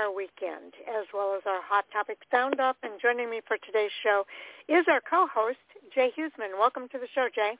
NASCAR 0.00 0.14
weekend, 0.14 0.74
as 0.88 1.06
well 1.12 1.34
as 1.36 1.42
our 1.46 1.60
Hot 1.62 1.84
Topic 1.92 2.18
Sound-Off. 2.30 2.76
And 2.82 2.92
joining 3.00 3.30
me 3.30 3.40
for 3.46 3.56
today's 3.66 3.90
show 4.02 4.24
is 4.68 4.84
our 4.88 5.00
co-host, 5.08 5.58
Jay 5.94 6.10
Husmann. 6.16 6.58
Welcome 6.58 6.88
to 6.92 6.98
the 6.98 7.06
show, 7.14 7.28
Jay. 7.34 7.52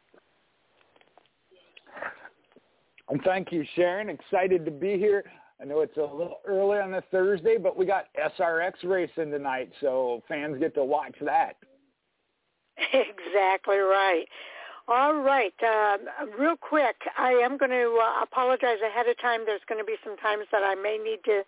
And 3.09 3.21
thank 3.23 3.53
you, 3.53 3.65
Sharon. 3.75 4.09
Excited 4.09 4.65
to 4.65 4.71
be 4.71 4.97
here. 4.99 5.25
I 5.61 5.65
know 5.65 5.81
it's 5.81 5.97
a 5.97 6.01
little 6.01 6.41
early 6.47 6.79
on 6.79 6.95
a 6.95 7.03
Thursday, 7.11 7.57
but 7.59 7.77
we 7.77 7.85
got 7.85 8.07
SRX 8.39 8.73
racing 8.85 9.31
tonight, 9.31 9.71
so 9.81 10.23
fans 10.27 10.59
get 10.59 10.75
to 10.75 10.85
watch 10.85 11.15
that. 11.23 11.57
Exactly 12.93 13.77
right. 13.77 14.25
All 14.91 15.15
right. 15.15 15.55
Um, 15.63 16.01
real 16.37 16.57
quick, 16.57 16.97
I 17.17 17.31
am 17.31 17.57
going 17.59 17.71
to 17.71 18.01
uh, 18.03 18.25
apologize 18.25 18.79
ahead 18.85 19.07
of 19.07 19.17
time. 19.21 19.43
There's 19.47 19.61
going 19.69 19.79
to 19.79 19.85
be 19.85 19.95
some 20.03 20.17
times 20.17 20.47
that 20.51 20.63
I 20.65 20.75
may 20.75 20.99
need 20.99 21.23
to 21.27 21.43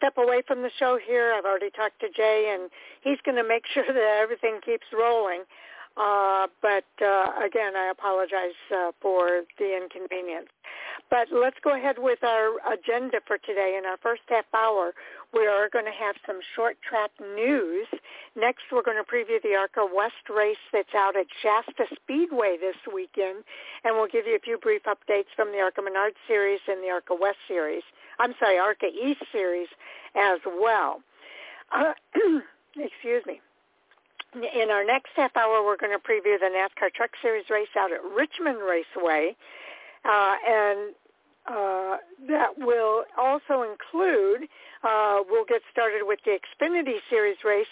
step 0.00 0.16
away 0.16 0.42
from 0.46 0.62
the 0.62 0.70
show 0.78 0.98
here. 1.04 1.34
I've 1.36 1.44
already 1.44 1.70
talked 1.70 2.00
to 2.00 2.08
Jay, 2.08 2.56
and 2.56 2.70
he's 3.02 3.20
going 3.24 3.36
to 3.36 3.46
make 3.46 3.64
sure 3.74 3.84
that 3.86 4.18
everything 4.22 4.60
keeps 4.64 4.86
rolling. 4.96 5.44
Uh, 5.96 6.46
but 6.62 6.88
uh, 7.04 7.44
again, 7.44 7.76
I 7.76 7.90
apologize 7.92 8.56
uh, 8.72 8.92
for 9.02 9.42
the 9.58 9.76
inconvenience. 9.76 10.48
But 11.10 11.26
let's 11.32 11.56
go 11.64 11.74
ahead 11.74 11.96
with 11.98 12.22
our 12.22 12.54
agenda 12.72 13.18
for 13.26 13.36
today. 13.38 13.76
In 13.76 13.84
our 13.84 13.98
first 13.98 14.22
half 14.28 14.46
hour, 14.54 14.94
we 15.34 15.46
are 15.46 15.68
going 15.68 15.84
to 15.84 15.90
have 15.90 16.14
some 16.24 16.38
short 16.54 16.78
track 16.88 17.10
news. 17.20 17.88
Next, 18.36 18.62
we're 18.70 18.86
going 18.86 19.02
to 19.02 19.04
preview 19.04 19.42
the 19.42 19.58
ARCA 19.58 19.84
West 19.92 20.30
race 20.30 20.62
that's 20.72 20.94
out 20.94 21.16
at 21.16 21.26
Shasta 21.42 21.84
Speedway 22.00 22.56
this 22.60 22.78
weekend, 22.86 23.42
and 23.82 23.96
we'll 23.96 24.10
give 24.10 24.26
you 24.26 24.36
a 24.36 24.40
few 24.40 24.58
brief 24.58 24.82
updates 24.86 25.34
from 25.34 25.50
the 25.50 25.58
ARCA 25.58 25.82
Menard 25.82 26.14
Series 26.28 26.60
and 26.68 26.82
the 26.82 26.88
ARCA 26.88 27.14
West 27.14 27.42
Series. 27.48 27.82
I'm 28.20 28.34
sorry, 28.38 28.58
ARCA 28.58 28.86
East 28.86 29.22
Series 29.32 29.68
as 30.14 30.40
well. 30.60 31.00
Uh, 31.72 31.92
excuse 32.76 33.24
me. 33.26 33.40
In 34.34 34.70
our 34.70 34.84
next 34.84 35.10
half 35.16 35.36
hour, 35.36 35.64
we're 35.64 35.76
going 35.78 35.96
to 35.96 35.98
preview 35.98 36.38
the 36.38 36.46
NASCAR 36.46 36.92
Truck 36.94 37.10
Series 37.20 37.46
race 37.50 37.68
out 37.76 37.90
at 37.90 37.98
Richmond 38.14 38.58
Raceway. 38.58 39.34
Uh, 40.04 40.34
and 40.46 40.94
uh, 41.48 41.96
that 42.28 42.58
will 42.58 43.04
also 43.18 43.64
include, 43.64 44.48
uh, 44.84 45.20
we'll 45.28 45.46
get 45.46 45.62
started 45.72 46.02
with 46.02 46.20
the 46.24 46.38
Xfinity 46.38 46.98
Series 47.08 47.38
race 47.44 47.66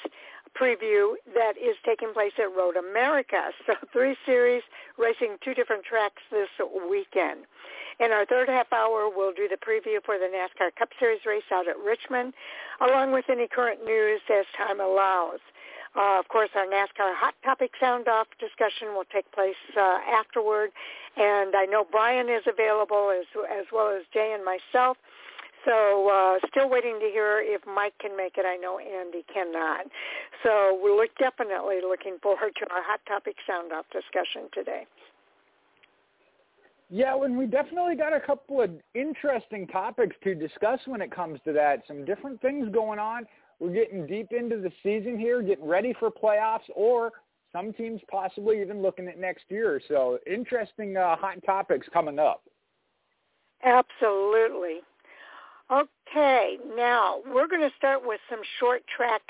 preview 0.55 1.15
that 1.35 1.55
is 1.57 1.77
taking 1.85 2.13
place 2.13 2.33
at 2.39 2.55
Road 2.57 2.77
America. 2.77 3.51
So 3.67 3.75
three 3.93 4.17
series 4.25 4.63
racing 4.97 5.37
two 5.45 5.55
different 5.55 5.85
tracks 5.85 6.23
this 6.31 6.49
weekend. 6.89 7.41
In 8.01 8.13
our 8.13 8.25
third 8.25 8.49
half 8.49 8.73
hour, 8.73 9.11
we'll 9.15 9.33
do 9.33 9.49
the 9.49 9.57
preview 9.57 9.99
for 10.05 10.19
the 10.19 10.27
NASCAR 10.27 10.75
Cup 10.77 10.91
Series 10.99 11.21
race 11.27 11.43
out 11.53 11.67
at 11.69 11.77
Richmond, 11.79 12.33
along 12.81 13.13
with 13.13 13.25
any 13.29 13.49
current 13.49 13.85
news 13.85 14.21
as 14.33 14.47
time 14.57 14.81
allows. 14.81 15.41
Uh, 15.97 16.19
of 16.19 16.29
course, 16.29 16.51
our 16.55 16.67
NASCAR 16.67 17.15
Hot 17.17 17.35
Topic 17.45 17.73
Sound 17.81 18.09
Off 18.09 18.29
discussion 18.39 18.95
will 18.95 19.07
take 19.13 19.31
place 19.33 19.59
uh, 19.77 19.99
afterward, 20.09 20.71
and 21.17 21.57
I 21.57 21.65
know 21.65 21.85
Brian 21.91 22.29
is 22.29 22.43
available 22.47 23.11
as 23.11 23.27
as 23.51 23.67
well 23.73 23.89
as 23.89 24.05
Jay 24.13 24.33
and 24.33 24.45
myself. 24.45 24.97
So 25.69 26.09
uh, 26.09 26.39
still 26.51 26.71
waiting 26.71 26.99
to 26.99 27.11
hear 27.13 27.43
if 27.45 27.61
Mike 27.67 27.93
can 28.01 28.17
make 28.17 28.39
it. 28.39 28.47
I 28.49 28.57
know 28.57 28.79
Andy 28.79 29.23
cannot. 29.33 29.85
So 30.43 30.81
we're 30.81 31.07
definitely 31.21 31.81
looking 31.87 32.17
forward 32.23 32.53
to 32.57 32.71
our 32.73 32.83
Hot 32.83 33.01
Topic 33.07 33.37
Sound 33.47 33.73
Off 33.73 33.85
discussion 33.93 34.49
today. 34.55 34.87
Yeah, 36.89 37.23
and 37.23 37.37
we 37.37 37.45
definitely 37.45 37.97
got 37.97 38.15
a 38.15 38.21
couple 38.21 38.63
of 38.63 38.71
interesting 38.95 39.67
topics 39.67 40.17
to 40.25 40.35
discuss 40.35 40.81
when 40.87 41.03
it 41.03 41.15
comes 41.15 41.39
to 41.45 41.53
that. 41.53 41.83
Some 41.87 42.07
different 42.07 42.41
things 42.41 42.73
going 42.73 42.99
on. 42.99 43.27
We're 43.61 43.75
getting 43.75 44.07
deep 44.07 44.29
into 44.33 44.57
the 44.57 44.71
season 44.83 45.19
here, 45.19 45.43
getting 45.43 45.67
ready 45.67 45.95
for 46.01 46.11
playoffs, 46.11 46.71
or 46.75 47.13
some 47.53 47.75
teams 47.75 48.01
possibly 48.11 48.63
even 48.63 48.81
looking 48.81 49.07
at 49.07 49.19
next 49.19 49.45
year. 49.51 49.83
So 49.87 50.19
interesting 50.27 50.97
uh, 50.97 51.17
hot 51.17 51.45
topics 51.45 51.87
coming 51.93 52.19
up. 52.19 52.43
Absolutely. 53.63 54.81
Okay, 55.71 56.57
now 56.77 57.21
we're 57.27 57.47
going 57.47 57.61
to 57.61 57.77
start 57.77 58.01
with 58.03 58.21
some 58.31 58.41
short 58.59 58.85
track 58.89 59.21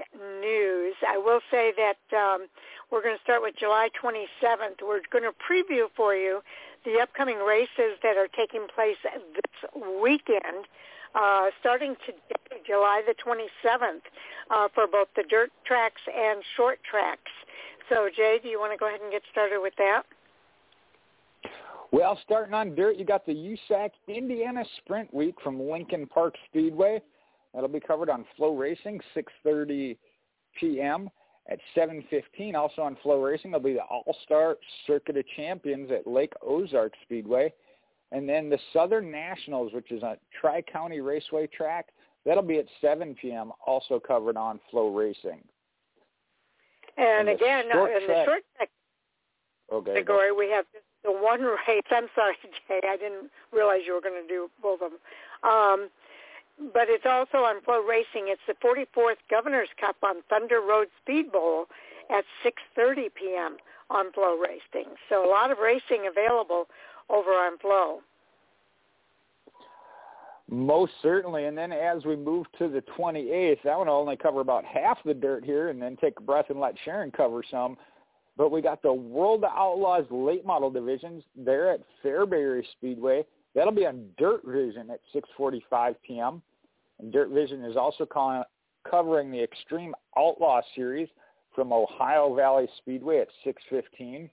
news. 0.41 0.95
I 1.07 1.19
will 1.19 1.41
say 1.51 1.73
that 1.77 2.17
um, 2.17 2.47
we're 2.93 3.03
going 3.03 3.17
to 3.17 3.23
start 3.23 3.43
with 3.43 3.57
July 3.59 3.89
27th. 4.01 4.79
We're 4.81 5.01
going 5.11 5.25
to 5.25 5.35
preview 5.35 5.89
for 5.97 6.15
you 6.15 6.41
the 6.85 7.01
upcoming 7.03 7.39
races 7.39 7.99
that 8.05 8.17
are 8.17 8.29
taking 8.29 8.69
place 8.73 8.97
this 9.03 9.83
weekend 10.01 10.71
uh, 11.17 11.47
starting 11.59 11.97
today, 12.07 12.63
July 12.65 13.03
the 13.05 13.15
27th, 13.15 14.07
uh, 14.51 14.69
for 14.73 14.87
both 14.87 15.09
the 15.17 15.25
dirt 15.29 15.51
tracks 15.65 16.03
and 16.07 16.45
short 16.57 16.79
tracks. 16.89 17.33
So, 17.89 18.09
Jay, 18.15 18.39
do 18.41 18.49
you 18.49 18.61
want 18.61 18.73
to 18.73 18.79
go 18.79 18.87
ahead 18.87 19.01
and 19.01 19.11
get 19.11 19.23
started 19.33 19.59
with 19.61 19.75
that? 19.79 20.05
Well, 21.91 22.19
starting 22.23 22.55
on 22.55 22.75
dirt, 22.75 22.97
you 22.97 23.05
got 23.05 23.25
the 23.25 23.33
USAC 23.71 23.91
Indiana 24.09 24.65
Sprint 24.79 25.13
Week 25.13 25.35
from 25.43 25.61
Lincoln 25.61 26.07
Park 26.07 26.35
Speedway. 26.51 27.01
That'll 27.55 27.69
be 27.69 27.81
covered 27.81 28.11
on 28.11 28.27
Flow 28.37 28.55
Racing, 28.55 29.01
6:30 29.17 29.97
p.m. 30.61 31.09
at 31.51 31.59
7:15. 31.75 32.55
Also 32.55 32.83
on 32.83 32.97
Flow 33.03 33.23
Racing, 33.23 33.53
there'll 33.53 33.65
be 33.65 33.73
the 33.73 33.83
All-Star 33.83 34.57
Circuit 34.87 35.17
of 35.17 35.25
Champions 35.35 35.91
at 35.91 36.07
Lake 36.07 36.33
Ozark 36.47 36.93
Speedway. 37.05 37.53
And 38.13 38.29
then 38.29 38.49
the 38.51 38.59
Southern 38.73 39.11
Nationals, 39.11 39.73
which 39.73 39.91
is 39.91 40.03
a 40.03 40.17
Tri-County 40.41 41.01
Raceway 41.01 41.47
track, 41.47 41.89
that'll 42.25 42.43
be 42.43 42.59
at 42.59 42.67
7 42.81 43.15
p.m., 43.21 43.53
also 43.67 43.99
covered 43.99 44.37
on 44.37 44.61
FloRacing. 44.73 45.43
And, 46.97 47.29
and 47.29 47.29
again, 47.29 47.65
in 47.65 47.69
the 47.69 48.25
short 48.25 48.45
track 48.57 48.71
oh, 49.71 49.77
okay, 49.79 49.93
category, 49.93 50.33
we 50.33 50.51
have 50.51 50.65
the 51.05 51.13
one 51.13 51.43
race. 51.43 51.83
I'm 51.91 52.09
sorry, 52.15 52.37
Jay, 52.69 52.81
I 52.85 52.97
didn't 52.97 53.31
realize 53.53 53.81
you 53.87 53.95
were 53.95 54.01
going 54.01 54.21
to 54.21 54.29
do 54.29 54.51
both 54.63 54.81
of 54.83 54.93
them. 54.93 55.01
Um, 55.43 55.89
but 56.73 56.89
it's 56.89 57.07
also 57.07 57.39
on 57.39 57.63
Flow 57.63 57.83
Racing. 57.83 58.27
It's 58.27 58.43
the 58.49 58.55
44th 58.55 59.23
Governor's 59.31 59.69
Cup 59.81 59.97
on 60.03 60.17
Thunder 60.29 60.61
Road 60.61 60.89
Speed 61.03 61.31
Bowl 61.31 61.67
at 62.11 62.25
6:30 62.45 63.15
p.m. 63.15 63.57
on 63.91 64.13
Flow 64.13 64.37
Racing. 64.37 64.93
So 65.09 65.25
a 65.25 65.31
lot 65.31 65.51
of 65.51 65.59
racing 65.59 66.09
available 66.11 66.67
over 67.09 67.31
on 67.31 67.59
Flow. 67.59 68.01
Most 70.51 70.93
certainly. 71.03 71.45
And 71.45 71.57
then 71.57 71.73
as 71.73 72.05
we 72.05 72.17
move 72.17 72.47
to 72.59 72.69
the 72.69 72.83
28th, 72.99 73.63
that 73.65 73.77
one 73.77 73.87
will 73.87 73.95
only 73.95 74.17
cover 74.17 74.41
about 74.41 74.65
half 74.65 74.99
the 75.05 75.13
dirt 75.13 75.45
here 75.45 75.69
and 75.69 75.81
then 75.81 75.97
take 75.97 76.19
a 76.19 76.23
breath 76.23 76.47
and 76.49 76.59
let 76.59 76.75
Sharon 76.85 77.11
cover 77.11 77.43
some. 77.51 77.77
But 78.39 78.53
we 78.53 78.63
got 78.63 78.81
the 78.81 78.93
World 78.93 79.45
Outlaws 79.45 80.07
late 80.11 80.47
model 80.47 80.71
divisions 80.71 81.25
there 81.37 81.73
at 81.73 81.81
Fairbury 82.03 82.63
Speedway. 82.73 83.25
That'll 83.55 83.73
be 83.73 83.85
on 83.85 84.09
Dirt 84.17 84.43
Vision 84.47 84.91
at 84.91 85.01
6:45 85.13 85.97
p.m. 86.07 86.41
And 87.01 87.13
Dirt 87.13 87.31
Vision 87.31 87.65
is 87.65 87.77
also 87.77 88.07
calling, 88.07 88.45
covering 88.89 89.33
the 89.33 89.43
Extreme 89.43 89.95
Outlaw 90.17 90.61
Series 90.75 91.09
from 91.55 91.73
Ohio 91.73 92.35
Valley 92.35 92.69
Speedway 92.79 93.19
at 93.19 93.29
6:15. 93.45 94.31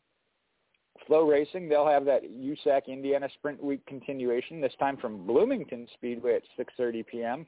Flow 1.07 1.27
Racing, 1.27 1.67
they'll 1.67 1.87
have 1.87 2.05
that 2.05 2.23
USAC 2.23 2.87
Indiana 2.87 3.27
Sprint 3.33 3.61
Week 3.61 3.85
continuation, 3.85 4.61
this 4.61 4.73
time 4.79 4.97
from 4.97 5.25
Bloomington 5.25 5.87
Speedway 5.95 6.35
at 6.35 6.43
6.30 6.57 7.05
p.m. 7.05 7.45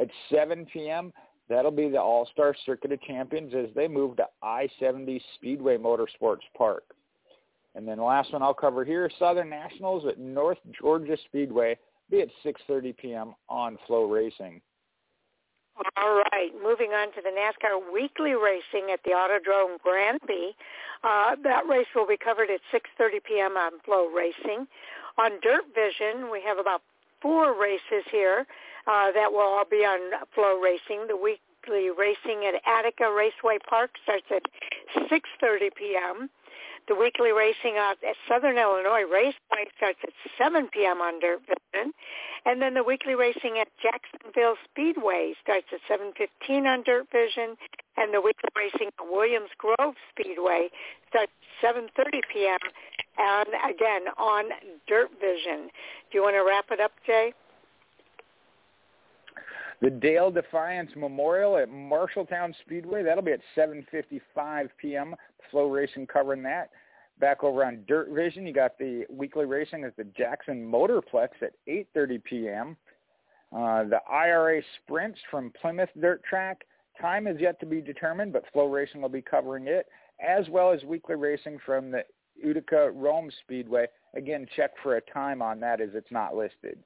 At 0.00 0.08
7 0.30 0.66
p.m., 0.72 1.12
that'll 1.52 1.70
be 1.70 1.88
the 1.88 2.00
All-Star 2.00 2.54
Circuit 2.64 2.92
of 2.92 3.00
Champions 3.02 3.52
as 3.54 3.66
they 3.74 3.86
move 3.86 4.16
to 4.16 4.26
I-70 4.42 5.20
Speedway 5.34 5.76
Motorsports 5.76 6.46
Park. 6.56 6.84
And 7.74 7.86
then 7.86 7.98
the 7.98 8.04
last 8.04 8.32
one 8.32 8.42
I'll 8.42 8.54
cover 8.54 8.84
here, 8.84 9.10
Southern 9.18 9.50
Nationals 9.50 10.04
at 10.06 10.18
North 10.18 10.58
Georgia 10.78 11.16
Speedway, 11.26 11.78
be 12.10 12.20
at 12.20 12.28
6.30 12.44 12.96
p.m. 12.96 13.34
on 13.48 13.78
Flow 13.86 14.04
Racing. 14.04 14.60
All 15.96 16.22
right, 16.32 16.50
moving 16.62 16.90
on 16.90 17.08
to 17.12 17.22
the 17.22 17.30
NASCAR 17.30 17.92
weekly 17.92 18.32
racing 18.32 18.90
at 18.92 19.00
the 19.04 19.10
Autodrome 19.10 19.80
Granby. 19.82 20.54
Uh, 21.02 21.36
that 21.42 21.66
race 21.66 21.86
will 21.94 22.06
be 22.06 22.18
covered 22.18 22.50
at 22.50 22.60
6.30 22.72 23.24
p.m. 23.24 23.56
on 23.56 23.72
Flow 23.84 24.08
Racing. 24.08 24.66
On 25.18 25.30
Dirt 25.42 25.64
Vision, 25.74 26.30
we 26.30 26.42
have 26.46 26.58
about 26.58 26.82
four 27.22 27.58
races 27.58 28.04
here 28.10 28.46
uh, 28.86 29.12
that 29.12 29.30
will 29.32 29.40
all 29.40 29.64
be 29.68 29.84
on 29.84 30.12
Flow 30.34 30.60
Racing. 30.60 31.06
The 31.08 31.16
weekly 31.16 31.90
racing 31.90 32.44
at 32.46 32.60
Attica 32.66 33.12
Raceway 33.12 33.58
Park 33.68 33.90
starts 34.02 34.26
at 34.30 34.42
6.30 35.10 35.74
p.m. 35.76 36.30
The 36.88 36.96
weekly 36.96 37.30
racing 37.30 37.76
at 37.78 37.98
Southern 38.28 38.58
Illinois 38.58 39.04
Raceway 39.06 39.70
starts 39.76 39.98
at 40.02 40.10
7 40.36 40.68
p.m. 40.72 41.00
on 41.00 41.20
Dirt 41.20 41.40
Vision. 41.46 41.92
And 42.44 42.60
then 42.60 42.74
the 42.74 42.82
weekly 42.82 43.14
racing 43.14 43.58
at 43.60 43.68
Jacksonville 43.78 44.56
Speedway 44.66 45.34
starts 45.42 45.66
at 45.72 45.78
7.15 45.86 46.66
on 46.66 46.82
Dirt 46.82 47.06
Vision. 47.12 47.54
And 47.96 48.12
the 48.12 48.20
weekly 48.20 48.50
racing 48.56 48.90
at 48.98 49.06
Williams 49.06 49.50
Grove 49.58 49.94
Speedway 50.10 50.70
starts 51.08 51.30
at 51.62 51.76
7.30 51.76 52.20
p.m. 52.32 52.58
and 53.16 53.48
again 53.62 54.10
on 54.18 54.50
Dirt 54.88 55.10
Vision. 55.20 55.70
Do 56.10 56.18
you 56.18 56.22
want 56.22 56.34
to 56.34 56.42
wrap 56.42 56.66
it 56.72 56.80
up, 56.80 56.92
Jay? 57.06 57.32
The 59.82 59.90
Dale 59.90 60.30
Defiance 60.30 60.92
Memorial 60.94 61.56
at 61.56 61.68
Marshalltown 61.68 62.54
Speedway, 62.64 63.02
that'll 63.02 63.24
be 63.24 63.32
at 63.32 63.40
7.55 63.56 64.68
p.m. 64.80 65.16
FloRacing 65.52 66.06
covering 66.06 66.44
that. 66.44 66.70
Back 67.18 67.42
over 67.42 67.64
on 67.64 67.82
Dirt 67.88 68.10
Vision, 68.10 68.46
you 68.46 68.52
got 68.52 68.78
the 68.78 69.04
weekly 69.10 69.44
racing 69.44 69.82
at 69.82 69.96
the 69.96 70.04
Jackson 70.04 70.64
Motorplex 70.64 71.30
at 71.42 71.54
8.30 71.68 72.22
p.m. 72.22 72.76
Uh, 73.52 73.82
the 73.82 73.98
IRA 74.08 74.62
Sprints 74.76 75.18
from 75.28 75.52
Plymouth 75.60 75.90
Dirt 76.00 76.22
Track, 76.22 76.64
time 77.00 77.26
is 77.26 77.40
yet 77.40 77.58
to 77.58 77.66
be 77.66 77.80
determined, 77.80 78.32
but 78.32 78.44
Flow 78.52 78.68
Racing 78.68 79.02
will 79.02 79.08
be 79.08 79.20
covering 79.20 79.66
it, 79.66 79.86
as 80.24 80.48
well 80.48 80.70
as 80.70 80.84
weekly 80.84 81.16
racing 81.16 81.58
from 81.66 81.90
the 81.90 82.04
Utica 82.40 82.92
Rome 82.92 83.32
Speedway. 83.42 83.86
Again, 84.14 84.46
check 84.54 84.70
for 84.80 84.96
a 84.96 85.00
time 85.00 85.42
on 85.42 85.58
that 85.58 85.80
as 85.80 85.90
it's 85.94 86.12
not 86.12 86.36
listed. 86.36 86.78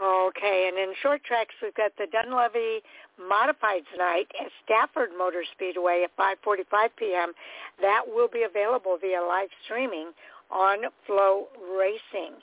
Okay, 0.00 0.68
and 0.68 0.78
in 0.78 0.94
short 1.02 1.22
tracks, 1.24 1.54
we've 1.62 1.74
got 1.74 1.92
the 1.98 2.06
Dunleavy 2.06 2.82
Modified 3.20 3.82
tonight 3.92 4.26
at 4.40 4.50
Stafford 4.64 5.10
Motor 5.16 5.44
Speedway 5.52 6.04
at 6.04 6.16
5:45 6.16 6.88
p.m. 6.96 7.32
That 7.80 8.02
will 8.06 8.28
be 8.28 8.42
available 8.42 8.96
via 9.00 9.22
live 9.22 9.50
streaming 9.64 10.12
on 10.50 10.78
Flow 11.06 11.48
Racing. 11.76 12.34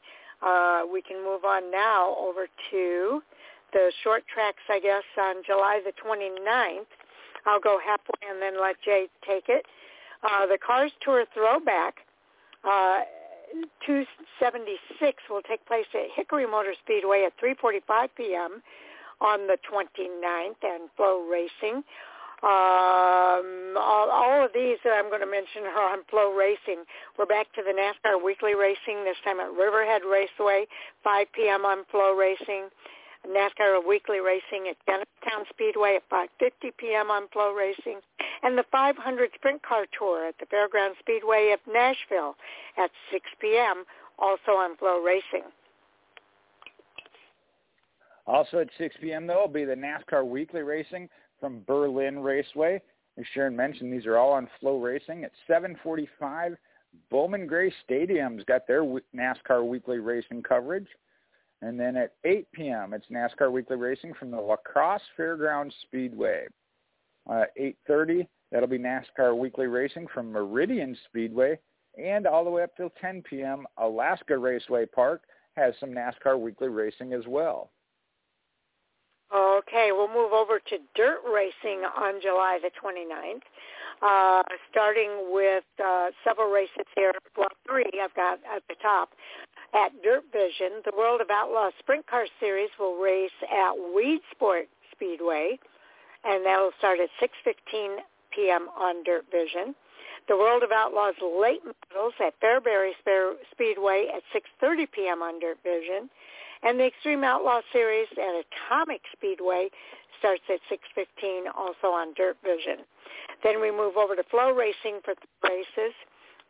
Uh, 0.42 0.84
we 0.92 1.02
can 1.02 1.24
move 1.24 1.44
on 1.44 1.72
now 1.72 2.16
over 2.18 2.48
to 2.72 3.22
the 3.74 3.92
short 4.04 4.24
tracks, 4.34 4.64
I 4.70 4.80
guess, 4.80 5.04
on 5.18 5.44
July 5.46 5.82
the 5.84 5.92
29th. 5.92 6.86
I'll 7.46 7.60
go 7.60 7.80
halfway 7.84 8.30
and 8.30 8.42
then 8.42 8.62
let 8.62 8.82
Jay 8.82 9.08
take 9.28 9.50
it. 9.50 9.66
Uh, 10.24 10.46
the 10.46 10.58
Cars 10.58 10.92
Tour 11.02 11.26
Throwback 11.34 11.96
uh, 12.64 13.02
276 13.86 15.24
will 15.30 15.42
take 15.42 15.66
place 15.66 15.86
at 15.94 16.12
Hickory 16.16 16.46
Motor 16.46 16.74
Speedway 16.84 17.26
at 17.26 17.34
3:45 17.38 18.10
p.m. 18.16 18.62
on 19.22 19.48
the 19.48 19.58
29th, 19.70 20.62
and 20.64 20.90
Flow 20.96 21.26
Racing. 21.30 21.84
Um, 22.42 23.76
all, 23.76 24.08
all 24.08 24.46
of 24.46 24.52
these 24.54 24.78
that 24.86 24.94
I'm 24.96 25.10
going 25.10 25.20
to 25.20 25.28
mention 25.28 25.64
are 25.64 25.92
on 25.92 26.06
Flow 26.10 26.32
Racing. 26.32 26.88
We're 27.18 27.26
back 27.26 27.52
to 27.56 27.62
the 27.64 27.76
NASCAR 27.76 28.24
Weekly 28.24 28.56
Racing 28.56 29.04
this 29.04 29.18
time 29.26 29.42
at 29.42 29.52
Riverhead 29.52 30.04
Raceway, 30.10 30.66
5 31.04 31.28
p.m. 31.34 31.66
on 31.66 31.84
Flow 31.92 32.16
Racing. 32.16 32.70
NASCAR 33.28 33.86
Weekly 33.86 34.20
Racing 34.20 34.68
at 34.70 34.78
Town 34.88 35.46
Speedway 35.50 35.96
at 35.96 36.10
5:50 36.10 36.72
p.m. 36.78 37.12
on 37.12 37.28
Flow 37.30 37.54
Racing, 37.54 38.00
and 38.44 38.58
the 38.58 38.66
500 38.72 39.30
Sprint 39.36 39.62
Car 39.62 39.86
Tour 39.98 40.28
at 40.28 40.36
the 40.40 40.46
Fairground 40.46 40.98
Speedway 41.00 41.52
of 41.52 41.60
Nashville 41.72 42.36
at 42.78 42.92
6 43.12 43.26
p.m. 43.40 43.84
also 44.18 44.52
on 44.52 44.76
Flow 44.78 45.02
Racing. 45.02 45.44
Also 48.26 48.60
at 48.60 48.70
6 48.78 48.96
p.m. 49.02 49.28
though 49.28 49.42
will 49.42 49.48
be 49.48 49.66
the 49.66 49.76
NASCAR 49.76 50.26
Weekly 50.26 50.62
Racing 50.62 51.10
from 51.40 51.64
Berlin 51.68 52.20
Raceway. 52.20 52.82
As 53.18 53.26
Sharon 53.34 53.56
mentioned, 53.56 53.92
these 53.92 54.06
are 54.06 54.18
all 54.18 54.32
on 54.32 54.48
Flow 54.60 54.80
Racing 54.80 55.24
at 55.24 55.32
7:45. 55.50 56.56
Bowman 57.12 57.48
Gray 57.48 57.72
Stadium's 57.84 58.44
got 58.46 58.66
their 58.66 58.84
NASCAR 59.16 59.68
Weekly 59.68 60.00
Racing 60.00 60.42
coverage. 60.42 60.88
And 61.62 61.80
then 61.80 61.98
at 61.98 62.14
8 62.24 62.48
p.m., 62.54 62.94
it's 62.94 63.06
NASCAR 63.12 63.52
Weekly 63.52 63.76
Racing 63.76 64.14
from 64.18 64.32
the 64.32 64.40
La 64.40 64.56
Crosse 64.56 65.02
Fairgrounds 65.18 65.76
Speedway. 65.82 66.48
Uh, 67.30 67.44
8.30, 67.60 68.28
that'll 68.52 68.68
be 68.68 68.80
NASCAR 68.80 69.38
Weekly 69.38 69.68
Racing 69.68 70.08
from 70.14 70.32
Meridian 70.32 70.98
Speedway. 71.06 71.60
And 72.02 72.26
all 72.26 72.46
the 72.46 72.50
way 72.50 72.64
up 72.64 72.76
till 72.78 72.92
10 73.02 73.24
p.m., 73.30 73.66
Alaska 73.78 74.38
Raceway 74.38 74.86
Park 74.86 75.24
has 75.58 75.74
some 75.80 75.90
NASCAR 75.90 76.40
Weekly 76.40 76.70
Racing 76.70 77.14
as 77.14 77.24
well. 77.28 77.72
Okay, 79.34 79.90
we'll 79.92 80.08
move 80.08 80.34
over 80.34 80.60
to 80.60 80.78
dirt 80.96 81.20
racing 81.32 81.84
on 81.86 82.20
July 82.20 82.58
the 82.62 82.72
29th, 82.82 83.42
uh, 84.02 84.42
starting 84.72 85.32
with 85.32 85.64
uh, 85.84 86.10
several 86.24 86.50
races 86.50 86.86
here. 86.96 87.12
Well, 87.38 87.50
three 87.68 87.92
I've 88.04 88.16
got 88.16 88.40
at 88.52 88.64
the 88.68 88.76
top. 88.82 89.10
At 89.74 90.02
Dirt 90.02 90.24
Vision, 90.34 90.82
the 90.84 90.94
World 90.98 91.22
of 91.22 91.30
Outlaws 91.30 91.74
Sprint 91.80 92.08
Car 92.08 92.26
Series 92.40 92.70
will 92.80 92.98
race 92.98 93.32
at 93.44 93.74
Weedsport 93.76 94.66
Speedway, 94.92 95.60
and 96.24 96.46
that 96.46 96.58
will 96.58 96.72
start 96.80 97.00
at 97.00 97.10
6.15 97.22 97.98
p.m. 98.32 98.68
on 98.76 99.04
Dirt 99.04 99.26
Vision. 99.32 99.76
The 100.28 100.38
World 100.38 100.64
of 100.64 100.72
Outlaws 100.72 101.16
Late 101.22 101.62
Models 101.66 102.14
at 102.20 102.40
Fairbury 102.40 102.92
Speedway 103.52 104.08
at 104.14 104.24
6.30 104.34 104.88
p.m. 104.92 105.22
on 105.22 105.40
Dirt 105.40 105.58
Vision. 105.64 106.10
And 106.64 106.80
the 106.80 106.86
Extreme 106.86 107.24
Outlaw 107.24 107.62
Series 107.72 108.08
at 108.14 108.44
Atomic 108.44 109.02
Speedway 109.14 109.70
starts 110.18 110.44
at 110.50 110.60
6.15 110.70 111.46
also 111.56 111.88
on 111.88 112.14
Dirt 112.16 112.38
Vision. 112.44 112.86
Then 113.44 113.62
we 113.62 113.72
move 113.72 113.98
over 113.98 114.16
to 114.16 114.24
Flow 114.24 114.52
Racing 114.52 115.00
for 115.06 115.14
races. 115.44 115.94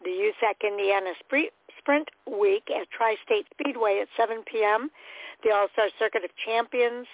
The 0.04 0.10
USAC 0.10 0.68
Indiana 0.68 1.12
Sprint 1.20 2.10
Week 2.26 2.64
at 2.70 2.90
Tri-State 2.92 3.48
Speedway 3.54 4.00
at 4.02 4.08
7 4.16 4.44
p.m. 4.50 4.90
The 5.44 5.52
All-Star 5.52 5.90
Circuit 5.98 6.24
of 6.24 6.32
Champions 6.46 7.08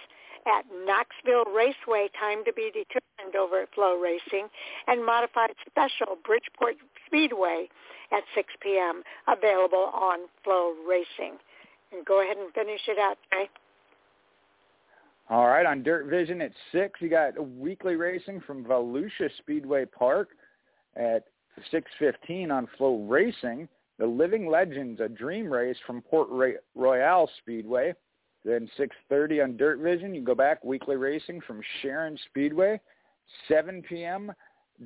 at 0.46 0.65
Knoxville 0.86 1.46
Raceway, 1.51 2.10
time 2.20 2.46
to 2.46 2.54
be 2.54 2.70
determined 2.70 3.36
over 3.36 3.62
at 3.62 3.74
Flow 3.74 4.00
Racing, 4.00 4.48
and 4.88 5.04
Modified 5.04 5.51
Special 5.65 6.18
Bridgeport 6.24 6.75
Speedway 7.08 7.68
at 8.12 8.24
6 8.36 8.54
p.m. 8.62 9.01
available 9.27 9.89
on 9.94 10.20
Flow 10.44 10.75
Racing. 10.88 11.38
And 11.92 12.06
go 12.06 12.22
ahead 12.22 12.38
and 12.38 12.54
finish 12.54 12.82
it 12.88 13.00
out, 13.00 13.18
Jay. 13.32 13.50
All 15.30 15.48
right, 15.48 15.65
on 15.65 15.82
Dirt 15.82 16.06
Vision 16.06 16.42
at 16.42 16.51
6, 16.72 17.01
you 17.01 17.10
got 17.10 17.34
weekly 17.58 17.96
racing 17.96 18.42
from 18.42 18.63
Volusia 18.63 19.30
Speedway 19.39 19.86
Park 19.86 20.30
at 20.96 21.24
6.15 21.74 22.51
on 22.51 22.67
Flow 22.77 23.03
Racing. 23.03 23.67
The 23.97 24.05
Living 24.05 24.50
Legends, 24.50 25.00
a 25.00 25.07
dream 25.07 25.51
race 25.51 25.77
from 25.88 26.01
Port 26.01 26.27
Royal 26.75 27.29
Speedway. 27.39 27.93
Then 28.43 28.69
6.30 28.77 29.43
on 29.43 29.57
Dirt 29.57 29.79
Vision, 29.79 30.13
you 30.13 30.21
go 30.21 30.35
back, 30.35 30.63
weekly 30.63 30.97
racing 30.97 31.41
from 31.41 31.62
Sharon 31.81 32.17
Speedway. 32.29 32.79
7 33.47 33.81
p.m., 33.89 34.31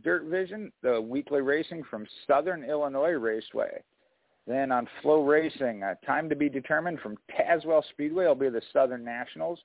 Dirt 0.04 0.26
Vision, 0.26 0.72
the 0.84 1.02
weekly 1.02 1.42
racing 1.42 1.84
from 1.90 2.06
Southern 2.28 2.64
Illinois 2.64 3.14
Raceway. 3.14 3.82
Then 4.48 4.72
on 4.72 4.88
Flow 5.02 5.24
Racing, 5.26 5.84
uh, 5.84 5.96
time 6.06 6.30
to 6.30 6.36
be 6.36 6.50
determined 6.50 7.00
from 7.00 7.18
Tazewell 7.32 7.84
Speedway 7.90 8.26
will 8.26 8.36
be 8.36 8.50
the 8.50 8.62
Southern 8.72 9.04
Nationals, 9.04 9.60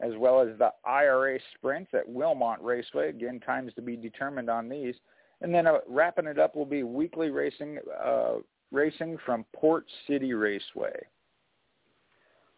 as 0.00 0.12
well 0.16 0.40
as 0.40 0.56
the 0.58 0.72
IRA 0.84 1.38
Sprints 1.54 1.90
at 1.94 2.08
Wilmot 2.08 2.60
Raceway. 2.60 3.08
Again, 3.08 3.40
times 3.40 3.72
to 3.74 3.82
be 3.82 3.96
determined 3.96 4.50
on 4.50 4.68
these. 4.68 4.94
And 5.40 5.54
then 5.54 5.66
uh, 5.66 5.78
wrapping 5.88 6.26
it 6.26 6.38
up 6.38 6.56
will 6.56 6.66
be 6.66 6.82
weekly 6.82 7.30
racing 7.30 7.78
uh, 8.04 8.34
racing 8.72 9.18
from 9.24 9.44
Port 9.54 9.86
City 10.06 10.34
Raceway. 10.34 11.06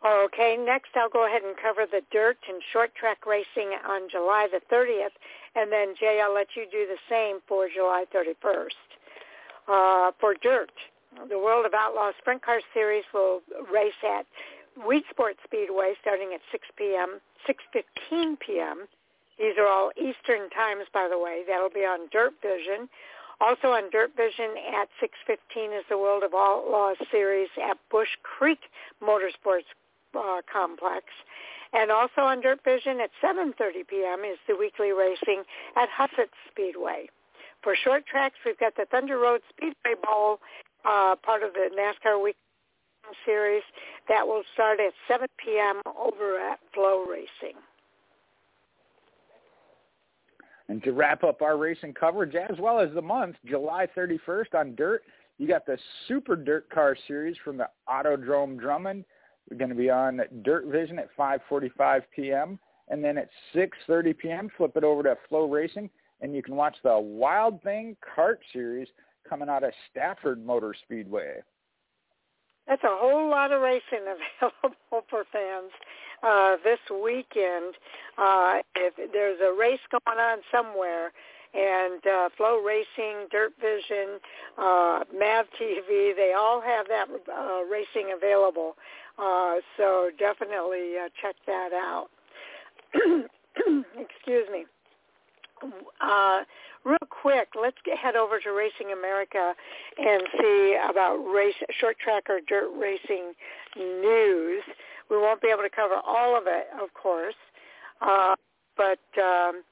Okay, 0.05 0.57
next 0.59 0.97
I'll 0.97 1.11
go 1.11 1.27
ahead 1.27 1.43
and 1.43 1.55
cover 1.61 1.85
the 1.85 2.01
dirt 2.11 2.39
and 2.49 2.63
short 2.73 2.95
track 2.95 3.27
racing 3.27 3.77
on 3.87 4.09
July 4.11 4.49
the 4.51 4.61
30th, 4.75 5.13
and 5.55 5.71
then 5.71 5.95
Jay, 5.99 6.23
I'll 6.25 6.35
let 6.35 6.49
you 6.57 6.65
do 6.73 6.87
the 6.87 6.97
same 7.09 7.41
for 7.47 7.69
July 7.69 8.07
31st. 8.15 8.81
Uh, 9.69 10.13
for 10.19 10.35
dirt, 10.35 10.73
the 11.29 11.39
World 11.39 11.67
of 11.67 11.75
Outlaws 11.75 12.15
Sprint 12.19 12.43
Car 12.43 12.61
Series 12.73 13.05
will 13.13 13.43
race 13.71 13.93
at 14.03 14.25
Weedsport 14.79 15.35
Speedway 15.45 15.93
starting 16.01 16.33
at 16.33 16.41
6 16.51 16.67
p.m., 16.77 17.21
6.15 17.47 18.41
p.m. 18.41 18.87
These 19.41 19.57
are 19.57 19.67
all 19.67 19.91
Eastern 19.97 20.51
times, 20.51 20.85
by 20.93 21.09
the 21.11 21.19
way. 21.19 21.45
That'll 21.49 21.71
be 21.73 21.89
on 21.89 22.09
Dirt 22.13 22.35
Vision. 22.43 22.91
Also 23.41 23.69
on 23.69 23.89
Dirt 23.91 24.11
Vision 24.15 24.53
at 24.77 24.89
6.15 25.01 25.79
is 25.79 25.85
the 25.89 25.97
World 25.97 26.23
of 26.23 26.35
Outlaws 26.35 26.99
series 27.11 27.49
at 27.57 27.79
Bush 27.91 28.11
Creek 28.23 28.61
Motorsports 29.03 29.65
uh, 30.15 30.43
Complex. 30.53 31.07
And 31.73 31.91
also 31.91 32.21
on 32.21 32.43
Dirt 32.43 32.61
Vision 32.65 33.01
at 33.01 33.09
7.30 33.25 33.89
p.m. 33.89 34.25
is 34.31 34.37
the 34.47 34.57
weekly 34.57 34.93
racing 34.93 35.45
at 35.75 35.89
Husets 35.89 36.37
Speedway. 36.51 37.09
For 37.63 37.75
short 37.75 38.05
tracks, 38.05 38.37
we've 38.45 38.59
got 38.59 38.77
the 38.77 38.85
Thunder 38.91 39.19
Road 39.19 39.41
Speedway 39.49 39.97
Bowl, 40.05 40.41
uh, 40.85 41.17
part 41.25 41.43
of 41.43 41.55
the 41.55 41.71
NASCAR 41.73 42.23
Week 42.23 42.37
Series. 43.25 43.63
That 44.09 44.27
will 44.27 44.43
start 44.53 44.81
at 44.81 44.93
7 45.09 45.27
p.m. 45.43 45.81
over 45.99 46.39
at 46.39 46.59
Flow 46.75 47.07
Racing. 47.09 47.57
And 50.71 50.81
to 50.85 50.93
wrap 50.93 51.25
up 51.25 51.43
our 51.43 51.57
racing 51.57 51.95
coverage, 51.95 52.37
as 52.37 52.57
well 52.61 52.79
as 52.79 52.91
the 52.95 53.03
month, 53.03 53.35
July 53.45 53.89
31st 53.97 54.55
on 54.55 54.77
Dirt, 54.77 55.03
you 55.37 55.49
got 55.49 55.67
the 55.67 55.77
Super 56.07 56.37
Dirt 56.37 56.71
Car 56.71 56.97
Series 57.09 57.37
from 57.45 57.57
the 57.57 57.69
Autodrome 57.89 58.57
Drummond. 58.57 59.05
We're 59.51 59.57
going 59.57 59.71
to 59.71 59.75
be 59.75 59.91
on 59.91 60.21
Dirt 60.43 60.67
Vision 60.67 61.01
at 61.01 61.09
5:45 61.19 62.03
p.m. 62.15 62.57
and 62.87 63.03
then 63.03 63.19
at 63.19 63.31
6:30 63.53 64.17
p.m. 64.17 64.49
flip 64.57 64.77
it 64.77 64.85
over 64.85 65.03
to 65.03 65.19
Flow 65.29 65.51
Racing. 65.51 65.91
and 66.21 66.37
you 66.37 66.43
can 66.43 66.55
watch 66.55 66.77
the 66.85 66.97
Wild 66.97 67.61
Thing 67.65 67.97
Kart 68.17 68.37
Series 68.53 68.87
coming 69.29 69.49
out 69.49 69.65
of 69.65 69.73
Stafford 69.91 70.47
Motor 70.47 70.73
Speedway. 70.85 71.39
That's 72.71 72.85
a 72.85 72.97
whole 72.97 73.29
lot 73.29 73.51
of 73.51 73.63
racing 73.63 74.07
available 74.41 75.05
for 75.11 75.25
fans 75.33 75.73
uh, 76.23 76.55
this 76.63 76.79
weekend. 76.89 77.75
Uh, 78.17 78.59
if 78.77 78.95
there's 79.13 79.41
a 79.41 79.53
race 79.59 79.81
going 79.91 80.19
on 80.19 80.39
somewhere, 80.53 81.11
and 81.53 82.07
uh, 82.07 82.29
Flow 82.37 82.63
Racing, 82.63 83.27
Dirt 83.33 83.53
Vision, 83.61 84.21
uh, 84.57 85.01
Mav 85.13 85.47
TV, 85.61 86.15
they 86.15 86.33
all 86.39 86.61
have 86.61 86.87
that 86.87 87.09
uh, 87.11 87.63
racing 87.65 88.15
available. 88.17 88.77
Uh, 89.19 89.57
so 89.77 90.11
definitely 90.17 90.95
uh, 91.05 91.09
check 91.21 91.35
that 91.49 91.73
out. 91.73 92.07
Excuse 93.99 94.47
me. 94.53 94.65
Uh, 96.01 96.43
real 96.85 96.99
quick, 97.09 97.49
let's 97.61 97.77
get, 97.85 97.99
head 97.99 98.17
over 98.17 98.41
to 98.41 98.51
Racing 98.53 98.93
America 98.93 99.55
and 99.99 100.23
see 100.41 100.79
about 100.89 101.17
race 101.17 101.55
short 101.79 101.99
track 101.99 102.25
or 102.29 102.41
dirt 102.47 102.71
racing 102.79 103.33
news. 103.77 104.63
We 105.11 105.17
won't 105.17 105.43
be 105.43 105.49
able 105.49 105.63
to 105.63 105.71
cover 105.71 105.97
all 106.07 106.37
of 106.37 106.45
it, 106.47 106.69
of 106.81 106.93
course, 106.95 107.35
uh, 108.01 108.37
but 108.77 109.01
um, 109.21 109.63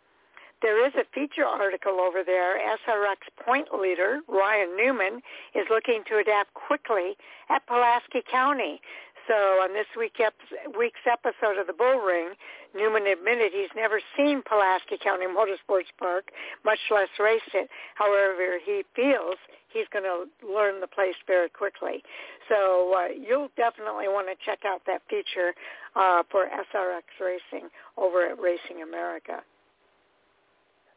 there 0.61 0.85
is 0.85 0.93
a 0.95 1.05
feature 1.15 1.45
article 1.45 2.01
over 2.01 2.25
there. 2.25 2.59
SRX 2.59 3.45
point 3.45 3.69
leader 3.73 4.21
Ryan 4.29 4.77
Newman 4.77 5.23
is 5.55 5.67
looking 5.71 6.03
to 6.09 6.19
adapt 6.19 6.53
quickly 6.55 7.17
at 7.49 7.65
Pulaski 7.67 8.23
County. 8.31 8.81
So 9.29 9.61
on 9.61 9.75
this 9.75 9.87
week 9.97 10.17
ep- 10.25 10.33
week's 10.77 11.05
episode 11.05 11.61
of 11.61 11.67
the 11.67 11.75
Bull 11.77 12.01
Ring, 12.01 12.33
Newman 12.75 13.07
admitted 13.07 13.53
he's 13.53 13.73
never 13.77 14.01
seen 14.17 14.43
Pulaski 14.43 14.97
County 14.97 15.27
Motorsports 15.27 15.93
Park, 15.99 16.33
much 16.65 16.79
less 16.91 17.09
raced 17.21 17.53
it. 17.53 17.69
However, 17.95 18.59
he 18.65 18.83
feels 18.97 19.37
he's 19.69 19.87
going 19.93 20.05
to 20.05 20.25
learn 20.41 20.81
the 20.81 20.87
place 20.87 21.17
very 21.27 21.51
quickly. 21.51 22.03
So 22.49 22.95
uh, 22.97 23.09
you'll 23.13 23.53
definitely 23.57 24.09
want 24.09 24.29
to 24.29 24.37
check 24.45 24.61
out 24.65 24.81
that 24.87 25.03
feature 25.11 25.53
uh, 25.95 26.23
for 26.31 26.47
SRX 26.47 27.05
Racing 27.21 27.69
over 27.99 28.27
at 28.27 28.41
Racing 28.41 28.83
America. 28.83 29.45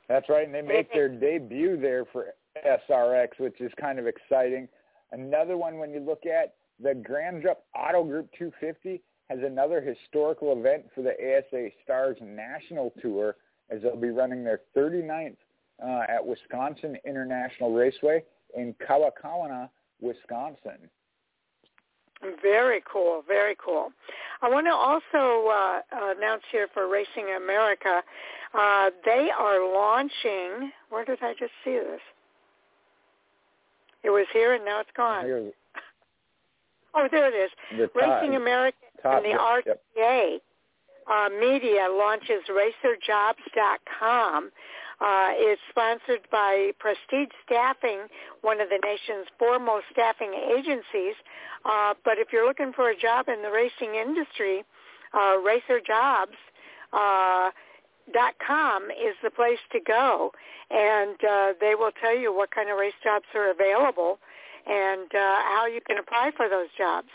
That's 0.07 0.27
right, 0.29 0.45
and 0.45 0.55
they 0.55 0.61
make 0.61 0.91
their 0.93 1.09
debut 1.09 1.77
there 1.79 2.05
for 2.11 2.27
SRX, 2.65 3.27
which 3.39 3.59
is 3.59 3.71
kind 3.79 3.99
of 3.99 4.07
exciting. 4.07 4.67
Another 5.11 5.57
one 5.57 5.77
when 5.77 5.91
you 5.91 5.99
look 5.99 6.25
at 6.25 6.55
the 6.81 6.93
Gandrud 6.93 7.55
Auto 7.75 8.03
Group 8.03 8.29
250 8.37 9.01
has 9.29 9.39
another 9.43 9.81
historical 9.81 10.57
event 10.57 10.85
for 10.93 11.01
the 11.01 11.11
ASA 11.11 11.69
Stars 11.83 12.17
National 12.21 12.93
Tour 13.01 13.35
as 13.69 13.81
they'll 13.81 13.95
be 13.95 14.09
running 14.09 14.43
their 14.43 14.61
39th 14.75 15.37
uh, 15.83 16.01
at 16.09 16.25
Wisconsin 16.25 16.97
International 17.05 17.73
Raceway 17.73 18.23
in 18.55 18.75
Kaukauna, 18.87 19.69
Wisconsin. 20.01 20.89
Very 22.41 22.83
cool, 22.91 23.23
very 23.27 23.55
cool. 23.63 23.91
I 24.41 24.49
want 24.49 24.67
to 24.67 24.73
also 24.73 25.47
uh, 25.49 26.15
announce 26.17 26.43
here 26.51 26.67
for 26.73 26.87
Racing 26.87 27.35
America, 27.35 28.03
uh, 28.53 28.89
they 29.05 29.29
are 29.35 29.73
launching. 29.73 30.71
Where 30.89 31.05
did 31.05 31.19
I 31.21 31.33
just 31.39 31.53
see 31.63 31.71
this? 31.71 32.01
It 34.03 34.09
was 34.09 34.27
here 34.33 34.53
and 34.53 34.65
now 34.65 34.81
it's 34.81 34.89
gone. 34.95 35.51
Oh, 36.93 37.07
there 37.11 37.27
it 37.27 37.35
is. 37.35 37.51
The 37.77 37.89
Racing 37.95 38.35
America 38.35 38.77
top, 39.01 39.17
and 39.17 39.25
the 39.25 39.37
yep, 39.65 39.81
RTA 39.95 40.37
uh, 41.09 41.29
Media 41.29 41.87
launches 41.89 42.43
RacerJobs.com. 42.49 44.51
Uh, 44.99 45.29
it's 45.33 45.61
sponsored 45.69 46.21
by 46.31 46.71
Prestige 46.77 47.29
Staffing, 47.45 48.01
one 48.41 48.61
of 48.61 48.69
the 48.69 48.79
nation's 48.83 49.25
foremost 49.39 49.85
staffing 49.91 50.33
agencies. 50.55 51.15
Uh, 51.65 51.95
but 52.05 52.17
if 52.17 52.27
you're 52.31 52.45
looking 52.45 52.71
for 52.73 52.89
a 52.89 52.97
job 52.97 53.27
in 53.27 53.41
the 53.41 53.49
racing 53.49 53.95
industry, 53.95 54.63
uh, 55.13 55.37
RacerJobs. 55.41 56.37
Uh, 56.93 57.51
dot 58.13 58.33
com 58.45 58.85
is 58.85 59.15
the 59.23 59.29
place 59.29 59.59
to 59.71 59.79
go 59.79 60.31
and 60.71 61.17
uh, 61.23 61.53
they 61.59 61.75
will 61.75 61.91
tell 62.01 62.17
you 62.17 62.33
what 62.33 62.51
kind 62.51 62.69
of 62.69 62.77
race 62.77 62.93
jobs 63.03 63.25
are 63.35 63.51
available 63.51 64.19
and 64.67 65.09
uh, 65.13 65.41
how 65.55 65.65
you 65.65 65.81
can 65.85 65.97
apply 65.97 66.31
for 66.35 66.49
those 66.49 66.67
jobs. 66.77 67.07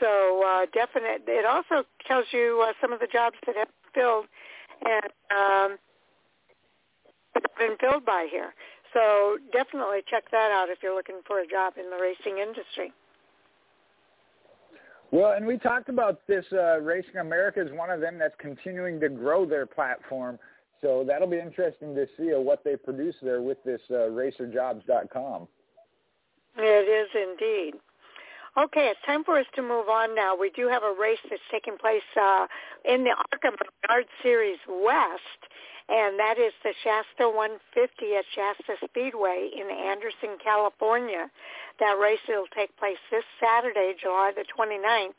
So 0.00 0.42
uh, 0.44 0.66
definite. 0.72 1.22
It 1.26 1.46
also 1.46 1.86
tells 2.06 2.26
you 2.32 2.64
uh, 2.66 2.72
some 2.80 2.92
of 2.92 3.00
the 3.00 3.06
jobs 3.06 3.36
that 3.46 3.56
have 3.56 3.68
been 3.68 4.02
filled 4.02 4.26
and 4.84 5.10
um, 5.30 5.78
been 7.58 7.76
filled 7.80 8.04
by 8.04 8.26
here. 8.30 8.54
So 8.92 9.38
definitely 9.52 10.00
check 10.08 10.24
that 10.30 10.50
out 10.52 10.68
if 10.68 10.78
you're 10.82 10.94
looking 10.94 11.20
for 11.26 11.40
a 11.40 11.46
job 11.46 11.74
in 11.78 11.90
the 11.90 11.96
racing 11.96 12.38
industry. 12.38 12.92
Well, 15.10 15.32
and 15.32 15.46
we 15.46 15.58
talked 15.58 15.88
about 15.88 16.26
this. 16.26 16.44
Uh, 16.52 16.80
Racing 16.80 17.18
America 17.20 17.60
is 17.60 17.70
one 17.72 17.90
of 17.90 18.00
them 18.00 18.18
that's 18.18 18.34
continuing 18.38 18.98
to 19.00 19.08
grow 19.08 19.46
their 19.46 19.66
platform. 19.66 20.38
So 20.80 21.04
that'll 21.06 21.28
be 21.28 21.38
interesting 21.38 21.94
to 21.94 22.06
see 22.16 22.34
uh, 22.34 22.40
what 22.40 22.64
they 22.64 22.76
produce 22.76 23.14
there 23.22 23.40
with 23.40 23.62
this 23.64 23.80
uh, 23.90 24.10
RacerJobs.com. 24.10 25.48
It 26.56 26.88
is 26.88 27.08
indeed. 27.14 27.74
Okay, 28.56 28.86
it's 28.86 29.00
time 29.04 29.24
for 29.24 29.38
us 29.38 29.46
to 29.56 29.62
move 29.62 29.88
on 29.88 30.14
now. 30.14 30.36
We 30.36 30.50
do 30.50 30.68
have 30.68 30.84
a 30.84 30.94
race 30.94 31.18
that's 31.28 31.42
taking 31.50 31.76
place 31.76 32.06
uh, 32.14 32.46
in 32.84 33.02
the 33.02 33.10
ARCA 33.10 33.50
Menard 33.50 34.06
Series 34.22 34.58
West, 34.68 35.40
and 35.88 36.16
that 36.20 36.38
is 36.38 36.52
the 36.62 36.72
Shasta 36.84 37.26
150 37.26 38.14
at 38.14 38.24
Shasta 38.30 38.78
Speedway 38.86 39.50
in 39.50 39.66
Anderson, 39.74 40.38
California. 40.38 41.26
That 41.80 41.98
race 41.98 42.22
will 42.28 42.46
take 42.54 42.70
place 42.78 43.02
this 43.10 43.24
Saturday, 43.42 43.94
July 44.00 44.30
the 44.36 44.46
29th 44.46 45.18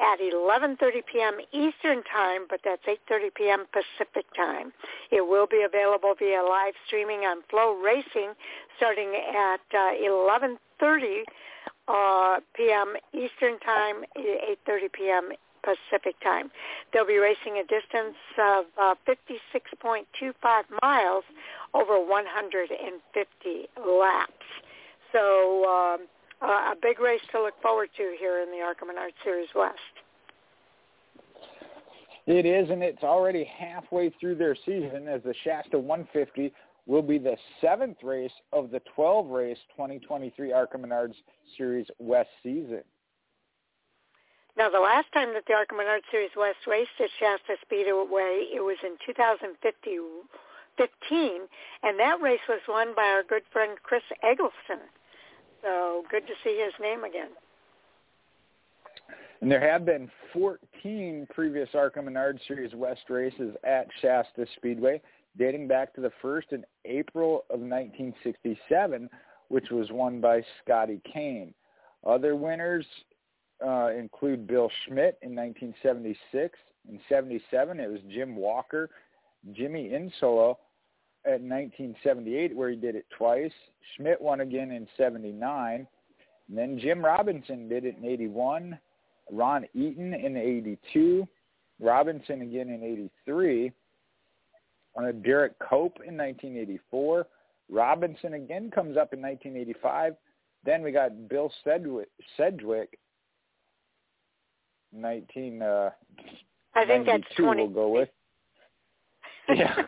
at 0.00 0.20
11:30 0.20 0.78
p.m. 1.10 1.38
Eastern 1.52 2.02
Time, 2.04 2.46
but 2.48 2.60
that's 2.64 2.84
8:30 2.84 3.34
p.m. 3.34 3.64
Pacific 3.72 4.26
Time. 4.36 4.72
It 5.10 5.26
will 5.26 5.46
be 5.46 5.62
available 5.62 6.14
via 6.18 6.42
live 6.42 6.74
streaming 6.86 7.20
on 7.20 7.42
Flow 7.50 7.74
Racing 7.74 8.32
starting 8.76 9.14
at 9.14 9.60
uh, 9.72 9.92
11:30 10.02 11.22
uh, 11.88 12.40
p.m. 12.54 12.94
Eastern 13.12 13.58
Time, 13.60 14.04
8:30 14.16 14.92
p.m. 14.92 15.32
Pacific 15.64 16.14
Time. 16.20 16.50
They'll 16.92 17.06
be 17.06 17.16
racing 17.16 17.56
a 17.58 17.64
distance 17.64 18.16
of 18.38 18.66
uh, 18.78 18.94
56.25 19.08 20.04
miles 20.82 21.24
over 21.72 21.98
150 21.98 23.68
laps. 23.86 24.32
So 25.12 25.64
um, 25.64 26.06
uh, 26.42 26.46
a 26.46 26.74
big 26.80 27.00
race 27.00 27.20
to 27.32 27.42
look 27.42 27.60
forward 27.62 27.88
to 27.96 28.14
here 28.18 28.42
in 28.42 28.50
the 28.50 28.64
ARCA 28.64 28.84
Menard 28.84 29.12
Series 29.22 29.48
West. 29.54 29.78
It 32.26 32.46
is, 32.46 32.70
and 32.70 32.82
it's 32.82 33.02
already 33.02 33.44
halfway 33.44 34.10
through 34.18 34.36
their 34.36 34.56
season 34.64 35.08
as 35.08 35.22
the 35.22 35.34
Shasta 35.44 35.78
150 35.78 36.52
will 36.86 37.02
be 37.02 37.18
the 37.18 37.36
seventh 37.60 37.98
race 38.02 38.32
of 38.52 38.70
the 38.70 38.80
12-race 38.96 39.58
2023 39.76 40.52
ARCA 40.52 40.78
Menards 40.78 41.14
Series 41.56 41.86
West 41.98 42.30
season. 42.42 42.82
Now, 44.56 44.70
the 44.70 44.78
last 44.78 45.10
time 45.12 45.34
that 45.34 45.44
the 45.46 45.54
ARCA 45.54 45.74
Menards 45.74 46.08
Series 46.10 46.30
West 46.36 46.58
raced 46.66 46.90
at 47.00 47.10
Shasta 47.18 47.56
Speedway, 47.62 48.46
it 48.54 48.62
was 48.62 48.76
in 48.84 48.96
2015, 49.04 51.40
and 51.82 51.98
that 51.98 52.20
race 52.22 52.46
was 52.48 52.60
won 52.68 52.94
by 52.94 53.04
our 53.04 53.22
good 53.22 53.42
friend 53.52 53.78
Chris 53.82 54.02
Eggleston. 54.22 54.80
So 55.64 56.04
good 56.10 56.26
to 56.26 56.34
see 56.44 56.62
his 56.62 56.74
name 56.80 57.04
again. 57.04 57.30
And 59.40 59.50
there 59.50 59.60
have 59.60 59.84
been 59.84 60.10
14 60.32 61.26
previous 61.34 61.68
ARCA 61.74 62.00
Menard 62.00 62.38
Series 62.46 62.74
West 62.74 63.02
races 63.08 63.56
at 63.64 63.86
Shasta 64.00 64.46
Speedway 64.56 65.00
dating 65.36 65.66
back 65.66 65.94
to 65.94 66.00
the 66.00 66.12
first 66.22 66.52
in 66.52 66.64
April 66.84 67.44
of 67.50 67.60
1967, 67.60 69.10
which 69.48 69.70
was 69.70 69.90
won 69.90 70.20
by 70.20 70.42
Scotty 70.62 71.00
Kane. 71.10 71.52
Other 72.06 72.36
winners 72.36 72.86
uh, 73.64 73.88
include 73.88 74.46
Bill 74.46 74.70
Schmidt 74.84 75.18
in 75.22 75.34
1976. 75.34 76.58
In 76.88 77.00
77, 77.08 77.80
it 77.80 77.90
was 77.90 78.00
Jim 78.10 78.36
Walker, 78.36 78.90
Jimmy 79.52 79.90
Insolo 79.90 80.56
at 81.26 81.40
1978, 81.40 82.54
where 82.54 82.70
he 82.70 82.76
did 82.76 82.94
it 82.96 83.06
twice. 83.16 83.52
Schmidt 83.96 84.20
won 84.20 84.40
again 84.40 84.70
in 84.70 84.86
79. 84.96 85.86
And 86.48 86.58
then 86.58 86.78
Jim 86.78 87.04
Robinson 87.04 87.68
did 87.68 87.84
it 87.84 87.96
in 87.96 88.04
81. 88.04 88.78
Ron 89.32 89.66
Eaton 89.74 90.12
in 90.14 90.36
82. 90.36 91.26
Robinson 91.80 92.42
again 92.42 92.68
in 92.68 92.82
83 93.26 93.72
uh, 94.96 95.12
Derek 95.24 95.58
Cope 95.58 95.98
in 96.06 96.16
1984. 96.16 97.26
Robinson 97.70 98.34
again 98.34 98.70
comes 98.70 98.96
up 98.96 99.12
in 99.12 99.20
1985. 99.20 100.14
Then 100.64 100.82
we 100.82 100.92
got 100.92 101.28
Bill 101.28 101.52
Sedgwick, 101.62 102.08
Sedgwick 102.36 102.98
19, 104.92 105.62
uh, 105.62 105.90
I 106.74 106.86
think 106.86 107.06
that's 107.06 107.24
20. 107.36 107.62
we'll 107.62 107.72
go 107.72 107.88
with. 107.88 108.08
Yeah, 109.48 109.82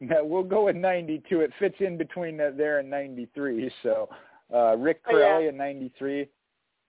we'll 0.22 0.42
go 0.42 0.66
with 0.66 0.76
92. 0.76 1.40
It 1.40 1.52
fits 1.58 1.76
in 1.80 1.96
between 1.96 2.36
there 2.36 2.78
and 2.78 2.90
93. 2.90 3.70
So 3.82 4.08
uh, 4.52 4.76
Rick 4.76 5.04
Carelli 5.04 5.36
oh, 5.36 5.38
yeah. 5.40 5.48
in 5.50 5.56
93, 5.56 6.28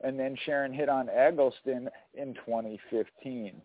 and 0.04 0.20
then 0.20 0.36
Sharon 0.46 0.74
hit 0.74 0.90
on 0.90 1.10
Eggleston 1.10 1.90
in 2.14 2.34
2015. 2.46 3.62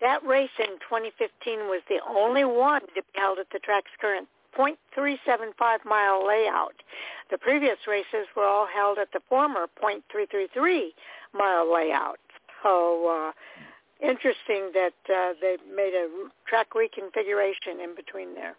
That 0.00 0.24
race 0.26 0.50
in 0.58 0.78
2015 0.88 1.58
was 1.68 1.80
the 1.88 2.00
only 2.08 2.44
one 2.44 2.80
to 2.80 2.94
be 2.94 3.00
held 3.14 3.38
at 3.38 3.46
the 3.52 3.60
track's 3.60 3.90
current 4.00 4.28
0.375 4.58 5.84
mile 5.84 6.26
layout. 6.26 6.74
The 7.30 7.38
previous 7.38 7.78
races 7.86 8.26
were 8.36 8.44
all 8.44 8.66
held 8.66 8.98
at 8.98 9.12
the 9.12 9.20
former 9.28 9.66
0.333 9.82 10.88
mile 11.32 11.72
layout. 11.72 12.18
So 12.62 13.30
uh, 13.30 13.32
interesting 14.02 14.70
that 14.74 14.92
uh, 15.08 15.32
they 15.40 15.56
made 15.74 15.94
a 15.94 16.08
track 16.48 16.70
reconfiguration 16.74 17.82
in 17.82 17.94
between 17.94 18.34
there. 18.34 18.56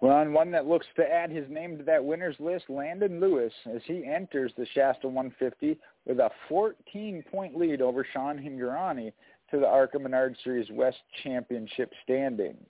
Well, 0.00 0.20
and 0.20 0.34
one 0.34 0.50
that 0.50 0.66
looks 0.66 0.86
to 0.96 1.02
add 1.04 1.30
his 1.30 1.48
name 1.48 1.78
to 1.78 1.84
that 1.84 2.04
winners 2.04 2.34
list, 2.40 2.64
Landon 2.68 3.20
Lewis, 3.20 3.52
as 3.72 3.80
he 3.84 4.04
enters 4.04 4.52
the 4.58 4.66
Shasta 4.74 5.06
150 5.06 5.78
with 6.06 6.18
a 6.18 6.28
14-point 6.50 7.56
lead 7.56 7.80
over 7.80 8.04
Sean 8.12 8.36
Hingorani 8.36 9.12
to 9.52 9.60
the 9.60 9.66
ARCA 9.66 10.00
Menard 10.00 10.36
Series 10.42 10.68
West 10.72 10.98
Championship 11.22 11.92
standings. 12.02 12.66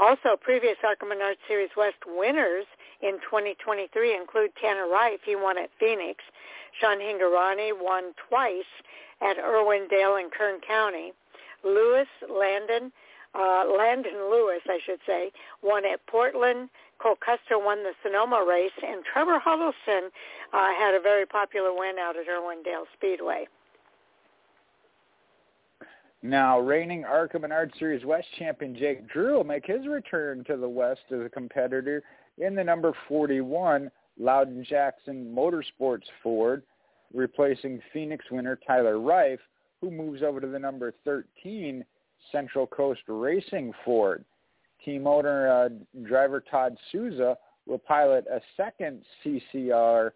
Also, 0.00 0.34
previous 0.40 0.76
ARCA 0.82 1.04
Menard 1.04 1.36
Series 1.46 1.68
West 1.76 1.98
winners 2.06 2.64
in 3.02 3.20
2023 3.20 4.16
include 4.16 4.50
Tanner 4.56 4.88
Reif. 4.88 5.20
He 5.24 5.36
won 5.36 5.58
at 5.58 5.68
Phoenix. 5.78 6.24
Sean 6.80 6.98
Hingorani 6.98 7.72
won 7.78 8.14
twice 8.28 8.72
at 9.20 9.36
Irwindale 9.36 10.18
and 10.18 10.32
Kern 10.32 10.60
County. 10.66 11.12
Lewis, 11.62 12.08
Landon, 12.30 12.90
uh, 13.34 13.64
Landon 13.76 14.30
Lewis, 14.30 14.62
I 14.66 14.78
should 14.84 15.00
say, 15.06 15.32
won 15.62 15.84
at 15.84 16.04
Portland. 16.06 16.70
Cole 16.98 17.16
Custer 17.16 17.58
won 17.58 17.82
the 17.82 17.92
Sonoma 18.02 18.44
race, 18.48 18.72
and 18.82 19.04
Trevor 19.04 19.38
Huddleston 19.38 20.10
uh, 20.54 20.72
had 20.78 20.94
a 20.94 21.00
very 21.00 21.26
popular 21.26 21.72
win 21.76 21.98
out 21.98 22.16
at 22.16 22.26
Irwindale 22.26 22.86
Speedway. 22.96 23.48
Now, 26.22 26.60
reigning 26.60 27.04
ARCA 27.04 27.38
Menard 27.38 27.72
Series 27.78 28.04
West 28.04 28.26
champion 28.38 28.76
Jake 28.76 29.08
Drew 29.08 29.36
will 29.36 29.44
make 29.44 29.64
his 29.64 29.86
return 29.86 30.44
to 30.44 30.56
the 30.58 30.68
West 30.68 31.00
as 31.10 31.20
a 31.20 31.30
competitor 31.30 32.02
in 32.36 32.54
the 32.54 32.62
number 32.62 32.92
41 33.08 33.90
Lowden 34.18 34.64
Jackson 34.68 35.34
Motorsports 35.34 36.04
Ford, 36.22 36.62
replacing 37.14 37.80
Phoenix 37.92 38.26
winner 38.30 38.58
Tyler 38.66 39.00
Reif, 39.00 39.40
who 39.80 39.90
moves 39.90 40.22
over 40.22 40.40
to 40.40 40.46
the 40.46 40.58
number 40.58 40.92
13 41.04 41.84
Central 42.30 42.66
Coast 42.66 43.00
Racing 43.08 43.72
Ford. 43.82 44.22
Team 44.84 45.06
owner 45.06 45.48
uh, 45.48 45.68
driver 46.06 46.42
Todd 46.50 46.76
Souza 46.92 47.36
will 47.66 47.78
pilot 47.78 48.26
a 48.30 48.40
second 48.58 49.02
CCR 49.24 50.10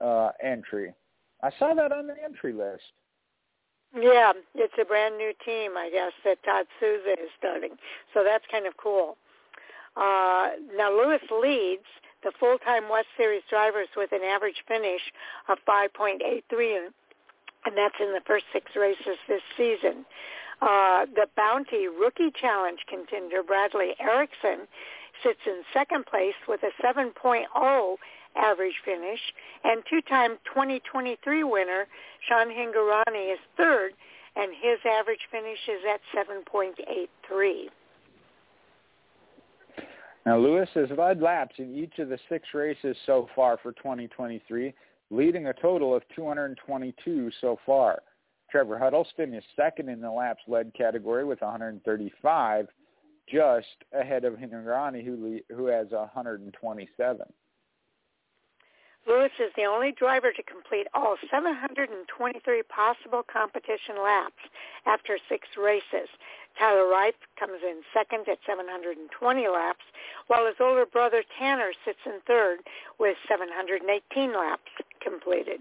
uh, 0.00 0.30
entry. 0.42 0.94
I 1.42 1.50
saw 1.58 1.74
that 1.74 1.92
on 1.92 2.06
the 2.06 2.14
entry 2.22 2.54
list. 2.54 2.82
Yeah, 3.94 4.32
it's 4.54 4.74
a 4.80 4.84
brand 4.84 5.18
new 5.18 5.32
team, 5.44 5.76
I 5.76 5.90
guess, 5.90 6.12
that 6.24 6.42
Todd 6.44 6.66
Souza 6.78 7.12
is 7.12 7.30
starting. 7.38 7.72
So 8.14 8.22
that's 8.24 8.44
kind 8.50 8.66
of 8.66 8.76
cool. 8.76 9.16
Uh, 9.96 10.50
now 10.76 10.90
Lewis 10.92 11.22
leads 11.30 11.86
the 12.22 12.32
full-time 12.38 12.88
West 12.88 13.08
Series 13.16 13.42
drivers 13.50 13.88
with 13.96 14.12
an 14.12 14.22
average 14.22 14.62
finish 14.68 15.00
of 15.48 15.58
5.83, 15.66 16.88
and 17.66 17.76
that's 17.76 17.96
in 18.00 18.12
the 18.12 18.20
first 18.26 18.44
six 18.52 18.72
races 18.76 19.18
this 19.26 19.42
season. 19.56 20.04
Uh, 20.62 21.06
the 21.06 21.26
Bounty 21.36 21.88
Rookie 21.88 22.30
Challenge 22.30 22.80
contender, 22.86 23.42
Bradley 23.42 23.94
Erickson, 23.98 24.68
sits 25.22 25.40
in 25.46 25.62
second 25.72 26.06
place 26.06 26.34
with 26.46 26.60
a 26.62 26.70
7.0 26.84 27.96
average 28.36 28.74
finish, 28.84 29.20
and 29.64 29.82
two-time 29.88 30.38
2023 30.44 31.44
winner 31.44 31.86
Sean 32.28 32.48
Hingorani 32.48 33.32
is 33.32 33.38
third, 33.56 33.92
and 34.36 34.52
his 34.60 34.78
average 34.84 35.20
finish 35.30 35.58
is 35.68 35.82
at 35.92 36.00
7.83. 36.16 37.68
Now, 40.26 40.38
Lewis 40.38 40.68
has 40.74 40.88
led 40.96 41.20
laps 41.20 41.54
in 41.58 41.74
each 41.74 41.98
of 41.98 42.08
the 42.08 42.18
six 42.28 42.48
races 42.52 42.96
so 43.06 43.28
far 43.34 43.58
for 43.62 43.72
2023, 43.72 44.74
leading 45.10 45.46
a 45.46 45.52
total 45.54 45.94
of 45.94 46.02
222 46.14 47.30
so 47.40 47.58
far. 47.64 48.00
Trevor 48.50 48.78
Huddleston 48.78 49.32
is 49.32 49.44
second 49.56 49.88
in 49.88 50.00
the 50.00 50.10
laps 50.10 50.42
led 50.46 50.74
category 50.74 51.24
with 51.24 51.40
135, 51.40 52.68
just 53.28 53.66
ahead 53.92 54.24
of 54.24 54.34
Hingorani, 54.34 55.04
who 55.04 55.38
who 55.54 55.66
has 55.66 55.90
127. 55.90 57.26
Lewis 59.10 59.32
is 59.40 59.50
the 59.56 59.64
only 59.64 59.90
driver 59.90 60.30
to 60.30 60.42
complete 60.44 60.86
all 60.94 61.16
723 61.32 62.62
possible 62.70 63.24
competition 63.26 63.98
laps 64.00 64.38
after 64.86 65.18
six 65.28 65.48
races. 65.58 66.06
Tyler 66.56 66.86
Reif 66.86 67.14
comes 67.36 67.58
in 67.60 67.82
second 67.92 68.28
at 68.28 68.38
720 68.46 69.48
laps, 69.48 69.82
while 70.28 70.46
his 70.46 70.54
older 70.60 70.86
brother 70.86 71.24
Tanner 71.36 71.72
sits 71.84 71.98
in 72.06 72.20
third 72.24 72.60
with 73.00 73.16
718 73.28 74.32
laps 74.32 74.70
completed. 75.02 75.58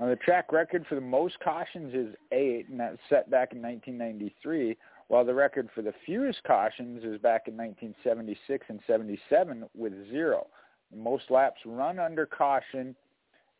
Now, 0.00 0.08
the 0.08 0.16
track 0.16 0.50
record 0.50 0.86
for 0.88 0.94
the 0.94 1.02
most 1.02 1.38
cautions 1.40 1.92
is 1.92 2.14
eight, 2.32 2.70
and 2.70 2.80
that's 2.80 2.96
set 3.10 3.30
back 3.30 3.52
in 3.52 3.60
1993, 3.60 4.78
while 5.08 5.26
the 5.26 5.34
record 5.34 5.68
for 5.74 5.82
the 5.82 5.92
fewest 6.06 6.42
cautions 6.44 7.04
is 7.04 7.20
back 7.20 7.48
in 7.48 7.56
1976 7.56 8.64
and 8.70 8.80
77 8.86 9.64
with 9.74 9.92
zero. 10.10 10.46
Most 10.94 11.30
laps 11.30 11.60
run 11.64 11.98
under 11.98 12.26
caution 12.26 12.94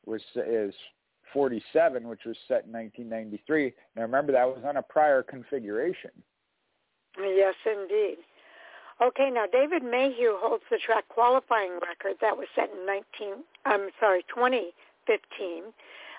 was 0.05 0.21
is 0.37 0.75
47, 1.33 2.07
which 2.09 2.25
was 2.27 2.37
set 2.49 2.65
in 2.67 2.73
1993. 2.73 3.73
Now 3.97 4.03
remember 4.03 4.33
that 4.33 4.47
was 4.47 4.63
on 4.65 4.77
a 4.77 4.83
prior 4.83 5.23
configuration. 5.23 6.11
Yes, 7.19 7.55
indeed. 7.67 8.19
Okay, 9.01 9.31
now 9.31 9.47
David 9.51 9.83
Mayhew 9.83 10.37
holds 10.39 10.63
the 10.71 10.79
track 10.79 11.09
qualifying 11.09 11.79
record 11.83 12.17
that 12.21 12.37
was 12.37 12.47
set 12.55 12.71
in 12.71 12.87
19. 12.87 13.45
I'm 13.65 13.89
sorry, 13.99 14.25
2015. 14.29 15.73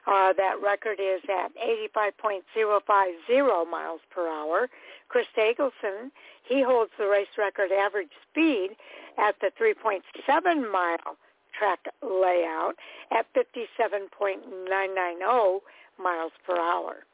Uh, 0.06 0.34
that 0.34 0.62
record 0.62 1.00
is 1.00 1.22
at 1.30 1.56
85.050 1.96 3.70
miles 3.70 4.02
per 4.10 4.28
hour. 4.28 4.70
Chris 5.08 5.28
Eggleston, 5.38 6.12
he 6.48 6.62
holds 6.62 6.92
the 6.98 7.08
race 7.08 7.28
record 7.38 7.72
average 7.72 8.12
speed 8.30 8.76
at 9.18 9.36
the 9.40 9.50
3.7 9.60 10.72
mile 10.72 11.18
track 11.58 11.80
layout 12.02 12.76
at 13.12 13.26
57.990 13.34 15.62
miles 16.00 16.32
per 16.46 16.60
hour. 16.60 17.06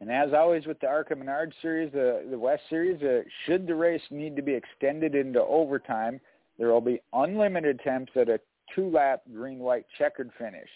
And 0.00 0.10
as 0.10 0.32
always 0.32 0.66
with 0.66 0.80
the 0.80 0.88
ARCA 0.88 1.14
Menard 1.14 1.54
Series, 1.62 1.92
the, 1.92 2.26
the 2.28 2.38
West 2.38 2.62
Series, 2.68 3.00
uh, 3.02 3.22
should 3.46 3.66
the 3.66 3.74
race 3.74 4.02
need 4.10 4.34
to 4.34 4.42
be 4.42 4.54
extended 4.54 5.14
into 5.14 5.40
overtime, 5.40 6.20
there 6.58 6.68
will 6.68 6.80
be 6.80 7.00
unlimited 7.12 7.80
attempts 7.80 8.12
at 8.16 8.28
a 8.28 8.40
two-lap 8.74 9.22
green-white 9.32 9.86
checkered 9.98 10.30
finish. 10.38 10.68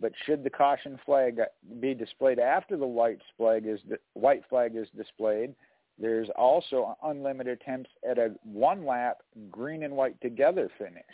But 0.00 0.12
should 0.26 0.42
the 0.42 0.50
caution 0.50 0.98
flag 1.04 1.40
be 1.80 1.94
displayed 1.94 2.38
after 2.38 2.76
the 2.76 2.86
white 2.86 3.20
flag 3.36 3.66
is 3.66 3.80
white 4.14 4.42
flag 4.48 4.74
is 4.74 4.88
displayed, 4.96 5.54
there's 5.98 6.28
also 6.36 6.96
unlimited 7.04 7.60
attempts 7.60 7.90
at 8.08 8.18
a 8.18 8.34
one-lap 8.42 9.18
green 9.50 9.84
and 9.84 9.94
white 9.94 10.20
together 10.20 10.68
finish. 10.78 11.04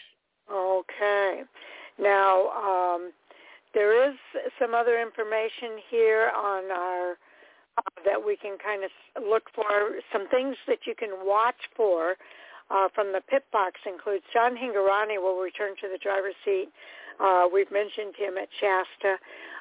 Okay. 0.51 1.43
Now, 1.99 2.49
um, 2.51 3.13
there 3.75 4.09
is 4.09 4.17
some 4.59 4.75
other 4.75 5.01
information 5.01 5.79
here 5.91 6.31
on 6.35 6.71
our 6.71 7.13
uh, 7.77 7.83
that 8.05 8.25
we 8.25 8.37
can 8.37 8.57
kind 8.59 8.83
of 8.85 8.91
look 9.23 9.45
for. 9.55 9.65
Some 10.13 10.29
things 10.29 10.57
that 10.67 10.79
you 10.87 10.95
can 10.95 11.11
watch 11.25 11.69
for 11.77 12.15
uh, 12.71 12.89
from 12.95 13.13
the 13.13 13.21
pit 13.29 13.45
box 13.53 13.81
includes 13.87 14.25
John 14.33 14.57
Hingorani 14.57 15.21
will 15.21 15.41
return 15.41 15.75
to 15.81 15.89
the 15.91 15.99
driver's 15.99 16.37
seat. 16.45 16.69
Uh, 17.21 17.47
we've 17.53 17.71
mentioned 17.71 18.15
him 18.17 18.39
at 18.39 18.49
Shasta 18.61 19.19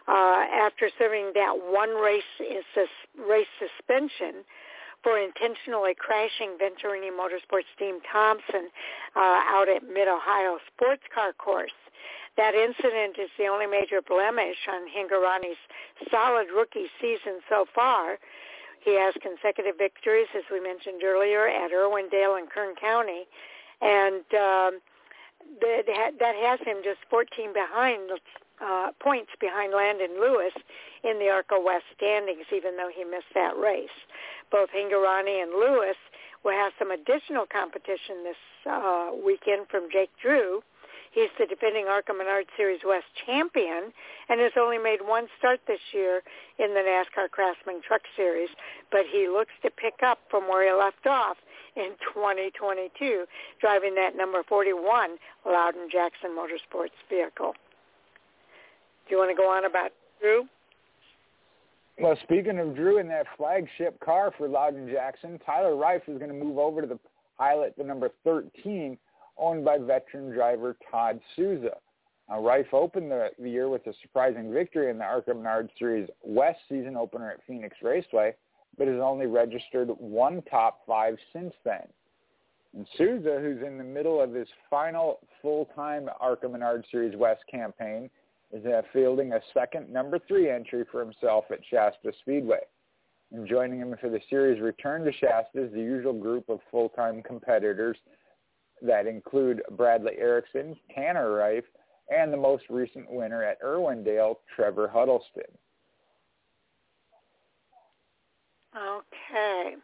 uh, 0.07 0.43
after 0.53 0.89
serving 0.99 1.31
that 1.33 1.53
one 1.57 1.95
race 1.95 2.23
race 2.39 3.53
suspension 3.59 4.43
for 5.03 5.17
intentionally 5.19 5.93
crashing 5.97 6.57
Venturini 6.59 7.09
Motorsports 7.13 7.69
team 7.77 7.99
Thompson 8.11 8.69
uh, 9.15 9.39
out 9.47 9.67
at 9.69 9.83
Mid-Ohio 9.83 10.57
Sports 10.73 11.03
Car 11.13 11.33
Course. 11.33 11.75
That 12.35 12.53
incident 12.53 13.17
is 13.17 13.29
the 13.37 13.47
only 13.47 13.65
major 13.65 14.01
blemish 14.01 14.57
on 14.69 14.85
Hingorani's 14.85 15.57
solid 16.11 16.47
rookie 16.55 16.87
season 17.01 17.41
so 17.49 17.65
far. 17.73 18.19
He 18.87 18.95
has 18.95 19.13
consecutive 19.19 19.75
victories, 19.77 20.31
as 20.31 20.47
we 20.49 20.61
mentioned 20.61 21.03
earlier, 21.03 21.45
at 21.45 21.71
Irwindale 21.75 22.39
and 22.39 22.49
Kern 22.49 22.73
County, 22.79 23.27
and 23.81 24.23
um, 24.31 24.79
that, 25.59 26.15
that 26.17 26.35
has 26.39 26.61
him 26.63 26.77
just 26.85 27.03
14 27.09 27.51
behind 27.51 28.15
uh, 28.63 28.91
points 29.03 29.31
behind 29.41 29.73
Landon 29.73 30.15
Lewis 30.15 30.53
in 31.03 31.19
the 31.19 31.27
ARCA 31.27 31.59
West 31.59 31.83
standings, 31.97 32.47
even 32.55 32.77
though 32.77 32.87
he 32.87 33.03
missed 33.03 33.27
that 33.35 33.59
race. 33.59 33.91
Both 34.53 34.69
Hingorani 34.71 35.43
and 35.43 35.51
Lewis 35.51 35.99
will 36.45 36.55
have 36.55 36.71
some 36.79 36.91
additional 36.91 37.45
competition 37.45 38.23
this 38.23 38.39
uh, 38.71 39.11
weekend 39.19 39.67
from 39.67 39.91
Jake 39.91 40.11
Drew. 40.15 40.63
He's 41.17 41.33
the 41.39 41.47
defending 41.47 41.87
ARCA 41.87 42.13
Menard 42.13 42.45
Series 42.55 42.81
West 42.85 43.07
champion 43.25 43.91
and 44.29 44.39
has 44.39 44.51
only 44.55 44.77
made 44.77 44.99
one 45.01 45.25
start 45.39 45.59
this 45.65 45.79
year 45.91 46.21
in 46.59 46.75
the 46.75 46.81
NASCAR 46.81 47.31
Craftsman 47.31 47.81
Truck 47.81 48.01
Series, 48.15 48.49
but 48.91 49.01
he 49.11 49.27
looks 49.27 49.53
to 49.63 49.71
pick 49.71 50.03
up 50.05 50.19
from 50.29 50.47
where 50.47 50.69
he 50.69 50.79
left 50.79 51.07
off 51.07 51.37
in 51.75 51.93
2022, 52.13 53.25
driving 53.59 53.95
that 53.95 54.15
number 54.15 54.43
41 54.47 55.17
Lowden 55.43 55.89
Jackson 55.91 56.37
Motorsports 56.37 56.93
vehicle. 57.09 57.55
Do 59.09 59.15
you 59.15 59.17
want 59.17 59.31
to 59.31 59.35
go 59.35 59.49
on 59.49 59.65
about 59.65 59.93
Drew? 60.21 60.45
Well, 61.99 62.15
speaking 62.21 62.59
of 62.59 62.75
Drew 62.75 62.99
in 62.99 63.07
that 63.07 63.25
flagship 63.37 63.99
car 64.01 64.31
for 64.37 64.47
Lowden 64.47 64.87
Jackson, 64.87 65.39
Tyler 65.43 65.75
Reif 65.75 66.03
is 66.07 66.19
going 66.19 66.29
to 66.29 66.45
move 66.45 66.59
over 66.59 66.81
to 66.81 66.87
the 66.87 66.99
pilot, 67.39 67.73
the 67.75 67.83
number 67.83 68.11
13, 68.23 68.99
owned 69.37 69.65
by 69.65 69.77
veteran 69.77 70.31
driver 70.31 70.77
Todd 70.91 71.19
Souza. 71.35 71.77
Reif 72.29 72.73
opened 72.73 73.09
the, 73.09 73.29
the 73.39 73.49
year 73.49 73.69
with 73.69 73.87
a 73.87 73.93
surprising 74.01 74.51
victory 74.51 74.89
in 74.89 74.97
the 74.97 75.03
ARCA 75.05 75.33
Menard 75.33 75.69
Series 75.79 76.09
West 76.23 76.59
season 76.67 76.97
opener 76.97 77.31
at 77.31 77.39
Phoenix 77.47 77.77
Raceway, 77.81 78.35
but 78.77 78.87
has 78.87 78.99
only 79.01 79.27
registered 79.27 79.89
one 79.97 80.41
top 80.49 80.81
five 80.85 81.17
since 81.31 81.53
then. 81.63 81.87
And 82.75 82.85
Souza, 82.97 83.39
who's 83.41 83.65
in 83.65 83.77
the 83.77 83.83
middle 83.83 84.21
of 84.21 84.33
his 84.33 84.47
final 84.69 85.19
full-time 85.41 86.09
ARCA 86.19 86.49
Menard 86.49 86.85
Series 86.91 87.15
West 87.15 87.41
campaign, 87.49 88.09
is 88.51 88.65
uh, 88.65 88.81
fielding 88.93 89.33
a 89.33 89.41
second 89.53 89.91
number 89.91 90.19
three 90.27 90.49
entry 90.49 90.83
for 90.91 90.99
himself 90.99 91.45
at 91.49 91.59
Shasta 91.69 92.11
Speedway. 92.21 92.59
And 93.31 93.47
joining 93.47 93.79
him 93.79 93.95
for 93.99 94.09
the 94.09 94.21
series 94.29 94.61
return 94.61 95.03
to 95.05 95.11
Shasta 95.11 95.65
is 95.65 95.73
the 95.73 95.79
usual 95.79 96.13
group 96.13 96.49
of 96.49 96.59
full-time 96.71 97.23
competitors 97.23 97.97
that 98.81 99.07
include 99.07 99.61
Bradley 99.71 100.13
Erickson, 100.17 100.75
Tanner 100.93 101.33
Reif, 101.33 101.63
and 102.09 102.31
the 102.31 102.37
most 102.37 102.63
recent 102.69 103.09
winner 103.09 103.43
at 103.43 103.61
Irwindale, 103.61 104.37
Trevor 104.55 104.87
Huddleston. 104.87 105.51
Okay. 108.75 109.75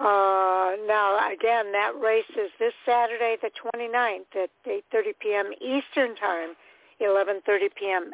Uh, 0.00 0.76
now, 0.86 1.18
again, 1.32 1.72
that 1.72 1.92
race 2.00 2.24
is 2.30 2.50
this 2.58 2.72
Saturday, 2.84 3.36
the 3.42 3.50
29th 3.74 4.42
at 4.42 4.50
8.30 4.66 5.02
p.m. 5.20 5.50
Eastern 5.60 6.14
Time 6.16 6.54
11:30 7.00 7.74
p.m. 7.78 8.12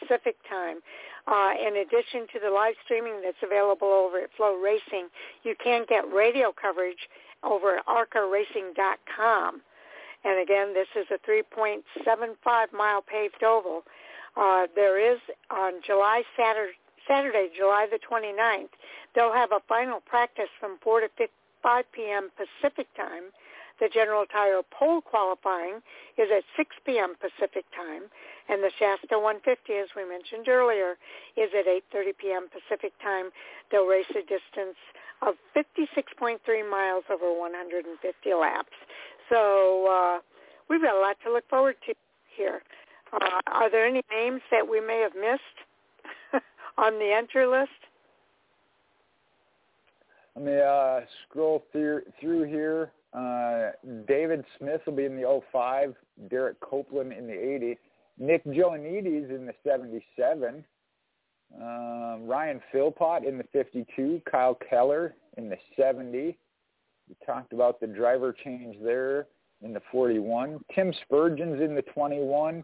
Pacific 0.00 0.36
time. 0.48 0.78
Uh, 1.26 1.52
in 1.60 1.76
addition 1.76 2.26
to 2.32 2.40
the 2.42 2.50
live 2.50 2.74
streaming 2.84 3.20
that's 3.22 3.40
available 3.42 3.88
over 3.88 4.18
at 4.20 4.30
Flow 4.36 4.56
Racing, 4.56 5.08
you 5.44 5.54
can 5.62 5.84
get 5.88 6.10
radio 6.12 6.52
coverage 6.52 7.08
over 7.42 7.76
at 7.78 7.86
arcaracing.com. 7.86 9.62
And 10.24 10.40
again, 10.42 10.74
this 10.74 10.88
is 10.96 11.06
a 11.10 11.18
3.75 11.28 12.72
mile 12.72 13.02
paved 13.02 13.42
oval. 13.42 13.82
Uh, 14.36 14.66
there 14.74 14.98
is 14.98 15.18
on 15.50 15.74
July 15.84 16.22
Saturday, 16.36 16.72
Saturday, 17.06 17.48
July 17.56 17.86
the 17.90 17.98
29th, 17.98 18.68
they'll 19.14 19.32
have 19.32 19.52
a 19.52 19.60
final 19.68 20.00
practice 20.00 20.50
from 20.60 20.78
4 20.82 21.00
to 21.00 21.08
5 21.62 21.84
p.m. 21.92 22.30
Pacific 22.36 22.86
time 22.96 23.24
the 23.80 23.88
General 23.92 24.26
Tire 24.26 24.60
pole 24.70 25.00
qualifying 25.00 25.80
is 26.16 26.28
at 26.34 26.42
6 26.56 26.70
p.m. 26.84 27.14
Pacific 27.20 27.64
time, 27.74 28.10
and 28.48 28.62
the 28.62 28.70
Shasta 28.78 29.18
150, 29.18 29.72
as 29.74 29.88
we 29.94 30.08
mentioned 30.08 30.48
earlier, 30.48 30.96
is 31.36 31.50
at 31.54 31.66
8.30 31.94 32.18
p.m. 32.18 32.46
Pacific 32.50 32.92
time. 33.02 33.30
They'll 33.70 33.86
race 33.86 34.10
a 34.10 34.22
distance 34.26 34.78
of 35.22 35.34
56.3 35.54 36.38
miles 36.70 37.04
over 37.10 37.32
150 37.32 38.34
laps. 38.34 38.68
So 39.28 39.86
uh, 39.86 40.18
we've 40.68 40.82
got 40.82 40.96
a 40.96 41.00
lot 41.00 41.16
to 41.24 41.32
look 41.32 41.48
forward 41.48 41.76
to 41.86 41.94
here. 42.36 42.62
Uh, 43.12 43.40
are 43.46 43.70
there 43.70 43.86
any 43.86 44.02
names 44.10 44.40
that 44.50 44.68
we 44.68 44.80
may 44.80 45.00
have 45.00 45.14
missed 45.14 45.58
on 46.78 46.98
the 46.98 47.12
entry 47.12 47.46
list? 47.46 47.70
Let 50.36 50.44
me 50.44 50.60
uh, 50.60 51.00
scroll 51.24 51.64
through, 51.72 52.02
through 52.20 52.44
here. 52.44 52.92
Uh, 53.12 53.70
David 54.06 54.44
Smith 54.58 54.82
will 54.86 54.94
be 54.94 55.04
in 55.04 55.16
the 55.16 55.40
05, 55.50 55.94
Derek 56.28 56.60
Copeland 56.60 57.12
in 57.12 57.26
the 57.26 57.32
80, 57.32 57.78
Nick 58.18 58.44
Joanides 58.44 59.30
in 59.30 59.46
the 59.46 59.54
77, 59.64 60.64
um, 61.56 62.26
Ryan 62.26 62.60
Philpott 62.70 63.24
in 63.24 63.38
the 63.38 63.44
52, 63.52 64.20
Kyle 64.30 64.58
Keller 64.68 65.14
in 65.38 65.48
the 65.48 65.56
70. 65.76 66.36
We 67.08 67.16
talked 67.24 67.52
about 67.52 67.80
the 67.80 67.86
driver 67.86 68.34
change 68.44 68.76
there 68.82 69.28
in 69.62 69.72
the 69.72 69.80
41. 69.90 70.60
Tim 70.74 70.92
Spurgeon's 71.02 71.62
in 71.62 71.74
the 71.74 71.82
21. 71.82 72.62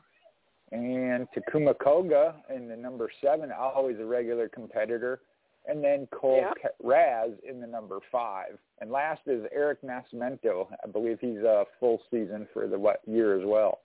And 0.73 1.29
Takuma 1.37 1.75
Koga 1.79 2.35
in 2.55 2.69
the 2.69 2.77
number 2.77 3.09
7, 3.23 3.53
always 3.53 3.99
a 4.01 4.05
regular 4.05 4.49
competitor 4.49 5.21
and 5.67 5.83
then 5.83 6.07
Cole. 6.13 6.45
Raz 6.83 7.31
in 7.49 7.61
the 7.61 7.67
number 7.67 7.99
five. 8.13 8.59
And 8.81 8.91
last 8.91 9.23
is 9.27 9.45
Eric 9.53 9.83
Nascimento. 9.83 10.67
I 10.83 10.89
believe 10.89 11.19
he's 11.21 11.39
a 11.39 11.65
full 11.81 12.01
season 12.11 12.47
for 12.53 12.67
the 12.67 12.79
what 12.79 13.01
year 13.07 13.39
as 13.39 13.47
well. 13.47 13.81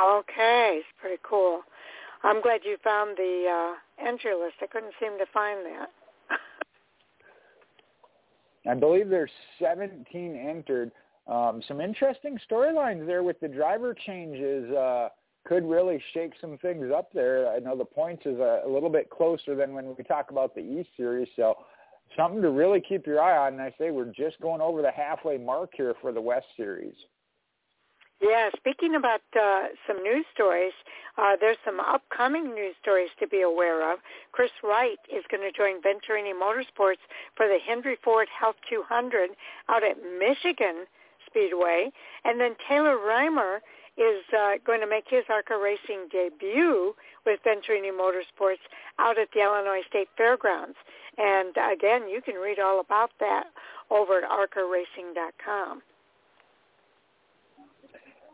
Okay, 0.00 0.80
it's 0.80 0.88
pretty 1.00 1.20
cool. 1.22 1.62
I'm 2.22 2.42
glad 2.42 2.60
you 2.64 2.76
found 2.82 3.16
the 3.16 3.46
uh, 3.48 4.06
entry 4.06 4.34
list. 4.34 4.56
I 4.60 4.66
couldn't 4.66 4.92
seem 5.00 5.18
to 5.18 5.26
find 5.32 5.64
that. 5.64 5.88
I 8.68 8.74
believe 8.74 9.08
there's 9.08 9.30
17 9.60 10.36
entered. 10.36 10.90
Um, 11.26 11.62
some 11.68 11.80
interesting 11.80 12.38
storylines 12.50 13.06
there 13.06 13.22
with 13.22 13.38
the 13.40 13.48
driver 13.48 13.94
changes. 13.94 14.70
Uh, 14.74 15.08
could 15.48 15.64
really 15.64 16.02
shake 16.12 16.32
some 16.40 16.58
things 16.58 16.92
up 16.94 17.10
there. 17.12 17.48
I 17.48 17.58
know 17.58 17.76
the 17.76 17.84
points 17.84 18.26
is 18.26 18.38
a, 18.38 18.62
a 18.66 18.68
little 18.68 18.90
bit 18.90 19.08
closer 19.08 19.54
than 19.54 19.72
when 19.72 19.96
we 19.96 20.04
talk 20.04 20.30
about 20.30 20.54
the 20.54 20.60
East 20.60 20.90
Series, 20.96 21.28
so 21.36 21.56
something 22.16 22.42
to 22.42 22.50
really 22.50 22.82
keep 22.86 23.06
your 23.06 23.20
eye 23.20 23.46
on. 23.46 23.54
And 23.54 23.62
I 23.62 23.74
say 23.78 23.90
we're 23.90 24.12
just 24.12 24.40
going 24.40 24.60
over 24.60 24.82
the 24.82 24.90
halfway 24.90 25.38
mark 25.38 25.70
here 25.74 25.94
for 26.02 26.12
the 26.12 26.20
West 26.20 26.46
Series. 26.56 26.94
Yeah, 28.20 28.50
speaking 28.56 28.96
about 28.96 29.20
uh, 29.40 29.68
some 29.86 30.02
news 30.02 30.26
stories, 30.34 30.72
uh, 31.16 31.36
there's 31.40 31.56
some 31.64 31.78
upcoming 31.78 32.52
news 32.52 32.74
stories 32.82 33.10
to 33.20 33.28
be 33.28 33.42
aware 33.42 33.92
of. 33.92 34.00
Chris 34.32 34.50
Wright 34.64 34.98
is 35.08 35.22
going 35.30 35.48
to 35.48 35.56
join 35.56 35.80
Venturini 35.80 36.32
Motorsports 36.34 37.02
for 37.36 37.46
the 37.46 37.58
Henry 37.64 37.96
Ford 38.02 38.26
Health 38.38 38.56
200 38.68 39.30
out 39.68 39.84
at 39.84 39.98
Michigan 40.18 40.84
Speedway, 41.26 41.92
and 42.24 42.40
then 42.40 42.56
Taylor 42.68 42.96
Reimer 42.96 43.58
is 43.98 44.22
uh, 44.32 44.54
going 44.64 44.80
to 44.80 44.86
make 44.86 45.04
his 45.08 45.24
ARCA 45.28 45.58
racing 45.58 46.08
debut 46.10 46.94
with 47.26 47.40
Venturini 47.44 47.90
Motorsports 47.90 48.62
out 48.98 49.18
at 49.18 49.28
the 49.34 49.42
Illinois 49.42 49.82
State 49.88 50.08
Fairgrounds. 50.16 50.76
And 51.18 51.54
again, 51.72 52.08
you 52.08 52.22
can 52.22 52.36
read 52.36 52.60
all 52.60 52.80
about 52.80 53.10
that 53.18 53.46
over 53.90 54.18
at 54.18 54.30
arcaracing.com. 54.30 55.82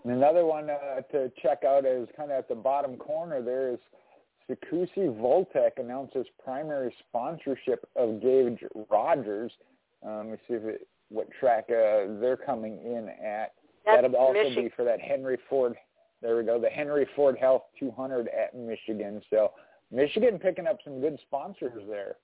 And 0.04 0.12
another 0.12 0.44
one 0.44 0.68
uh, 0.68 1.00
to 1.12 1.32
check 1.42 1.64
out 1.64 1.86
is 1.86 2.06
kind 2.14 2.30
of 2.30 2.38
at 2.38 2.48
the 2.48 2.54
bottom 2.54 2.96
corner 2.96 3.40
there 3.40 3.72
is 3.72 3.78
Sakusi 4.48 5.08
Voltec 5.18 5.78
announces 5.78 6.26
primary 6.44 6.94
sponsorship 7.08 7.88
of 7.96 8.20
Gage 8.20 8.62
Rogers. 8.90 9.50
Um, 10.04 10.16
let 10.16 10.26
me 10.26 10.36
see 10.46 10.54
if 10.54 10.64
it, 10.64 10.88
what 11.08 11.28
track 11.40 11.64
uh, 11.70 12.20
they're 12.20 12.38
coming 12.44 12.78
in 12.84 13.08
at. 13.24 13.54
That's 13.84 14.02
That'll 14.02 14.16
also 14.16 14.34
Michigan. 14.34 14.64
be 14.64 14.70
for 14.74 14.84
that 14.84 15.00
Henry 15.00 15.38
Ford. 15.48 15.74
There 16.22 16.36
we 16.36 16.44
go, 16.44 16.58
the 16.58 16.70
Henry 16.70 17.06
Ford 17.14 17.36
Health 17.38 17.62
200 17.78 18.28
at 18.28 18.54
Michigan. 18.56 19.20
So 19.28 19.52
Michigan 19.90 20.38
picking 20.38 20.66
up 20.66 20.78
some 20.84 21.00
good 21.00 21.18
sponsors 21.26 21.82
there. 21.88 22.16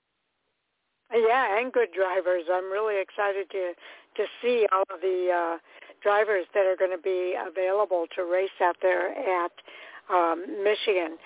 Yeah, 1.13 1.59
and 1.59 1.71
good 1.73 1.89
drivers. 1.93 2.43
I'm 2.51 2.71
really 2.71 3.01
excited 3.01 3.49
to 3.51 3.73
to 4.15 4.25
see 4.41 4.65
all 4.71 4.83
of 4.93 5.01
the 5.01 5.29
uh, 5.31 5.57
drivers 6.01 6.45
that 6.53 6.65
are 6.65 6.75
going 6.75 6.91
to 6.91 7.01
be 7.01 7.35
available 7.35 8.05
to 8.15 8.23
race 8.25 8.49
out 8.61 8.75
there 8.81 9.11
at 9.11 9.51
um, 10.09 10.63
Michigan. 10.63 11.17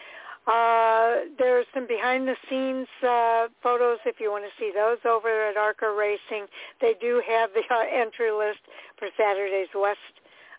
Uh, 0.45 1.25
there's 1.39 1.65
some 1.73 1.87
behind-the-scenes 1.87 2.87
uh, 3.01 3.47
photos 3.63 3.97
if 4.05 4.19
you 4.19 4.29
want 4.29 4.43
to 4.43 4.53
see 4.59 4.71
those 4.75 4.99
over 5.03 5.49
at 5.49 5.57
ARCA 5.57 5.89
Racing. 5.89 6.45
They 6.79 6.93
do 7.01 7.19
have 7.27 7.49
the 7.55 7.63
uh, 7.73 7.81
entry 7.91 8.29
list 8.29 8.59
for 8.99 9.07
Saturday's 9.17 9.73
West 9.73 9.97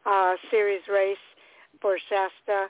uh, 0.07 0.35
series 0.51 0.83
race 0.93 1.19
for 1.81 1.99
Shasta, 2.09 2.69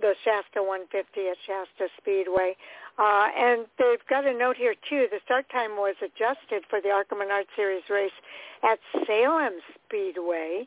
the 0.00 0.14
Shasta 0.24 0.62
150 0.62 1.28
at 1.28 1.36
Shasta 1.46 1.92
Speedway. 2.00 2.56
Uh, 2.98 3.28
and 3.36 3.66
they've 3.78 4.04
got 4.08 4.26
a 4.26 4.32
note 4.32 4.56
here 4.56 4.74
too. 4.88 5.06
The 5.10 5.20
start 5.24 5.46
time 5.50 5.76
was 5.76 5.94
adjusted 6.02 6.64
for 6.68 6.80
the 6.80 6.90
ARCA 6.90 7.14
Menard 7.14 7.46
Series 7.54 7.84
race 7.90 8.16
at 8.64 8.78
Salem 9.06 9.52
Speedway 9.86 10.66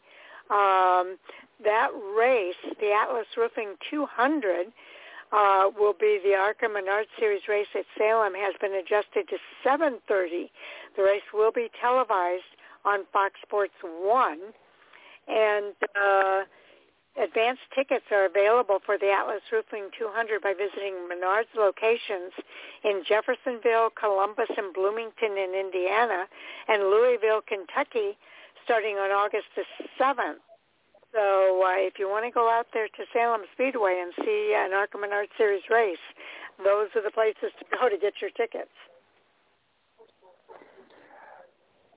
Um, 0.51 1.15
that 1.63 1.89
race, 2.17 2.59
the 2.79 2.91
Atlas 2.91 3.27
Roofing 3.37 3.75
200, 3.89 4.67
uh, 5.31 5.69
will 5.79 5.93
be 5.93 6.19
the 6.23 6.35
ARCA 6.35 6.67
Menard 6.67 7.05
Series 7.17 7.47
race 7.47 7.71
at 7.73 7.85
Salem 7.97 8.33
has 8.33 8.53
been 8.59 8.73
adjusted 8.73 9.29
to 9.29 9.37
7.30. 9.65 10.49
The 10.97 11.03
race 11.03 11.23
will 11.33 11.53
be 11.53 11.69
televised 11.79 12.51
on 12.83 13.05
Fox 13.13 13.35
Sports 13.41 13.73
1. 13.81 14.39
And 15.27 15.75
uh, 15.95 16.41
advanced 17.21 17.67
tickets 17.75 18.05
are 18.11 18.25
available 18.25 18.79
for 18.85 18.97
the 18.97 19.11
Atlas 19.11 19.41
Roofing 19.51 19.89
200 19.97 20.41
by 20.41 20.53
visiting 20.53 21.07
Menard's 21.07 21.51
locations 21.55 22.31
in 22.83 23.03
Jeffersonville, 23.07 23.91
Columbus, 23.99 24.49
and 24.57 24.73
Bloomington 24.73 25.37
in 25.37 25.53
Indiana, 25.53 26.25
and 26.67 26.83
Louisville, 26.89 27.41
Kentucky, 27.45 28.17
starting 28.63 28.95
on 28.95 29.11
August 29.11 29.47
the 29.55 29.63
7th. 29.99 30.41
So 31.13 31.59
uh, 31.59 31.75
if 31.75 31.99
you 31.99 32.07
want 32.07 32.23
to 32.25 32.31
go 32.31 32.49
out 32.49 32.67
there 32.73 32.87
to 32.87 33.03
Salem 33.11 33.41
Speedway 33.53 33.99
and 33.99 34.13
see 34.23 34.55
an 34.55 34.71
ARCA 34.71 34.97
Menard 34.97 35.27
Series 35.37 35.63
race, 35.69 35.99
those 36.63 36.87
are 36.95 37.03
the 37.03 37.11
places 37.11 37.51
to 37.59 37.65
go 37.77 37.89
to 37.89 37.97
get 37.97 38.13
your 38.21 38.31
tickets. 38.31 38.71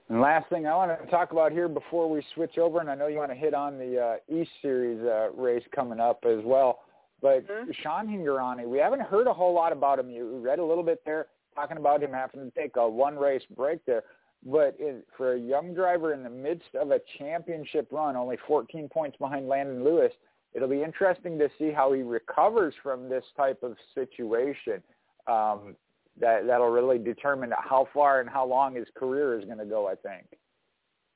And 0.09 0.21
last 0.21 0.49
thing 0.51 0.67
I 0.67 0.77
want 0.77 1.01
to 1.01 1.11
talk 1.11 1.33
about 1.33 1.53
here 1.53 1.69
before 1.69 2.11
we 2.11 2.23
switch 2.35 2.59
over, 2.59 2.81
and 2.81 2.91
I 2.91 2.95
know 2.95 3.07
you 3.07 3.19
want 3.19 3.31
to 3.31 3.37
hit 3.37 3.55
on 3.55 3.79
the 3.79 3.99
uh, 3.99 4.35
East 4.35 4.51
Series 4.61 5.01
uh, 5.01 5.31
race 5.31 5.65
coming 5.75 5.99
up 5.99 6.25
as 6.27 6.41
well, 6.45 6.81
but 7.23 7.49
mm-hmm. 7.49 7.71
Sean 7.83 8.07
Hingorani, 8.07 8.67
we 8.67 8.79
haven't 8.79 9.01
heard 9.01 9.27
a 9.27 9.33
whole 9.33 9.55
lot 9.55 9.73
about 9.73 9.99
him. 9.99 10.11
You 10.11 10.39
read 10.41 10.59
a 10.59 10.65
little 10.65 10.85
bit 10.85 11.01
there 11.07 11.29
talking 11.55 11.77
about 11.77 12.03
him 12.03 12.13
having 12.13 12.51
to 12.51 12.51
take 12.51 12.77
a 12.77 12.89
one 12.89 13.17
race 13.17 13.43
break 13.57 13.85
there. 13.87 14.03
But 14.45 14.77
in, 14.79 15.03
for 15.17 15.35
a 15.35 15.39
young 15.39 15.73
driver 15.73 16.13
in 16.13 16.23
the 16.23 16.31
midst 16.31 16.75
of 16.79 16.91
a 16.91 17.01
championship 17.19 17.89
run, 17.91 18.15
only 18.15 18.37
14 18.47 18.89
points 18.91 19.17
behind 19.17 19.49
Landon 19.49 19.85
Lewis, 19.85 20.13
it'll 20.53 20.69
be 20.69 20.83
interesting 20.83 21.39
to 21.39 21.49
see 21.59 21.71
how 21.71 21.93
he 21.93 22.03
recovers 22.03 22.75
from 22.83 23.09
this 23.09 23.25
type 23.37 23.63
of 23.63 23.77
situation. 23.95 24.83
Um, 25.27 25.77
that 26.21 26.47
that'll 26.47 26.71
really 26.71 26.99
determine 26.99 27.53
how 27.59 27.89
far 27.93 28.21
and 28.21 28.29
how 28.29 28.47
long 28.47 28.75
his 28.75 28.87
career 28.97 29.39
is 29.39 29.45
going 29.45 29.59
to 29.59 29.65
go. 29.65 29.89
I 29.89 29.95
think. 29.95 30.27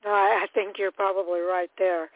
I 0.05 0.47
think 0.55 0.79
you're 0.79 0.93
probably 0.93 1.41
right 1.41 1.71
there. 1.79 2.11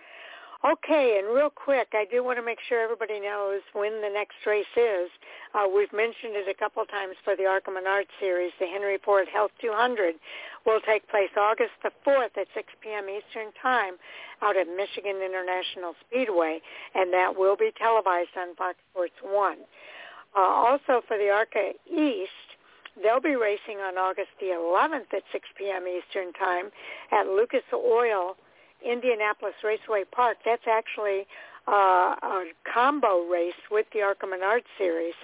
Okay, 0.62 1.18
and 1.18 1.34
real 1.34 1.50
quick, 1.50 1.88
I 1.92 2.06
do 2.08 2.22
want 2.22 2.38
to 2.38 2.44
make 2.44 2.60
sure 2.68 2.80
everybody 2.80 3.18
knows 3.18 3.62
when 3.72 4.00
the 4.00 4.08
next 4.08 4.38
race 4.46 4.70
is. 4.76 5.10
Uh, 5.52 5.66
we've 5.66 5.92
mentioned 5.92 6.38
it 6.38 6.46
a 6.46 6.54
couple 6.54 6.84
times 6.86 7.16
for 7.24 7.34
the 7.34 7.46
ARCA 7.46 7.72
Menard 7.72 8.06
Series. 8.20 8.52
The 8.60 8.66
Henry 8.66 8.96
Ford 9.04 9.26
Health 9.26 9.50
200 9.60 10.14
will 10.64 10.78
take 10.86 11.08
place 11.10 11.34
August 11.36 11.74
the 11.82 11.90
4th 12.06 12.38
at 12.38 12.46
6 12.54 12.68
p.m. 12.80 13.10
Eastern 13.10 13.50
Time 13.60 13.94
out 14.40 14.56
at 14.56 14.68
Michigan 14.68 15.18
International 15.18 15.94
Speedway, 16.06 16.62
and 16.94 17.12
that 17.12 17.34
will 17.36 17.56
be 17.56 17.72
televised 17.76 18.38
on 18.38 18.54
Fox 18.54 18.78
Sports 18.92 19.18
1. 19.20 19.58
Uh, 20.36 20.38
also 20.38 21.02
for 21.08 21.18
the 21.18 21.28
ARCA 21.28 21.72
East, 21.90 22.51
they'll 23.00 23.20
be 23.20 23.36
racing 23.36 23.78
on 23.78 23.96
August 23.98 24.30
the 24.40 24.46
11th 24.46 25.12
at 25.14 25.22
6 25.32 25.48
p.m. 25.56 25.84
Eastern 25.86 26.32
Time 26.32 26.70
at 27.12 27.26
Lucas 27.26 27.62
Oil 27.72 28.36
Indianapolis 28.84 29.54
Raceway 29.62 30.04
Park. 30.10 30.38
That's 30.44 30.66
actually 30.68 31.26
uh, 31.68 32.16
a 32.22 32.44
combo 32.72 33.26
race 33.28 33.54
with 33.70 33.86
the 33.92 34.02
ARCA 34.02 34.26
Menard 34.26 34.62
Series. 34.78 35.14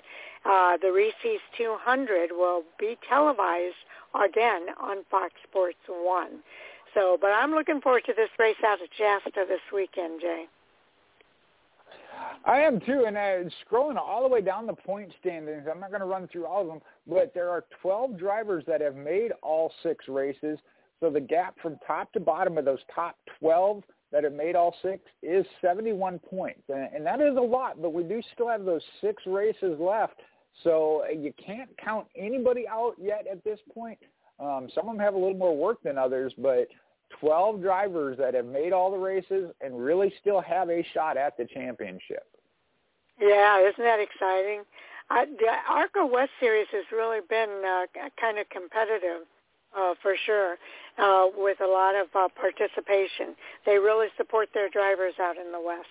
Uh, 0.45 0.77
the 0.81 0.93
Reese's 0.93 1.43
200 1.57 2.31
will 2.33 2.63
be 2.79 2.97
televised 3.09 3.75
again 4.15 4.67
on 4.81 4.99
Fox 5.11 5.35
Sports 5.49 5.79
1. 5.89 6.29
So, 6.95 7.19
but 7.21 7.29
I'm 7.29 7.53
looking 7.53 7.81
forward 7.81 8.05
to 8.07 8.15
this 8.17 8.31
race 8.39 8.57
out 8.65 8.79
at 8.81 8.89
Shasta 8.97 9.45
this 9.49 9.61
weekend, 9.73 10.21
Jay. 10.21 10.47
I 12.45 12.61
am 12.61 12.81
too, 12.81 13.05
and 13.07 13.17
uh, 13.17 13.51
scrolling 13.65 13.97
all 13.97 14.23
the 14.23 14.29
way 14.29 14.41
down 14.41 14.67
the 14.67 14.73
point 14.73 15.13
standings, 15.21 15.67
I'm 15.71 15.81
not 15.81 15.91
going 15.91 16.01
to 16.01 16.07
run 16.07 16.29
through 16.29 16.47
all 16.47 16.63
of 16.63 16.69
them, 16.69 16.81
but 17.07 17.33
there 17.35 17.51
are 17.51 17.65
12 17.83 18.19
drivers 18.19 18.65
that 18.67 18.81
have 18.81 18.97
made 18.97 19.33
all 19.43 19.73
six 19.83 20.09
races. 20.09 20.59
So 21.01 21.11
the 21.11 21.21
gap 21.21 21.57
from 21.61 21.77
top 21.87 22.13
to 22.13 22.21
bottom 22.21 22.59
of 22.59 22.65
those 22.65 22.81
top 22.95 23.17
12 23.39 23.83
that 24.13 24.25
have 24.25 24.33
made 24.33 24.57
all 24.57 24.75
six 24.83 25.03
is 25.23 25.45
71 25.61 26.19
points. 26.19 26.63
And, 26.69 26.89
and 26.95 27.07
that 27.07 27.21
is 27.21 27.37
a 27.37 27.41
lot, 27.41 27.81
but 27.81 27.93
we 27.93 28.03
do 28.03 28.23
still 28.35 28.49
have 28.49 28.65
those 28.65 28.83
six 29.01 29.23
races 29.27 29.79
left. 29.79 30.21
So 30.65 31.05
uh, 31.09 31.13
you 31.13 31.33
can't 31.45 31.71
count 31.83 32.07
anybody 32.17 32.67
out 32.69 32.95
yet 33.01 33.27
at 33.31 33.45
this 33.45 33.59
point. 33.73 33.99
Um, 34.41 34.69
some 34.75 34.89
of 34.89 34.95
them 34.95 35.05
have 35.05 35.15
a 35.15 35.19
little 35.19 35.37
more 35.37 35.57
work 35.57 35.83
than 35.83 35.99
others, 35.99 36.33
but 36.39 36.69
12 37.21 37.61
drivers 37.61 38.19
that 38.19 38.35
have 38.35 38.47
made 38.47 38.73
all 38.73 38.91
the 38.91 38.99
races 38.99 39.51
and 39.61 39.79
really 39.79 40.13
still 40.21 40.41
have 40.41 40.71
a 40.71 40.85
shot 40.95 41.17
at 41.17 41.37
the 41.37 41.45
championship. 41.47 42.27
Yeah, 43.21 43.61
isn't 43.61 43.83
that 43.83 43.99
exciting? 44.01 44.63
Uh, 45.11 45.25
the 45.39 45.49
ARCA 45.69 46.07
West 46.07 46.31
Series 46.39 46.67
has 46.71 46.85
really 46.93 47.21
been 47.29 47.63
uh, 47.67 47.87
kind 48.21 48.39
of 48.39 48.49
competitive 48.51 49.27
uh, 49.77 49.95
for 50.03 50.15
sure, 50.27 50.57
uh, 50.99 51.27
with 51.37 51.61
a 51.61 51.67
lot 51.67 51.95
of 51.95 52.07
uh, 52.15 52.29
participation. 52.41 53.35
They 53.67 53.79
really 53.79 54.09
support 54.17 54.49
their 54.55 54.69
drivers 54.69 55.15
out 55.21 55.37
in 55.37 55.53
the 55.53 55.61
West. 55.61 55.87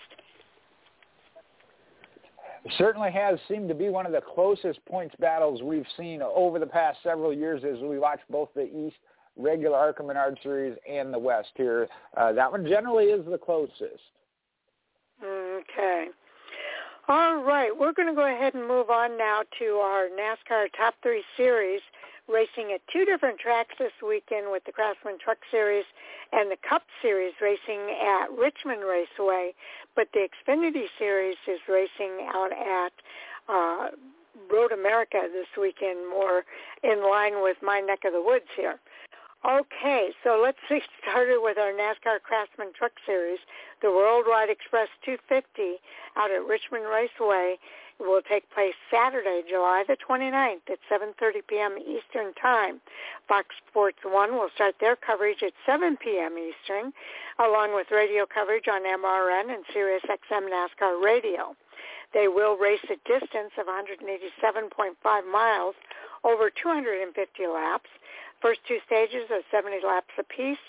Certainly 2.77 3.11
has 3.11 3.39
seemed 3.47 3.69
to 3.69 3.75
be 3.75 3.89
one 3.89 4.05
of 4.05 4.11
the 4.11 4.21
closest 4.21 4.83
points 4.85 5.15
battles 5.19 5.61
we've 5.61 5.85
seen 5.95 6.21
over 6.21 6.59
the 6.59 6.65
past 6.65 6.97
several 7.01 7.33
years 7.33 7.63
as 7.63 7.79
we 7.81 7.97
watch 7.97 8.19
both 8.29 8.49
the 8.55 8.65
East 8.65 8.97
regular 9.37 9.77
ARCA 9.77 10.03
Menard 10.03 10.37
series 10.43 10.77
and 10.89 11.13
the 11.13 11.19
West 11.19 11.51
here. 11.55 11.87
Uh, 12.15 12.31
that 12.33 12.51
one 12.51 12.65
generally 12.65 13.05
is 13.05 13.25
the 13.29 13.37
closest. 13.37 14.01
Okay. 15.23 16.07
All 17.07 17.41
right, 17.41 17.71
we're 17.71 17.93
going 17.93 18.09
to 18.09 18.13
go 18.13 18.27
ahead 18.27 18.53
and 18.53 18.67
move 18.67 18.89
on 18.89 19.17
now 19.17 19.41
to 19.59 19.65
our 19.75 20.07
NASCAR 20.09 20.67
Top 20.77 20.95
3 21.03 21.23
Series 21.37 21.81
racing 22.27 22.73
at 22.73 22.81
two 22.91 23.05
different 23.05 23.39
tracks 23.39 23.73
this 23.79 23.93
weekend 24.05 24.51
with 24.51 24.63
the 24.65 24.71
Craftsman 24.71 25.17
Truck 25.23 25.37
Series 25.49 25.85
and 26.33 26.51
the 26.51 26.57
Cup 26.67 26.83
Series 27.01 27.33
racing 27.41 27.79
at 27.95 28.27
Richmond 28.37 28.81
Raceway, 28.83 29.53
but 29.95 30.09
the 30.13 30.27
Xfinity 30.27 30.87
Series 30.99 31.37
is 31.47 31.59
racing 31.69 32.27
out 32.27 32.51
at 32.51 32.91
uh, 33.47 33.87
Road 34.51 34.71
America 34.71 35.21
this 35.31 35.47
weekend, 35.59 36.09
more 36.09 36.43
in 36.83 37.09
line 37.09 37.41
with 37.41 37.57
my 37.63 37.79
neck 37.79 37.99
of 38.05 38.13
the 38.13 38.21
woods 38.21 38.51
here. 38.55 38.79
Okay, 39.47 40.09
so 40.25 40.41
let's 40.43 40.57
get 40.69 40.81
started 41.01 41.39
with 41.41 41.57
our 41.57 41.71
NASCAR 41.71 42.21
Craftsman 42.21 42.73
Truck 42.77 42.91
Series. 43.05 43.39
The 43.81 43.89
Worldwide 43.89 44.49
Express 44.49 44.89
250 45.05 45.79
out 46.17 46.31
at 46.31 46.43
Richmond 46.45 46.83
Raceway 46.83 47.55
will 47.99 48.21
take 48.21 48.43
place 48.51 48.75
Saturday, 48.91 49.41
July 49.49 49.85
the 49.87 49.95
29th 49.97 50.67
at 50.69 50.79
7.30 50.91 51.47
p.m. 51.47 51.77
Eastern 51.79 52.33
Time. 52.35 52.81
Fox 53.27 53.47
Sports 53.69 53.99
1 54.03 54.33
will 54.33 54.49
start 54.53 54.75
their 54.81 54.97
coverage 54.97 55.41
at 55.41 55.53
7 55.65 55.95
p.m. 55.97 56.35
Eastern, 56.37 56.91
along 57.39 57.73
with 57.73 57.87
radio 57.89 58.25
coverage 58.27 58.67
on 58.67 58.83
MRN 58.83 59.53
and 59.53 59.63
Sirius 59.73 60.03
XM 60.05 60.49
NASCAR 60.51 61.01
Radio. 61.01 61.55
They 62.13 62.27
will 62.27 62.57
race 62.57 62.83
a 62.85 62.97
distance 63.07 63.51
of 63.59 63.67
187.5 63.67 65.31
miles 65.31 65.75
over 66.23 66.49
250 66.49 67.47
laps. 67.47 67.89
First 68.41 68.59
two 68.67 68.79
stages 68.85 69.29
are 69.29 69.41
70 69.51 69.85
laps 69.85 70.13
apiece. 70.17 70.61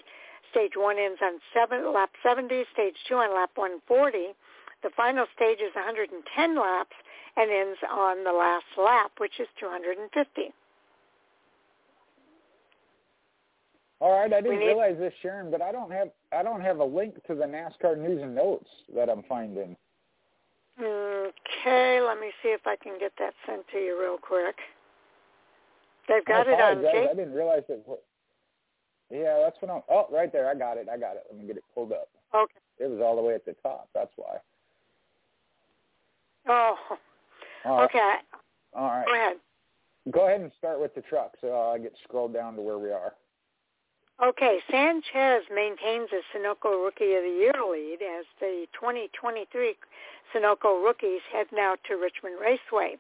Stage 0.51 0.73
1 0.77 0.99
ends 0.99 1.21
on 1.23 1.39
seven, 1.53 1.93
lap 1.93 2.11
70, 2.23 2.65
stage 2.73 2.97
2 3.09 3.15
on 3.15 3.35
lap 3.35 3.51
140. 3.55 4.35
The 4.83 4.91
final 4.97 5.27
stage 5.35 5.59
is 5.59 5.75
110 5.75 6.57
laps 6.57 6.97
and 7.37 7.51
ends 7.51 7.79
on 7.91 8.25
the 8.25 8.33
last 8.33 8.67
lap, 8.77 9.13
which 9.19 9.39
is 9.39 9.49
250. 9.61 10.55
All 14.01 14.13
right, 14.13 14.33
I 14.33 14.41
didn't 14.41 14.61
need... 14.61 14.67
realize 14.67 14.97
this, 14.99 15.13
Sharon, 15.23 15.51
but 15.51 15.61
I 15.61 15.73
don't 15.73 15.91
have 15.91 16.11
I 16.33 16.43
don't 16.43 16.61
have 16.61 16.79
a 16.79 16.85
link 16.85 17.15
to 17.27 17.35
the 17.35 17.45
NASCAR 17.45 17.99
news 17.99 18.23
and 18.23 18.35
notes 18.35 18.69
that 18.95 19.09
I'm 19.09 19.25
finding. 19.29 19.77
Okay, 20.81 22.01
let 22.01 22.21
me 22.21 22.31
see 22.43 22.51
if 22.51 22.67
I 22.67 22.77
can 22.77 22.99
get 22.99 23.13
that 23.19 23.35
sent 23.47 23.67
to 23.73 23.79
you 23.79 23.99
real 24.01 24.17
quick. 24.17 24.57
They've 26.09 26.25
got 26.25 26.47
it 26.47 26.61
on. 26.61 26.87
I 26.87 27.15
didn't 27.15 27.35
realize 27.35 27.65
it. 27.69 27.85
Yeah, 29.11 29.41
that's 29.43 29.57
what 29.61 29.71
I'm. 29.71 29.83
Oh, 29.91 30.07
right 30.13 30.33
there, 30.33 30.49
I 30.49 30.55
got 30.55 30.77
it. 30.77 30.89
I 30.91 30.97
got 30.97 31.17
it. 31.17 31.25
Let 31.31 31.41
me 31.41 31.47
get 31.47 31.57
it 31.57 31.65
pulled 31.75 31.93
up. 31.93 32.09
Okay. 32.35 32.61
It 32.79 32.89
was 32.91 33.01
all 33.03 33.17
the 33.17 33.23
way 33.23 33.35
at 33.35 33.45
the 33.45 33.55
top. 33.63 33.89
That's 33.95 34.13
why. 34.17 34.37
Oh, 36.47 36.77
okay. 37.67 38.15
All 38.75 38.87
right. 38.87 39.07
Go 39.07 39.15
ahead. 39.15 39.37
Go 40.11 40.27
ahead 40.27 40.41
and 40.41 40.53
start 40.57 40.81
with 40.81 40.95
the 40.95 41.03
truck 41.03 41.33
so 41.41 41.55
I 41.55 41.79
get 41.79 41.93
scrolled 42.05 42.33
down 42.33 42.55
to 42.57 42.63
where 42.63 42.79
we 42.79 42.91
are. 42.91 43.13
Okay, 44.21 44.59
Sanchez 44.69 45.45
maintains 45.49 46.11
the 46.11 46.23
Sunoco 46.35 46.85
Rookie 46.85 47.15
of 47.15 47.23
the 47.23 47.39
Year 47.39 47.55
lead 47.63 48.03
as 48.03 48.27
the 48.41 48.67
2023 48.75 49.77
Sunoco 50.35 50.83
rookies 50.83 51.21
head 51.33 51.47
now 51.53 51.77
to 51.87 51.95
Richmond 51.95 52.35
Raceway. 52.41 52.99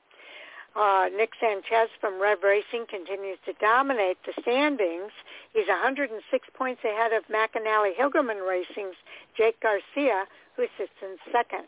Uh, 0.76 1.06
Nick 1.10 1.32
Sanchez 1.40 1.90
from 2.00 2.22
Rev 2.22 2.44
Racing 2.44 2.86
continues 2.88 3.38
to 3.46 3.52
dominate 3.54 4.18
the 4.24 4.32
standings. 4.40 5.10
He's 5.52 5.66
106 5.66 6.22
points 6.54 6.82
ahead 6.84 7.12
of 7.12 7.26
McAnally 7.26 7.96
Hilgerman 7.98 8.48
Racing's 8.48 8.94
Jake 9.36 9.58
Garcia, 9.58 10.22
who 10.54 10.66
sits 10.78 10.94
in 11.02 11.18
second. 11.32 11.66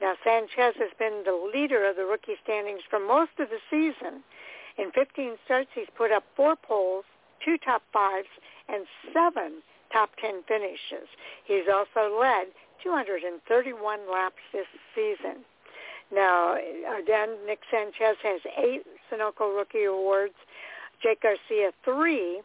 Now, 0.00 0.14
Sanchez 0.24 0.80
has 0.80 0.96
been 0.98 1.24
the 1.26 1.36
leader 1.36 1.84
of 1.84 1.96
the 1.96 2.06
rookie 2.06 2.40
standings 2.42 2.80
for 2.88 2.98
most 2.98 3.36
of 3.38 3.50
the 3.50 3.60
season. 3.68 4.24
In 4.78 4.92
15 4.92 5.36
starts, 5.44 5.68
he's 5.74 5.92
put 5.94 6.10
up 6.10 6.24
four 6.34 6.56
poles, 6.56 7.04
two 7.44 7.58
top 7.58 7.82
fives, 7.92 8.28
and 8.68 8.86
seven 9.12 9.62
top 9.92 10.10
10 10.20 10.42
finishes. 10.46 11.08
He's 11.44 11.64
also 11.72 12.18
led 12.18 12.48
231 12.82 14.00
laps 14.10 14.36
this 14.52 14.66
season. 14.94 15.44
Now, 16.12 16.56
again, 16.98 17.36
Nick 17.46 17.60
Sanchez 17.70 18.16
has 18.22 18.40
eight 18.56 18.82
Sunoco 19.10 19.54
Rookie 19.54 19.84
Awards, 19.84 20.34
Jake 21.02 21.22
Garcia 21.22 21.72
three, 21.84 22.40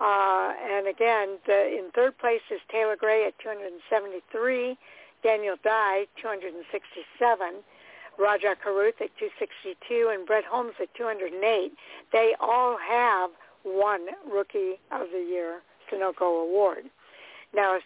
uh, 0.00 0.52
and 0.70 0.88
again, 0.88 1.38
the, 1.46 1.78
in 1.78 1.90
third 1.94 2.18
place 2.18 2.42
is 2.50 2.60
Taylor 2.70 2.96
Gray 2.96 3.26
at 3.26 3.38
273, 3.38 4.76
Daniel 5.22 5.56
Dye 5.62 6.06
267, 6.20 7.62
Rajah 8.18 8.56
Caruth 8.62 9.00
at 9.00 9.10
262, 9.18 10.10
and 10.12 10.26
Brett 10.26 10.44
Holmes 10.44 10.74
at 10.80 10.92
208. 10.94 11.72
They 12.12 12.34
all 12.40 12.76
have 12.78 13.30
one 13.64 14.06
Rookie 14.30 14.78
of 14.92 15.08
the 15.12 15.26
Year 15.28 15.60
Sunoco 15.90 16.42
Award. 16.42 16.84
Now, 17.54 17.78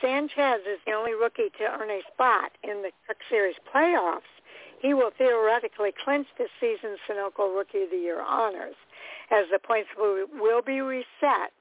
Sanchez 0.00 0.60
is 0.66 0.78
the 0.86 0.92
only 0.92 1.12
rookie 1.12 1.50
to 1.58 1.64
earn 1.64 1.90
a 1.90 2.00
spot 2.12 2.52
in 2.62 2.82
the 2.82 2.90
Truck 3.06 3.18
Series 3.28 3.56
playoffs, 3.74 4.30
he 4.80 4.94
will 4.94 5.10
theoretically 5.16 5.92
clinch 5.92 6.28
this 6.38 6.50
season's 6.60 6.98
Sunoco 7.08 7.54
Rookie 7.54 7.82
of 7.82 7.90
the 7.90 7.96
Year 7.96 8.22
honors, 8.22 8.76
as 9.30 9.46
the 9.50 9.58
points 9.58 9.90
will, 9.96 10.62
be 10.62 10.80
reset 10.80 11.52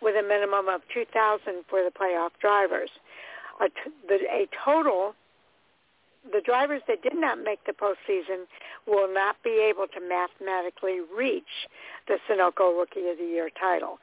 with 0.00 0.16
a 0.16 0.26
minimum 0.26 0.68
of 0.68 0.82
2,000 0.92 1.64
for 1.68 1.82
the 1.82 1.90
playoff 1.90 2.30
drivers. 2.40 2.90
A, 3.60 3.68
t- 3.68 3.92
the, 4.06 4.20
a 4.30 4.48
total, 4.64 5.14
the 6.32 6.40
drivers 6.40 6.82
that 6.88 7.02
did 7.02 7.16
not 7.16 7.42
make 7.42 7.64
the 7.64 7.72
postseason 7.72 8.44
will 8.86 9.12
not 9.12 9.36
be 9.42 9.60
able 9.68 9.86
to 9.88 10.00
mathematically 10.00 11.00
reach 11.16 11.68
the 12.06 12.18
Sunoco 12.28 12.78
Rookie 12.78 13.08
of 13.08 13.18
the 13.18 13.24
Year 13.24 13.50
title. 13.58 13.98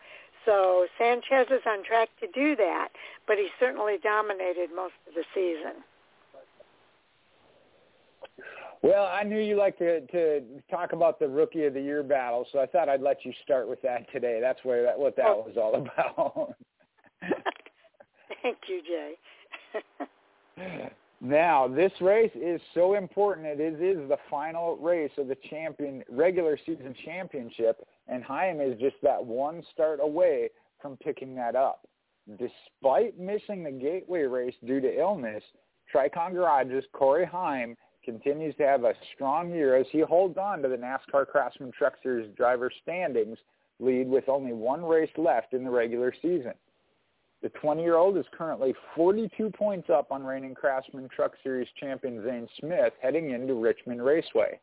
So 0.45 0.88
Sanchez 0.97 1.47
is 1.49 1.62
on 1.67 1.84
track 1.84 2.10
to 2.21 2.28
do 2.28 2.56
that, 2.56 2.89
but 3.28 3.38
he 3.38 3.49
certainly 3.60 3.97
dominated 4.01 4.69
most 4.75 4.93
of 5.08 5.15
the 5.15 5.23
season. 5.34 5.84
Well, 8.82 9.08
I 9.12 9.23
knew 9.23 9.39
you 9.39 9.58
like 9.58 9.78
to 9.80 10.01
to 10.01 10.41
talk 10.69 10.93
about 10.93 11.19
the 11.19 11.28
rookie 11.28 11.65
of 11.65 11.73
the 11.73 11.82
year 11.82 12.04
battle, 12.04 12.45
so 12.51 12.60
I 12.60 12.67
thought 12.67 12.88
I'd 12.88 13.01
let 13.01 13.25
you 13.25 13.34
start 13.43 13.67
with 13.67 13.82
that 13.82 14.08
today. 14.12 14.39
That's 14.39 14.63
where 14.63 14.84
that 14.84 14.99
what 14.99 15.15
that 15.15 15.25
oh. 15.25 15.43
was 15.47 15.58
all 15.58 15.73
about. 15.75 16.54
Thank 18.43 18.58
you, 18.67 18.84
Jay. 18.84 19.15
now, 21.26 21.68
this 21.68 21.92
race 22.02 22.32
is 22.36 22.62
so 22.74 22.94
important. 22.94 23.48
It 23.48 23.60
is 23.60 23.76
is 23.80 24.08
the 24.08 24.18
final 24.30 24.78
race 24.78 25.12
of 25.18 25.28
the 25.28 25.38
champion 25.50 26.04
regular 26.10 26.58
season 26.66 26.94
championship, 27.04 27.86
and 28.08 28.24
Heim 28.24 28.62
is 28.62 28.80
just 28.80 28.98
that 29.02 29.24
one 29.24 29.64
start 29.74 30.00
away 30.02 30.50
from 30.82 30.98
picking 30.98 31.34
that 31.36 31.56
up. 31.56 31.88
Despite 32.30 33.20
missing 33.20 33.64
the 33.64 33.72
gateway 33.72 34.24
race 34.24 34.54
due 34.66 34.80
to 34.82 35.00
illness, 35.00 35.44
Tricon 35.94 36.34
Garage's 36.34 36.86
Corey 36.94 37.26
Heim 37.26 37.76
continues 38.04 38.56
to 38.58 38.68
have 38.68 38.84
a 38.84 38.94
strong 39.16 39.50
year 39.50 39.76
as 39.76 39.88
he 39.92 40.02
holds 40.02 40.38
on 40.38 40.62
to 40.62 40.68
the 40.68 40.78
NASCAR 40.78 41.28
Craftsman 41.28 41.72
Truck 41.72 41.96
Series 42.04 42.30
driver 42.36 42.72
standings 42.84 43.40
lead 43.80 44.08
with 44.08 44.30
only 44.30 44.54
one 44.54 44.86
race 44.86 45.10
left 45.18 45.54
in 45.54 45.64
the 45.64 45.72
regular 45.72 46.14
season. 46.22 46.54
The 47.46 47.52
20-year-old 47.64 48.18
is 48.18 48.26
currently 48.36 48.74
42 48.96 49.52
points 49.52 49.92
up 49.92 50.12
on 50.12 50.24
reigning 50.24 50.56
Craftsman 50.56 51.08
Truck 51.16 51.34
Series 51.44 51.68
champion 51.80 52.24
Zane 52.26 52.48
Smith 52.60 52.94
heading 53.00 53.30
into 53.30 53.54
Richmond 53.54 54.04
Raceway. 54.04 54.60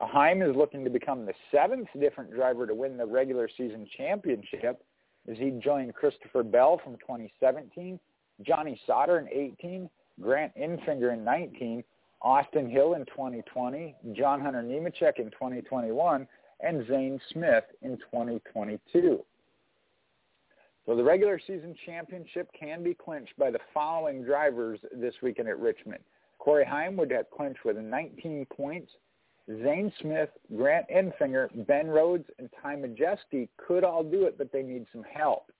Heim 0.00 0.40
is 0.40 0.54
looking 0.54 0.84
to 0.84 0.90
become 0.90 1.26
the 1.26 1.32
seventh 1.50 1.88
different 1.98 2.32
driver 2.32 2.64
to 2.64 2.76
win 2.76 2.96
the 2.96 3.04
regular 3.04 3.48
season 3.48 3.88
championship 3.96 4.84
as 5.28 5.36
he 5.36 5.50
joined 5.50 5.96
Christopher 5.96 6.44
Bell 6.44 6.80
from 6.84 6.92
2017, 6.98 7.98
Johnny 8.42 8.80
Sauter 8.86 9.18
in 9.18 9.26
18, 9.28 9.90
Grant 10.20 10.52
Enfinger 10.54 11.12
in 11.12 11.24
19, 11.24 11.82
Austin 12.22 12.70
Hill 12.70 12.94
in 12.94 13.04
2020, 13.06 13.96
John 14.12 14.40
Hunter 14.40 14.62
Nemechek 14.62 15.18
in 15.18 15.32
2021, 15.32 16.28
and 16.60 16.86
Zane 16.86 17.20
Smith 17.32 17.64
in 17.82 17.96
2022. 17.96 19.24
So 20.90 20.96
the 20.96 21.04
regular 21.04 21.38
season 21.38 21.76
championship 21.86 22.50
can 22.58 22.82
be 22.82 22.94
clinched 22.94 23.38
by 23.38 23.52
the 23.52 23.60
following 23.72 24.24
drivers 24.24 24.80
this 24.92 25.14
weekend 25.22 25.48
at 25.48 25.60
Richmond. 25.60 26.02
Corey 26.40 26.64
Heim 26.64 26.96
would 26.96 27.12
have 27.12 27.30
clinched 27.30 27.64
with 27.64 27.76
19 27.76 28.44
points. 28.46 28.90
Zane 29.46 29.92
Smith, 30.00 30.30
Grant 30.56 30.86
Enfinger, 30.88 31.48
Ben 31.68 31.86
Rhodes, 31.86 32.24
and 32.40 32.50
Ty 32.60 32.74
Majeski 32.74 33.48
could 33.56 33.84
all 33.84 34.02
do 34.02 34.24
it, 34.24 34.36
but 34.36 34.50
they 34.50 34.64
need 34.64 34.84
some 34.90 35.04
help. 35.04 35.52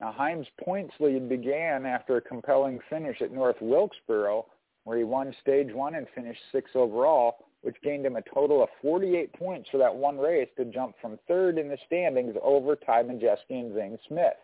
Now, 0.00 0.12
Heim's 0.12 0.46
points 0.58 0.94
lead 1.00 1.28
began 1.28 1.84
after 1.84 2.16
a 2.16 2.22
compelling 2.22 2.78
finish 2.88 3.20
at 3.20 3.30
North 3.30 3.60
Wilkesboro 3.60 4.46
where 4.84 4.96
he 4.96 5.04
won 5.04 5.36
stage 5.42 5.70
one 5.74 5.96
and 5.96 6.06
finished 6.14 6.40
sixth 6.50 6.76
overall, 6.76 7.47
which 7.62 7.76
gained 7.82 8.06
him 8.06 8.16
a 8.16 8.22
total 8.22 8.62
of 8.62 8.68
48 8.82 9.32
points 9.32 9.68
for 9.70 9.78
that 9.78 9.94
one 9.94 10.18
race 10.18 10.48
to 10.56 10.64
jump 10.66 10.94
from 11.00 11.18
third 11.26 11.58
in 11.58 11.68
the 11.68 11.78
standings 11.86 12.36
over 12.42 12.76
Ty 12.76 13.04
Majeski 13.04 13.50
and 13.50 13.74
Zane 13.74 13.98
Smith. 14.06 14.34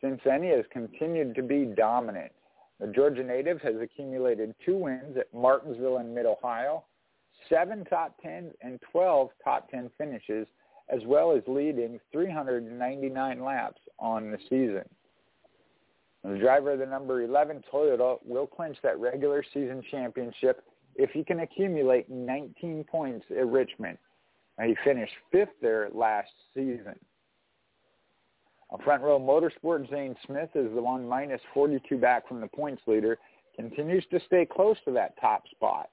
He 0.00 0.08
has 0.08 0.64
continued 0.72 1.34
to 1.34 1.42
be 1.42 1.64
dominant. 1.64 2.32
The 2.78 2.86
Georgia 2.86 3.24
native 3.24 3.60
has 3.62 3.74
accumulated 3.82 4.54
two 4.64 4.76
wins 4.76 5.16
at 5.16 5.34
Martinsville 5.34 5.98
and 5.98 6.14
Mid-Ohio, 6.14 6.84
seven 7.48 7.84
top 7.84 8.14
10s 8.24 8.52
and 8.62 8.80
12 8.92 9.30
top 9.42 9.68
10 9.70 9.90
finishes, 9.98 10.46
as 10.88 11.00
well 11.04 11.32
as 11.36 11.42
leading 11.48 11.98
399 12.12 13.44
laps 13.44 13.80
on 13.98 14.30
the 14.30 14.38
season. 14.48 14.84
The 16.22 16.38
driver 16.38 16.72
of 16.72 16.78
the 16.78 16.86
number 16.86 17.22
11 17.22 17.64
Toyota 17.72 18.18
will 18.24 18.46
clinch 18.46 18.76
that 18.82 18.98
regular 18.98 19.44
season 19.52 19.82
championship 19.90 20.62
if 20.98 21.10
he 21.10 21.24
can 21.24 21.40
accumulate 21.40 22.10
19 22.10 22.84
points 22.84 23.24
at 23.30 23.46
Richmond. 23.46 23.96
He 24.62 24.76
finished 24.84 25.14
fifth 25.30 25.54
there 25.62 25.88
last 25.94 26.30
season. 26.52 26.98
A 28.72 28.78
front 28.82 29.02
row 29.02 29.18
motorsport, 29.18 29.88
Zane 29.88 30.16
Smith 30.26 30.50
is 30.56 30.74
the 30.74 30.82
one 30.82 31.08
minus 31.08 31.40
42 31.54 31.96
back 31.96 32.26
from 32.28 32.40
the 32.40 32.48
points 32.48 32.82
leader, 32.86 33.18
continues 33.56 34.04
to 34.10 34.20
stay 34.26 34.44
close 34.44 34.76
to 34.84 34.90
that 34.92 35.18
top 35.20 35.44
spot. 35.48 35.88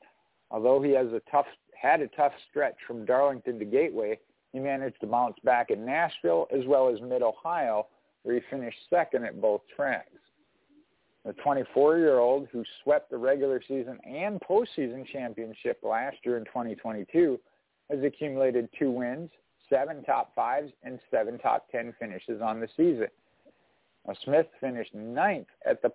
Although 0.50 0.82
he 0.82 0.92
has 0.92 1.08
a 1.08 1.22
tough, 1.32 1.46
had 1.80 2.02
a 2.02 2.08
tough 2.08 2.34
stretch 2.50 2.76
from 2.88 3.06
Darlington 3.06 3.60
to 3.60 3.66
Gateway, 3.66 4.20
he 4.52 4.60
managed 4.60 5.00
to 5.02 5.08
bounce 5.08 5.38
back 5.44 5.70
in 5.70 5.86
Nashville 5.86 6.48
as 6.52 6.66
well 6.66 6.90
as 6.90 7.00
Mid-Ohio, 7.02 7.88
where 8.24 8.36
he 8.36 8.42
finished 8.50 8.80
second 8.90 9.26
at 9.26 9.40
both 9.40 9.62
tracks. 9.76 10.10
The 11.26 11.34
24-year-old 11.34 12.50
who 12.52 12.64
swept 12.84 13.10
the 13.10 13.18
regular 13.18 13.60
season 13.68 13.98
and 14.06 14.40
postseason 14.40 15.08
championship 15.08 15.80
last 15.82 16.18
year 16.24 16.38
in 16.38 16.46
2022 16.46 17.40
has 17.90 18.04
accumulated 18.04 18.70
two 18.78 18.92
wins, 18.92 19.32
seven 19.68 20.04
top 20.04 20.36
fives, 20.36 20.72
and 20.84 21.00
seven 21.10 21.40
top 21.40 21.66
ten 21.72 21.96
finishes 22.00 22.42
on 22.42 22.60
the 22.60 22.68
season. 22.78 23.08
Now, 24.08 24.14
Smith 24.24 24.46
finished 24.62 24.94
ninth 24.94 25.48
at 25.66 25.82
the 25.82 25.92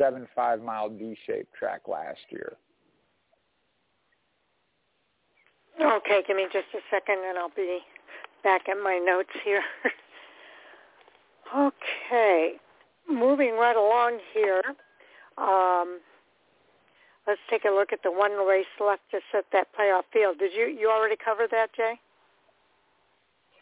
.75 0.00 0.62
mile 0.62 0.88
D-shaped 0.90 1.52
track 1.54 1.88
last 1.88 2.20
year. 2.30 2.56
Okay, 5.80 6.22
give 6.26 6.36
me 6.36 6.44
just 6.52 6.66
a 6.74 6.78
second 6.88 7.18
and 7.28 7.36
I'll 7.36 7.50
be 7.50 7.80
back 8.44 8.68
at 8.68 8.76
my 8.82 8.98
notes 9.04 9.30
here. 9.44 9.62
Okay, 11.56 12.56
moving 13.08 13.52
right 13.52 13.76
along 13.76 14.18
here. 14.34 14.62
Um, 15.36 16.00
let's 17.26 17.40
take 17.50 17.64
a 17.64 17.70
look 17.70 17.92
at 17.92 18.02
the 18.02 18.10
one 18.10 18.32
race 18.46 18.66
left 18.80 19.02
to 19.12 19.20
set 19.32 19.44
that 19.52 19.68
playoff 19.78 20.04
field. 20.12 20.38
Did 20.38 20.52
you 20.54 20.66
you 20.66 20.90
already 20.90 21.16
cover 21.16 21.46
that, 21.50 21.72
Jay? 21.74 22.00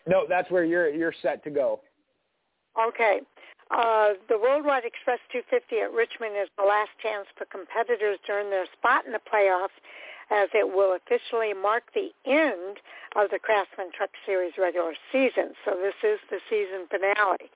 No, 0.07 0.25
that's 0.29 0.51
where 0.51 0.65
you're 0.65 0.89
you're 0.89 1.15
set 1.23 1.43
to 1.45 1.51
go. 1.51 1.81
Okay. 2.81 3.21
Uh, 3.71 4.15
the 4.29 4.39
Worldwide 4.39 4.85
Express 4.85 5.19
250 5.33 5.83
at 5.83 5.93
Richmond 5.93 6.39
is 6.39 6.49
the 6.57 6.63
last 6.63 6.91
chance 7.03 7.27
for 7.35 7.47
competitors 7.47 8.19
to 8.27 8.33
earn 8.33 8.51
their 8.51 8.67
spot 8.79 9.05
in 9.07 9.11
the 9.11 9.19
playoffs 9.19 9.75
as 10.31 10.49
it 10.55 10.67
will 10.67 10.95
officially 10.95 11.55
mark 11.55 11.85
the 11.95 12.11
end 12.27 12.79
of 13.15 13.31
the 13.31 13.39
Craftsman 13.39 13.91
Truck 13.95 14.11
Series 14.25 14.55
regular 14.59 14.95
season. 15.13 15.55
So 15.65 15.75
this 15.79 15.95
is 16.03 16.19
the 16.31 16.39
season 16.51 16.87
finale. 16.91 17.51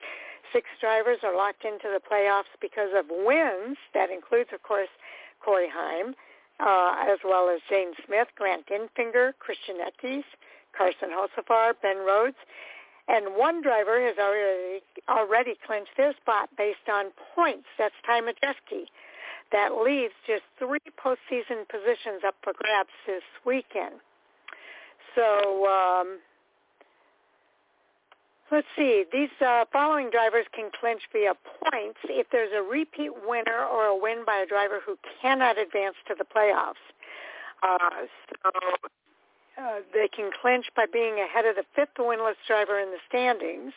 Six 0.52 0.66
drivers 0.80 1.18
are 1.22 1.36
locked 1.36 1.64
into 1.64 1.88
the 1.92 2.00
playoffs 2.00 2.50
because 2.60 2.90
of 2.96 3.06
wins. 3.08 3.76
That 3.94 4.10
includes, 4.10 4.50
of 4.52 4.62
course, 4.62 4.88
Corey 5.44 5.68
Heim, 5.72 6.14
uh, 6.58 6.94
as 7.10 7.18
well 7.24 7.48
as 7.48 7.60
Zane 7.68 7.92
Smith, 8.06 8.28
Grant 8.36 8.66
Enfinger, 8.66 9.32
Christian 9.38 9.76
Eckes, 9.76 10.24
Carson 10.76 11.10
Hocevar, 11.10 11.74
Ben 11.82 11.98
Rhodes, 11.98 12.36
and 13.08 13.34
one 13.36 13.62
driver 13.62 14.00
has 14.00 14.16
already 14.18 14.82
already 15.08 15.54
clinched 15.66 15.96
their 15.96 16.14
spot 16.20 16.48
based 16.56 16.88
on 16.90 17.06
points. 17.34 17.66
That's 17.78 17.94
Ty 18.06 18.20
Majeski. 18.20 18.86
That 19.52 19.82
leaves 19.84 20.14
just 20.26 20.42
three 20.58 20.78
postseason 20.96 21.66
positions 21.68 22.22
up 22.24 22.36
for 22.42 22.52
grabs 22.52 22.94
this 23.06 23.22
weekend. 23.44 23.96
So 25.16 25.66
um, 25.66 26.18
let's 28.50 28.66
see. 28.76 29.04
These 29.12 29.30
uh, 29.44 29.64
following 29.72 30.10
drivers 30.10 30.46
can 30.54 30.70
clinch 30.78 31.02
via 31.12 31.34
points 31.34 31.98
if 32.04 32.26
there's 32.30 32.52
a 32.54 32.62
repeat 32.62 33.10
winner 33.26 33.64
or 33.64 33.86
a 33.86 33.96
win 33.96 34.24
by 34.24 34.38
a 34.38 34.46
driver 34.46 34.80
who 34.84 34.96
cannot 35.20 35.58
advance 35.58 35.96
to 36.08 36.14
the 36.16 36.24
playoffs. 36.24 36.82
Uh, 37.62 38.06
so 38.42 38.50
uh, 39.60 39.80
they 39.92 40.08
can 40.08 40.30
clinch 40.40 40.66
by 40.74 40.86
being 40.90 41.20
ahead 41.20 41.44
of 41.44 41.56
the 41.56 41.64
fifth 41.74 41.96
winless 41.98 42.36
driver 42.46 42.78
in 42.78 42.90
the 42.90 42.98
standings. 43.08 43.72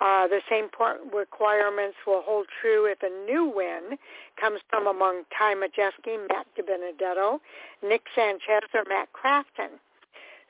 Uh, 0.00 0.28
the 0.28 0.40
same 0.48 0.68
requirements 1.12 1.96
will 2.06 2.22
hold 2.22 2.46
true 2.60 2.86
if 2.86 3.02
a 3.02 3.10
new 3.26 3.50
win 3.52 3.98
comes 4.40 4.60
from 4.70 4.86
among 4.86 5.24
Ty 5.36 5.54
Majeski, 5.54 6.16
Matt 6.28 6.46
DiBenedetto, 6.56 7.40
Nick 7.82 8.02
Sanchez, 8.14 8.68
or 8.74 8.84
Matt 8.88 9.08
Crafton. 9.12 9.80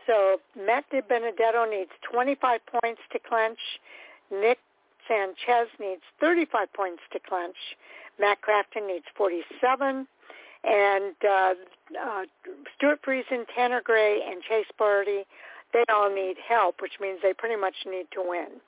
So 0.08 0.40
Matt 0.56 0.84
DiBenedetto 0.90 1.70
needs 1.70 1.90
25 2.10 2.60
points 2.80 3.00
to 3.12 3.18
clinch. 3.18 3.60
Nick 4.32 4.58
Sanchez 5.06 5.68
needs 5.78 6.00
35 6.18 6.72
points 6.72 7.02
to 7.12 7.20
clinch. 7.20 7.56
Matt 8.18 8.38
Crafton 8.40 8.88
needs 8.88 9.04
47. 9.16 10.06
And 10.64 11.14
uh, 11.22 11.54
uh, 11.94 12.22
Stewart 12.76 13.00
Friesen, 13.06 13.44
Tanner 13.54 13.82
Gray, 13.84 14.20
and 14.26 14.42
Chase 14.42 14.66
Purdy, 14.78 15.24
they 15.74 15.84
all 15.92 16.12
need 16.12 16.36
help, 16.48 16.80
which 16.80 16.94
means 17.00 17.20
they 17.22 17.34
pretty 17.34 17.60
much 17.60 17.74
need 17.86 18.06
to 18.12 18.22
win. 18.24 18.60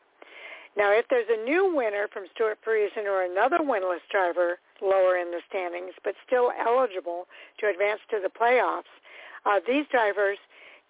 Now, 0.76 0.92
if 0.92 1.06
there's 1.08 1.26
a 1.28 1.42
new 1.42 1.74
winner 1.74 2.06
from 2.12 2.24
Stewart 2.34 2.58
Friesen 2.62 3.06
or 3.06 3.24
another 3.24 3.58
winless 3.58 4.04
driver 4.10 4.60
lower 4.80 5.16
in 5.16 5.30
the 5.30 5.40
standings, 5.48 5.94
but 6.04 6.14
still 6.26 6.52
eligible 6.64 7.26
to 7.58 7.68
advance 7.68 8.00
to 8.10 8.20
the 8.22 8.28
playoffs, 8.28 8.92
uh, 9.46 9.58
these 9.66 9.86
drivers 9.90 10.38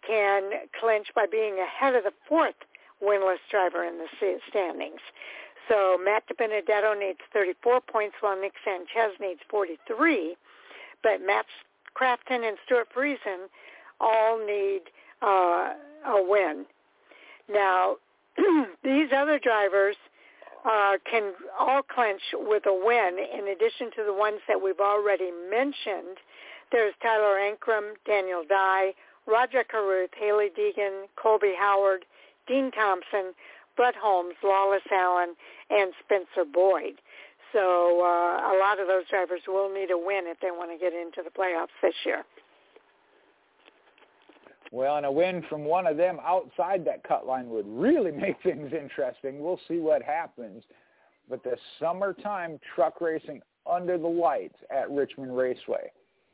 can 0.07 0.51
clinch 0.79 1.09
by 1.15 1.27
being 1.31 1.59
ahead 1.59 1.95
of 1.95 2.05
the 2.05 2.13
fourth 2.29 2.55
winless 3.03 3.39
driver 3.51 3.85
in 3.85 3.99
the 3.99 4.07
standings. 4.49 5.01
So 5.69 5.99
Matt 6.03 6.25
DiBenedetto 6.29 6.99
needs 6.99 7.21
34 7.33 7.81
points 7.81 8.17
while 8.21 8.39
Nick 8.39 8.55
Sanchez 8.65 9.17
needs 9.21 9.41
43. 9.51 10.37
But 11.03 11.21
Matt 11.25 11.47
Crafton 11.97 12.47
and 12.47 12.57
Stewart 12.67 12.89
Friesen 12.97 13.47
all 14.01 14.39
need 14.45 14.83
uh, 15.23 15.75
a 16.07 16.23
win. 16.23 16.67
Now, 17.49 17.97
these 18.85 19.09
other 19.15 19.39
drivers 19.39 19.97
uh, 20.65 20.95
can 21.11 21.33
all 21.59 21.83
clinch 21.83 22.23
with 22.35 22.65
a 22.67 22.75
win 22.75 23.17
in 23.19 23.49
addition 23.49 23.91
to 23.97 24.05
the 24.05 24.13
ones 24.13 24.41
that 24.49 24.61
we've 24.61 24.81
already 24.81 25.31
mentioned. 25.51 26.19
There's 26.73 26.95
Tyler 27.03 27.39
Ankrum, 27.39 27.95
Daniel 28.07 28.43
Dye, 28.49 28.93
Rajah 29.27 29.65
Caruth, 29.71 30.11
Hailie 30.19 30.51
Deegan, 30.59 31.07
Colby 31.17 31.53
Howard, 31.59 32.05
Dean 32.47 32.71
Thompson, 32.71 33.33
Brett 33.77 33.95
Holmes, 33.95 34.35
Lawless 34.43 34.83
Alan, 34.93 35.35
and 35.71 35.93
Spencer 36.05 36.45
Boyd. 36.51 36.95
So 37.53 38.03
uh, 38.03 38.55
a 38.55 38.57
lot 38.59 38.79
of 38.81 38.87
those 38.87 39.09
drivers 39.09 39.41
will 39.47 39.73
need 39.73 39.91
a 39.91 39.99
win 39.99 40.25
if 40.27 40.39
they 40.41 40.51
want 40.51 40.71
to 40.71 40.79
get 40.79 40.93
into 40.93 41.23
the 41.25 41.31
playoffs 41.31 41.75
this 41.83 41.95
year. 42.05 42.25
Well, 44.73 44.97
and 44.97 45.07
a 45.07 45.11
win 45.11 45.43
from 45.49 45.65
one 45.65 45.87
of 45.87 45.97
them 45.97 46.19
outside 46.25 46.85
that 46.85 47.03
cut 47.03 47.27
line 47.27 47.49
would 47.51 47.67
really 47.67 48.13
make 48.17 48.37
things 48.43 48.73
interesting. 48.73 49.41
We'll 49.41 49.61
see 49.69 49.79
what 49.79 50.03
happens. 50.03 50.63
But 51.29 51.43
the 51.45 51.57
summertime 51.79 52.59
truck 52.75 53.01
racing 53.01 53.41
under 53.71 53.99
the 53.99 54.09
lights 54.09 54.57
at 54.71 54.91
Richmond 54.91 55.37
Raceway. 55.37 55.91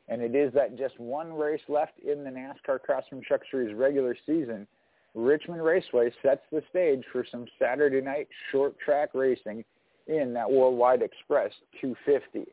And 0.09 0.21
it 0.21 0.35
is 0.35 0.53
that 0.53 0.77
just 0.77 0.99
one 0.99 1.33
race 1.33 1.61
left 1.67 1.99
in 1.99 2.23
the 2.23 2.29
NASCAR 2.29 2.81
Craftsman 2.81 3.21
Truck 3.21 3.41
Series 3.51 3.75
regular 3.75 4.15
season. 4.25 4.67
Richmond 5.13 5.63
Raceway 5.63 6.11
sets 6.21 6.41
the 6.51 6.61
stage 6.69 7.03
for 7.11 7.25
some 7.29 7.45
Saturday 7.59 8.01
night 8.01 8.27
short 8.51 8.77
track 8.79 9.09
racing 9.13 9.65
in 10.07 10.33
that 10.33 10.49
Worldwide 10.49 11.01
Express 11.01 11.51
250 11.81 12.49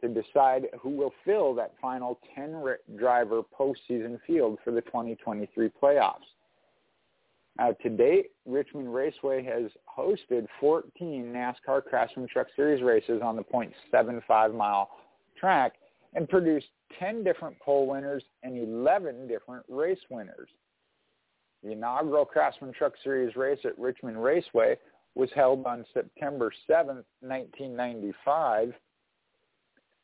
to 0.00 0.08
decide 0.08 0.66
who 0.80 0.90
will 0.90 1.12
fill 1.24 1.54
that 1.54 1.72
final 1.80 2.18
10-driver 2.36 3.42
postseason 3.58 4.18
field 4.26 4.58
for 4.64 4.70
the 4.70 4.80
2023 4.82 5.70
playoffs. 5.82 6.16
Now, 7.58 7.72
to 7.72 7.90
date, 7.90 8.30
Richmond 8.46 8.92
Raceway 8.92 9.44
has 9.44 9.70
hosted 9.98 10.46
14 10.60 10.90
NASCAR 11.32 11.84
Craftsman 11.84 12.26
Truck 12.32 12.46
Series 12.56 12.82
races 12.82 13.20
on 13.22 13.36
the 13.36 13.44
.75 13.92 14.54
mile 14.54 14.88
track 15.38 15.74
and 16.14 16.28
produced 16.28 16.68
10 16.98 17.24
different 17.24 17.58
pole 17.60 17.86
winners 17.86 18.22
and 18.42 18.56
11 18.56 19.28
different 19.28 19.64
race 19.68 19.98
winners. 20.10 20.48
The 21.62 21.72
inaugural 21.72 22.24
Craftsman 22.24 22.72
Truck 22.72 22.94
Series 23.04 23.36
race 23.36 23.58
at 23.64 23.78
Richmond 23.78 24.22
Raceway 24.22 24.76
was 25.14 25.30
held 25.34 25.66
on 25.66 25.84
September 25.92 26.52
7, 26.66 27.04
1995 27.20 28.72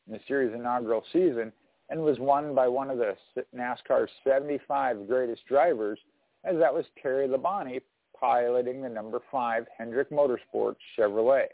in 0.07 0.13
the 0.13 0.19
series 0.27 0.53
inaugural 0.53 1.03
season 1.11 1.51
and 1.89 2.01
was 2.01 2.19
won 2.19 2.53
by 2.53 2.67
one 2.67 2.89
of 2.89 2.97
the 2.97 3.15
NASCAR's 3.55 4.11
75 4.23 5.07
greatest 5.07 5.45
drivers, 5.47 5.99
as 6.43 6.57
that 6.57 6.73
was 6.73 6.85
Terry 7.01 7.27
Labonte 7.27 7.81
piloting 8.19 8.81
the 8.81 8.89
number 8.89 9.21
five 9.31 9.65
Hendrick 9.77 10.11
Motorsports 10.11 10.75
Chevrolet. 10.97 11.47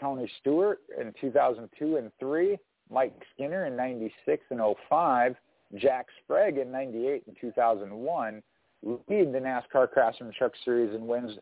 Tony 0.00 0.30
Stewart 0.40 0.80
in 1.00 1.12
2002 1.20 1.96
and 1.96 2.10
3, 2.18 2.56
Mike 2.90 3.14
Skinner 3.34 3.66
in 3.66 3.76
96 3.76 4.44
and 4.50 4.60
05, 4.88 5.36
Jack 5.76 6.06
Sprague 6.22 6.58
in 6.58 6.70
98 6.72 7.24
and 7.26 7.36
2001 7.40 8.42
lead 8.82 9.32
the 9.32 9.38
NASCAR 9.38 9.90
Craftsman 9.90 10.32
Truck 10.36 10.52
Series 10.64 10.94
in 10.94 11.06
wins 11.06 11.32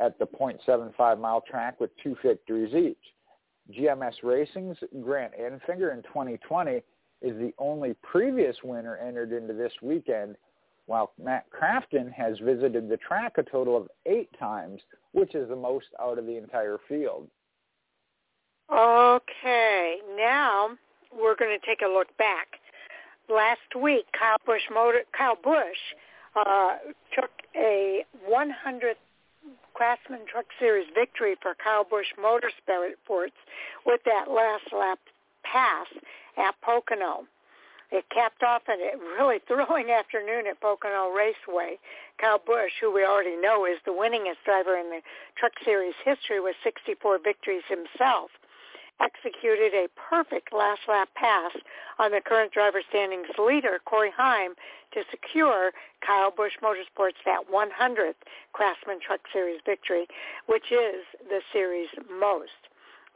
at 0.00 0.18
the 0.18 0.26
.75 0.26 1.20
mile 1.20 1.42
track 1.48 1.80
with 1.80 1.90
two 2.02 2.16
victories 2.22 2.74
each. 2.74 3.76
GMS 3.76 4.14
Racing's 4.22 4.76
Grant 5.02 5.32
Enfinger 5.40 5.92
in 5.92 6.02
2020 6.02 6.82
is 7.22 7.38
the 7.38 7.54
only 7.58 7.94
previous 8.02 8.56
winner 8.64 8.96
entered 8.96 9.32
into 9.32 9.54
this 9.54 9.72
weekend, 9.80 10.36
while 10.86 11.12
Matt 11.22 11.46
Crafton 11.50 12.12
has 12.12 12.36
visited 12.40 12.88
the 12.88 12.96
track 12.96 13.34
a 13.38 13.42
total 13.44 13.76
of 13.76 13.88
eight 14.06 14.28
times, 14.38 14.80
which 15.12 15.34
is 15.34 15.48
the 15.48 15.56
most 15.56 15.86
out 16.00 16.18
of 16.18 16.26
the 16.26 16.36
entire 16.36 16.78
field. 16.88 17.28
Okay, 18.72 19.98
now 20.16 20.70
we're 21.14 21.36
going 21.36 21.58
to 21.58 21.66
take 21.66 21.82
a 21.82 21.90
look 21.90 22.16
back. 22.16 22.56
Last 23.28 23.76
week, 23.78 24.06
Kyle 24.18 24.38
Busch, 24.46 24.62
Motor, 24.72 25.02
Kyle 25.16 25.36
Busch 25.36 25.92
uh, 26.34 26.76
took 27.14 27.30
a 27.54 28.04
100th 28.26 28.96
Craftsman 29.74 30.20
Truck 30.30 30.46
Series 30.58 30.86
victory 30.94 31.36
for 31.42 31.54
Kyle 31.62 31.84
Busch 31.84 32.06
Motorsports 32.18 33.36
with 33.84 34.00
that 34.06 34.30
last 34.30 34.72
lap 34.72 34.98
pass 35.44 35.86
at 36.38 36.54
Pocono. 36.62 37.24
It 37.90 38.06
capped 38.08 38.42
off 38.42 38.62
a 38.68 38.96
really 39.20 39.38
thrilling 39.46 39.90
afternoon 39.90 40.46
at 40.48 40.60
Pocono 40.62 41.12
Raceway. 41.12 41.76
Kyle 42.18 42.40
Busch, 42.40 42.72
who 42.80 42.90
we 42.90 43.04
already 43.04 43.36
know 43.36 43.66
is 43.66 43.76
the 43.84 43.92
winningest 43.92 44.40
driver 44.46 44.76
in 44.76 44.88
the 44.88 45.00
Truck 45.36 45.52
Series 45.62 45.94
history 46.02 46.40
with 46.40 46.56
64 46.64 47.18
victories 47.22 47.64
himself, 47.68 48.30
executed 49.00 49.74
a 49.74 49.88
perfect 49.96 50.52
last 50.52 50.82
lap 50.88 51.08
pass 51.14 51.52
on 51.98 52.12
the 52.12 52.20
current 52.20 52.52
driver 52.52 52.82
standings 52.88 53.28
leader, 53.38 53.80
Corey 53.84 54.12
Heim, 54.16 54.54
to 54.92 55.02
secure 55.10 55.72
Kyle 56.06 56.30
Busch 56.30 56.52
Motorsports 56.62 57.20
that 57.24 57.50
100th 57.50 58.14
Craftsman 58.52 58.98
Truck 59.00 59.20
Series 59.32 59.60
victory, 59.64 60.06
which 60.46 60.70
is 60.70 61.04
the 61.28 61.40
series 61.52 61.88
most. 62.10 62.50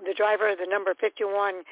The 0.05 0.15
driver 0.15 0.51
of 0.51 0.59
the 0.59 0.67
number 0.67 0.95
51 0.95 1.63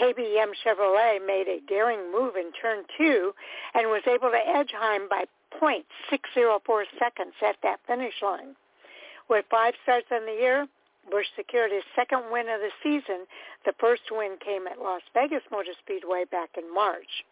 KBM 0.00 0.52
Chevrolet 0.64 1.24
made 1.24 1.48
a 1.48 1.60
daring 1.68 2.12
move 2.12 2.36
in 2.36 2.52
turn 2.52 2.84
two 2.96 3.34
and 3.74 3.88
was 3.88 4.02
able 4.06 4.30
to 4.30 4.38
edge 4.38 4.70
Heim 4.72 5.08
by 5.08 5.24
0.604 5.60 6.84
seconds 6.98 7.34
at 7.44 7.56
that 7.62 7.80
finish 7.86 8.14
line. 8.22 8.54
With 9.28 9.44
five 9.50 9.74
starts 9.82 10.06
on 10.10 10.26
the 10.26 10.32
year, 10.32 10.66
Busch 11.10 11.26
secured 11.36 11.72
his 11.72 11.84
second 11.94 12.30
win 12.30 12.48
of 12.48 12.60
the 12.60 12.70
season. 12.82 13.26
The 13.64 13.74
first 13.78 14.02
win 14.10 14.36
came 14.44 14.66
at 14.66 14.80
Las 14.80 15.02
Vegas 15.14 15.42
Motor 15.50 15.72
Speedway 15.78 16.24
back 16.30 16.50
in 16.56 16.72
March. 16.72 17.24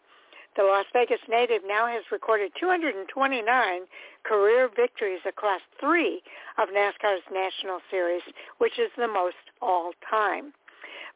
The 0.57 0.63
Las 0.63 0.85
Vegas 0.91 1.21
native 1.29 1.61
now 1.65 1.87
has 1.87 2.03
recorded 2.11 2.51
229 2.59 3.81
career 4.23 4.69
victories 4.75 5.21
across 5.25 5.61
three 5.79 6.21
of 6.57 6.69
NASCAR's 6.69 7.23
National 7.31 7.79
Series, 7.89 8.21
which 8.57 8.77
is 8.77 8.91
the 8.97 9.07
most 9.07 9.39
all 9.61 9.93
time. 10.09 10.51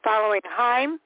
Following 0.04 0.42
Heim, 0.46 1.00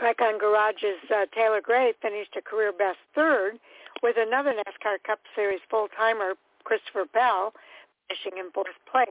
Tricon 0.00 0.40
Garage's 0.40 1.04
uh, 1.14 1.26
Taylor 1.34 1.60
Gray 1.60 1.92
finished 2.00 2.34
a 2.36 2.40
career 2.40 2.72
best 2.72 2.98
third 3.14 3.58
with 4.02 4.16
another 4.18 4.52
NASCAR 4.52 4.96
Cup 5.06 5.20
Series 5.34 5.60
full-timer, 5.70 6.34
Christopher 6.64 7.04
Bell, 7.12 7.52
finishing 8.08 8.38
in 8.38 8.50
fourth 8.52 8.76
place 8.90 9.08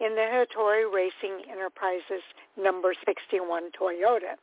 in 0.00 0.14
the 0.14 0.22
Hattori 0.22 0.90
Racing 0.92 1.44
Enterprises 1.50 2.22
number 2.56 2.94
61 3.06 3.70
Toyota. 3.78 4.36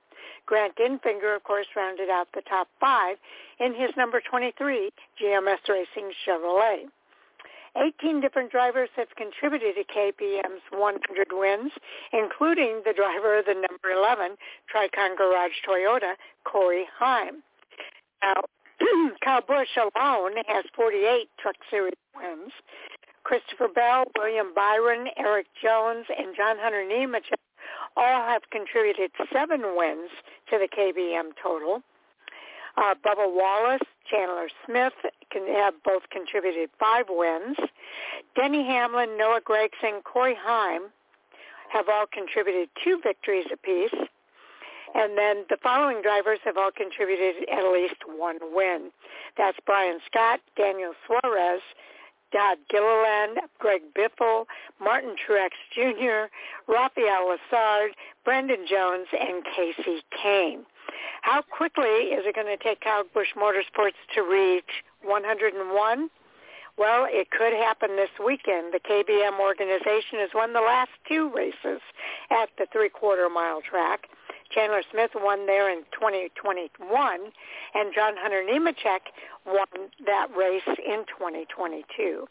Grant 0.45 0.75
Enfinger, 0.77 1.35
of 1.35 1.43
course, 1.43 1.67
rounded 1.75 2.09
out 2.09 2.27
the 2.33 2.41
top 2.41 2.67
five 2.79 3.17
in 3.59 3.73
his 3.73 3.91
number 3.97 4.21
23 4.21 4.91
GMS 5.21 5.67
Racing 5.67 6.11
Chevrolet. 6.25 6.85
18 7.77 8.19
different 8.19 8.51
drivers 8.51 8.89
have 8.97 9.07
contributed 9.15 9.75
to 9.75 9.83
KBM's 9.93 10.61
100 10.71 11.27
wins, 11.31 11.71
including 12.11 12.81
the 12.85 12.93
driver 12.93 13.39
of 13.39 13.45
the 13.45 13.53
number 13.53 13.91
11 13.95 14.35
Tricon 14.67 15.15
Garage 15.17 15.55
Toyota, 15.67 16.15
Corey 16.43 16.85
Heim. 16.97 17.43
Now, 18.21 18.43
Kyle 19.23 19.41
Busch 19.47 19.69
alone 19.77 20.33
has 20.47 20.65
48 20.75 21.29
Truck 21.39 21.55
Series 21.69 21.93
wins. 22.15 22.51
Christopher 23.24 23.67
Bell, 23.74 24.05
William 24.17 24.53
Byron, 24.55 25.07
Erik 25.17 25.47
Jones, 25.61 26.05
and 26.17 26.36
John 26.36 26.57
Hunter 26.59 26.84
Nemechek 26.84 27.38
all 27.95 28.28
have 28.28 28.41
contributed 28.51 29.11
seven 29.34 29.76
wins 29.76 30.09
to 30.49 30.57
the 30.57 30.67
KBM 30.67 31.32
total. 31.41 31.82
Uh, 32.78 32.95
Bubba 33.05 33.28
Wallace, 33.28 33.82
Chandler 34.09 34.47
Smith 34.65 34.93
can 35.32 35.45
have 35.47 35.74
both 35.84 36.03
contributed 36.09 36.69
five 36.80 37.05
wins. 37.09 37.57
Denny 38.36 38.65
Hamlin, 38.65 39.17
Noah 39.17 39.41
Gragson, 39.41 40.03
Corey 40.03 40.36
Heim 40.39 40.84
have 41.72 41.89
all 41.89 42.05
contributed 42.11 42.69
two 42.84 42.99
victories 43.03 43.45
apiece. 43.51 43.93
And 44.93 45.17
then 45.17 45.45
the 45.49 45.57
following 45.63 46.01
drivers 46.01 46.39
have 46.43 46.57
all 46.57 46.72
contributed 46.72 47.47
at 47.49 47.72
least 47.72 47.95
one 48.07 48.39
win. 48.53 48.91
That's 49.38 49.57
Brian 49.65 49.99
Scott, 50.05 50.41
Daniel 50.57 50.93
Suarez, 51.07 51.61
Todd 52.32 52.57
Gilliland, 52.69 53.39
Greg 53.59 53.82
Biffle, 53.95 54.45
Martin 54.79 55.15
Truex 55.15 55.51
Jr., 55.73 56.32
Rafael 56.71 57.27
Lessard, 57.27 57.89
Brendan 58.23 58.65
Jones, 58.69 59.07
and 59.19 59.43
Kasey 59.45 59.99
Kahne. 60.11 60.63
How 61.21 61.41
quickly 61.41 62.13
is 62.13 62.25
it 62.25 62.36
going 62.36 62.47
to 62.47 62.61
take 62.61 62.84
Busch 63.13 63.34
Motorsports 63.38 63.99
to 64.15 64.21
reach 64.21 64.84
101? 65.03 66.09
Well, 66.77 67.05
it 67.09 67.29
could 67.32 67.53
happen 67.53 67.95
this 67.95 68.09
weekend. 68.23 68.73
The 68.73 68.79
KBM 68.79 69.39
organization 69.39 70.19
has 70.19 70.29
won 70.34 70.53
the 70.53 70.61
last 70.61 70.91
two 71.07 71.29
races 71.36 71.82
at 72.32 72.49
the 72.57 72.65
three-quarter 72.71 73.29
mile 73.29 73.61
track. 73.61 74.07
Chandler 74.53 74.83
Smith 74.91 75.11
won 75.15 75.45
there 75.45 75.71
in 75.71 75.83
2021, 75.91 77.19
and 77.73 77.93
John 77.93 78.13
Hunter 78.17 78.43
Nemechek 78.43 79.11
won 79.45 79.89
that 80.05 80.27
race 80.35 80.67
in 80.67 81.05
2022. 81.17 82.27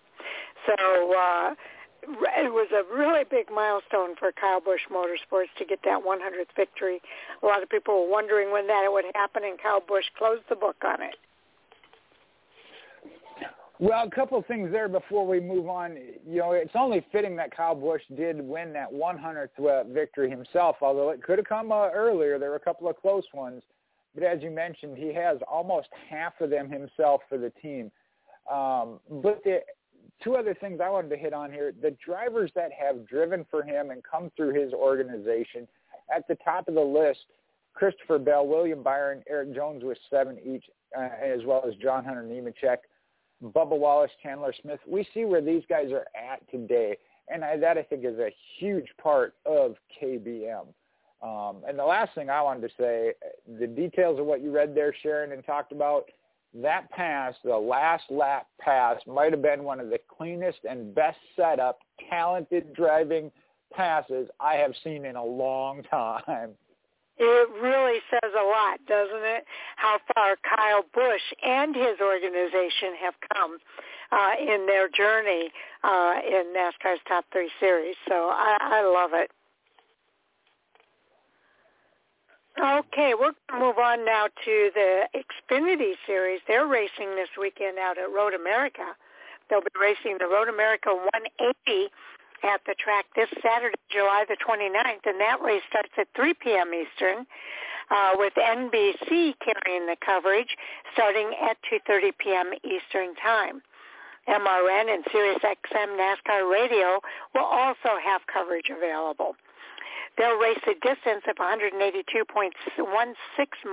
So 0.67 1.15
uh, 1.17 1.55
it 2.03 2.53
was 2.53 2.69
a 2.73 2.83
really 2.95 3.25
big 3.29 3.51
milestone 3.53 4.17
for 4.17 4.33
Kyle 4.33 4.61
Busch 4.61 4.83
Motorsports 4.91 5.53
to 5.59 5.65
get 5.65 5.81
that 5.85 6.03
100th 6.05 6.55
victory. 6.57 7.01
A 7.43 7.47
lot 7.47 7.63
of 7.63 7.69
people 7.69 8.03
were 8.03 8.11
wondering 8.11 8.53
when 8.53 8.67
that 8.67 8.89
would 8.89 9.05
happen, 9.15 9.43
and 9.45 9.61
Kyle 9.61 9.83
Busch 9.87 10.07
closed 10.17 10.45
the 10.49 10.57
book 10.57 10.77
on 10.85 11.03
it. 11.03 11.17
Well, 13.81 14.07
a 14.07 14.11
couple 14.11 14.37
of 14.37 14.45
things 14.45 14.71
there 14.71 14.89
before 14.91 15.27
we 15.27 15.41
move 15.41 15.67
on. 15.67 15.97
You 16.29 16.41
know, 16.41 16.53
it's 16.53 16.75
only 16.75 17.03
fitting 17.11 17.35
that 17.37 17.57
Kyle 17.57 17.75
Busch 17.75 18.03
did 18.15 18.39
win 18.39 18.75
that 18.75 18.93
100th 18.93 19.49
uh, 19.59 19.85
victory 19.85 20.29
himself, 20.29 20.77
although 20.83 21.09
it 21.09 21.23
could 21.23 21.39
have 21.39 21.47
come 21.47 21.73
uh, 21.73 21.89
earlier. 21.89 22.39
There 22.39 22.51
were 22.51 22.57
a 22.57 22.61
couple 22.61 22.91
of 22.91 23.01
close 23.01 23.25
ones. 23.33 23.63
But 24.15 24.23
as 24.23 24.43
you 24.43 24.51
mentioned, 24.51 24.99
he 24.99 25.15
has 25.15 25.39
almost 25.51 25.89
half 26.11 26.39
of 26.43 26.51
them 26.51 26.69
himself 26.69 27.23
for 27.27 27.39
the 27.39 27.49
team. 27.63 27.91
Um, 28.53 29.01
but 29.09 29.43
the 29.45 29.61
two 30.23 30.37
other 30.37 30.53
things 30.53 30.81
I 30.85 30.91
wanted 30.91 31.09
to 31.11 31.17
hit 31.17 31.33
on 31.33 31.51
here, 31.51 31.73
the 31.81 31.97
drivers 32.05 32.51
that 32.55 32.71
have 32.73 33.09
driven 33.09 33.47
for 33.51 33.63
him 33.63 33.91
and 33.91 34.03
come 34.05 34.31
through 34.37 34.61
his 34.63 34.75
organization, 34.75 35.67
at 36.15 36.29
the 36.29 36.37
top 36.45 36.69
of 36.69 36.75
the 36.75 36.81
list, 36.81 37.21
Christopher 37.73 38.19
Bell, 38.19 38.47
William 38.47 38.83
Byron, 38.83 39.23
Erik 39.27 39.55
Jones 39.55 39.85
with 39.85 39.97
seven 40.11 40.39
each, 40.45 40.65
uh, 40.95 41.09
as 41.23 41.47
well 41.47 41.65
as 41.67 41.75
John 41.77 42.05
Hunter 42.05 42.25
Nemechek. 42.25 42.79
Bubba 43.43 43.79
Wallace, 43.79 44.11
Chandler 44.23 44.55
Smith. 44.61 44.81
We 44.87 45.07
see 45.15 45.25
where 45.25 45.41
these 45.41 45.63
guys 45.69 45.91
are 45.93 46.07
at 46.15 46.49
today, 46.51 46.97
and 47.29 47.45
I, 47.45 47.57
that 47.57 47.79
I 47.79 47.83
think 47.83 48.05
is 48.05 48.19
a 48.19 48.35
huge 48.59 48.89
part 49.03 49.35
of 49.47 49.77
KBM. 50.01 50.67
Um, 51.23 51.63
and 51.69 51.79
the 51.79 51.85
last 51.85 52.15
thing 52.15 52.31
I 52.31 52.41
wanted 52.43 52.63
to 52.69 52.75
say, 52.79 53.13
the 53.59 53.67
details 53.67 54.19
of 54.19 54.27
what 54.27 54.43
you 54.43 54.51
read 54.51 54.75
there, 54.75 54.95
Sharon, 55.03 55.33
and 55.33 55.45
talked 55.45 55.73
about, 55.73 56.05
that 56.55 56.91
pass, 56.91 57.35
the 57.45 57.57
last 57.57 58.05
lap 58.11 58.47
pass, 58.59 58.97
might 59.07 59.33
have 59.33 59.43
been 59.43 59.63
one 59.63 59.81
of 59.81 59.91
the 59.91 60.01
cleanest 60.09 60.59
and 60.69 60.95
best 60.95 61.19
set 61.37 61.61
up, 61.61 61.81
talented 62.09 62.73
driving 62.75 63.31
passes 63.73 64.29
I 64.41 64.55
have 64.55 64.73
seen 64.83 65.05
in 65.05 65.17
a 65.17 65.25
long 65.25 65.83
time. 65.91 66.51
It 67.23 67.51
really 67.61 68.01
says 68.09 68.33
a 68.33 68.43
lot, 68.43 68.81
doesn't 68.89 69.23
it? 69.23 69.45
How 69.77 69.99
far 70.15 70.37
Kyle 70.41 70.83
Busch 70.95 71.21
and 71.45 71.77
his 71.77 72.01
organization 72.01 72.97
have 72.99 73.15
come 73.35 73.59
uh, 74.11 74.33
in 74.41 74.65
their 74.65 74.89
journey 74.89 75.51
uh, 75.85 76.15
in 76.27 76.55
NASCAR's 76.57 77.01
Top 77.07 77.27
Three 77.31 77.51
Series. 77.61 77.97
So 78.09 78.15
I, 78.33 78.57
I 78.61 78.81
love 78.83 79.11
it. 79.13 79.31
Okay, 82.59 83.13
we're 83.13 83.33
going 83.49 83.53
to 83.53 83.59
move 83.59 83.79
on 83.79 84.05
now 84.05 84.27
to 84.27 84.71
the 84.75 85.03
Xfinity 85.15 85.93
Series. 86.07 86.41
They're 86.49 86.67
racing 86.67 87.17
this 87.17 87.29
weekend 87.39 87.79
out 87.79 87.99
at 87.99 88.11
Road 88.11 88.33
America. 88.33 88.97
They'll 89.49 89.61
be 89.61 89.69
racing 89.79 90.17
the 90.19 90.27
Road 90.27 90.49
America 90.49 90.89
180 90.89 91.89
at 92.43 92.61
the 92.67 92.75
track 92.79 93.07
this 93.17 93.29
Saturday, 93.43 93.77
July 93.91 94.25
the 94.29 94.37
29th, 94.37 95.05
and 95.05 95.21
that 95.21 95.41
race 95.43 95.63
starts 95.69 95.93
at 95.99 96.09
3 96.17 96.35
p.m. 96.35 96.73
Eastern, 96.75 97.27
uh, 97.91 98.13
with 98.15 98.33
NBC 98.35 99.35
carrying 99.41 99.87
the 99.87 99.97
coverage 100.05 100.57
starting 100.93 101.33
at 101.43 101.57
2.30 101.73 102.13
p.m. 102.19 102.53
Eastern 102.65 103.15
Time. 103.17 103.63
MRN 104.29 104.95
and 104.95 105.05
SiriusXM 105.07 105.99
NASCAR 105.99 106.51
Radio 106.51 107.01
will 107.35 107.45
also 107.45 107.99
have 108.05 108.21
coverage 108.33 108.71
available. 108.71 109.35
They'll 110.19 110.39
race 110.39 110.61
a 110.67 110.75
distance 110.75 111.25
of 111.29 111.37
182.16 111.37 112.53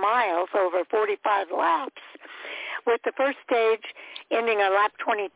miles 0.00 0.48
over 0.54 0.84
45 0.90 1.46
laps 1.56 2.02
with 2.88 3.00
the 3.04 3.12
first 3.16 3.36
stage 3.44 3.84
ending 4.32 4.58
on 4.58 4.74
lap 4.74 4.92
22, 5.04 5.28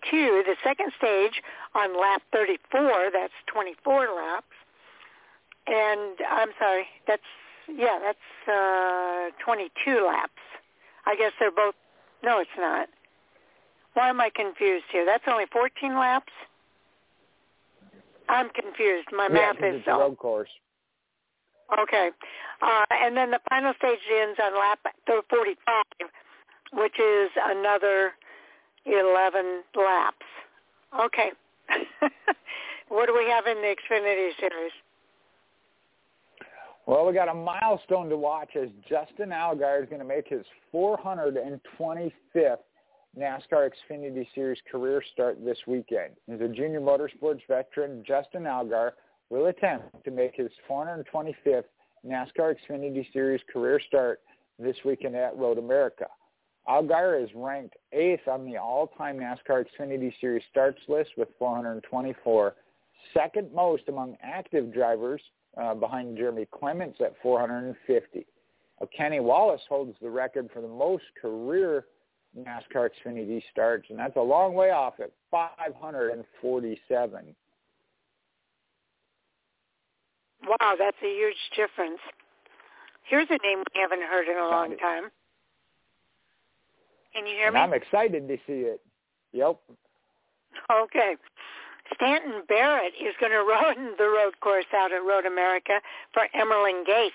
the 0.47 0.57
second 0.65 0.91
stage 0.97 1.43
on 1.75 2.01
lap 2.01 2.23
34, 2.33 3.11
that's 3.13 3.37
24 3.47 4.09
laps. 4.17 4.57
And 5.67 6.17
I'm 6.29 6.49
sorry, 6.59 6.87
that's, 7.07 7.23
yeah, 7.69 7.99
that's 8.01 8.49
uh, 8.49 9.31
22 9.45 10.05
laps. 10.05 10.33
I 11.07 11.15
guess 11.15 11.33
they're 11.39 11.53
both, 11.53 11.75
no, 12.25 12.41
it's 12.41 12.51
not. 12.57 12.89
Why 13.95 14.09
am 14.09 14.21
I 14.21 14.31
confused 14.35 14.87
here? 14.91 15.05
That's 15.05 15.25
only 15.29 15.45
14 15.53 15.95
laps? 15.95 16.33
I'm 18.29 18.49
confused. 18.49 19.09
My 19.13 19.29
yeah, 19.29 19.53
math 19.53 19.57
is 19.57 19.81
it's 19.81 19.89
a 19.89 19.93
road 19.93 20.17
course. 20.17 20.49
Okay. 21.79 22.11
Uh, 22.63 22.85
and 22.91 23.17
then 23.17 23.31
the 23.31 23.41
final 23.49 23.75
stage 23.77 23.99
ends 24.11 24.39
on 24.43 24.55
lap 24.55 24.79
45, 25.07 25.85
which 26.73 26.99
is 26.99 27.31
another 27.45 28.13
11 28.87 29.63
laps. 29.77 30.27
Okay. 30.99 31.31
what 32.89 33.07
do 33.07 33.15
we 33.17 33.31
have 33.31 33.47
in 33.47 33.57
the 33.63 33.75
Xfinity 33.75 34.31
Series? 34.39 34.73
Well, 36.87 37.07
we 37.07 37.13
got 37.13 37.29
a 37.29 37.35
milestone 37.35 38.09
to 38.09 38.17
watch 38.17 38.51
as 38.61 38.69
Justin 38.89 39.31
Allgaier 39.31 39.83
is 39.83 39.89
going 39.89 40.01
to 40.01 40.07
make 40.07 40.29
his 40.29 40.45
425th 40.75 42.11
NASCAR 43.17 43.71
Xfinity 43.71 44.27
Series 44.35 44.59
career 44.71 45.03
start 45.13 45.39
this 45.45 45.59
weekend. 45.67 46.15
As 46.33 46.41
a 46.41 46.49
junior 46.49 46.81
motorsports 46.81 47.41
veteran, 47.47 48.03
Justin 48.07 48.45
Allgaier 48.45 48.93
will 49.31 49.47
attempt 49.47 50.05
to 50.05 50.11
make 50.11 50.35
his 50.35 50.51
425th 50.69 51.65
NASCAR 52.05 52.57
Xfinity 52.57 53.11
Series 53.13 53.41
career 53.53 53.81
start 53.87 54.21
this 54.59 54.77
weekend 54.85 55.15
at 55.15 55.37
Road 55.37 55.59
America. 55.59 56.07
Allgaier 56.69 57.23
is 57.23 57.31
ranked 57.35 57.77
eighth 57.93 58.27
on 58.29 58.45
the 58.45 58.57
all-time 58.57 59.19
NASCAR 59.19 59.65
Xfinity 59.65 60.13
Series 60.21 60.43
starts 60.51 60.81
list 60.89 61.11
with 61.17 61.29
424, 61.39 62.55
second 63.13 63.53
most 63.53 63.85
among 63.89 64.17
active 64.23 64.73
drivers 64.73 65.21
uh, 65.61 65.75
behind 65.75 66.17
Jeremy 66.17 66.47
Clements 66.53 67.01
at 67.01 67.15
450. 67.23 68.27
Uh, 68.81 68.87
Kenny 68.97 69.21
Wallace 69.21 69.61
holds 69.69 69.95
the 70.01 70.09
record 70.09 70.49
for 70.53 70.63
the 70.63 70.69
most 70.69 71.05
career 71.21 71.87
NASCAR 72.39 72.91
Xfinity 72.91 73.43
starts, 73.51 73.91
and 73.91 73.99
that's 73.99 74.17
a 74.17 74.21
long 74.21 74.55
way 74.55 74.71
off 74.71 74.95
at 75.01 75.11
547. 75.31 77.35
Wow, 80.47 80.75
that's 80.79 80.97
a 81.03 81.07
huge 81.07 81.37
difference. 81.57 81.99
Here's 83.05 83.29
a 83.31 83.39
name 83.45 83.59
we 83.59 83.81
haven't 83.81 84.03
heard 84.03 84.29
in 84.29 84.39
a 84.39 84.49
long 84.49 84.77
time. 84.79 85.11
Can 87.15 87.27
you 87.27 87.35
hear 87.35 87.47
and 87.47 87.55
me? 87.55 87.61
I'm 87.61 87.75
excited 87.75 88.29
to 88.29 88.37
see 88.47 88.65
it. 88.67 88.81
Yep. 89.33 89.59
Okay. 90.71 91.17
Stanton 91.95 92.43
Barrett 92.49 92.93
is 93.01 93.15
going 93.21 93.33
to 93.37 93.45
run 93.45 93.95
the 93.99 94.09
road 94.09 94.35
course 94.41 94.67
out 94.75 94.93
at 94.93 95.05
Road 95.05 95.27
America 95.27 95.81
for 96.13 96.27
Emerling 96.35 96.85
Gase. 96.87 97.11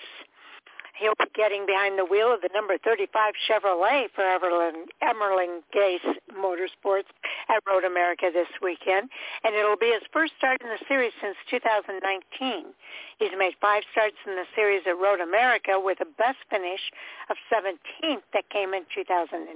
He'll 0.98 1.14
be 1.18 1.30
getting 1.34 1.64
behind 1.64 1.98
the 1.98 2.04
wheel 2.04 2.34
of 2.34 2.42
the 2.42 2.50
number 2.52 2.76
35 2.78 3.34
Chevrolet 3.46 4.10
for 4.14 4.24
Everlin, 4.26 4.90
Emerling 5.02 5.62
Gase 5.74 6.18
Motorsports 6.34 7.10
at 7.48 7.62
Road 7.66 7.84
America 7.84 8.30
this 8.32 8.48
weekend, 8.60 9.08
and 9.44 9.54
it'll 9.54 9.78
be 9.78 9.94
his 9.94 10.02
first 10.12 10.32
start 10.38 10.60
in 10.60 10.68
the 10.68 10.82
series 10.88 11.12
since 11.22 11.36
2019. 11.50 12.74
He's 13.18 13.34
made 13.38 13.54
five 13.60 13.82
starts 13.92 14.16
in 14.26 14.34
the 14.34 14.46
series 14.54 14.82
at 14.86 14.98
Road 14.98 15.20
America 15.20 15.78
with 15.78 16.00
a 16.00 16.08
best 16.18 16.38
finish 16.50 16.90
of 17.30 17.36
17th 17.46 18.26
that 18.34 18.50
came 18.50 18.74
in 18.74 18.82
2010. 18.94 19.54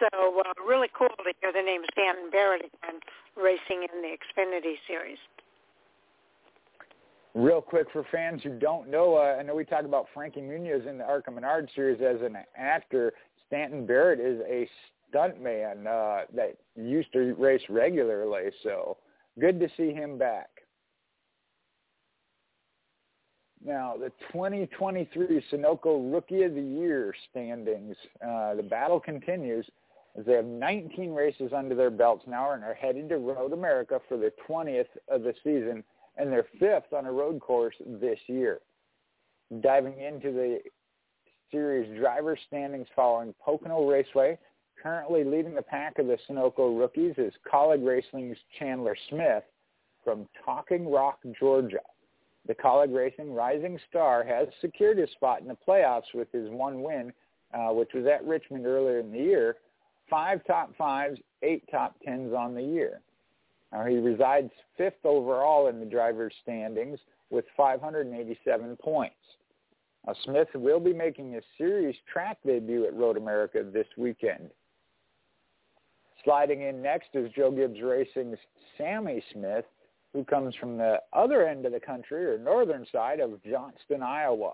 So 0.00 0.08
uh, 0.40 0.52
really 0.66 0.88
cool 0.96 1.12
to 1.12 1.32
hear 1.40 1.52
the 1.52 1.62
name 1.62 1.82
Stanton 1.92 2.30
Barrett 2.30 2.64
again 2.64 3.00
racing 3.36 3.84
in 3.84 4.02
the 4.02 4.16
Xfinity 4.16 4.76
Series. 4.86 5.18
Real 7.34 7.60
quick 7.60 7.86
for 7.92 8.04
fans 8.10 8.42
who 8.42 8.58
don't 8.58 8.88
know, 8.88 9.16
uh, 9.16 9.36
I 9.38 9.42
know 9.42 9.54
we 9.54 9.64
talk 9.64 9.84
about 9.84 10.06
Frankie 10.12 10.40
Muniz 10.40 10.88
in 10.88 10.98
the 10.98 11.04
Arca 11.04 11.30
Menard 11.30 11.70
series 11.76 12.00
as 12.00 12.20
an 12.22 12.36
actor. 12.56 13.12
Stanton 13.46 13.86
Barrett 13.86 14.18
is 14.18 14.40
a 14.48 14.68
stuntman 15.12 15.86
uh, 15.86 16.26
that 16.34 16.56
used 16.74 17.12
to 17.12 17.34
race 17.34 17.62
regularly, 17.68 18.50
so 18.64 18.96
good 19.38 19.60
to 19.60 19.68
see 19.76 19.92
him 19.92 20.18
back. 20.18 20.48
Now, 23.64 23.94
the 23.96 24.10
2023 24.32 25.44
Sunoco 25.52 26.12
Rookie 26.12 26.42
of 26.44 26.54
the 26.54 26.62
Year 26.62 27.14
standings. 27.30 27.94
Uh, 28.26 28.54
the 28.54 28.62
battle 28.62 28.98
continues 28.98 29.66
as 30.18 30.24
they 30.24 30.32
have 30.32 30.46
19 30.46 31.12
races 31.12 31.52
under 31.54 31.74
their 31.74 31.90
belts 31.90 32.24
now 32.26 32.52
and 32.52 32.64
are 32.64 32.74
headed 32.74 33.08
to 33.10 33.18
Road 33.18 33.52
America 33.52 34.00
for 34.08 34.16
the 34.16 34.32
20th 34.48 34.86
of 35.08 35.22
the 35.22 35.34
season 35.44 35.84
and 36.16 36.30
they're 36.30 36.46
fifth 36.58 36.92
on 36.92 37.06
a 37.06 37.12
road 37.12 37.40
course 37.40 37.74
this 38.00 38.18
year. 38.26 38.60
Diving 39.60 39.98
into 40.00 40.32
the 40.32 40.60
series 41.50 41.98
driver 41.98 42.38
standings 42.46 42.86
following 42.94 43.34
Pocono 43.44 43.88
Raceway, 43.88 44.38
currently 44.82 45.24
leading 45.24 45.54
the 45.54 45.62
pack 45.62 45.98
of 45.98 46.06
the 46.06 46.18
Sunoco 46.28 46.78
rookies 46.78 47.14
is 47.18 47.32
Kaulig 47.50 47.84
Racing's 47.86 48.36
Chandler 48.58 48.96
Smith 49.08 49.44
from 50.04 50.28
Talking 50.44 50.90
Rock, 50.90 51.18
Georgia. 51.38 51.80
The 52.46 52.54
Kaulig 52.54 52.94
Racing 52.94 53.34
Rising 53.34 53.78
Star 53.88 54.24
has 54.24 54.48
secured 54.60 54.98
his 54.98 55.10
spot 55.10 55.42
in 55.42 55.48
the 55.48 55.56
playoffs 55.66 56.14
with 56.14 56.30
his 56.32 56.48
one 56.50 56.82
win, 56.82 57.12
uh, 57.52 57.72
which 57.72 57.90
was 57.94 58.06
at 58.06 58.24
Richmond 58.24 58.66
earlier 58.66 59.00
in 59.00 59.12
the 59.12 59.18
year, 59.18 59.56
five 60.08 60.40
top 60.46 60.74
fives, 60.76 61.18
eight 61.42 61.64
top 61.70 61.96
tens 62.04 62.32
on 62.32 62.54
the 62.54 62.62
year. 62.62 63.00
Now, 63.72 63.84
he 63.84 63.96
resides 63.96 64.50
fifth 64.76 65.04
overall 65.04 65.68
in 65.68 65.78
the 65.78 65.86
driver's 65.86 66.34
standings 66.42 66.98
with 67.30 67.44
587 67.56 68.76
points. 68.76 69.14
Now, 70.06 70.14
Smith 70.24 70.48
will 70.54 70.80
be 70.80 70.92
making 70.92 71.32
his 71.32 71.44
series 71.56 71.94
track 72.12 72.38
debut 72.44 72.86
at 72.86 72.94
Road 72.94 73.16
America 73.16 73.62
this 73.72 73.86
weekend. 73.96 74.50
Sliding 76.24 76.62
in 76.62 76.82
next 76.82 77.10
is 77.14 77.30
Joe 77.32 77.50
Gibbs 77.50 77.80
Racing's 77.80 78.38
Sammy 78.76 79.22
Smith, 79.32 79.64
who 80.12 80.24
comes 80.24 80.54
from 80.56 80.76
the 80.76 81.00
other 81.12 81.46
end 81.46 81.64
of 81.64 81.72
the 81.72 81.80
country 81.80 82.26
or 82.26 82.38
northern 82.38 82.84
side 82.90 83.20
of 83.20 83.42
Johnston, 83.44 84.02
Iowa. 84.02 84.52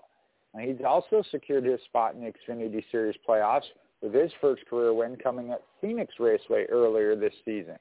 Now, 0.53 0.61
he's 0.61 0.85
also 0.85 1.23
secured 1.31 1.65
his 1.65 1.81
spot 1.85 2.13
in 2.13 2.21
the 2.21 2.31
Xfinity 2.31 2.83
Series 2.91 3.15
playoffs 3.27 3.65
with 4.01 4.13
his 4.13 4.31
first 4.39 4.65
career 4.67 4.93
win 4.93 5.15
coming 5.15 5.51
at 5.51 5.63
Phoenix 5.81 6.13
Raceway 6.19 6.65
earlier 6.69 7.15
this 7.15 7.33
season. 7.43 7.77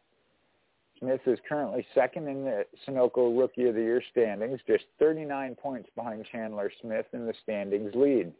Smith 0.98 1.20
is 1.26 1.38
currently 1.48 1.86
second 1.94 2.28
in 2.28 2.44
the 2.44 2.64
Sunoco 2.86 3.38
Rookie 3.38 3.68
of 3.68 3.74
the 3.74 3.82
Year 3.82 4.02
standings, 4.10 4.60
just 4.66 4.84
39 4.98 5.54
points 5.56 5.88
behind 5.94 6.24
Chandler 6.30 6.70
Smith 6.80 7.06
in 7.12 7.26
the 7.26 7.34
standings 7.42 7.92
lead. 7.94 8.32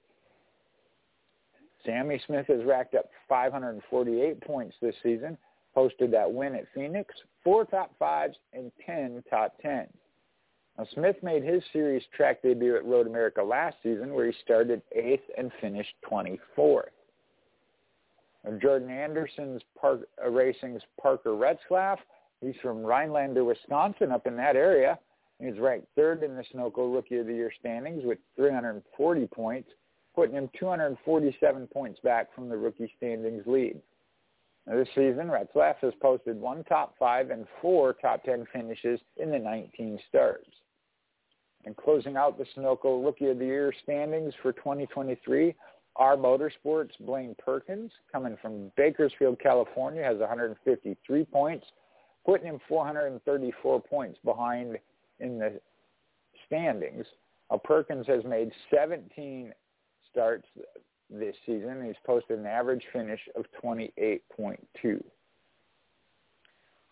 Sammy 1.85 2.21
Smith 2.27 2.47
has 2.49 2.65
racked 2.65 2.95
up 2.95 3.07
548 3.29 4.41
points 4.41 4.75
this 4.81 4.95
season, 5.03 5.37
posted 5.75 6.11
that 6.13 6.33
win 6.33 6.55
at 6.55 6.65
Phoenix, 6.75 7.15
four 7.45 7.65
top 7.65 7.93
fives, 7.99 8.37
and 8.53 8.73
10 8.85 9.23
top 9.29 9.55
tens. 9.61 9.93
Now, 10.79 10.87
Smith 10.95 11.17
made 11.23 11.43
his 11.43 11.63
series 11.73 12.03
track 12.15 12.43
debut 12.43 12.77
at 12.77 12.85
Road 12.85 13.07
America 13.07 13.43
last 13.43 13.77
season, 13.83 14.15
where 14.15 14.27
he 14.27 14.35
started 14.43 14.83
eighth 14.93 15.25
and 15.39 15.51
finished 15.61 15.95
24th. 16.11 16.91
Jordan 18.61 18.91
Anderson's 18.91 19.63
Park, 19.81 20.03
uh, 20.25 20.31
Racing's 20.31 20.83
Parker 21.01 21.31
Retzlaff 21.31 21.99
He's 22.41 22.55
from 22.63 22.85
Rhinelander, 22.85 23.45
Wisconsin, 23.45 24.13
up 24.13 24.27
in 24.27 24.37
that 24.37 24.57
area. 24.57 24.99
He's 25.39 25.59
ranked 25.59 25.89
third 25.95 26.23
in 26.23 26.35
the 26.35 26.45
Sunoco 26.45 26.93
Rookie 26.95 27.19
of 27.19 27.27
the 27.27 27.35
Year 27.35 27.53
standings 27.61 28.03
with 28.05 28.19
340 28.37 29.27
points, 29.29 29.71
putting 30.15 30.35
him 30.35 30.49
247 30.59 31.67
points 31.69 32.01
back 32.01 32.35
from 32.35 32.49
the 32.49 32.57
rookie 32.57 32.93
standings 32.97 33.43
lead. 33.47 33.81
Now, 34.67 34.77
this 34.77 34.89
season, 34.89 35.29
Retzlaff 35.29 35.77
has 35.83 35.93
posted 36.01 36.41
one 36.41 36.65
top 36.65 36.95
five 36.99 37.31
and 37.31 37.47
four 37.61 37.93
top 37.95 38.25
10 38.25 38.47
finishes 38.53 38.99
in 39.17 39.31
the 39.31 39.39
19 39.39 39.99
starts. 40.09 40.49
And 41.65 41.77
closing 41.77 42.17
out 42.17 42.39
the 42.39 42.47
Sunoco 42.57 43.05
Rookie 43.05 43.29
of 43.29 43.39
the 43.39 43.45
Year 43.45 43.73
standings 43.83 44.33
for 44.43 44.53
2023, 44.53 45.55
our 45.97 46.17
Motorsports 46.17 46.93
Blaine 47.01 47.35
Perkins, 47.39 47.91
coming 48.11 48.37
from 48.41 48.73
Bakersfield, 48.77 49.39
California, 49.41 50.03
has 50.03 50.19
153 50.19 51.25
points 51.25 51.67
putting 52.27 52.47
him 52.47 52.61
434 52.69 53.81
points 53.81 54.19
behind 54.25 54.77
in 55.21 55.39
the 55.39 55.61
standings. 56.47 57.07
Uh, 57.51 57.57
Perkins 57.57 58.07
has 58.09 58.25
made 58.25 58.51
17 58.75 59.55
starts 60.11 60.47
this 61.09 61.37
season. 61.47 61.85
He's 61.87 61.95
posted 62.05 62.39
an 62.39 62.47
average 62.47 62.83
finish 62.93 63.21
of 63.37 63.45
28.2. 63.63 65.03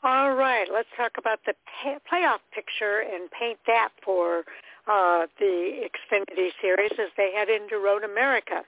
All 0.04 0.34
right, 0.34 0.68
let's 0.72 0.88
talk 0.96 1.12
about 1.18 1.40
the 1.46 1.54
pay- 1.82 1.96
playoff 2.10 2.40
picture 2.54 3.00
and 3.00 3.30
paint 3.30 3.58
that 3.66 3.88
for 4.04 4.44
uh, 4.86 5.26
the 5.38 5.88
Xfinity 5.88 6.50
Series 6.60 6.92
as 6.92 7.08
they 7.16 7.32
head 7.34 7.48
into 7.48 7.78
Road 7.78 8.04
America. 8.04 8.62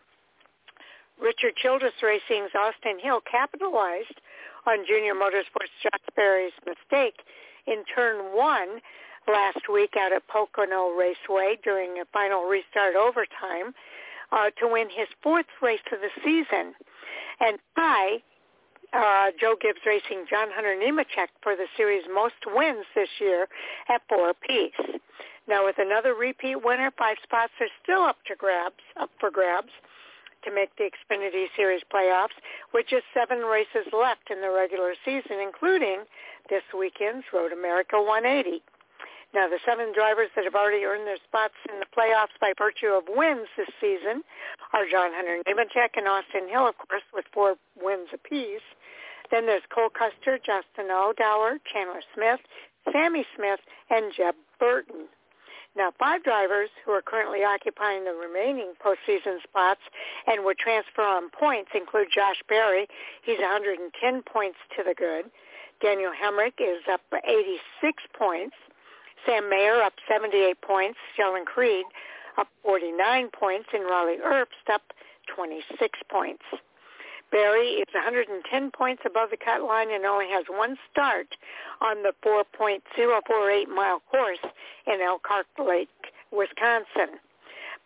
Richard 1.21 1.55
Childress 1.63 1.93
Racing's 2.03 2.51
Austin 2.55 2.99
Hill 3.03 3.21
capitalized 3.31 4.21
on 4.67 4.85
Junior 4.87 5.15
Motorsports 5.15 5.71
Berry's 6.15 6.53
mistake 6.67 7.23
in 7.67 7.85
turn 7.95 8.37
one 8.37 8.81
last 9.29 9.69
week 9.73 9.95
out 9.99 10.13
at 10.13 10.27
Pocono 10.29 10.91
Raceway 10.91 11.59
during 11.63 11.99
a 12.01 12.05
final 12.13 12.45
restart 12.45 12.95
overtime 12.95 13.75
uh, 14.33 14.51
to 14.61 14.69
win 14.69 14.89
his 14.89 15.09
fourth 15.23 15.47
race 15.63 15.81
of 15.93 15.99
the 16.01 16.11
season. 16.25 16.75
And 17.41 17.59
tie 17.77 18.23
uh, 18.93 19.31
Joe 19.41 19.57
Gibbs 19.61 19.81
Racing 19.85 20.27
John 20.31 20.49
Hunter 20.51 20.77
Nemechek 20.77 21.29
for 21.43 21.57
the 21.57 21.67
series' 21.77 22.05
most 22.13 22.35
wins 22.47 22.87
this 22.95 23.09
year 23.21 23.49
at 23.89 24.03
four 24.09 24.31
apiece. 24.31 25.01
Now 25.49 25.65
with 25.65 25.77
another 25.79 26.15
repeat 26.15 26.65
winner, 26.65 26.91
five 26.99 27.17
spots 27.23 27.53
are 27.61 27.71
still 27.83 28.03
up 28.03 28.17
to 28.27 28.35
grabs, 28.35 28.83
up 29.01 29.11
for 29.21 29.31
grabs 29.31 29.71
to 30.47 30.55
make 30.55 30.71
the 30.79 30.89
Xfinity 30.89 31.47
Series 31.57 31.83
playoffs 31.93 32.39
with 32.73 32.87
just 32.87 33.05
seven 33.13 33.43
races 33.43 33.91
left 33.93 34.31
in 34.31 34.41
the 34.41 34.51
regular 34.51 34.95
season, 35.05 35.43
including 35.43 36.07
this 36.49 36.63
weekend's 36.71 37.27
Road 37.35 37.53
America 37.53 38.01
180. 38.01 38.63
Now, 39.35 39.49
the 39.49 39.59
seven 39.67 39.93
drivers 39.93 40.31
that 40.35 40.45
have 40.45 40.55
already 40.55 40.85
earned 40.85 41.07
their 41.07 41.21
spots 41.29 41.59
in 41.69 41.81
the 41.81 41.91
playoffs 41.91 42.39
by 42.41 42.55
virtue 42.57 42.95
of 42.95 43.05
wins 43.09 43.49
this 43.57 43.69
season 43.81 44.23
are 44.73 44.87
John 44.89 45.11
Hunter 45.13 45.43
Nemechek 45.45 45.99
and 45.99 46.07
Austin 46.07 46.49
Hill, 46.49 46.69
of 46.69 46.79
course, 46.79 47.03
with 47.13 47.27
four 47.35 47.57
wins 47.75 48.09
apiece. 48.15 48.65
Then 49.31 49.47
there's 49.47 49.67
Cole 49.75 49.91
Custer, 49.91 50.39
Justin 50.39 50.89
Allgaier, 50.95 51.59
Chandler 51.67 52.03
Smith, 52.15 52.41
Sammy 52.93 53.27
Smith, 53.35 53.61
and 53.91 54.13
Jeb 54.17 54.37
Burton. 54.61 55.06
Now, 55.77 55.93
five 55.99 56.25
drivers 56.25 56.71
who 56.85 56.93
are 56.93 57.03
currently 57.03 57.45
occupying 57.45 58.05
the 58.05 58.15
remaining 58.15 58.73
postseason 58.83 59.43
spots 59.43 59.83
and 60.27 60.43
would 60.45 60.59
transfer 60.59 61.03
on 61.03 61.29
points 61.29 61.71
include 61.75 62.09
Josh 62.11 62.43
Berry. 62.49 62.89
He's 63.23 63.39
110 63.39 64.23
points 64.23 64.57
to 64.77 64.83
the 64.83 64.95
good. 64.95 65.27
Daniel 65.83 66.13
Hemric 66.13 66.55
is 66.61 66.83
up 66.91 67.03
86 67.13 68.03
points. 68.19 68.57
Sam 69.27 69.51
Mayer 69.51 69.83
up 69.83 69.93
78 70.09 70.63
points. 70.63 70.99
Sheldon 71.15 71.45
Creed 71.45 71.85
up 72.39 72.49
49 72.63 73.29
points. 73.39 73.69
And 73.75 73.85
Riley 73.85 74.17
Herbst 74.17 74.73
up 74.73 74.95
26 75.35 75.99
points. 76.09 76.43
Berry 77.31 77.83
is 77.83 77.93
110 77.93 78.71
points 78.71 79.03
above 79.05 79.31
the 79.31 79.37
cut 79.37 79.63
line 79.63 79.91
and 79.91 80.05
only 80.05 80.27
has 80.31 80.45
one 80.49 80.77
start 80.91 81.27
on 81.81 82.03
the 82.03 82.13
4.048 82.25 83.69
mile 83.69 84.01
course 84.11 84.39
in 84.87 85.01
Elkhart 85.01 85.47
Lake, 85.59 85.89
Wisconsin. 86.31 87.19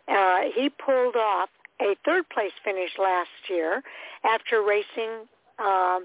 Uh, 0.07 0.41
he 0.53 0.69
pulled 0.69 1.15
off 1.15 1.49
a 1.81 1.95
third 2.05 2.29
place 2.29 2.51
finish 2.63 2.91
last 2.99 3.29
year 3.49 3.81
after 4.23 4.61
racing 4.61 5.27
uh, 5.59 5.99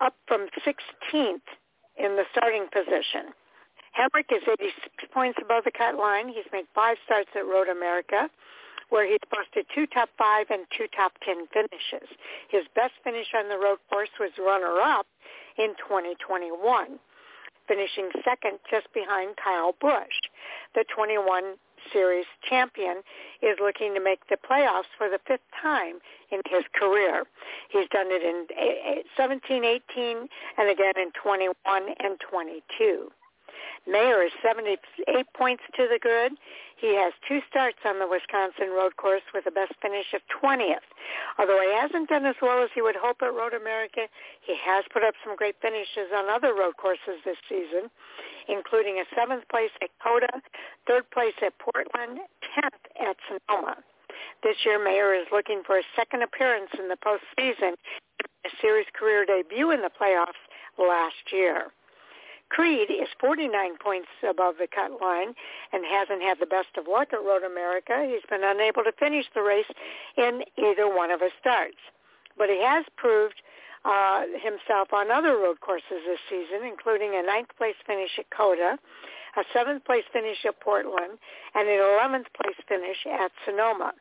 up 0.00 0.14
from 0.26 0.48
16th 0.66 1.46
in 1.96 2.16
the 2.16 2.24
starting 2.32 2.66
position. 2.72 3.32
Hemric 3.98 4.34
is 4.34 4.42
86 4.48 5.06
points 5.12 5.38
above 5.40 5.64
the 5.64 5.70
cut 5.70 5.94
line. 5.96 6.28
He's 6.28 6.50
made 6.52 6.66
five 6.74 6.96
starts 7.04 7.30
at 7.36 7.46
Road 7.46 7.68
America, 7.68 8.28
where 8.90 9.06
he's 9.06 9.24
posted 9.32 9.66
two 9.74 9.86
top 9.86 10.08
five 10.18 10.46
and 10.50 10.66
two 10.76 10.86
top 10.94 11.12
ten 11.24 11.46
finishes. 11.52 12.08
His 12.48 12.64
best 12.74 12.92
finish 13.02 13.28
on 13.36 13.48
the 13.48 13.58
road 13.58 13.78
course 13.90 14.12
was 14.18 14.30
runner-up 14.38 15.06
in 15.58 15.74
2021, 15.78 16.98
finishing 17.68 18.10
second 18.24 18.58
just 18.70 18.92
behind 18.92 19.36
Kyle 19.36 19.74
Busch. 19.80 20.18
The 20.74 20.84
21 20.94 21.56
Series 21.92 22.26
champion 22.48 23.02
is 23.42 23.58
looking 23.60 23.94
to 23.94 24.00
make 24.00 24.26
the 24.28 24.36
playoffs 24.36 24.88
for 24.96 25.08
the 25.08 25.18
fifth 25.26 25.44
time 25.60 25.98
in 26.30 26.40
his 26.48 26.64
career. 26.74 27.24
He's 27.68 27.88
done 27.90 28.06
it 28.08 28.22
in 28.22 28.46
eh, 28.56 29.00
eh, 29.00 29.02
17, 29.16 29.64
18, 29.64 30.28
and 30.58 30.70
again 30.70 30.94
in 30.96 31.10
21 31.12 31.54
and 31.98 32.18
22. 32.20 33.10
Mayer 33.86 34.22
is 34.22 34.32
78 34.42 34.78
points 35.36 35.62
to 35.76 35.88
the 35.88 35.98
good. 36.00 36.32
He 36.76 36.96
has 36.96 37.12
two 37.28 37.40
starts 37.48 37.78
on 37.84 37.98
the 37.98 38.08
Wisconsin 38.08 38.70
road 38.70 38.96
course 38.96 39.24
with 39.32 39.46
a 39.46 39.50
best 39.50 39.72
finish 39.80 40.12
of 40.12 40.20
20th. 40.28 40.84
Although 41.38 41.60
he 41.60 41.72
hasn't 41.72 42.08
done 42.08 42.26
as 42.26 42.36
well 42.42 42.62
as 42.62 42.70
he 42.74 42.82
would 42.82 42.96
hope 42.96 43.22
at 43.22 43.32
Road 43.32 43.54
America, 43.54 44.08
he 44.40 44.56
has 44.64 44.84
put 44.92 45.04
up 45.04 45.14
some 45.24 45.36
great 45.36 45.56
finishes 45.60 46.12
on 46.14 46.28
other 46.28 46.54
road 46.54 46.76
courses 46.76 47.22
this 47.24 47.38
season, 47.48 47.90
including 48.48 48.98
a 48.98 49.08
seventh 49.14 49.48
place 49.48 49.72
at 49.82 49.90
COTA, 50.02 50.42
third 50.86 51.08
place 51.10 51.36
at 51.44 51.56
Portland, 51.58 52.20
10th 52.56 52.84
at 53.00 53.16
Sonoma. 53.28 53.76
This 54.42 54.56
year, 54.64 54.82
Mayer 54.82 55.14
is 55.14 55.26
looking 55.32 55.62
for 55.64 55.78
a 55.78 55.82
second 55.96 56.22
appearance 56.22 56.70
in 56.78 56.88
the 56.88 56.96
postseason, 56.96 57.74
a 58.44 58.50
series 58.60 58.86
career 58.92 59.24
debut 59.24 59.70
in 59.70 59.80
the 59.80 59.90
playoffs 59.90 60.40
last 60.78 61.32
year. 61.32 61.72
Creed 62.54 62.88
is 62.88 63.08
49 63.20 63.50
points 63.82 64.06
above 64.22 64.54
the 64.60 64.68
cut 64.70 65.00
line 65.02 65.34
and 65.72 65.84
hasn't 65.84 66.22
had 66.22 66.38
the 66.38 66.46
best 66.46 66.70
of 66.78 66.86
luck 66.86 67.08
at 67.12 67.18
Road 67.18 67.42
America. 67.42 68.06
He's 68.06 68.22
been 68.30 68.44
unable 68.44 68.84
to 68.84 68.92
finish 68.92 69.26
the 69.34 69.42
race 69.42 69.66
in 70.16 70.42
either 70.56 70.86
one 70.86 71.10
of 71.10 71.20
his 71.20 71.32
starts. 71.40 71.82
But 72.38 72.50
he 72.50 72.62
has 72.62 72.84
proved 72.96 73.42
uh, 73.84 74.22
himself 74.38 74.92
on 74.92 75.10
other 75.10 75.36
road 75.36 75.60
courses 75.60 76.06
this 76.06 76.22
season, 76.30 76.64
including 76.64 77.18
a 77.18 77.26
ninth 77.26 77.50
place 77.58 77.74
finish 77.86 78.10
at 78.18 78.30
COTA, 78.30 78.78
a 79.36 79.42
seventh 79.52 79.84
place 79.84 80.04
finish 80.12 80.38
at 80.46 80.60
Portland, 80.60 81.18
and 81.56 81.68
an 81.68 81.80
11th 81.82 82.30
place 82.38 82.56
finish 82.68 83.04
at 83.10 83.32
Sonoma. 83.44 83.92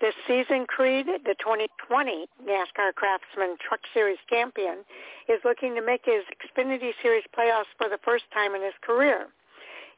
This 0.00 0.14
season, 0.26 0.64
Creed, 0.64 1.06
the 1.06 1.36
2020 1.44 2.24
NASCAR 2.48 2.94
Craftsman 2.96 3.60
Truck 3.60 3.80
Series 3.92 4.16
champion, 4.30 4.80
is 5.28 5.44
looking 5.44 5.74
to 5.74 5.84
make 5.84 6.08
his 6.08 6.24
Xfinity 6.40 6.92
Series 7.02 7.24
playoffs 7.36 7.68
for 7.76 7.90
the 7.90 8.00
first 8.02 8.24
time 8.32 8.54
in 8.54 8.62
his 8.62 8.72
career. 8.80 9.28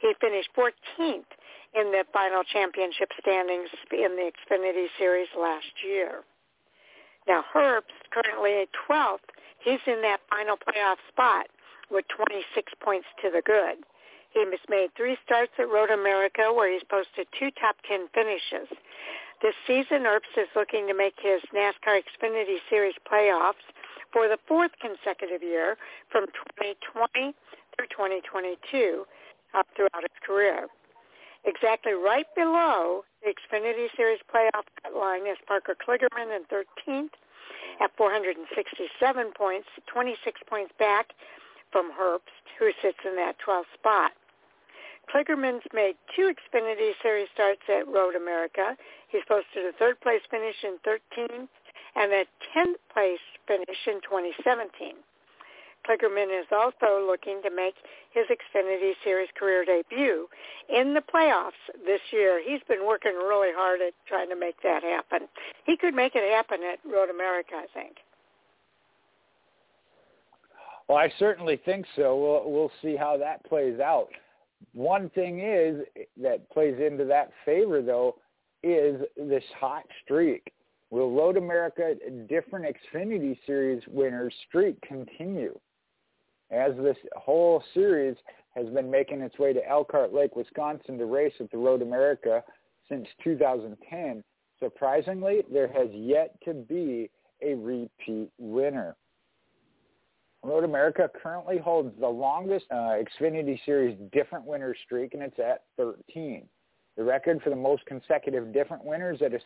He 0.00 0.12
finished 0.20 0.50
14th 0.59 1.30
in 1.78 1.92
the 1.94 2.05
final 2.12 2.42
championship 2.42 3.11
standings 3.20 3.70
in 3.92 4.18
the 4.18 4.32
Xfinity 4.34 4.86
Series 4.98 5.28
last 5.38 5.70
year. 5.86 6.26
Now, 7.28 7.44
Herbst, 7.55 8.11
currently 8.11 8.62
at 8.62 8.68
12th, 8.90 9.30
he's 9.62 9.86
in 9.86 10.03
that 10.03 10.18
final 10.28 10.57
playoff 10.57 10.98
spot 11.09 11.46
with 11.92 12.05
26 12.09 12.72
points 12.82 13.07
to 13.22 13.30
the 13.30 13.42
good. 13.46 13.86
He 14.34 14.40
has 14.40 14.61
made 14.68 14.88
three 14.96 15.16
starts 15.24 15.53
at 15.59 15.68
Road 15.68 15.90
America 15.90 16.53
where 16.53 16.72
he's 16.72 16.82
posted 16.90 17.28
two 17.38 17.50
top 17.61 17.76
10 17.86 18.09
finishes. 18.14 18.66
This 19.43 19.59
season, 19.66 20.07
Herbst 20.07 20.38
is 20.38 20.47
looking 20.55 20.86
to 20.86 20.95
make 20.95 21.18
his 21.20 21.43
NASCAR 21.53 21.99
Xfinity 21.99 22.59
Series 22.70 22.95
playoffs 23.11 23.66
for 24.12 24.28
the 24.28 24.38
fourth 24.47 24.70
consecutive 24.80 25.43
year 25.43 25.76
from 26.12 26.26
2020 26.62 27.34
through 27.74 27.86
2022 27.90 29.05
up 29.53 29.66
uh, 29.66 29.74
throughout 29.74 30.03
his 30.07 30.18
career. 30.24 30.68
Exactly 31.45 31.93
right 31.93 32.26
below 32.36 33.03
the 33.24 33.34
Xfinity 33.34 33.88
Series 33.97 34.20
playoff 34.32 34.62
cut 34.80 34.95
line 34.95 35.26
is 35.26 35.36
Parker 35.45 35.74
Kligerman 35.74 36.30
in 36.30 36.45
13th 36.47 37.11
at 37.80 37.90
467 37.97 39.32
points, 39.36 39.66
26 39.93 40.40
points 40.47 40.72
back 40.78 41.14
from 41.72 41.90
Herbst, 41.90 42.47
who 42.61 42.70
sits 42.80 42.99
in 43.05 43.16
that 43.16 43.34
12th 43.45 43.74
spot. 43.74 44.12
Kligerman's 45.11 45.64
made 45.72 45.94
two 46.14 46.32
Xfinity 46.32 46.92
Series 47.03 47.28
starts 47.34 47.62
at 47.68 47.86
Road 47.86 48.14
America. 48.14 48.76
He's 49.09 49.22
posted 49.28 49.66
a 49.66 49.72
third 49.78 50.00
place 50.00 50.22
finish 50.30 50.57
in 50.62 50.78
13 50.84 51.48
and 51.96 52.12
a 52.12 52.24
10th 52.57 52.80
place 52.92 53.20
finish 53.46 53.78
in 53.86 54.00
2017. 54.00 54.94
Kligerman 55.86 56.30
is 56.30 56.46
also 56.53 57.05
looking 57.05 57.42
to 57.42 57.50
make 57.50 57.74
his 58.12 58.26
Xfinity 58.30 58.92
Series 59.03 59.28
career 59.36 59.64
debut 59.64 60.28
in 60.68 60.94
the 60.94 61.00
playoffs 61.00 61.59
this 61.84 62.00
year. 62.12 62.40
He's 62.42 62.62
been 62.68 62.86
working 62.86 63.14
really 63.14 63.53
hard 63.53 63.80
at 63.80 63.92
trying 64.07 64.28
to 64.28 64.36
make 64.36 64.62
that 64.62 64.82
happen. 64.84 65.28
He 65.64 65.76
could 65.76 65.94
make 65.94 66.12
it 66.14 66.32
happen 66.32 66.61
at 66.62 66.78
Road 66.88 67.11
America, 67.11 67.55
I 67.57 67.66
think. 67.74 67.96
Well, 70.88 70.98
I 70.98 71.12
certainly 71.18 71.61
think 71.64 71.86
so. 71.96 72.16
We'll 72.16 72.53
we'll 72.53 72.72
see 72.80 72.96
how 72.96 73.16
that 73.16 73.44
plays 73.44 73.80
out. 73.80 74.09
One 74.73 75.11
thing 75.11 75.41
is 75.41 75.85
that 76.21 76.49
plays 76.51 76.77
into 76.79 77.05
that 77.05 77.31
favor 77.45 77.83
though 77.83 78.17
is 78.63 79.01
this 79.17 79.45
hot 79.59 79.85
streak. 80.05 80.53
Will 80.91 81.11
Road 81.11 81.37
America 81.37 81.95
different 82.29 82.67
Xfinity 82.67 83.39
Series 83.47 83.83
winners 83.89 84.35
streak 84.49 84.81
continue? 84.83 85.59
As 86.51 86.73
this 86.77 86.99
whole 87.17 87.63
series 87.73 88.17
has 88.55 88.69
been 88.69 88.91
making 88.91 89.23
its 89.23 89.39
way 89.39 89.55
to 89.55 89.67
Elkhart 89.67 90.13
Lake, 90.13 90.37
Wisconsin 90.37 90.99
to 90.99 91.07
race 91.07 91.33
at 91.41 91.51
the 91.51 91.57
Road 91.57 91.81
America 91.81 92.45
since 92.89 93.09
2010, 93.25 94.23
surprisingly, 94.59 95.43
there 95.51 95.69
has 95.69 95.89
yet 95.93 96.37
to 96.45 96.53
be 96.53 97.11
a 97.41 97.55
repeat 97.55 98.31
winner. 98.39 98.95
Road 100.43 100.64
America 100.64 101.09
currently 101.22 101.59
holds 101.59 101.95
the 102.01 102.09
longest 102.09 102.66
uh, 102.70 102.97
Xfinity 103.20 103.59
Series 103.64 103.97
different 104.12 104.45
winner 104.45 104.74
streak, 104.84 105.14
and 105.14 105.22
it's 105.22 105.38
at 105.38 105.64
13. 105.76 106.45
The 106.97 107.05
record 107.05 107.40
for 107.43 107.51
the 107.51 107.57
most 107.57 107.86
consecutive 107.86 108.53
different 108.53 108.84
winners 108.84 109.22
at 109.22 109.32
a 109.32 109.38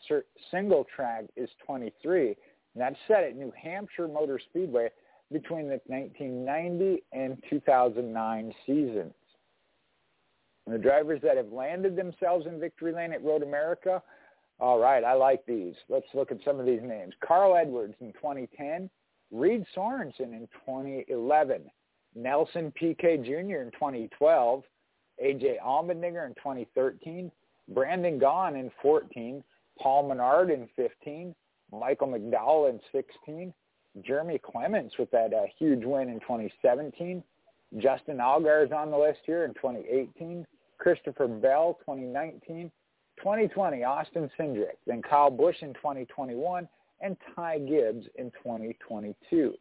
single 0.50 0.86
track 0.94 1.24
is 1.36 1.50
23, 1.66 2.28
and 2.28 2.36
that's 2.74 2.96
set 3.06 3.24
at 3.24 3.36
New 3.36 3.52
Hampshire 3.62 4.08
Motor 4.08 4.40
Speedway 4.50 4.88
between 5.30 5.68
the 5.68 5.80
1990 5.86 7.02
and 7.12 7.42
2009 7.50 8.54
seasons. 8.64 9.12
And 10.66 10.74
the 10.74 10.78
drivers 10.78 11.20
that 11.22 11.36
have 11.36 11.52
landed 11.52 11.94
themselves 11.94 12.46
in 12.46 12.58
victory 12.58 12.92
lane 12.92 13.12
at 13.12 13.22
Road 13.22 13.42
America, 13.42 14.02
all 14.58 14.78
right, 14.78 15.04
I 15.04 15.12
like 15.12 15.44
these. 15.46 15.74
Let's 15.88 16.06
look 16.14 16.32
at 16.32 16.38
some 16.44 16.58
of 16.58 16.66
these 16.66 16.82
names. 16.82 17.14
Carl 17.24 17.56
Edwards 17.56 17.94
in 18.00 18.12
2010, 18.14 18.88
Reed 19.30 19.64
Sorenson 19.74 20.32
in 20.34 20.48
2011, 20.64 21.62
Nelson 22.14 22.72
Piquet 22.72 23.18
Jr. 23.18 23.60
in 23.62 23.70
2012, 23.72 24.62
A.J. 25.20 25.58
Allmendinger 25.64 26.26
in 26.26 26.34
2013, 26.34 27.30
Brendan 27.68 28.20
Gaughan 28.20 28.58
in 28.58 28.70
14, 28.80 29.42
Paul 29.80 30.08
Menard 30.08 30.50
in 30.50 30.68
15, 30.76 31.34
Michael 31.72 32.08
McDowell 32.08 32.70
in 32.70 32.80
16, 32.92 33.52
Jeremy 34.02 34.38
Clements 34.38 34.94
with 34.98 35.10
that 35.10 35.32
uh, 35.32 35.46
huge 35.58 35.84
win 35.84 36.08
in 36.08 36.20
2017, 36.20 37.22
Justin 37.78 38.18
Allgaier 38.18 38.64
is 38.64 38.72
on 38.72 38.90
the 38.90 38.96
list 38.96 39.20
here 39.26 39.44
in 39.44 39.54
2018, 39.54 40.46
Christopher 40.78 41.26
Bell 41.26 41.78
2019, 41.80 42.70
2020 43.18 43.84
Austin 43.84 44.30
Cindric, 44.38 44.76
then 44.86 45.02
Kyle 45.02 45.30
Busch 45.30 45.56
in 45.62 45.74
2021, 45.74 46.68
and 47.00 47.16
Ty 47.34 47.58
Gibbs 47.60 48.06
in 48.16 48.30
2022. 48.42 49.54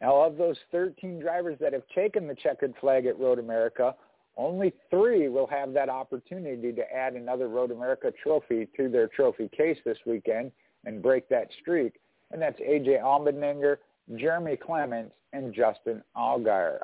Now, 0.00 0.22
of 0.22 0.36
those 0.36 0.56
13 0.72 1.20
drivers 1.20 1.58
that 1.60 1.72
have 1.72 1.82
taken 1.94 2.26
the 2.26 2.34
checkered 2.34 2.74
flag 2.80 3.06
at 3.06 3.18
Road 3.18 3.38
America, 3.38 3.94
only 4.36 4.72
three 4.88 5.28
will 5.28 5.46
have 5.48 5.72
that 5.74 5.88
opportunity 5.88 6.72
to 6.72 6.92
add 6.92 7.14
another 7.14 7.48
Road 7.48 7.70
America 7.70 8.10
trophy 8.22 8.66
to 8.76 8.88
their 8.88 9.08
trophy 9.08 9.48
case 9.48 9.76
this 9.84 9.98
weekend 10.06 10.52
and 10.86 11.02
break 11.02 11.28
that 11.28 11.48
streak, 11.60 12.00
and 12.30 12.40
that's 12.40 12.58
A.J. 12.60 12.98
Allmendinger, 13.02 13.76
Jeremy 14.16 14.56
Clements, 14.56 15.14
and 15.32 15.52
Justin 15.52 16.02
Allgaier. 16.16 16.78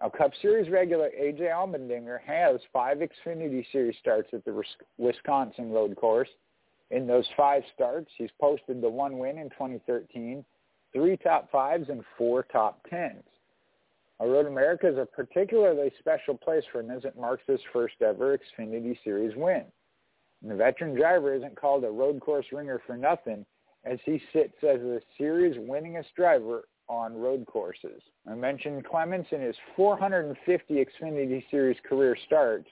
Now, 0.00 0.08
Cup 0.08 0.30
Series 0.40 0.70
regular 0.70 1.08
A.J. 1.08 1.44
Allmendinger 1.44 2.20
has 2.24 2.60
five 2.72 2.98
Xfinity 2.98 3.64
Series 3.72 3.96
starts 3.98 4.30
at 4.32 4.44
the 4.44 4.62
Wisconsin 4.98 5.72
road 5.72 5.96
course, 5.96 6.28
in 6.90 7.06
those 7.06 7.26
five 7.36 7.62
starts, 7.74 8.10
he's 8.16 8.30
posted 8.40 8.80
the 8.80 8.88
one 8.88 9.18
win 9.18 9.38
in 9.38 9.50
2013, 9.50 10.44
three 10.92 11.16
top 11.16 11.50
fives, 11.50 11.88
and 11.88 12.02
four 12.18 12.42
top 12.44 12.80
tens. 12.88 13.22
Road 14.20 14.46
America 14.46 14.86
is 14.86 14.98
a 14.98 15.06
particularly 15.06 15.90
special 15.98 16.36
place 16.36 16.64
for 16.70 16.82
Nizzit 16.82 17.16
Marks' 17.16 17.42
his 17.46 17.60
first 17.72 17.94
ever 18.02 18.38
Xfinity 18.38 18.96
Series 19.02 19.34
win. 19.34 19.64
And 20.42 20.50
the 20.50 20.56
veteran 20.56 20.94
driver 20.94 21.34
isn't 21.34 21.56
called 21.56 21.84
a 21.84 21.90
road 21.90 22.20
course 22.20 22.46
ringer 22.52 22.82
for 22.86 22.96
nothing, 22.96 23.46
as 23.84 23.98
he 24.04 24.20
sits 24.32 24.54
as 24.62 24.80
the 24.80 25.00
series 25.16 25.56
winningest 25.56 26.12
driver 26.16 26.64
on 26.88 27.16
road 27.16 27.46
courses. 27.46 28.02
I 28.28 28.34
mentioned 28.34 28.84
Clements 28.84 29.28
in 29.32 29.40
his 29.40 29.56
450 29.76 30.84
Xfinity 30.84 31.42
Series 31.50 31.78
career 31.88 32.16
starts. 32.26 32.68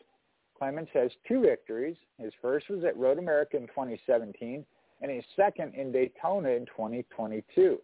Clements 0.59 0.91
has 0.95 1.11
two 1.27 1.43
victories. 1.43 1.97
His 2.19 2.33
first 2.43 2.69
was 2.69 2.85
at 2.85 2.97
Road 2.97 3.19
America 3.19 3.57
in 3.57 3.67
2017 3.69 4.65
and 5.01 5.11
his 5.11 5.25
second 5.37 5.75
in 5.75 5.93
Daytona 5.93 6.51
in 6.51 6.67
2022. 6.67 7.79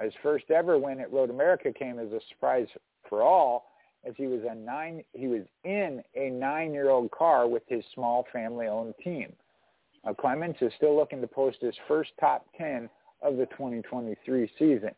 His 0.00 0.12
first 0.22 0.50
ever 0.50 0.78
win 0.78 1.00
at 1.00 1.12
Road 1.12 1.30
America 1.30 1.72
came 1.72 1.98
as 1.98 2.12
a 2.12 2.20
surprise 2.28 2.68
for 3.08 3.22
all 3.22 3.70
as 4.06 4.14
he 4.16 4.26
was 4.26 4.40
a 4.48 4.54
nine 4.54 5.02
he 5.12 5.26
was 5.26 5.42
in 5.64 6.02
a 6.14 6.30
nine 6.30 6.72
year 6.72 6.90
old 6.90 7.10
car 7.10 7.48
with 7.48 7.62
his 7.66 7.82
small 7.94 8.26
family 8.32 8.66
owned 8.66 8.94
team. 9.02 9.32
Uh, 10.06 10.14
Clements 10.14 10.58
is 10.60 10.72
still 10.76 10.96
looking 10.96 11.20
to 11.20 11.26
post 11.26 11.58
his 11.60 11.74
first 11.88 12.10
top 12.20 12.46
ten 12.56 12.88
of 13.22 13.36
the 13.36 13.46
2023 13.46 14.50
season. 14.58 14.90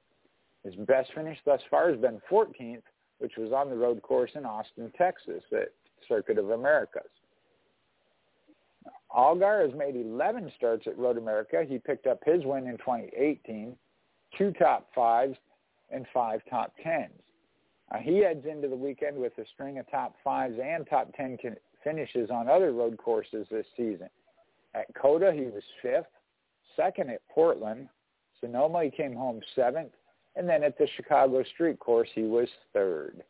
His 0.64 0.74
best 0.74 1.11
finish 1.14 1.38
thus 1.47 1.62
far 1.70 1.91
has 1.91 1.99
been 1.99 2.20
14th, 2.30 2.82
which 3.18 3.32
was 3.38 3.53
on 3.53 3.70
the 3.70 3.76
road 3.76 4.03
course 4.03 4.32
in 4.34 4.45
Austin, 4.45 4.93
Texas 4.99 5.43
at 5.53 5.72
Circuit 6.09 6.39
of 6.39 6.51
Americas. 6.51 7.03
Allgaier 9.17 9.69
has 9.69 9.77
made 9.77 9.97
11 9.97 10.53
starts 10.57 10.87
at 10.87 10.97
Road 10.97 11.19
America. 11.19 11.65
He 11.69 11.79
picked 11.79 12.07
up 12.07 12.21
his 12.25 12.45
win 12.45 12.69
in 12.69 12.79
2018, 12.79 13.77
two 14.39 14.53
top 14.53 14.89
fives, 14.95 15.37
and 15.91 16.07
five 16.15 16.41
top 16.49 16.73
tens. 16.83 17.11
Uh, 17.93 17.99
he 17.99 18.19
heads 18.19 18.47
into 18.49 18.69
the 18.69 18.77
weekend 18.77 19.17
with 19.17 19.37
a 19.39 19.45
string 19.53 19.79
of 19.79 19.91
top 19.91 20.15
fives 20.23 20.55
and 20.63 20.87
top 20.89 21.13
ten 21.17 21.37
finishes 21.83 22.31
on 22.31 22.49
other 22.49 22.73
road 22.73 22.97
courses 22.99 23.47
this 23.51 23.67
season. 23.77 24.09
At 24.75 24.87
COTA, 24.95 25.33
he 25.33 25.47
was 25.47 25.65
fifth. 25.83 26.07
Second 26.77 27.11
at 27.11 27.27
Portland. 27.29 27.89
Sonoma, 28.41 28.85
he 28.85 28.91
came 28.91 29.15
home 29.15 29.41
seventh. 29.57 29.91
And 30.37 30.49
then 30.49 30.63
at 30.63 30.79
the 30.79 30.87
Chicago 30.97 31.43
Street 31.43 31.81
Course, 31.81 32.09
he 32.15 32.23
was 32.23 32.49
third. 32.73 33.25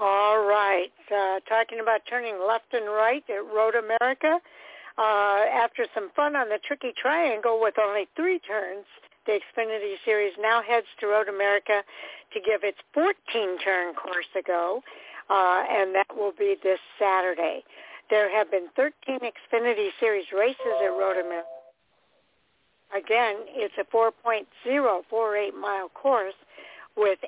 All 0.00 0.44
right. 0.46 0.92
Uh, 1.10 1.40
talking 1.48 1.80
about 1.80 2.02
turning 2.08 2.38
left 2.46 2.72
and 2.72 2.86
right 2.86 3.24
at 3.28 3.44
Road 3.52 3.74
America. 3.74 4.38
Uh, 4.96 5.44
after 5.50 5.86
some 5.94 6.10
fun 6.14 6.36
on 6.36 6.48
the 6.48 6.58
tricky 6.64 6.92
triangle 7.00 7.60
with 7.60 7.74
only 7.78 8.06
three 8.14 8.38
turns, 8.38 8.86
the 9.26 9.40
Xfinity 9.40 9.94
Series 10.04 10.32
now 10.40 10.62
heads 10.62 10.86
to 11.00 11.06
Road 11.06 11.28
America 11.28 11.82
to 12.32 12.40
give 12.40 12.62
its 12.62 12.78
14-turn 12.96 13.94
course 13.94 14.26
a 14.36 14.42
go, 14.42 14.82
uh, 15.30 15.64
and 15.68 15.94
that 15.94 16.16
will 16.16 16.32
be 16.36 16.56
this 16.62 16.80
Saturday. 16.98 17.62
There 18.10 18.30
have 18.34 18.50
been 18.50 18.68
13 18.76 19.18
Xfinity 19.20 19.88
Series 20.00 20.26
races 20.36 20.78
at 20.82 20.88
Road 20.88 21.18
America. 21.18 21.48
Again, 22.96 23.36
it's 23.48 23.74
a 23.78 23.84
4.048 23.94 25.60
mile 25.60 25.88
course 25.90 26.34
with 26.96 27.18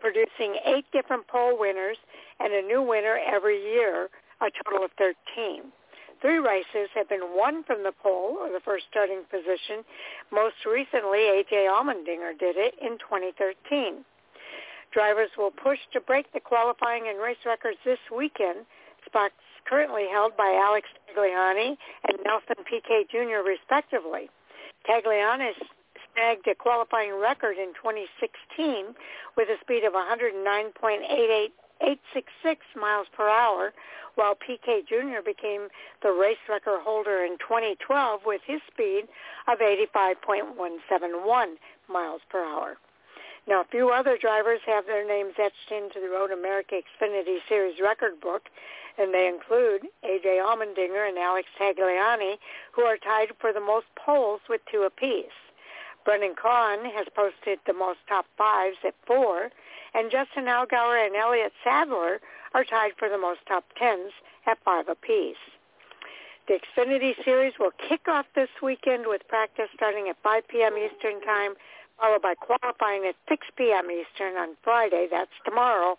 producing 0.00 0.56
eight 0.66 0.84
different 0.92 1.26
pole 1.28 1.58
winners 1.58 1.96
and 2.40 2.52
a 2.52 2.62
new 2.62 2.82
winner 2.82 3.18
every 3.18 3.60
year, 3.62 4.08
a 4.40 4.46
total 4.64 4.84
of 4.84 4.90
13. 4.98 5.72
Three 6.20 6.38
races 6.38 6.90
have 6.94 7.08
been 7.08 7.36
won 7.36 7.62
from 7.62 7.84
the 7.84 7.92
pole 7.92 8.38
or 8.40 8.50
the 8.50 8.60
first 8.64 8.86
starting 8.90 9.22
position. 9.30 9.84
Most 10.32 10.66
recently, 10.66 11.20
A.J. 11.30 11.68
Allmendinger 11.70 12.36
did 12.38 12.56
it 12.56 12.74
in 12.82 12.98
2013. 12.98 14.04
Drivers 14.92 15.30
will 15.38 15.52
push 15.52 15.78
to 15.92 16.00
break 16.00 16.32
the 16.32 16.40
qualifying 16.40 17.06
and 17.08 17.20
race 17.20 17.38
records 17.46 17.78
this 17.84 18.02
weekend. 18.10 18.66
Spots 19.06 19.34
currently 19.68 20.06
held 20.10 20.36
by 20.36 20.58
Alex 20.58 20.88
Tagliani 21.06 21.76
and 22.08 22.18
Nelson 22.24 22.64
Piquet 22.64 23.06
Jr. 23.10 23.46
respectively. 23.46 24.30
Tagliani 24.88 25.52
snagged 26.18 26.46
a 26.48 26.54
qualifying 26.54 27.14
record 27.14 27.56
in 27.56 27.72
2016 27.74 28.94
with 29.36 29.48
a 29.48 29.56
speed 29.60 29.84
of 29.84 29.92
109.886 29.92 31.50
miles 32.74 33.06
per 33.16 33.28
hour, 33.28 33.72
while 34.16 34.34
PK 34.34 34.84
Jr. 34.86 35.22
became 35.24 35.68
the 36.02 36.10
race 36.10 36.42
record 36.48 36.80
holder 36.82 37.24
in 37.24 37.38
2012 37.38 38.22
with 38.26 38.40
his 38.44 38.60
speed 38.72 39.06
of 39.46 39.58
85.171 39.60 41.54
miles 41.88 42.20
per 42.28 42.44
hour. 42.44 42.78
Now, 43.46 43.60
a 43.60 43.66
few 43.70 43.90
other 43.90 44.18
drivers 44.20 44.60
have 44.66 44.86
their 44.86 45.06
names 45.06 45.34
etched 45.38 45.70
into 45.70 46.00
the 46.00 46.10
Road 46.10 46.32
America 46.32 46.74
Xfinity 46.74 47.38
Series 47.48 47.80
record 47.80 48.20
book, 48.20 48.48
and 48.98 49.14
they 49.14 49.28
include 49.28 49.86
A.J. 50.02 50.40
Allmendinger 50.42 51.08
and 51.08 51.16
Alex 51.16 51.48
Tagliani, 51.58 52.38
who 52.72 52.82
are 52.82 52.98
tied 52.98 53.28
for 53.40 53.52
the 53.52 53.60
most 53.60 53.86
poles 53.94 54.40
with 54.50 54.60
two 54.70 54.82
apiece. 54.82 55.47
Brendan 56.08 56.32
Gaughan 56.42 56.90
has 56.96 57.06
posted 57.14 57.58
the 57.66 57.74
most 57.74 57.98
top 58.08 58.24
fives 58.38 58.78
at 58.82 58.94
four, 59.06 59.50
and 59.92 60.10
Justin 60.10 60.46
Allgaier 60.46 61.04
and 61.04 61.14
Elliott 61.14 61.52
Sadler 61.62 62.18
are 62.54 62.64
tied 62.64 62.92
for 62.98 63.10
the 63.10 63.18
most 63.18 63.40
top 63.46 63.64
tens 63.76 64.12
at 64.46 64.56
five 64.64 64.88
apiece. 64.88 65.36
The 66.48 66.60
Xfinity 66.64 67.12
Series 67.26 67.52
will 67.60 67.72
kick 67.90 68.08
off 68.08 68.24
this 68.34 68.48
weekend 68.62 69.04
with 69.06 69.20
practice 69.28 69.68
starting 69.74 70.08
at 70.08 70.16
5 70.22 70.48
p.m. 70.48 70.78
Eastern 70.78 71.20
Time, 71.20 71.52
followed 72.00 72.22
by 72.22 72.32
qualifying 72.34 73.04
at 73.06 73.14
6 73.28 73.46
p.m. 73.58 73.90
Eastern 73.90 74.38
on 74.38 74.56
Friday. 74.64 75.08
That's 75.10 75.36
tomorrow. 75.44 75.98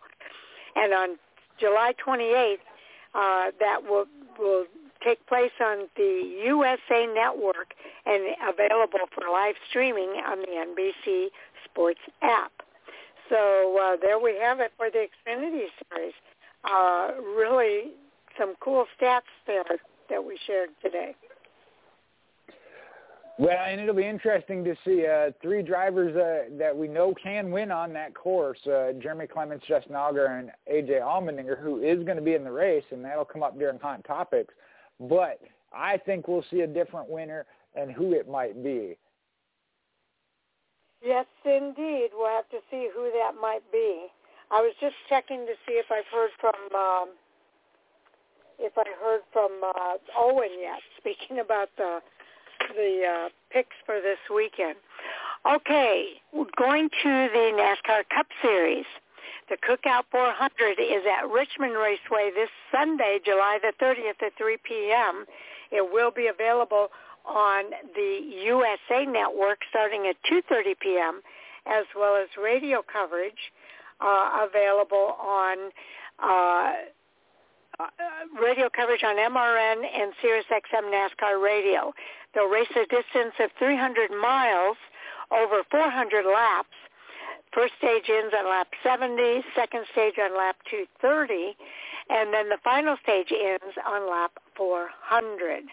And 0.76 0.92
on 0.92 1.10
July 1.60 1.94
28th, 2.04 2.56
uh, 3.14 3.52
that 3.60 3.84
will 3.88 4.06
will 4.40 4.66
take 5.04 5.26
place 5.28 5.52
on 5.62 5.88
the 5.96 6.36
USA 6.46 7.08
Network 7.14 7.74
and 8.06 8.36
available 8.48 9.00
for 9.14 9.30
live 9.32 9.56
streaming 9.70 10.22
on 10.26 10.40
the 10.40 10.48
NBC 10.48 11.28
Sports 11.66 12.00
app. 12.22 12.52
So 13.30 13.78
uh, 13.82 13.98
there 14.02 14.20
we 14.20 14.38
have 14.42 14.60
it 14.60 14.72
for 14.78 14.90
the 14.90 15.08
Xfinity 15.08 15.68
Series. 15.90 16.14
Uh, 16.64 17.12
really 17.38 17.92
some 18.38 18.56
cool 18.60 18.86
stats 19.00 19.22
there 19.48 19.64
that 20.10 20.24
we 20.24 20.38
shared 20.46 20.70
today. 20.82 21.16
Well, 23.38 23.58
and 23.66 23.80
it'll 23.80 23.96
be 23.96 24.06
interesting 24.06 24.66
to 24.66 24.76
see 24.84 25.08
uh, 25.08 25.32
three 25.42 25.62
drivers 25.64 26.14
uh, 26.14 26.54
that 26.58 26.76
we 26.76 26.90
know 26.90 27.14
can 27.24 27.52
win 27.52 27.72
on 27.72 27.94
that 27.94 28.14
course: 28.14 28.60
uh, 28.68 28.92
Jeremy 29.02 29.28
Clements, 29.28 29.64
Justin 29.66 29.94
Allgaier, 29.94 30.40
and 30.40 30.52
AJ 30.70 31.00
Allmendinger, 31.02 31.58
who 31.58 31.80
is 31.80 32.04
going 32.04 32.18
to 32.18 32.22
be 32.22 32.34
in 32.34 32.44
the 32.44 32.52
race, 32.52 32.84
and 32.92 33.04
that'll 33.06 33.24
come 33.24 33.42
up 33.42 33.58
during 33.58 33.80
hot 33.80 34.04
topics. 34.04 34.54
But 35.00 35.40
I 35.74 35.98
think 35.98 36.28
we'll 36.28 36.46
see 36.52 36.62
a 36.62 36.68
different 36.68 37.10
winner 37.10 37.46
and 37.76 37.92
who 37.92 38.14
it 38.14 38.30
might 38.30 38.64
be. 38.64 38.98
Yes, 41.04 41.26
indeed. 41.46 42.10
We'll 42.14 42.30
have 42.30 42.50
to 42.50 42.60
see 42.70 42.90
who 42.94 43.12
that 43.14 43.40
might 43.40 43.64
be. 43.72 44.08
I 44.52 44.62
was 44.62 44.74
just 44.82 44.96
checking 45.08 45.46
to 45.46 45.54
see 45.68 45.74
if 45.74 45.86
I've 45.92 46.08
heard 46.12 46.32
from 46.40 46.56
um, 46.76 47.10
if 48.58 48.74
I 48.78 48.84
heard 49.02 49.22
from 49.32 49.62
uh, 49.64 49.94
Owen 50.18 50.50
yet. 50.60 50.80
Speaking 50.98 51.40
about 51.40 51.70
the 51.78 52.00
the 52.76 53.04
uh, 53.06 53.30
picks 53.52 53.76
for 53.86 54.02
this 54.02 54.18
weekend. 54.34 54.76
Okay, 55.50 56.22
going 56.58 56.90
to 56.90 57.30
the 57.32 57.52
NASCAR 57.56 58.04
Cup 58.14 58.28
Series. 58.42 58.86
The 59.50 59.58
Cookout 59.58 60.04
400 60.12 60.80
is 60.80 61.04
at 61.06 61.30
Richmond 61.30 61.74
Raceway 61.74 62.32
this 62.36 62.50
Sunday, 62.72 63.20
July 63.24 63.60
the 63.62 63.74
30th 63.84 64.22
at 64.26 64.38
3 64.38 64.58
p.m. 64.64 65.26
It 65.72 65.92
will 65.92 66.12
be 66.12 66.28
available 66.28 66.90
on 67.26 67.66
the 67.96 68.20
USA 68.46 69.06
Network 69.06 69.60
starting 69.70 70.08
at 70.08 70.16
2.30 70.32 70.80
p.m., 70.80 71.22
as 71.66 71.86
well 71.96 72.16
as 72.16 72.28
radio 72.42 72.82
coverage 72.82 73.52
uh, 74.02 74.48
available 74.50 75.16
on 75.20 75.58
uh, 76.22 76.72
uh, 77.80 77.88
radio 78.42 78.70
coverage 78.70 79.04
on 79.04 79.16
MRN 79.16 79.84
and 79.86 80.14
SiriusXM 80.24 80.92
NASCAR 80.92 81.42
Radio. 81.42 81.94
They'll 82.34 82.50
race 82.50 82.72
a 82.76 82.86
distance 82.88 83.34
of 83.40 83.52
300 83.58 84.12
miles 84.12 84.78
over 85.32 85.64
400 85.70 86.26
laps 86.26 86.76
First 87.54 87.74
stage 87.80 88.10
ends 88.10 88.34
on 88.38 88.48
lap 88.50 88.68
70, 88.84 89.44
second 89.56 89.86
stage 89.92 90.16
on 90.22 90.38
lap 90.38 90.56
230, 90.70 91.56
and 92.10 92.34
then 92.34 92.48
the 92.48 92.60
final 92.64 92.96
stage 93.02 93.32
ends 93.32 93.76
on 93.88 94.10
lap 94.10 94.32
400. 94.56 95.64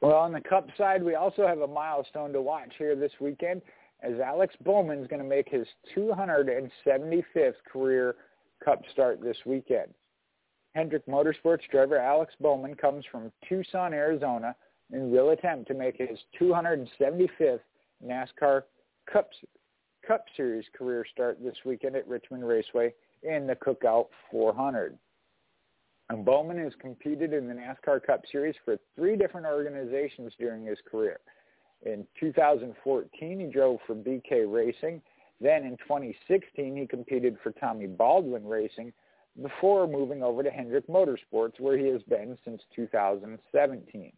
Well, 0.00 0.16
on 0.16 0.32
the 0.32 0.40
Cup 0.40 0.68
side, 0.76 1.02
we 1.02 1.14
also 1.14 1.46
have 1.46 1.60
a 1.60 1.66
milestone 1.66 2.32
to 2.32 2.42
watch 2.42 2.72
here 2.76 2.96
this 2.96 3.12
weekend 3.20 3.62
as 4.02 4.20
Alex 4.20 4.54
Bowman 4.62 4.98
is 4.98 5.06
going 5.06 5.22
to 5.22 5.28
make 5.28 5.48
his 5.48 5.66
275th 5.96 7.54
career 7.72 8.16
Cup 8.62 8.82
start 8.92 9.22
this 9.22 9.38
weekend. 9.46 9.94
Hendrick 10.74 11.06
Motorsports 11.06 11.68
driver 11.70 11.98
Alex 11.98 12.34
Bowman 12.40 12.74
comes 12.74 13.04
from 13.10 13.32
Tucson, 13.48 13.94
Arizona, 13.94 14.54
and 14.92 15.10
will 15.10 15.30
attempt 15.30 15.68
to 15.68 15.74
make 15.74 15.96
his 15.96 16.18
275th 16.40 17.60
NASCAR 18.06 18.62
Cup, 19.10 19.30
Cup 20.06 20.24
Series 20.36 20.64
career 20.76 21.04
start 21.10 21.38
this 21.42 21.56
weekend 21.64 21.96
at 21.96 22.06
Richmond 22.06 22.46
Raceway 22.46 22.92
in 23.22 23.46
the 23.46 23.56
Cookout 23.56 24.06
400. 24.30 24.98
And 26.10 26.24
Bowman 26.24 26.58
has 26.58 26.72
competed 26.80 27.32
in 27.32 27.48
the 27.48 27.54
NASCAR 27.54 28.04
Cup 28.04 28.22
Series 28.30 28.54
for 28.64 28.76
three 28.94 29.16
different 29.16 29.46
organizations 29.46 30.32
during 30.38 30.66
his 30.66 30.78
career. 30.90 31.18
In 31.82 32.06
2014, 32.20 33.40
he 33.40 33.46
drove 33.46 33.78
for 33.86 33.94
BK 33.94 34.44
Racing. 34.46 35.00
Then 35.40 35.64
in 35.64 35.76
2016, 35.78 36.76
he 36.76 36.86
competed 36.86 37.36
for 37.42 37.52
Tommy 37.52 37.86
Baldwin 37.86 38.46
Racing 38.46 38.92
before 39.42 39.86
moving 39.86 40.22
over 40.22 40.42
to 40.42 40.50
Hendrick 40.50 40.86
Motorsports, 40.88 41.58
where 41.58 41.76
he 41.76 41.86
has 41.88 42.02
been 42.02 42.38
since 42.44 42.62
2017. 42.76 44.12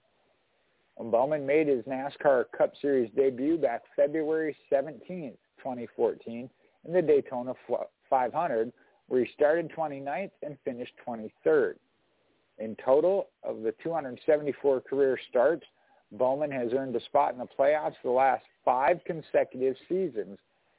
Bowman 1.04 1.46
made 1.46 1.68
his 1.68 1.84
NASCAR 1.84 2.46
Cup 2.56 2.72
Series 2.80 3.10
debut 3.14 3.58
back 3.58 3.82
February 3.94 4.56
17, 4.70 5.32
2014, 5.58 6.50
in 6.86 6.92
the 6.92 7.02
Daytona 7.02 7.52
500, 8.08 8.72
where 9.08 9.24
he 9.24 9.30
started 9.32 9.70
29th 9.70 10.30
and 10.42 10.56
finished 10.64 10.92
23rd. 11.06 11.74
In 12.58 12.76
total, 12.82 13.28
of 13.42 13.62
the 13.62 13.74
274 13.82 14.80
career 14.80 15.18
starts, 15.28 15.66
Bowman 16.12 16.50
has 16.50 16.72
earned 16.72 16.96
a 16.96 17.04
spot 17.04 17.32
in 17.32 17.38
the 17.38 17.46
playoffs 17.46 17.96
the 18.02 18.10
last 18.10 18.44
five 18.64 19.00
consecutive 19.04 19.76
seasons, 19.88 20.38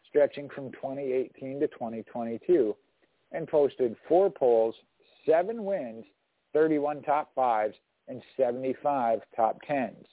stretching 0.10 0.50
from 0.50 0.72
2018 0.72 1.60
to 1.60 1.68
2022, 1.68 2.76
and 3.32 3.48
posted 3.48 3.96
four 4.08 4.32
poles, 4.32 4.74
seven 5.26 5.66
wins, 5.66 6.06
31 6.54 7.04
top 7.04 7.30
fives, 7.36 7.76
75 8.36 9.22
top 9.36 9.60
tens. 9.68 10.06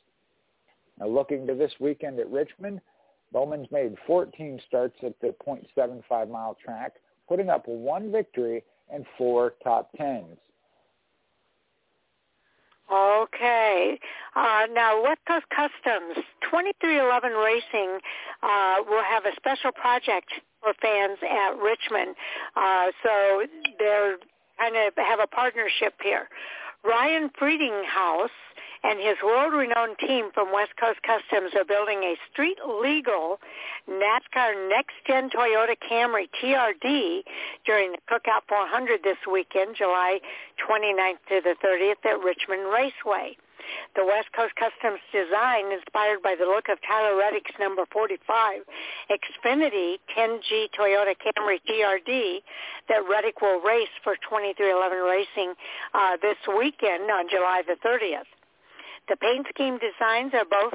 Now 0.99 1.07
looking 1.07 1.47
to 1.47 1.55
this 1.55 1.73
weekend 1.81 2.19
at 2.19 2.31
Richmond, 2.31 2.81
Bowman's 3.33 3.71
made 3.71 3.97
14 4.07 4.61
starts 4.67 4.97
at 5.03 5.19
the 5.21 5.35
.75 5.77 6.31
mile 6.31 6.57
track, 6.65 6.95
putting 7.29 7.51
up 7.51 7.67
one 7.67 8.13
victory 8.13 8.63
and 8.93 9.05
four 9.19 9.55
top 9.63 9.91
tens. 9.97 10.39
Okay. 12.93 13.99
Uh, 14.37 14.67
now, 14.73 15.03
West 15.03 15.21
Coast 15.27 15.47
Customs 15.49 16.25
23XI 16.53 17.45
Racing 17.45 17.99
uh, 18.43 18.77
will 18.89 19.03
have 19.03 19.25
a 19.25 19.35
special 19.37 19.73
project 19.73 20.31
for 20.61 20.75
fans 20.81 21.19
at 21.23 21.57
Richmond. 21.59 22.15
Uh, 22.55 22.87
so 23.03 23.43
they're 23.79 24.17
kind 24.59 24.77
of 24.77 24.93
have 24.97 25.19
a 25.21 25.27
partnership 25.27 25.95
here. 26.03 26.29
Ryan 26.85 27.31
Friedlinghaus 27.41 28.29
and 28.83 29.01
his 29.01 29.17
world-renowned 29.25 29.97
team 29.99 30.31
from 30.35 30.53
West 30.53 30.73
Coast 30.79 31.01
Customs 31.03 31.55
are 31.57 31.65
building 31.65 32.03
a 32.03 32.15
street-legal 32.31 33.41
NASCAR 33.89 34.69
Next-Gen 34.69 35.31
Toyota 35.31 35.75
Camry 35.91 36.29
TRD 36.43 37.23
during 37.65 37.93
the 37.93 37.99
Cookout 38.11 38.43
400 38.47 39.03
this 39.03 39.17
weekend, 39.31 39.77
July 39.77 40.21
29th 40.61 41.17
to 41.31 41.41
the 41.43 41.57
30th 41.65 42.05
at 42.05 42.23
Richmond 42.23 42.71
Raceway. 42.71 43.39
The 43.97 44.05
West 44.05 44.29
Coast 44.35 44.55
Customs 44.57 45.01
design, 45.13 45.73
inspired 45.73 46.23
by 46.23 46.35
the 46.39 46.47
look 46.47 46.69
of 46.69 46.79
Tyler 46.87 47.17
Reddick's 47.17 47.53
number 47.59 47.85
45 47.93 48.63
Xfinity 49.11 49.99
10G 50.17 50.69
Toyota 50.79 51.15
Camry 51.17 51.61
TRD 51.69 52.43
that 52.89 53.03
Reddick 53.09 53.41
will 53.41 53.61
race 53.61 53.93
for 54.03 54.17
23XI 54.31 55.11
Racing 55.11 55.55
uh, 55.95 56.17
this 56.23 56.37
weekend 56.59 57.11
on 57.11 57.29
July 57.31 57.63
the 57.67 57.77
30th. 57.87 58.29
The 59.09 59.17
paint 59.17 59.47
scheme 59.55 59.79
designs 59.79 60.33
are 60.35 60.47
both 60.49 60.75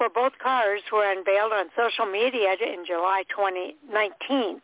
for 0.00 0.08
both 0.08 0.32
cars 0.42 0.80
were 0.90 1.04
unveiled 1.04 1.52
on 1.52 1.66
social 1.76 2.06
media 2.06 2.56
in 2.56 2.86
July 2.86 3.22
2019. 3.28 4.62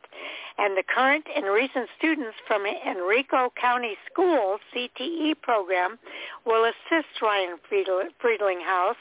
And 0.56 0.72
the 0.78 0.82
current 0.82 1.26
and 1.28 1.44
recent 1.44 1.90
students 1.98 2.38
from 2.48 2.64
Henrico 2.64 3.52
County 3.60 3.98
Schools 4.10 4.60
CTE 4.72 5.36
program 5.42 5.98
will 6.46 6.64
assist 6.64 7.20
Ryan 7.20 7.60
Friedlinghaus 7.68 8.96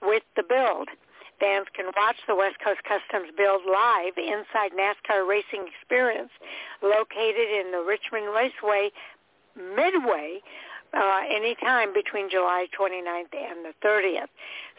with 0.00 0.22
the 0.36 0.42
build. 0.42 0.88
Fans 1.38 1.66
can 1.76 1.92
watch 1.94 2.16
the 2.26 2.34
West 2.34 2.56
Coast 2.64 2.80
Customs 2.88 3.28
build 3.36 3.68
live 3.68 4.16
inside 4.16 4.72
NASCAR 4.72 5.28
Racing 5.28 5.68
Experience 5.68 6.32
located 6.82 7.52
in 7.60 7.72
the 7.72 7.84
Richmond 7.86 8.32
Raceway 8.32 8.88
Midway 9.52 10.40
uh, 10.96 11.20
anytime 11.28 11.92
between 11.92 12.30
July 12.30 12.66
29th 12.78 13.34
and 13.34 13.64
the 13.64 13.74
30th. 13.84 14.30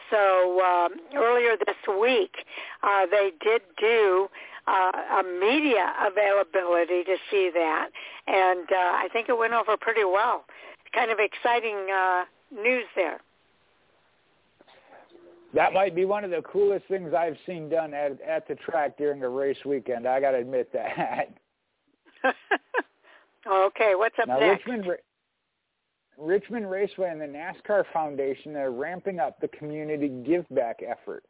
So 0.09 0.61
um, 0.61 0.91
earlier 1.15 1.55
this 1.57 1.75
week, 1.99 2.35
uh, 2.83 3.05
they 3.09 3.31
did 3.41 3.61
do 3.79 4.27
uh, 4.67 4.91
a 5.19 5.23
media 5.23 5.93
availability 6.05 7.03
to 7.03 7.15
see 7.29 7.51
that, 7.53 7.89
and 8.27 8.67
uh, 8.71 8.75
I 8.75 9.07
think 9.13 9.29
it 9.29 9.37
went 9.37 9.53
over 9.53 9.77
pretty 9.77 10.03
well. 10.03 10.45
Kind 10.93 11.11
of 11.11 11.19
exciting 11.19 11.87
uh, 11.93 12.23
news 12.51 12.85
there. 12.95 13.19
That 15.53 15.73
might 15.73 15.95
be 15.95 16.03
one 16.03 16.23
of 16.25 16.31
the 16.31 16.41
coolest 16.41 16.85
things 16.87 17.13
I've 17.13 17.37
seen 17.45 17.69
done 17.69 17.93
at 17.93 18.19
at 18.21 18.47
the 18.47 18.55
track 18.55 18.97
during 18.97 19.23
a 19.23 19.29
race 19.29 19.57
weekend. 19.65 20.07
I 20.07 20.19
got 20.19 20.31
to 20.31 20.39
admit 20.39 20.71
that. 20.73 21.29
okay, 23.47 23.93
what's 23.95 24.15
up 24.21 24.27
now, 24.27 24.39
next? 24.39 24.65
Richmond, 24.65 24.97
Richmond 26.17 26.69
Raceway 26.69 27.09
and 27.09 27.19
the 27.19 27.25
NASCAR 27.25 27.83
Foundation 27.91 28.55
are 28.55 28.71
ramping 28.71 29.19
up 29.19 29.39
the 29.39 29.47
community 29.49 30.07
give 30.25 30.45
back 30.49 30.81
efforts. 30.85 31.27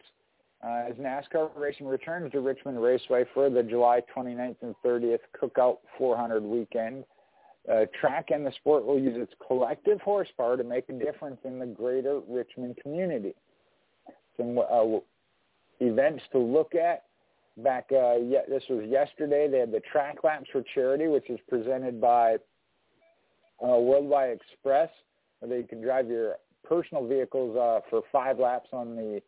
Uh, 0.63 0.85
as 0.89 0.95
NASCAR 0.95 1.49
racing 1.55 1.87
returns 1.87 2.31
to 2.31 2.39
Richmond 2.39 2.81
Raceway 2.81 3.25
for 3.33 3.49
the 3.49 3.63
July 3.63 4.01
29th 4.15 4.55
and 4.61 4.75
30th 4.85 5.19
Cookout 5.39 5.77
400 5.97 6.43
weekend, 6.43 7.03
uh, 7.71 7.85
track 7.99 8.29
and 8.31 8.45
the 8.45 8.51
sport 8.53 8.85
will 8.85 8.99
use 8.99 9.15
its 9.15 9.33
collective 9.45 9.99
horsepower 10.01 10.55
to 10.55 10.63
make 10.63 10.87
a 10.89 10.93
difference 10.93 11.39
in 11.43 11.59
the 11.59 11.65
greater 11.65 12.21
Richmond 12.27 12.77
community. 12.81 13.33
Some 14.37 14.57
uh, 14.57 14.99
events 15.79 16.23
to 16.31 16.39
look 16.39 16.75
at. 16.75 17.03
Back, 17.57 17.85
uh, 17.91 18.17
yeah, 18.17 18.41
this 18.49 18.63
was 18.69 18.85
yesterday. 18.89 19.47
They 19.49 19.59
had 19.59 19.71
the 19.71 19.79
track 19.91 20.23
laps 20.23 20.47
for 20.51 20.61
charity, 20.73 21.07
which 21.07 21.29
is 21.29 21.39
presented 21.47 22.01
by 22.01 22.37
uh, 23.63 23.77
Worldwide 23.77 24.31
Express, 24.31 24.89
where 25.39 25.57
you 25.57 25.67
can 25.67 25.81
drive 25.81 26.07
your 26.09 26.35
personal 26.63 27.07
vehicles 27.07 27.57
uh, 27.57 27.81
for 27.89 28.01
five 28.11 28.39
laps 28.39 28.69
on 28.73 28.95
the 28.95 29.21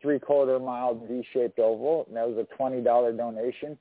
three-quarter 0.00 0.58
mile 0.58 0.94
V-shaped 1.08 1.58
oval. 1.58 2.04
And 2.08 2.16
that 2.16 2.28
was 2.28 2.38
a 2.38 2.62
$20 2.62 3.16
donation. 3.16 3.78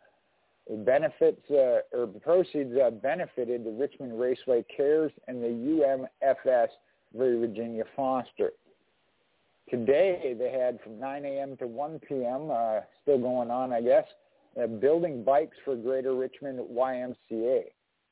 It 0.68 0.86
benefits 0.86 1.42
uh, 1.50 1.80
or 1.92 2.08
proceeds 2.22 2.76
uh, 2.78 2.92
benefited 2.92 3.66
the 3.66 3.72
Richmond 3.72 4.20
Raceway 4.20 4.64
Cares 4.76 5.12
and 5.28 5.42
the 5.42 6.08
UMFS 6.24 6.68
Virginia 7.16 7.84
Foster. 7.96 8.52
Today 9.70 10.36
they 10.38 10.52
had 10.52 10.80
from 10.82 11.00
9 11.00 11.26
a.m. 11.26 11.58
to 11.58 11.68
1 11.68 12.00
p.m. 12.08 12.52
Uh, 12.52 12.82
still 13.02 13.18
going 13.18 13.50
on, 13.50 13.74
I 13.74 13.82
guess. 13.82 14.06
Uh, 14.62 14.68
building 14.68 15.24
bikes 15.24 15.58
for 15.64 15.76
Greater 15.76 16.14
Richmond 16.14 16.60
YMCA. 16.72 17.64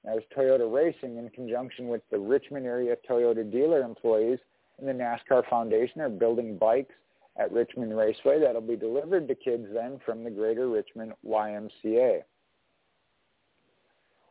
As 0.05 0.19
Toyota 0.35 0.71
Racing, 0.71 1.17
in 1.17 1.29
conjunction 1.29 1.87
with 1.87 2.01
the 2.09 2.17
Richmond 2.17 2.65
area 2.65 2.95
Toyota 3.09 3.49
dealer 3.49 3.81
employees 3.81 4.39
and 4.79 4.87
the 4.87 4.93
NASCAR 4.93 5.47
Foundation, 5.49 6.01
are 6.01 6.09
building 6.09 6.57
bikes 6.57 6.95
at 7.37 7.51
Richmond 7.51 7.95
Raceway 7.95 8.39
that'll 8.39 8.61
be 8.61 8.75
delivered 8.75 9.27
to 9.27 9.35
kids 9.35 9.67
then 9.73 9.99
from 10.05 10.23
the 10.23 10.29
Greater 10.29 10.69
Richmond 10.69 11.13
YMCA. 11.25 12.23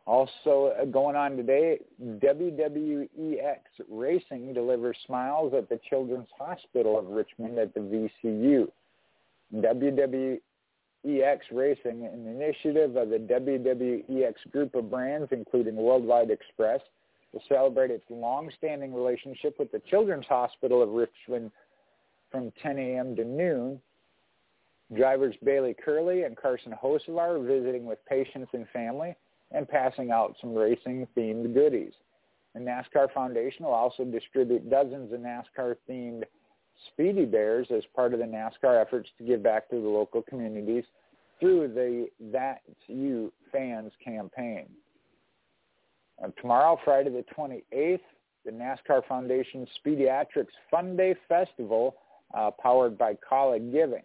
Also 0.06 0.72
uh, 0.80 0.86
going 0.86 1.16
on 1.16 1.36
today, 1.36 1.78
WWEX 2.02 3.58
Racing 3.90 4.54
delivers 4.54 4.96
smiles 5.06 5.52
at 5.52 5.68
the 5.68 5.78
Children's 5.88 6.28
Hospital 6.38 6.98
of 6.98 7.08
Richmond 7.08 7.58
at 7.58 7.74
the 7.74 7.80
VCU. 8.24 8.68
EX 11.06 11.46
Racing, 11.52 12.04
an 12.06 12.26
initiative 12.26 12.96
of 12.96 13.10
the 13.10 13.18
WWEX 13.18 14.34
group 14.50 14.74
of 14.74 14.90
brands, 14.90 15.28
including 15.30 15.76
Worldwide 15.76 16.30
Express, 16.30 16.80
will 17.32 17.42
celebrate 17.48 17.90
its 17.90 18.04
long-standing 18.10 18.92
relationship 18.92 19.58
with 19.58 19.70
the 19.70 19.80
Children's 19.90 20.26
Hospital 20.26 20.82
of 20.82 20.90
Richmond 20.90 21.50
from 22.30 22.52
10 22.62 22.78
a.m. 22.78 23.16
to 23.16 23.24
noon. 23.24 23.80
Drivers 24.96 25.36
Bayley 25.44 25.74
Currey 25.74 26.24
and 26.26 26.36
Carson 26.36 26.74
Hosevar 26.82 27.36
are 27.36 27.38
visiting 27.38 27.84
with 27.84 27.98
patients 28.06 28.50
and 28.54 28.66
family 28.70 29.14
and 29.52 29.68
passing 29.68 30.10
out 30.10 30.36
some 30.40 30.54
racing-themed 30.54 31.54
goodies. 31.54 31.92
The 32.54 32.60
NASCAR 32.60 33.12
Foundation 33.12 33.66
will 33.66 33.74
also 33.74 34.04
distribute 34.04 34.70
dozens 34.70 35.12
of 35.12 35.20
NASCAR-themed 35.20 36.24
Speedy 36.92 37.24
Bears 37.24 37.66
as 37.70 37.82
part 37.94 38.12
of 38.14 38.20
the 38.20 38.26
NASCAR 38.26 38.80
efforts 38.80 39.08
to 39.18 39.24
give 39.24 39.42
back 39.42 39.68
to 39.70 39.76
the 39.80 39.88
local 39.88 40.22
communities 40.22 40.84
through 41.40 41.68
the 41.68 42.08
That's 42.32 42.60
You 42.86 43.32
Fans 43.52 43.92
campaign. 44.04 44.66
Uh, 46.22 46.28
tomorrow, 46.40 46.78
Friday 46.84 47.10
the 47.10 47.24
28th, 47.36 48.00
the 48.44 48.50
NASCAR 48.50 49.06
Foundation 49.06 49.66
Speediatrics 49.78 50.46
Fun 50.70 50.96
Day 50.96 51.14
Festival, 51.28 51.96
uh, 52.34 52.50
powered 52.50 52.98
by 52.98 53.14
Kaulig 53.14 53.72
Giving. 53.72 54.02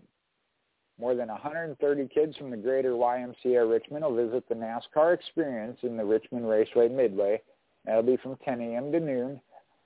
More 1.00 1.16
than 1.16 1.28
130 1.28 2.08
kids 2.14 2.38
from 2.38 2.52
the 2.52 2.58
greater 2.58 2.92
YMCA 2.92 3.70
Richmond 3.70 4.06
will 4.06 4.16
visit 4.16 4.48
the 4.48 4.56
NASCAR 4.56 5.14
experience 5.14 5.80
in 5.82 5.98
the 5.98 6.06
Richmond 6.06 6.48
Raceway 6.48 6.90
Midway. 6.90 7.42
That'll 7.86 8.04
be 8.04 8.18
from 8.18 8.38
10 8.46 8.62
a.m. 8.62 8.92
to 8.92 9.00
noon. 9.00 9.42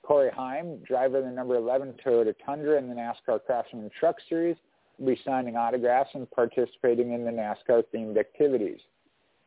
Corey 0.08 0.32
Heim, 0.32 0.78
driver 0.88 1.18
of 1.18 1.26
the 1.26 1.32
number 1.32 1.56
11 1.56 1.96
Toyota 2.04 2.34
Tundra 2.46 2.78
in 2.78 2.88
the 2.88 2.96
NASCAR 2.96 3.44
Craftsman 3.46 3.92
Truck 4.00 4.16
Series, 4.30 4.56
will 4.98 5.08
be 5.08 5.22
signing 5.26 5.58
autographs 5.58 6.12
and 6.14 6.32
participating 6.32 7.12
in 7.12 7.26
the 7.26 7.32
NASCAR-themed 7.32 8.18
activities. 8.18 8.80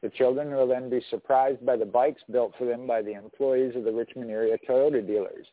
The 0.02 0.11
children 0.11 0.50
will 0.50 0.66
then 0.66 0.90
be 0.90 1.02
surprised 1.08 1.64
by 1.64 1.76
the 1.76 1.86
bikes 1.86 2.20
built 2.30 2.52
for 2.58 2.66
them 2.66 2.86
by 2.86 3.00
the 3.00 3.14
employees 3.14 3.74
of 3.74 3.84
the 3.84 3.92
Richmond 3.92 4.30
area 4.30 4.58
Toyota 4.68 5.06
dealers. 5.06 5.46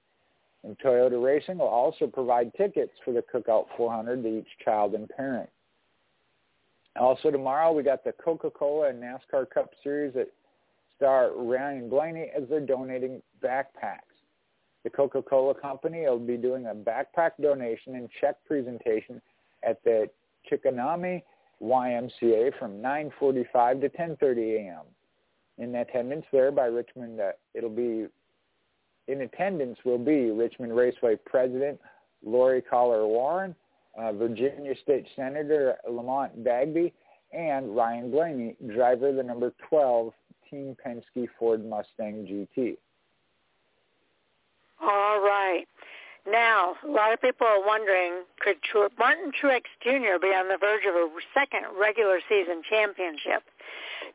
And 0.66 0.78
Toyota 0.80 1.24
Racing 1.24 1.60
will 1.60 1.68
also 1.68 2.08
provide 2.08 2.54
tickets 2.56 2.92
for 3.06 3.14
the 3.14 3.24
Cookout 3.34 3.68
400 3.78 4.24
to 4.24 4.40
each 4.40 4.48
child 4.66 4.94
and 4.94 5.08
parent. 5.08 5.50
Also 7.00 7.32
tomorrow 7.32 7.72
we 7.72 7.82
got 7.82 8.04
the 8.04 8.12
Coca-Cola 8.12 8.90
and 8.90 9.02
NASCAR 9.02 9.50
Cup 9.50 9.70
Series 9.82 10.14
that 10.16 10.28
star 10.98 11.32
Ryan 11.34 11.88
Blaney 11.88 12.30
as 12.36 12.44
they're 12.50 12.60
donating 12.60 13.22
backpacks. 13.42 14.17
The 14.88 14.92
Coca-Cola 14.92 15.54
Company 15.54 16.04
will 16.04 16.18
be 16.18 16.38
doing 16.38 16.68
a 16.68 16.74
backpack 16.74 17.32
donation 17.42 17.96
and 17.96 18.08
check 18.22 18.38
presentation 18.46 19.22
at 19.62 19.84
the 19.84 20.10
Chickahominy 20.50 21.24
YMCA 21.62 22.58
from 22.58 22.82
9:45 22.82 23.82
to 23.82 23.90
10:30 23.90 24.56
a.m. 24.56 24.86
In 25.58 25.76
attendance 25.76 26.26
there 26.32 26.52
by 26.54 26.68
Richmond, 26.68 27.20
uh, 27.20 27.34
it'll 27.54 27.70
be 27.70 28.08
in 29.10 29.22
attendance 29.24 29.78
will 29.84 29.98
be 29.98 30.32
Richmond 30.32 30.74
Raceway 30.74 31.18
President 31.18 31.82
Lori 32.24 32.62
Collier 32.62 33.08
Waran, 33.08 33.54
uh, 33.98 34.14
Virginia 34.14 34.74
State 34.84 35.06
Senator 35.18 35.80
Lamont 35.86 36.46
Bagby, 36.46 36.94
and 37.34 37.76
Ryan 37.76 38.10
Blaney, 38.10 38.56
driver 38.74 39.10
of 39.10 39.18
the 39.18 39.24
number 39.24 39.54
12 39.68 40.14
Team 40.50 40.78
Penske 40.82 41.28
Ford 41.38 41.66
Mustang 41.66 42.26
GT. 42.26 42.78
All 44.82 45.22
right. 45.22 45.66
Now, 46.30 46.76
a 46.84 46.92
lot 46.92 47.14
of 47.14 47.22
people 47.22 47.48
are 47.48 47.64
wondering, 47.66 48.24
could 48.42 48.58
Martin 49.00 49.32
Truex 49.32 49.64
Jr. 49.82 50.20
be 50.20 50.36
on 50.36 50.50
the 50.50 50.58
verge 50.60 50.84
of 50.84 50.94
a 50.94 51.08
second 51.34 51.64
regular 51.80 52.20
season 52.28 52.62
championship? 52.70 53.48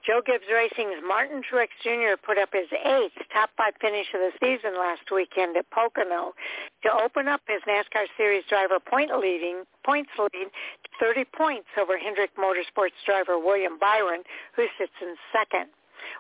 Joe 0.05 0.21
Gibbs 0.21 0.45
Racing's 0.53 1.01
Martin 1.07 1.41
Truex 1.41 1.73
Jr. 1.81 2.21
put 2.21 2.37
up 2.37 2.51
his 2.53 2.69
eighth 2.85 3.17
top 3.33 3.51
five 3.57 3.73
finish 3.81 4.13
of 4.13 4.21
the 4.21 4.33
season 4.45 4.77
last 4.77 5.09
weekend 5.11 5.57
at 5.57 5.71
Pocono 5.71 6.35
to 6.83 6.91
open 6.93 7.29
up 7.29 7.41
his 7.49 7.63
NASCAR 7.65 8.05
Series 8.19 8.45
driver 8.49 8.79
point 8.79 9.17
leading 9.17 9.65
points 9.85 10.11
lead 10.19 10.53
to 10.53 10.91
30 11.01 11.25
points 11.33 11.69
over 11.81 11.97
Hendrick 11.97 12.37
Motorsports 12.37 12.99
driver 13.07 13.39
William 13.39 13.79
Byron, 13.79 14.23
who 14.55 14.67
sits 14.77 14.93
in 15.01 15.17
second. 15.33 15.71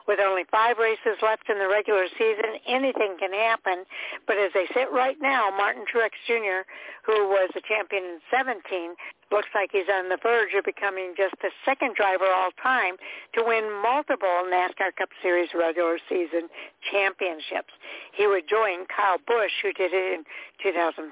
With 0.06 0.20
only 0.20 0.44
five 0.50 0.78
races 0.78 1.18
left 1.22 1.48
in 1.48 1.58
the 1.58 1.68
regular 1.68 2.06
season, 2.18 2.58
anything 2.66 3.16
can 3.18 3.32
happen. 3.32 3.84
But 4.26 4.38
as 4.38 4.50
they 4.54 4.66
sit 4.74 4.90
right 4.92 5.16
now, 5.20 5.50
Martin 5.50 5.84
Truex 5.84 6.12
Jr., 6.26 6.66
who 7.04 7.28
was 7.28 7.50
a 7.56 7.60
champion 7.62 8.04
in 8.04 8.18
17, 8.30 8.94
looks 9.30 9.48
like 9.54 9.70
he's 9.72 9.88
on 9.88 10.08
the 10.08 10.18
verge 10.22 10.52
of 10.54 10.64
becoming 10.64 11.14
just 11.16 11.34
the 11.40 11.50
second 11.64 11.96
driver 11.96 12.28
all 12.28 12.50
time 12.62 12.96
to 13.34 13.42
win 13.42 13.64
multiple 13.82 14.44
NASCAR 14.46 14.94
Cup 14.96 15.08
Series 15.22 15.48
regular 15.54 15.98
season 16.08 16.48
championships. 16.92 17.72
He 18.12 18.26
would 18.26 18.48
join 18.48 18.84
Kyle 18.92 19.18
Busch, 19.26 19.56
who 19.62 19.72
did 19.72 19.92
it 19.94 20.20
in 20.20 20.24
2015 20.62 21.08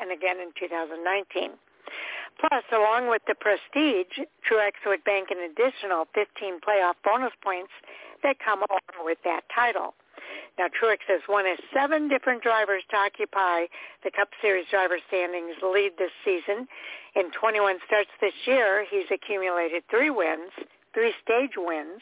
and 0.00 0.10
again 0.10 0.40
in 0.40 0.50
2019. 0.58 1.52
Plus, 2.40 2.64
along 2.72 3.08
with 3.08 3.22
the 3.26 3.34
prestige, 3.34 4.18
Truex 4.42 4.72
would 4.86 5.04
bank 5.04 5.28
an 5.30 5.38
additional 5.38 6.06
15 6.14 6.60
playoff 6.60 6.94
bonus 7.04 7.32
points 7.42 7.72
that 8.22 8.36
come 8.44 8.62
along 8.68 9.04
with 9.04 9.18
that 9.24 9.42
title. 9.54 9.94
Now, 10.58 10.66
Truex 10.68 10.98
has 11.08 11.20
one 11.26 11.46
of 11.46 11.58
seven 11.72 12.08
different 12.08 12.42
drivers 12.42 12.82
to 12.90 12.96
occupy 12.96 13.66
the 14.04 14.10
Cup 14.10 14.28
Series 14.40 14.66
driver 14.70 14.98
standings 15.08 15.56
lead 15.62 15.92
this 15.98 16.12
season. 16.24 16.68
In 17.14 17.30
21 17.32 17.78
starts 17.86 18.10
this 18.20 18.34
year, 18.46 18.84
he's 18.90 19.10
accumulated 19.10 19.82
three 19.90 20.10
wins, 20.10 20.52
three 20.94 21.12
stage 21.22 21.56
wins, 21.56 22.00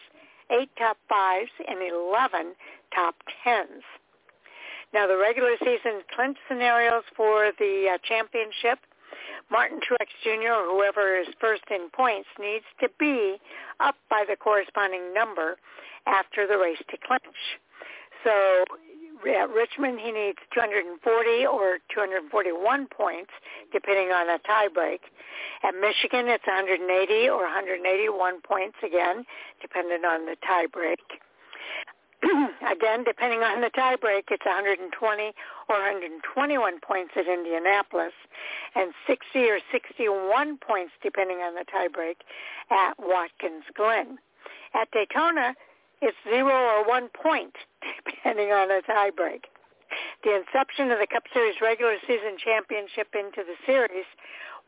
eight 0.50 0.70
top 0.78 0.96
fives, 1.08 1.50
and 1.66 1.78
11 1.80 2.54
top 2.94 3.14
tens. 3.44 3.82
Now, 4.92 5.06
the 5.06 5.16
regular 5.16 5.54
season 5.60 6.02
clinch 6.14 6.36
scenarios 6.48 7.04
for 7.16 7.52
the 7.58 7.94
uh, 7.94 7.98
championship 8.02 8.80
Martin 9.50 9.80
Truex 9.80 10.08
Jr. 10.22 10.52
or 10.52 10.76
whoever 10.76 11.18
is 11.18 11.26
first 11.40 11.62
in 11.70 11.88
points 11.90 12.28
needs 12.38 12.64
to 12.80 12.88
be 12.98 13.36
up 13.80 13.96
by 14.08 14.24
the 14.28 14.36
corresponding 14.36 15.12
number 15.12 15.56
after 16.06 16.46
the 16.46 16.56
race 16.56 16.82
to 16.90 16.96
clinch. 17.04 17.58
So 18.24 18.64
at 19.28 19.50
Richmond, 19.50 20.00
he 20.00 20.12
needs 20.12 20.38
240 20.54 21.46
or 21.46 21.78
241 21.92 22.86
points, 22.86 23.30
depending 23.72 24.08
on 24.08 24.28
a 24.30 24.38
tiebreak. 24.38 25.00
At 25.62 25.74
Michigan, 25.74 26.28
it's 26.28 26.46
180 26.46 27.28
or 27.28 27.42
181 27.42 28.40
points 28.40 28.76
again, 28.84 29.24
depending 29.60 30.04
on 30.04 30.26
the 30.26 30.36
tiebreak. 30.40 31.20
again, 32.70 33.04
depending 33.04 33.40
on 33.40 33.60
the 33.60 33.70
tiebreak, 33.70 34.24
it's 34.30 34.44
120 34.44 34.92
or 35.68 35.76
121 35.76 36.80
points 36.80 37.12
at 37.16 37.26
Indianapolis 37.26 38.12
and 38.74 38.92
60 39.06 39.38
or 39.48 39.58
61 39.72 40.58
points, 40.58 40.92
depending 41.02 41.38
on 41.38 41.54
the 41.54 41.64
tiebreak, 41.64 42.16
at 42.70 42.94
Watkins 42.98 43.64
Glen. 43.74 44.18
At 44.74 44.90
Daytona, 44.90 45.54
it's 46.02 46.16
zero 46.24 46.52
or 46.52 46.86
one 46.86 47.08
point, 47.08 47.54
depending 48.04 48.52
on 48.52 48.68
the 48.68 48.82
tiebreak. 48.88 49.44
The 50.22 50.36
inception 50.36 50.90
of 50.90 50.98
the 50.98 51.06
Cup 51.06 51.24
Series 51.32 51.56
regular 51.60 51.96
season 52.06 52.36
championship 52.38 53.08
into 53.14 53.42
the 53.42 53.56
series 53.66 54.06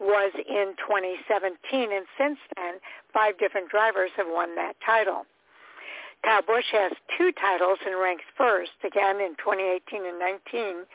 was 0.01 0.33
in 0.35 0.75
2017, 0.83 1.93
and 1.93 2.07
since 2.19 2.39
then, 2.57 2.81
five 3.13 3.39
different 3.39 3.69
drivers 3.69 4.11
have 4.17 4.27
won 4.29 4.57
that 4.57 4.75
title. 4.85 5.27
Kyle 6.25 6.43
Busch 6.43 6.71
has 6.73 6.93
two 7.19 7.33
titles 7.33 7.79
and 7.85 7.99
ranks 7.99 8.25
first, 8.37 8.73
again 8.85 9.21
in 9.21 9.35
2018 9.37 10.07
and 10.07 10.19
19. 10.19 10.87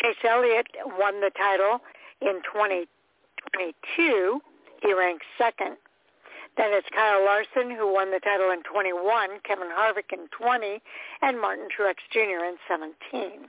Chase 0.00 0.16
Elliott 0.24 0.66
won 0.98 1.20
the 1.20 1.30
title 1.36 1.80
in 2.22 2.40
2022. 2.52 4.40
He 4.82 4.92
ranks 4.94 5.26
second. 5.36 5.76
Then 6.56 6.72
it's 6.72 6.88
Kyle 6.94 7.22
Larson, 7.22 7.70
who 7.76 7.92
won 7.92 8.10
the 8.10 8.20
title 8.20 8.50
in 8.50 8.62
21, 8.62 9.40
Kevin 9.44 9.68
Harvick 9.68 10.12
in 10.12 10.26
20, 10.32 10.80
and 11.20 11.38
Martin 11.40 11.68
Truex 11.68 11.96
Jr. 12.10 12.44
in 12.48 12.56
17. 12.66 13.48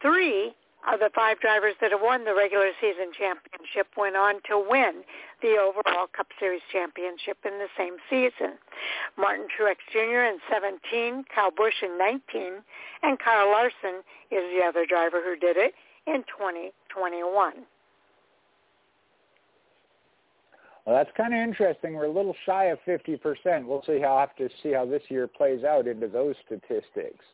Three 0.00 0.52
of 0.90 0.98
the 0.98 1.10
five 1.14 1.38
drivers 1.38 1.74
that 1.80 1.92
have 1.92 2.00
won 2.02 2.24
the 2.24 2.34
regular 2.34 2.70
season 2.80 3.12
championship 3.16 3.86
went 3.96 4.16
on 4.16 4.42
to 4.48 4.58
win 4.58 5.02
the 5.40 5.54
overall 5.54 6.06
Cup 6.10 6.26
Series 6.38 6.62
championship 6.72 7.38
in 7.44 7.58
the 7.58 7.70
same 7.78 7.96
season. 8.10 8.58
Martin 9.16 9.46
Truex 9.46 9.78
Jr. 9.92 10.26
in 10.26 10.38
17, 10.50 11.24
Kyle 11.32 11.50
Busch 11.50 11.82
in 11.82 11.98
19, 11.98 12.62
and 13.02 13.18
Kyle 13.18 13.50
Larson 13.50 14.02
is 14.30 14.42
the 14.50 14.62
other 14.66 14.86
driver 14.86 15.22
who 15.22 15.36
did 15.36 15.56
it 15.56 15.74
in 16.06 16.24
2021. 16.26 17.66
Well, 20.84 20.96
that's 20.96 21.16
kind 21.16 21.32
of 21.32 21.38
interesting. 21.38 21.94
We're 21.94 22.06
a 22.06 22.12
little 22.12 22.34
shy 22.44 22.64
of 22.66 22.78
50%. 22.86 23.66
We'll 23.66 23.84
see 23.86 24.00
how 24.00 24.18
have 24.18 24.34
to 24.36 24.48
see 24.62 24.72
how 24.72 24.84
this 24.84 25.02
year 25.08 25.28
plays 25.28 25.62
out 25.62 25.86
into 25.86 26.08
those 26.08 26.34
statistics. 26.44 27.24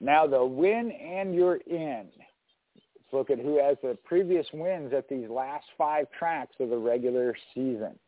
Now 0.00 0.26
the 0.26 0.44
win 0.44 0.92
and 0.92 1.34
you're 1.34 1.56
in. 1.56 2.08
Let's 2.76 3.12
look 3.12 3.30
at 3.30 3.38
who 3.38 3.58
has 3.58 3.76
the 3.82 3.96
previous 4.04 4.46
wins 4.52 4.92
at 4.92 5.08
these 5.08 5.28
last 5.28 5.64
five 5.76 6.06
tracks 6.16 6.54
of 6.60 6.70
the 6.70 6.76
regular 6.76 7.34
season. 7.54 7.98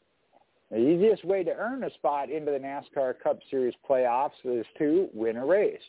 The 0.70 0.78
easiest 0.78 1.24
way 1.24 1.42
to 1.42 1.50
earn 1.50 1.82
a 1.82 1.92
spot 1.94 2.30
into 2.30 2.52
the 2.52 2.58
NASCAR 2.58 3.18
Cup 3.20 3.40
Series 3.50 3.74
playoffs 3.88 4.30
is 4.44 4.64
to 4.78 5.08
win 5.12 5.36
a 5.36 5.44
race. 5.44 5.80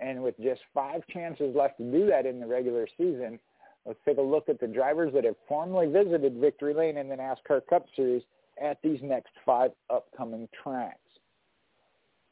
And 0.00 0.22
with 0.22 0.36
just 0.42 0.60
five 0.74 1.02
chances 1.12 1.54
left 1.54 1.78
to 1.78 1.84
do 1.84 2.06
that 2.06 2.26
in 2.26 2.40
the 2.40 2.46
regular 2.46 2.88
season, 2.98 3.38
let's 3.84 4.00
take 4.04 4.18
a 4.18 4.22
look 4.22 4.48
at 4.48 4.58
the 4.58 4.66
drivers 4.66 5.14
that 5.14 5.24
have 5.24 5.36
formally 5.46 5.86
visited 5.86 6.34
Victory 6.38 6.74
Lane 6.74 6.96
in 6.96 7.08
the 7.08 7.14
NASCAR 7.14 7.60
Cup 7.68 7.86
Series 7.94 8.22
at 8.60 8.78
these 8.82 8.98
next 9.00 9.30
five 9.44 9.70
upcoming 9.90 10.48
tracks 10.60 10.98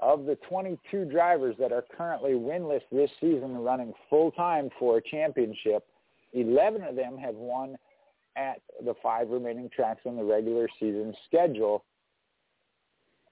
of 0.04 0.26
the 0.26 0.36
22 0.48 1.06
drivers 1.06 1.56
that 1.58 1.72
are 1.72 1.82
currently 1.96 2.32
winless 2.32 2.82
this 2.92 3.10
season 3.22 3.56
running 3.56 3.94
full 4.10 4.30
time 4.32 4.68
for 4.78 4.98
a 4.98 5.02
championship, 5.02 5.86
11 6.34 6.82
of 6.82 6.94
them 6.94 7.16
have 7.16 7.34
won 7.34 7.76
at 8.36 8.60
the 8.84 8.94
five 9.02 9.30
remaining 9.30 9.70
tracks 9.74 10.02
on 10.04 10.16
the 10.16 10.22
regular 10.22 10.68
season 10.78 11.14
schedule. 11.26 11.84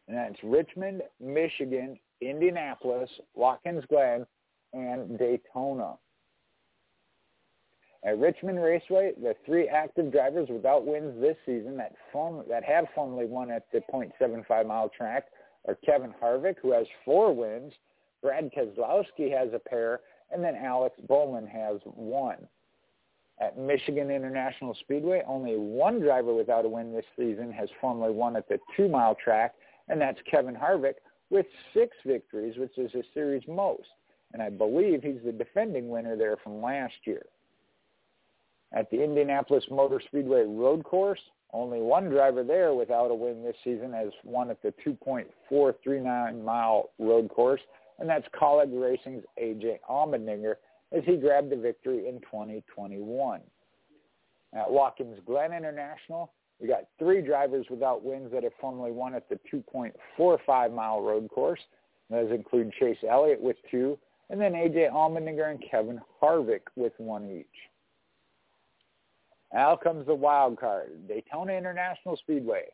And 0.08 0.16
that's 0.16 0.42
Richmond, 0.42 1.02
Michigan, 1.20 1.98
Indianapolis, 2.22 3.10
Watkins 3.34 3.84
Glen, 3.90 4.24
and 4.72 5.18
Daytona. 5.18 5.96
At 8.02 8.18
Richmond 8.18 8.62
Raceway, 8.62 9.12
the 9.20 9.36
three 9.44 9.68
active 9.68 10.10
drivers 10.10 10.48
without 10.48 10.86
wins 10.86 11.20
this 11.20 11.36
season 11.44 11.76
that 11.76 11.92
form, 12.10 12.44
that 12.48 12.64
have 12.64 12.86
formerly 12.94 13.26
won 13.26 13.50
at 13.50 13.70
the 13.72 13.82
.75 13.92 14.66
mile 14.66 14.88
track 14.88 15.26
are 15.66 15.76
Kevin 15.84 16.14
Harvick, 16.22 16.56
who 16.60 16.72
has 16.72 16.86
four 17.04 17.34
wins, 17.34 17.72
Brad 18.22 18.50
Keselowski 18.52 19.36
has 19.36 19.52
a 19.52 19.58
pair, 19.58 20.00
and 20.30 20.42
then 20.42 20.54
Alex 20.54 20.96
Bowman 21.08 21.46
has 21.46 21.80
one. 21.84 22.48
At 23.40 23.58
Michigan 23.58 24.10
International 24.10 24.74
Speedway, 24.80 25.22
only 25.26 25.56
one 25.56 26.00
driver 26.00 26.32
without 26.32 26.64
a 26.64 26.68
win 26.68 26.92
this 26.92 27.04
season 27.16 27.52
has 27.52 27.68
formerly 27.80 28.12
won 28.12 28.36
at 28.36 28.48
the 28.48 28.58
two-mile 28.76 29.16
track, 29.16 29.54
and 29.88 30.00
that's 30.00 30.20
Kevin 30.30 30.54
Harvick 30.54 30.94
with 31.30 31.46
six 31.74 31.96
victories, 32.06 32.56
which 32.58 32.78
is 32.78 32.94
a 32.94 33.02
series 33.14 33.42
most. 33.48 33.88
And 34.32 34.42
I 34.42 34.50
believe 34.50 35.02
he's 35.02 35.22
the 35.24 35.32
defending 35.32 35.88
winner 35.88 36.16
there 36.16 36.36
from 36.36 36.62
last 36.62 36.94
year. 37.04 37.24
At 38.72 38.90
the 38.90 39.02
Indianapolis 39.02 39.64
Motor 39.70 40.00
Speedway 40.06 40.44
Road 40.46 40.84
Course, 40.84 41.20
only 41.52 41.80
one 41.80 42.08
driver 42.08 42.42
there 42.42 42.72
without 42.74 43.10
a 43.10 43.14
win 43.14 43.42
this 43.42 43.56
season 43.62 43.92
has 43.92 44.10
won 44.24 44.50
at 44.50 44.62
the 44.62 44.72
2.439 44.84 46.44
mile 46.44 46.90
road 46.98 47.28
course, 47.28 47.60
and 47.98 48.08
that's 48.08 48.26
Kaulig 48.28 48.70
Racing's 48.72 49.24
AJ 49.40 49.78
Allmendinger 49.88 50.54
as 50.92 51.02
he 51.04 51.16
grabbed 51.16 51.50
the 51.50 51.56
victory 51.56 52.08
in 52.08 52.20
2021. 52.20 53.40
At 54.54 54.70
Watkins 54.70 55.18
Glen 55.26 55.52
International, 55.52 56.32
we 56.60 56.68
got 56.68 56.84
three 56.98 57.22
drivers 57.22 57.66
without 57.70 58.04
wins 58.04 58.30
that 58.32 58.44
have 58.44 58.52
formerly 58.60 58.92
won 58.92 59.14
at 59.14 59.28
the 59.28 59.38
2.45 59.52 60.74
mile 60.74 61.00
road 61.00 61.28
course. 61.30 61.60
Those 62.10 62.30
include 62.30 62.72
Chase 62.78 62.98
Elliott 63.08 63.40
with 63.40 63.56
two, 63.70 63.98
and 64.30 64.40
then 64.40 64.52
AJ 64.52 64.92
Allmendinger 64.92 65.50
and 65.50 65.62
Kevin 65.70 66.00
Harvick 66.22 66.62
with 66.76 66.92
one 66.98 67.30
each. 67.30 67.71
Now 69.52 69.76
comes 69.76 70.06
the 70.06 70.14
wild 70.14 70.58
card, 70.58 71.06
Daytona 71.08 71.52
International 71.52 72.16
Speedway. 72.16 72.64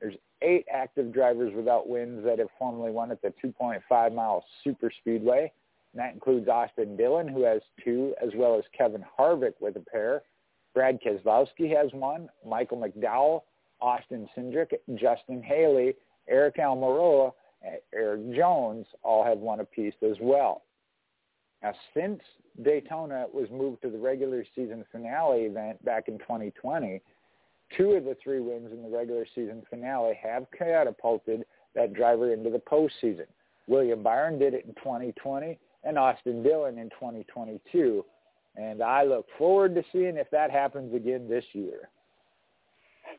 There's 0.00 0.16
eight 0.42 0.66
active 0.72 1.12
drivers 1.12 1.52
without 1.54 1.88
wins 1.88 2.24
that 2.24 2.38
have 2.38 2.48
formerly 2.58 2.90
won 2.90 3.10
at 3.10 3.22
the 3.22 3.32
2.5 3.42 4.14
mile 4.14 4.44
super 4.62 4.90
speedway. 5.00 5.52
And 5.92 6.00
that 6.00 6.12
includes 6.12 6.48
Austin 6.48 6.96
Dillon, 6.96 7.28
who 7.28 7.44
has 7.44 7.62
two, 7.84 8.14
as 8.20 8.30
well 8.34 8.58
as 8.58 8.64
Kevin 8.76 9.04
Harvick 9.18 9.54
with 9.60 9.76
a 9.76 9.80
pair. 9.80 10.22
Brad 10.74 10.98
Keselowski 11.00 11.74
has 11.74 11.92
one. 11.92 12.28
Michael 12.44 12.78
McDowell, 12.78 13.42
Austin 13.80 14.28
Cindric, 14.36 14.72
Justin 14.96 15.40
Haley, 15.40 15.94
Aric 16.30 16.58
Almirola, 16.58 17.32
Erik 17.94 18.34
Jones 18.34 18.86
all 19.02 19.24
have 19.24 19.38
one 19.38 19.60
apiece 19.60 19.94
as 20.02 20.16
well. 20.20 20.62
Now, 21.62 21.74
since 21.94 22.20
Daytona 22.62 23.26
was 23.32 23.50
moved 23.50 23.82
to 23.82 23.90
the 23.90 23.98
regular 23.98 24.44
season 24.54 24.84
finale 24.92 25.42
event 25.42 25.84
back 25.84 26.08
in 26.08 26.18
2020, 26.18 27.00
two 27.76 27.92
of 27.92 28.04
the 28.04 28.16
three 28.22 28.40
wins 28.40 28.72
in 28.72 28.82
the 28.82 28.96
regular 28.96 29.26
season 29.34 29.62
finale 29.68 30.18
have 30.22 30.46
catapulted 30.56 31.44
that 31.74 31.94
driver 31.94 32.32
into 32.32 32.50
the 32.50 32.58
postseason. 32.58 33.26
William 33.66 34.02
Byron 34.02 34.38
did 34.38 34.54
it 34.54 34.64
in 34.66 34.74
2020 34.74 35.58
and 35.82 35.98
Austin 35.98 36.42
Dillon 36.42 36.78
in 36.78 36.90
2022. 36.90 38.04
And 38.56 38.82
I 38.82 39.02
look 39.02 39.26
forward 39.36 39.74
to 39.74 39.82
seeing 39.92 40.16
if 40.16 40.30
that 40.30 40.50
happens 40.50 40.94
again 40.94 41.28
this 41.28 41.44
year. 41.52 41.88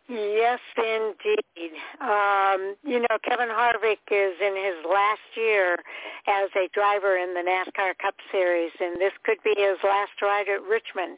Yes, 0.07 0.59
indeed. 0.77 1.73
Um, 1.99 2.76
you 2.84 2.99
know, 2.99 3.17
Kevin 3.23 3.49
Harvick 3.49 4.05
is 4.11 4.35
in 4.39 4.55
his 4.55 4.85
last 4.85 5.26
year 5.35 5.77
as 6.27 6.49
a 6.55 6.69
driver 6.73 7.17
in 7.17 7.34
the 7.34 7.41
NASCAR 7.41 7.97
Cup 7.97 8.15
Series, 8.31 8.72
and 8.80 8.99
this 9.01 9.13
could 9.23 9.41
be 9.43 9.53
his 9.57 9.77
last 9.84 10.13
ride 10.22 10.47
at 10.47 10.61
Richmond. 10.63 11.17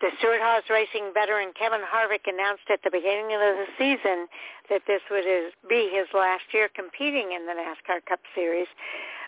The 0.00 0.10
Stewart-Haas 0.18 0.64
Racing 0.70 1.10
veteran 1.14 1.52
Kevin 1.58 1.82
Harvick 1.82 2.26
announced 2.26 2.70
at 2.70 2.80
the 2.84 2.90
beginning 2.90 3.34
of 3.34 3.40
the 3.40 3.66
season 3.78 4.26
that 4.68 4.82
this 4.86 5.02
would 5.10 5.26
be 5.68 5.90
his 5.92 6.06
last 6.14 6.44
year 6.52 6.68
competing 6.74 7.32
in 7.32 7.46
the 7.46 7.54
NASCAR 7.58 8.04
Cup 8.06 8.20
Series, 8.34 8.68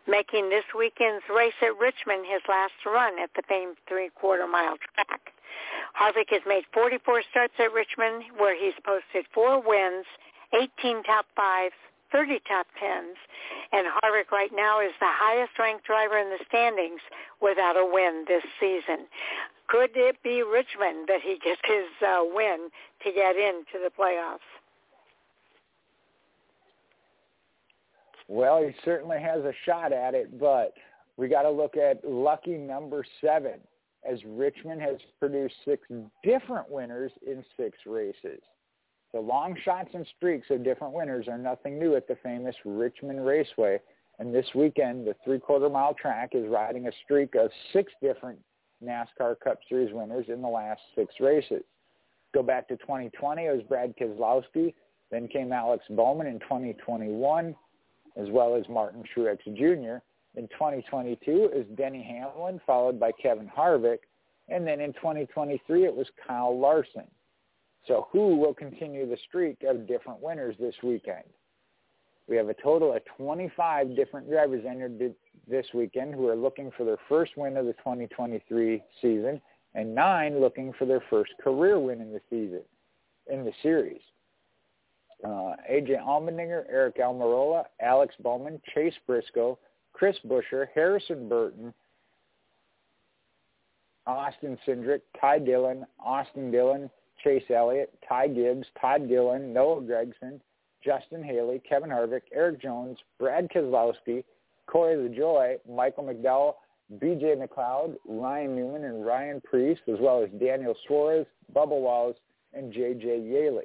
making 0.07 0.49
this 0.49 0.65
weekend's 0.77 1.25
race 1.27 1.59
at 1.63 1.79
Richmond 1.79 2.27
his 2.27 2.43
last 2.49 2.79
run 2.87 3.19
at 3.19 3.31
the 3.35 3.43
famed 3.49 3.77
three-quarter 3.89 4.47
mile 4.47 4.77
track. 4.95 5.32
Harvick 5.99 6.31
has 6.31 6.43
made 6.47 6.65
44 6.73 7.23
starts 7.31 7.55
at 7.59 7.73
Richmond 7.73 8.25
where 8.39 8.57
he's 8.57 8.75
posted 8.85 9.27
four 9.35 9.61
wins, 9.61 10.07
18 10.55 11.03
top 11.05 11.27
fives, 11.37 11.75
30 12.13 12.41
top 12.47 12.67
tens, 12.79 13.17
and 13.73 13.87
Harvick 13.87 14.31
right 14.31 14.51
now 14.55 14.81
is 14.81 14.93
the 15.01 15.09
highest 15.09 15.53
ranked 15.59 15.85
driver 15.85 16.19
in 16.19 16.29
the 16.29 16.45
standings 16.47 17.01
without 17.41 17.77
a 17.77 17.85
win 17.85 18.25
this 18.29 18.45
season. 18.61 19.07
Could 19.69 19.91
it 19.95 20.23
be 20.23 20.43
Richmond 20.43 21.09
that 21.09 21.21
he 21.23 21.39
gets 21.43 21.61
his 21.65 21.89
uh, 22.07 22.21
win 22.23 22.69
to 23.05 23.13
get 23.13 23.37
into 23.37 23.81
the 23.83 23.91
playoffs? 23.99 24.45
Well, 28.29 28.63
he 28.63 28.75
certainly 28.85 29.21
has 29.21 29.41
a 29.45 29.53
shot 29.65 29.93
at 29.93 30.15
it, 30.15 30.39
but 30.39 30.75
we 31.17 31.29
got 31.29 31.43
to 31.43 31.51
look 31.51 31.77
at 31.77 32.05
lucky 32.05 32.57
number 32.57 33.05
seven 33.21 33.61
as 34.11 34.19
Richmond 34.25 34.81
has 34.83 34.97
produced 35.19 35.55
six 35.65 35.87
different 36.25 36.71
winners 36.71 37.13
in 37.27 37.45
six 37.57 37.79
races. 37.87 38.41
The 39.13 39.21
long 39.21 39.57
shots 39.63 39.91
and 39.95 40.07
streaks 40.17 40.47
of 40.51 40.65
different 40.65 40.95
winners 40.95 41.29
are 41.29 41.39
nothing 41.39 41.79
new 41.79 41.97
at 41.97 42.09
the 42.09 42.17
famous 42.23 42.57
Richmond 42.65 43.25
Raceway. 43.25 43.81
And 44.19 44.35
this 44.35 44.47
weekend, 44.55 45.07
the 45.07 45.15
three-quarter 45.25 45.69
mile 45.69 45.95
track 45.95 46.31
is 46.33 46.49
riding 46.49 46.87
a 46.87 46.93
streak 47.05 47.35
of 47.35 47.51
six 47.73 47.93
different 48.01 48.39
NASCAR 48.83 49.39
Cup 49.41 49.59
Series 49.69 49.93
winners 49.93 50.27
in 50.29 50.43
the 50.43 50.49
last 50.49 50.81
six 50.95 51.15
races. 51.21 51.63
Go 52.35 52.43
back 52.43 52.69
to 52.69 52.77
2020, 52.79 53.45
it 53.45 53.55
was 53.55 53.63
Brad 53.69 53.95
Keselowski. 53.97 54.75
Then 55.11 55.29
came 55.29 55.53
Alex 55.53 55.85
Bowman 55.91 56.27
in 56.27 56.41
2021, 56.41 57.55
as 58.17 58.29
well 58.31 58.57
as 58.57 58.67
Martin 58.69 59.05
Truex 59.15 59.39
Jr. 59.55 60.03
In 60.35 60.49
2022, 60.49 61.51
it 61.53 61.57
was 61.57 61.67
Denny 61.77 62.03
Hamlin, 62.03 62.61
followed 62.67 62.99
by 62.99 63.13
Kevin 63.13 63.51
Harvick. 63.55 63.99
And 64.49 64.67
then 64.67 64.81
in 64.81 64.93
2023, 64.95 65.85
it 65.85 65.95
was 65.95 66.07
Kyle 66.27 66.59
Larson. 66.59 67.07
So 67.87 68.09
who 68.13 68.37
will 68.37 68.55
continue 68.55 69.09
the 69.09 69.19
streak 69.29 69.59
of 69.69 69.87
different 69.87 70.21
winners 70.21 70.57
this 70.59 70.75
weekend? 70.83 71.25
We 72.29 72.37
have 72.37 72.49
a 72.49 72.55
total 72.55 72.95
of 72.95 73.03
25 73.17 73.97
different 73.97 74.31
drivers 74.31 74.65
entered 74.69 75.15
this 75.49 75.67
weekend 75.75 76.15
who 76.15 76.29
are 76.29 76.37
looking 76.37 76.71
for 76.77 76.85
their 76.85 76.99
first 77.09 77.37
win 77.37 77.57
of 77.57 77.67
the 77.67 77.73
2023 77.75 78.83
season 79.01 79.41
and 79.75 79.95
nine 79.95 80.41
looking 80.41 80.73
for 80.79 80.85
their 80.85 81.03
first 81.11 81.33
career 81.43 81.79
win 81.79 82.01
in 82.01 82.13
the 82.13 82.21
season, 82.31 82.63
in 83.31 83.45
the 83.45 83.53
series. 83.63 84.01
Uh, 85.25 85.55
AJ 85.71 86.01
Allmendinger, 86.05 86.65
Aric 86.73 86.99
Almirola, 86.99 87.65
Alex 87.81 88.15
Bowman, 88.21 88.61
Chase 88.75 88.95
Briscoe, 89.07 89.59
Chris 89.93 90.17
Buescher, 90.27 90.67
Harrison 90.75 91.29
Burton, 91.29 91.73
Austin 94.07 94.59
Cindric, 94.67 95.01
Ty 95.21 95.41
Dillon, 95.41 95.87
Austin 96.01 96.51
Dillon, 96.51 96.91
Chase 97.23 97.45
Elliott, 97.55 97.93
Ty 98.09 98.29
Gibbs, 98.29 98.67
Todd 98.81 99.09
Gilliland, 99.09 99.55
Noah 99.55 99.81
Gragson, 99.81 100.41
Justin 100.85 101.23
Haley, 101.23 101.61
Kevin 101.69 101.91
Harvick, 101.91 102.23
Erik 102.33 102.61
Jones, 102.61 102.99
Brad 103.19 103.49
Keselowski, 103.49 104.25
Corey 104.67 104.97
LaJoie, 104.97 105.59
Michael 105.69 106.05
McDowell, 106.05 106.55
BJ 106.99 107.37
McLeod, 107.37 107.97
Ryan 108.07 108.57
Newman, 108.57 108.85
and 108.85 109.07
Ryan 109.07 109.41
Preece, 109.41 109.79
as 109.89 109.99
well 110.01 110.23
as 110.23 110.31
Daniel 110.41 110.75
Suarez, 110.87 111.27
Bubba 111.55 111.81
Wallace, 111.81 112.17
and 112.55 112.73
J.J. 112.73 113.21
Yeley. 113.21 113.65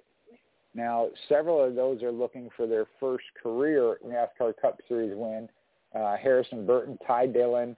Now, 0.73 1.07
several 1.27 1.63
of 1.63 1.75
those 1.75 2.03
are 2.03 2.11
looking 2.11 2.49
for 2.55 2.67
their 2.67 2.85
first 2.99 3.25
career 3.41 3.97
NASCAR 4.05 4.53
Cup 4.61 4.79
Series 4.87 5.13
win. 5.15 5.49
Uh, 5.97 6.15
Harrison 6.15 6.65
Burton, 6.65 6.97
Ty 7.07 7.27
Dillon, 7.27 7.75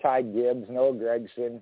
Ty 0.00 0.22
Gibbs, 0.22 0.66
Noah 0.70 0.94
Gragson, 0.94 1.60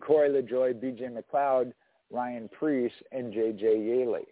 Corey 0.00 0.30
LaJoie, 0.30 0.74
BJ 0.74 1.10
McLeod, 1.10 1.72
Ryan 2.10 2.48
Preece, 2.48 2.92
and 3.10 3.32
J.J. 3.32 3.64
Yeley. 3.64 4.26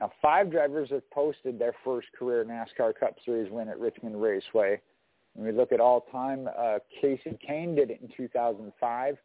Now, 0.00 0.10
five 0.20 0.50
drivers 0.50 0.90
have 0.90 1.08
posted 1.10 1.58
their 1.58 1.74
first 1.84 2.08
career 2.18 2.44
NASCAR 2.44 2.98
Cup 2.98 3.16
Series 3.24 3.50
win 3.50 3.68
at 3.68 3.78
Richmond 3.78 4.20
Raceway. 4.20 4.80
When 5.34 5.46
we 5.46 5.52
look 5.52 5.72
at 5.72 5.80
all 5.80 6.06
time, 6.12 6.48
uh, 6.58 6.78
Kasey 7.02 7.38
Kahne 7.46 7.76
did 7.76 7.90
it 7.90 8.00
in 8.02 8.08
2005. 8.16 9.16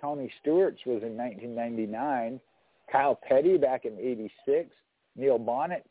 Tony 0.00 0.30
Stewart's 0.40 0.84
was 0.84 1.02
in 1.02 1.16
1999. 1.16 2.40
Kyle 2.90 3.18
Petty 3.28 3.56
back 3.56 3.84
in 3.84 3.98
86. 3.98 4.70
Neil 5.16 5.38
Bonnett 5.38 5.84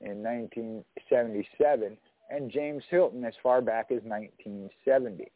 in 0.00 0.22
1977. 0.22 1.96
And 2.28 2.50
James 2.50 2.82
Hylton 2.90 3.24
as 3.24 3.34
far 3.42 3.60
back 3.60 3.90
as 3.90 4.02
1970. 4.02 5.30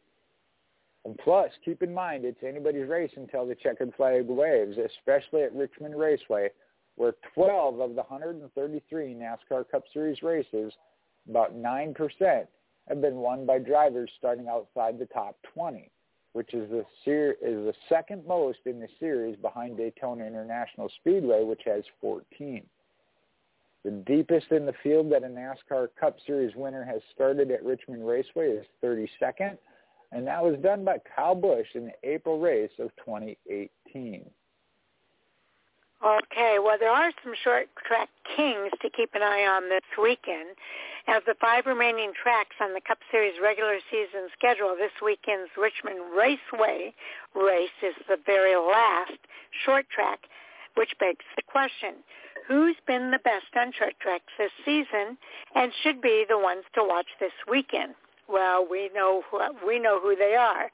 And 1.04 1.16
plus, 1.18 1.50
keep 1.64 1.82
in 1.82 1.94
mind, 1.94 2.24
it's 2.24 2.42
anybody's 2.42 2.88
race 2.88 3.12
until 3.16 3.46
the 3.46 3.54
checkered 3.54 3.94
flag 3.96 4.26
waves, 4.26 4.76
especially 4.76 5.42
at 5.42 5.54
Richmond 5.54 5.98
Raceway, 5.98 6.50
where 6.96 7.14
12 7.34 7.80
of 7.80 7.90
the 7.90 8.02
133 8.02 9.14
NASCAR 9.14 9.70
Cup 9.70 9.84
Series 9.92 10.22
races, 10.22 10.72
about 11.28 11.56
9%, 11.56 12.46
have 12.88 13.00
been 13.00 13.16
won 13.16 13.46
by 13.46 13.58
drivers 13.58 14.10
starting 14.18 14.48
outside 14.48 14.98
the 14.98 15.06
top 15.06 15.36
20. 15.54 15.90
which 16.32 16.54
is 16.54 16.70
the 16.70 16.84
ser- 17.04 17.36
is 17.42 17.64
the 17.64 17.74
second 17.88 18.24
most 18.24 18.60
in 18.64 18.78
the 18.78 18.88
series 19.00 19.36
behind 19.36 19.76
Daytona 19.76 20.24
International 20.24 20.88
Speedway, 21.00 21.42
which 21.42 21.62
has 21.64 21.82
14. 22.00 22.64
The 23.84 23.90
deepest 24.06 24.50
in 24.50 24.66
the 24.66 24.74
field 24.82 25.10
that 25.12 25.24
a 25.24 25.28
NASCAR 25.28 25.88
Cup 25.98 26.16
Series 26.26 26.54
winner 26.54 26.84
has 26.84 27.00
started 27.14 27.50
at 27.50 27.64
Richmond 27.64 28.06
Raceway 28.06 28.48
is 28.48 28.66
32nd, 28.84 29.56
and 30.12 30.26
that 30.26 30.42
was 30.42 30.56
done 30.62 30.84
by 30.84 30.98
Kyle 31.16 31.34
Busch 31.34 31.68
in 31.74 31.86
the 31.86 32.08
April 32.08 32.38
race 32.38 32.72
of 32.78 32.90
2018. 33.04 34.24
Okay, 36.02 36.56
well, 36.58 36.76
there 36.80 36.90
are 36.90 37.12
some 37.22 37.34
short 37.44 37.68
track 37.86 38.08
kings 38.36 38.70
to 38.80 38.88
keep 38.88 39.10
an 39.14 39.22
eye 39.22 39.44
on 39.44 39.68
this 39.68 39.84
weekend. 40.00 40.56
As 41.06 41.22
the 41.26 41.34
five 41.40 41.66
remaining 41.66 42.12
tracks 42.16 42.56
on 42.60 42.72
the 42.72 42.80
Cup 42.80 42.98
Series 43.10 43.34
regular 43.42 43.78
season 43.90 44.28
schedule, 44.32 44.76
this 44.76 44.96
weekend's 45.04 45.50
Richmond 45.60 46.16
Raceway 46.16 46.94
race 47.34 47.78
is 47.82 47.94
the 48.08 48.16
very 48.24 48.56
last 48.56 49.20
short 49.64 49.86
track, 49.90 50.20
which 50.74 50.96
begs 50.98 51.24
the 51.36 51.42
question, 51.42 52.00
who's 52.46 52.76
been 52.86 53.10
the 53.10 53.18
best 53.18 53.46
on 53.56 53.72
short 53.72 53.94
tracks 54.00 54.32
this 54.38 54.52
season 54.64 55.18
and 55.54 55.72
should 55.82 56.00
be 56.00 56.24
the 56.28 56.38
ones 56.38 56.64
to 56.74 56.84
watch 56.84 57.06
this 57.18 57.32
weekend? 57.48 57.94
Well, 58.28 58.66
we 58.68 58.90
know 58.94 59.22
who, 59.30 59.40
we 59.66 59.80
know 59.80 60.00
who 60.00 60.14
they 60.14 60.36
are. 60.36 60.70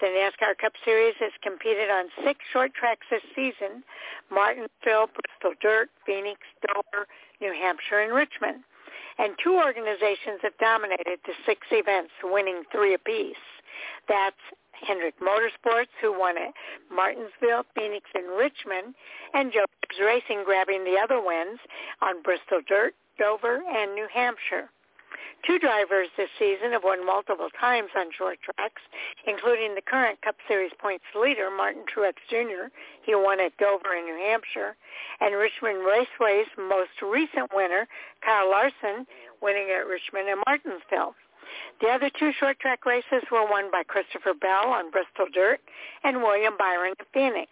The 0.00 0.06
NASCAR 0.06 0.56
Cup 0.58 0.72
Series 0.84 1.14
has 1.18 1.32
competed 1.42 1.90
on 1.90 2.06
six 2.24 2.38
short 2.52 2.72
tracks 2.74 3.06
this 3.10 3.22
season: 3.34 3.82
Martinsville, 4.30 5.10
Bristol 5.10 5.58
Dirt, 5.60 5.90
Phoenix, 6.06 6.40
Dover, 6.66 7.08
New 7.40 7.52
Hampshire, 7.52 8.00
and 8.00 8.14
Richmond. 8.14 8.62
And 9.18 9.34
two 9.42 9.54
organizations 9.54 10.38
have 10.42 10.56
dominated 10.58 11.18
the 11.26 11.34
six 11.44 11.66
events, 11.72 12.12
winning 12.22 12.62
three 12.70 12.94
apiece. 12.94 13.36
That's 14.08 14.36
Hendrick 14.86 15.14
Motorsports, 15.20 15.92
who 16.00 16.18
won 16.18 16.36
at 16.38 16.54
Martinsville, 16.90 17.64
Phoenix, 17.74 18.08
and 18.14 18.28
Richmond, 18.36 18.94
and 19.34 19.52
Joe 19.52 19.66
Gibbs 19.82 20.00
Racing 20.00 20.44
grabbing 20.44 20.84
the 20.84 20.98
other 21.02 21.20
wins 21.20 21.58
on 22.02 22.22
Bristol 22.22 22.60
Dirt, 22.66 22.94
Dover, 23.18 23.62
and 23.68 23.94
New 23.94 24.08
Hampshire. 24.12 24.70
Two 25.46 25.58
drivers 25.58 26.08
this 26.16 26.28
season 26.38 26.72
have 26.72 26.84
won 26.84 27.04
multiple 27.04 27.48
times 27.58 27.88
on 27.96 28.12
short 28.12 28.38
tracks, 28.42 28.82
including 29.26 29.74
the 29.74 29.80
current 29.80 30.20
Cup 30.20 30.36
Series 30.46 30.72
points 30.78 31.04
leader, 31.18 31.48
Martin 31.50 31.84
Truex 31.88 32.20
Jr. 32.28 32.68
He 33.02 33.14
won 33.14 33.40
at 33.40 33.56
Dover 33.56 33.94
in 33.96 34.04
New 34.04 34.20
Hampshire. 34.20 34.76
And 35.20 35.34
Richmond 35.34 35.84
Raceway's 35.86 36.48
most 36.58 37.00
recent 37.00 37.50
winner, 37.54 37.88
Kyle 38.20 38.50
Larson, 38.50 39.06
winning 39.40 39.68
at 39.70 39.86
Richmond 39.86 40.28
and 40.28 40.42
Martinsville. 40.46 41.14
The 41.80 41.88
other 41.88 42.10
two 42.10 42.32
short 42.38 42.60
track 42.60 42.84
races 42.86 43.22
were 43.30 43.48
won 43.48 43.70
by 43.70 43.82
Christopher 43.82 44.34
Bell 44.34 44.68
on 44.68 44.90
Bristol 44.90 45.26
Dirt 45.32 45.60
and 46.04 46.22
William 46.22 46.56
Byron 46.58 46.94
at 46.98 47.06
Phoenix. 47.12 47.50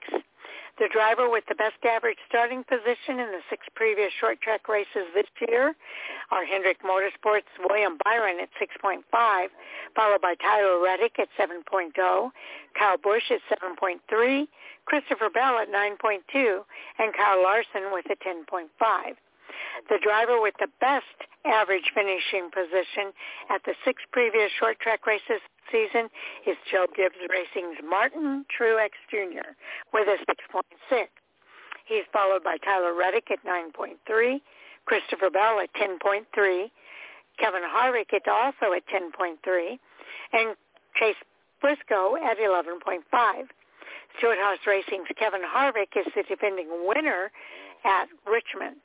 The 0.79 0.89
driver 0.93 1.29
with 1.29 1.43
the 1.49 1.57
best 1.57 1.83
average 1.85 2.19
starting 2.29 2.63
position 2.63 3.19
in 3.19 3.33
the 3.33 3.43
six 3.51 3.67
previous 3.75 4.13
short 4.21 4.41
track 4.41 4.69
races 4.69 5.11
this 5.13 5.27
year 5.49 5.75
are 6.31 6.45
Hendrick 6.45 6.83
Motorsports' 6.83 7.51
William 7.69 7.99
Byron 8.05 8.39
at 8.39 8.49
6.5, 8.63 9.03
followed 9.97 10.21
by 10.21 10.37
Tyler 10.37 10.79
Reddick 10.81 11.19
at 11.19 11.29
7.0, 11.37 12.31
Kyle 12.79 12.97
Busch 12.97 13.29
at 13.31 13.41
7.3, 13.59 14.47
Christopher 14.85 15.31
Bell 15.31 15.59
at 15.59 15.69
9.2, 15.69 16.61
and 17.01 17.13
Kyle 17.13 17.43
Larson 17.43 17.91
with 17.93 18.07
a 18.07 18.17
10.5. 18.17 18.69
The 19.89 19.99
driver 20.01 20.41
with 20.41 20.55
the 20.61 20.69
best 20.81 21.28
average 21.45 21.91
finishing 21.95 22.51
position 22.51 23.13
at 23.51 23.63
the 23.65 23.75
six 23.85 24.03
previous 24.13 24.51
short 24.59 24.79
track 24.81 25.07
races 25.07 25.41
season 25.71 26.09
is 26.47 26.57
Joe 26.71 26.87
Gibbs 26.97 27.21
Racing's 27.29 27.79
Martin 27.85 28.45
Truex 28.49 28.97
Jr. 29.11 29.55
with 29.93 30.09
a 30.09 30.19
6.6. 30.31 31.07
He's 31.87 32.05
followed 32.13 32.45
by 32.45 32.57
Tyler 32.59 32.95
Reddick 32.95 33.31
at 33.31 33.45
9.3, 33.45 34.41
Christopher 34.85 35.31
Bell 35.31 35.61
at 35.61 35.73
10.3, 35.75 36.25
Kevin 37.39 37.63
Harvick 37.63 38.13
at 38.13 38.29
also 38.29 38.75
at 38.75 38.83
10.3, 38.89 39.79
and 40.33 40.57
Chase 40.99 41.17
Briscoe 41.61 42.17
at 42.17 42.39
11.5. 42.39 43.03
Stewart-Haas 44.19 44.59
Racing's 44.67 45.09
Kevin 45.19 45.43
Harvick 45.43 45.97
is 45.97 46.07
the 46.15 46.23
defending 46.29 46.69
winner 46.87 47.31
at 47.85 48.09
Richmond. 48.27 48.77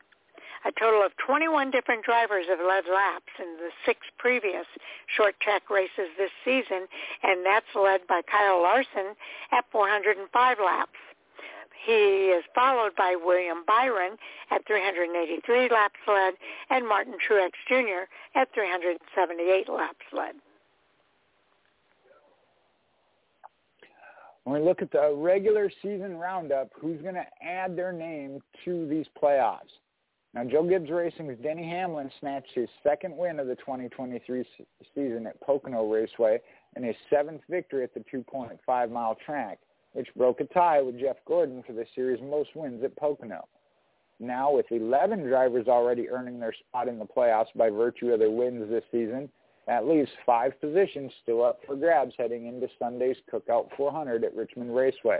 A 0.65 0.72
total 0.80 1.06
of 1.06 1.11
21 1.18 1.72
different 1.72 2.06
drivers 2.06 2.45
have 2.48 2.60
led 2.60 2.85
laps 2.88 3.34
in 3.38 3.57
the 3.57 3.69
six 3.85 3.99
previous 4.18 4.65
short 5.07 5.38
track 5.41 5.69
races 5.69 6.07
this 6.18 6.31
season, 6.45 6.88
and 7.22 7.45
that's 7.45 7.76
led 7.76 8.07
by 8.07 8.22
Kyle 8.31 8.61
Larson 8.61 9.15
at 9.52 9.65
405 9.72 10.57
laps. 10.64 10.91
He 11.85 12.31
is 12.31 12.45
followed 12.56 12.95
by 12.95 13.18
William 13.22 13.64
Byron 13.68 14.15
at 14.52 14.65
383 14.65 15.69
laps 15.69 15.99
led 16.07 16.35
and 16.69 16.88
Martin 16.88 17.15
Truex 17.19 17.52
Jr. 17.68 18.07
at 18.35 18.53
378 18.53 19.68
laps 19.68 20.06
led. 20.14 20.35
When 24.45 24.61
we 24.61 24.65
look 24.65 24.81
at 24.81 24.91
the 24.91 25.14
regular 25.14 25.69
season 25.81 26.18
roundup, 26.18 26.69
who's 26.80 27.02
going 27.02 27.15
to 27.15 27.26
add 27.41 27.76
their 27.76 27.91
name 27.91 28.41
to 28.64 28.88
these 28.88 29.06
playoffs? 29.22 29.72
Now, 30.34 30.44
Joe 30.44 30.64
Gibbs 30.68 30.90
Racing's 30.90 31.38
Denny 31.44 31.70
Hamlin 31.70 32.10
snatched 32.20 32.56
his 32.56 32.68
second 32.82 33.16
win 33.16 33.40
of 33.40 33.46
the 33.46 33.56
2023 33.56 34.44
season 34.96 35.28
at 35.28 35.40
Pocono 35.42 35.88
Raceway 35.88 36.42
and 36.76 36.84
his 36.84 36.96
seventh 37.08 37.42
victory 37.48 37.84
at 37.84 37.94
the 37.94 38.04
2.5-mile 38.12 39.18
track, 39.24 39.60
which 39.92 40.08
broke 40.18 40.42
a 40.42 40.46
tie 40.46 40.82
with 40.82 41.00
Jeff 41.00 41.18
Gordon 41.28 41.62
for 41.68 41.74
the 41.74 41.86
series' 41.94 42.20
most 42.20 42.56
wins 42.56 42.84
at 42.84 42.96
Pocono. 42.96 43.48
Now, 44.20 44.52
with 44.52 44.66
11 44.72 45.22
drivers 45.22 45.68
already 45.68 46.10
earning 46.10 46.40
their 46.40 46.54
spot 46.54 46.88
in 46.88 46.98
the 46.98 47.06
playoffs 47.06 47.54
by 47.56 47.70
virtue 47.70 48.12
of 48.12 48.20
their 48.20 48.32
wins 48.32 48.68
this 48.72 48.84
season, 48.92 49.30
that 49.68 49.88
leaves 49.88 50.10
five 50.26 50.60
positions 50.60 51.12
still 51.22 51.44
up 51.44 51.60
for 51.68 51.76
grabs 51.76 52.16
heading 52.18 52.48
into 52.48 52.68
Sunday's 52.80 53.18
Cookout 53.32 53.68
400 53.78 54.24
at 54.24 54.36
Richmond 54.36 54.76
Raceway. 54.76 55.20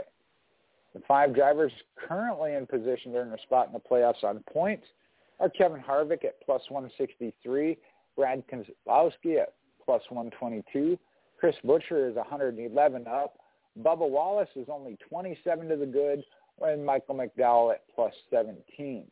The 0.92 1.02
five 1.06 1.34
drivers 1.34 1.72
currently 1.96 2.54
in 2.54 2.66
position 2.66 3.12
to 3.12 3.18
earn 3.18 3.32
a 3.32 3.42
spot 3.42 3.68
in 3.68 3.72
the 3.72 3.78
playoffs 3.78 4.24
on 4.24 4.42
points– 4.52 4.86
are 5.40 5.48
Kevin 5.50 5.80
Harvick 5.80 6.24
at 6.24 6.40
plus 6.44 6.62
163, 6.68 7.76
Brad 8.16 8.42
Keselowski 8.48 9.40
at 9.40 9.54
plus 9.84 10.02
122, 10.08 10.98
Chris 11.38 11.56
Buescher 11.64 12.08
is 12.08 12.16
111 12.16 13.06
up, 13.06 13.34
Bubba 13.82 14.08
Wallace 14.08 14.48
is 14.56 14.68
only 14.70 14.96
27 15.08 15.68
to 15.68 15.76
the 15.76 15.86
good, 15.86 16.22
and 16.62 16.86
Michael 16.86 17.16
McDowell 17.16 17.72
at 17.72 17.82
plus 17.94 18.14
17. 18.30 19.04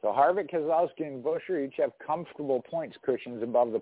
So 0.00 0.08
Harvick, 0.08 0.50
Keselowski, 0.50 1.06
and 1.06 1.24
Buescher 1.24 1.66
each 1.66 1.76
have 1.78 1.92
comfortable 2.04 2.62
points 2.62 2.96
cushions 3.04 3.42
above 3.42 3.72
the 3.72 3.80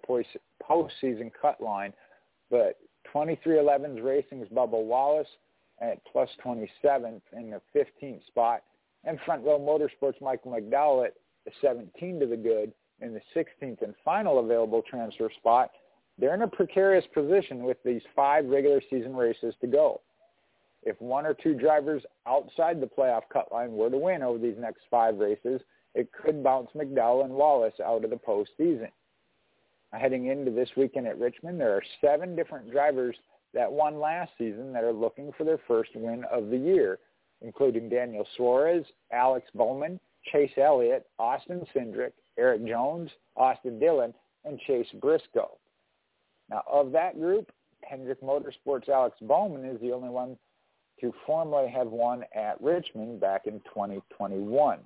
postseason 0.63 1.31
cut 1.41 1.61
line, 1.61 1.93
but 2.51 2.79
23XI's 3.13 4.01
Racing's 4.01 4.49
Bubba 4.49 4.83
Wallace 4.83 5.29
at 5.81 5.99
plus 6.05 6.29
27 6.43 7.21
in 7.33 7.51
the 7.51 7.61
15th 7.75 8.25
spot, 8.27 8.63
and 9.05 9.19
Front 9.24 9.45
Row 9.45 9.59
Motorsports 9.59 10.20
Michael 10.20 10.53
McDowell 10.53 11.07
at 11.07 11.15
17 11.61 12.20
to 12.20 12.27
the 12.27 12.37
good 12.37 12.73
in 13.01 13.15
the 13.15 13.20
16th 13.35 13.83
and 13.83 13.95
final 14.05 14.39
available 14.39 14.83
transfer 14.89 15.31
spot. 15.37 15.70
They're 16.19 16.35
in 16.35 16.43
a 16.43 16.49
precarious 16.49 17.05
position 17.12 17.65
with 17.65 17.79
these 17.85 18.03
five 18.15 18.47
regular 18.47 18.81
season 18.91 19.16
races 19.16 19.55
to 19.61 19.66
go. 19.66 20.01
If 20.85 21.01
one 21.01 21.27
or 21.27 21.35
two 21.35 21.55
drivers 21.55 22.03
outside 22.27 22.81
the 22.81 22.87
playoff 22.87 23.23
cut 23.33 23.53
line 23.53 23.73
were 23.73 23.91
to 23.91 23.99
win 23.99 24.23
over 24.23 24.39
these 24.39 24.59
next 24.59 24.83
five 24.91 25.16
races, 25.16 25.61
it 25.95 26.11
could 26.12 26.43
bounce 26.43 26.70
McDowell 26.74 27.24
and 27.24 27.35
Wallace 27.35 27.74
out 27.85 28.05
of 28.05 28.11
the 28.11 28.16
postseason. 28.16 28.89
Heading 29.93 30.27
into 30.27 30.51
this 30.51 30.70
weekend 30.77 31.07
at 31.07 31.19
Richmond, 31.19 31.61
there 31.61 31.74
are 31.74 31.83
seven 32.01 32.35
different 32.35 32.70
drivers 32.70 33.16
that 33.53 33.70
won 33.70 34.01
last 34.01 34.33
season 34.39 34.73
that 34.73 34.85
are 34.85 34.93
looking 34.93 35.33
for 35.37 35.45
their 35.45 35.61
first 35.69 35.91
win 35.95 36.24
of 36.33 36.49
the 36.49 36.57
year 36.57 36.99
including 37.43 37.89
Daniel 37.89 38.27
Suarez, 38.36 38.85
Alex 39.12 39.47
Bowman, 39.55 39.98
Chase 40.31 40.52
Elliott, 40.56 41.06
Austin 41.19 41.64
Cindric, 41.74 42.12
Erik 42.39 42.64
Jones, 42.66 43.10
Austin 43.36 43.78
Dillon, 43.78 44.14
and 44.44 44.59
Chase 44.60 44.86
Briscoe. 45.01 45.59
Now, 46.48 46.62
of 46.70 46.93
that 46.93 47.19
group, 47.19 47.51
Hendrick 47.82 48.23
Motorsports' 48.23 48.89
Alex 48.89 49.16
Bowman 49.20 49.64
is 49.64 49.81
the 49.81 49.93
only 49.93 50.09
one 50.09 50.36
to 51.01 51.12
formally 51.27 51.69
have 51.70 51.89
won 51.89 52.24
at 52.35 52.60
Richmond 52.60 53.20
back 53.20 53.47
in 53.47 53.55
2021. 53.60 54.78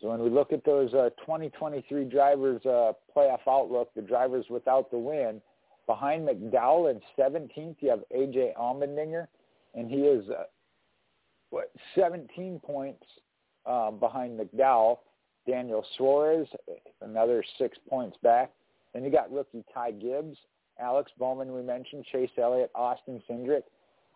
So 0.00 0.08
when 0.08 0.20
we 0.20 0.30
look 0.30 0.52
at 0.52 0.64
those 0.64 0.92
uh, 0.92 1.10
2023 1.20 2.04
drivers' 2.04 2.64
uh, 2.66 2.92
playoff 3.16 3.40
outlook, 3.48 3.90
the 3.94 4.02
drivers 4.02 4.44
without 4.50 4.90
the 4.90 4.98
win, 4.98 5.40
behind 5.86 6.28
McDowell 6.28 6.90
in 6.90 7.00
17th, 7.18 7.76
you 7.80 7.90
have 7.90 8.02
A.J. 8.10 8.54
Allmendinger, 8.58 9.28
and 9.74 9.88
he 9.88 9.98
is 9.98 10.28
uh, 10.28 10.44
what 11.52 11.70
17 11.94 12.60
points 12.64 13.04
uh, 13.66 13.90
behind 13.90 14.38
McDowell. 14.38 14.98
Daniel 15.48 15.84
Suarez, 15.96 16.46
another 17.00 17.42
six 17.58 17.76
points 17.88 18.16
back. 18.22 18.52
Then 18.94 19.02
you 19.02 19.10
got 19.10 19.32
rookie 19.32 19.64
Ty 19.74 19.92
Gibbs 19.92 20.36
Alex 20.80 21.12
Bowman, 21.18 21.52
we 21.52 21.62
mentioned, 21.62 22.04
Chase 22.10 22.30
Elliott, 22.38 22.70
Austin 22.74 23.22
Cindric. 23.28 23.62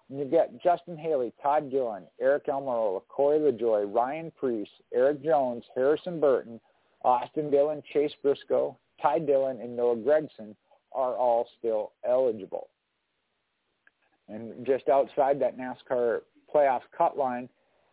And 0.09 0.19
you've 0.19 0.31
got 0.31 0.57
Justin 0.63 0.97
Haley, 0.97 1.33
Todd 1.43 1.71
Gilliland, 1.71 2.07
Aric 2.23 2.47
Almirola, 2.49 3.03
Corey 3.09 3.39
LaJoie, 3.39 3.93
Ryan 3.93 4.33
Preece, 4.39 4.69
Erik 4.95 5.23
Jones, 5.23 5.65
Harrison 5.75 6.21
Burton, 6.21 6.61
Austin 7.05 7.51
Dillon, 7.51 7.83
Chase 7.93 8.13
Briscoe, 8.23 8.77
Ty 9.03 9.21
Dillon, 9.21 9.61
and 9.61 9.77
Noah 9.77 9.97
Gragson 9.97 10.55
are 10.93 11.17
all 11.17 11.49
still 11.59 11.93
eligible. 12.09 12.69
And 14.29 14.65
just 14.65 14.89
outside 14.89 15.41
that 15.41 15.59
NASCAR 15.59 16.21
playoff 16.57 16.83
cut 16.97 17.19
line, 17.19 17.49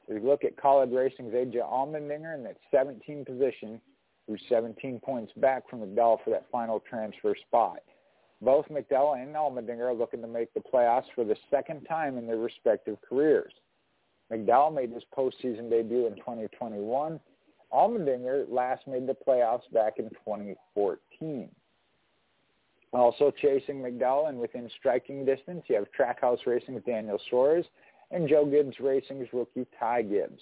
we 0.07 0.19
look 0.19 0.44
at 0.44 0.56
Kaulig 0.57 0.95
Racing's 0.95 1.34
AJ 1.34 1.57
Allmendinger 1.57 2.35
in 2.35 2.44
that 2.44 2.57
17th 2.73 3.26
position, 3.26 3.80
who's 4.27 4.41
17 4.49 4.99
points 4.99 5.31
back 5.38 5.69
from 5.69 5.80
McDowell 5.80 6.23
for 6.23 6.30
that 6.30 6.45
final 6.52 6.80
transfer 6.80 7.35
spot. 7.48 7.80
Both 8.41 8.68
McDowell 8.68 9.22
and 9.22 9.34
Allmendinger 9.35 9.90
are 9.90 9.94
looking 9.94 10.22
to 10.22 10.27
make 10.27 10.53
the 10.53 10.60
playoffs 10.60 11.06
for 11.15 11.23
the 11.23 11.38
second 11.49 11.85
time 11.85 12.18
in 12.18 12.27
their 12.27 12.38
respective 12.38 12.98
careers. 13.07 13.53
McDowell 14.31 14.73
made 14.73 14.91
his 14.91 15.03
postseason 15.18 15.69
debut 15.69 16.07
in 16.07 16.15
2021. 16.15 17.19
Allmendinger 17.73 18.45
last 18.49 18.85
made 18.88 19.07
the 19.07 19.15
playoffs 19.27 19.72
back 19.73 19.94
in 19.98 20.10
2014. 20.10 21.49
Also 22.91 23.31
chasing 23.41 23.81
McDowell 23.81 24.30
and 24.30 24.38
within 24.38 24.69
striking 24.77 25.26
distance, 25.26 25.64
you 25.68 25.76
have 25.76 25.88
Trackhouse 25.98 26.45
Racing's 26.45 26.84
Daniel 26.85 27.19
Suarez 27.30 27.65
and 28.14 28.30
Joe 28.30 28.45
Gibbs 28.45 28.80
Racing's 28.80 29.27
rookie 29.34 29.65
Ty 29.80 30.03
Gibbs. 30.03 30.41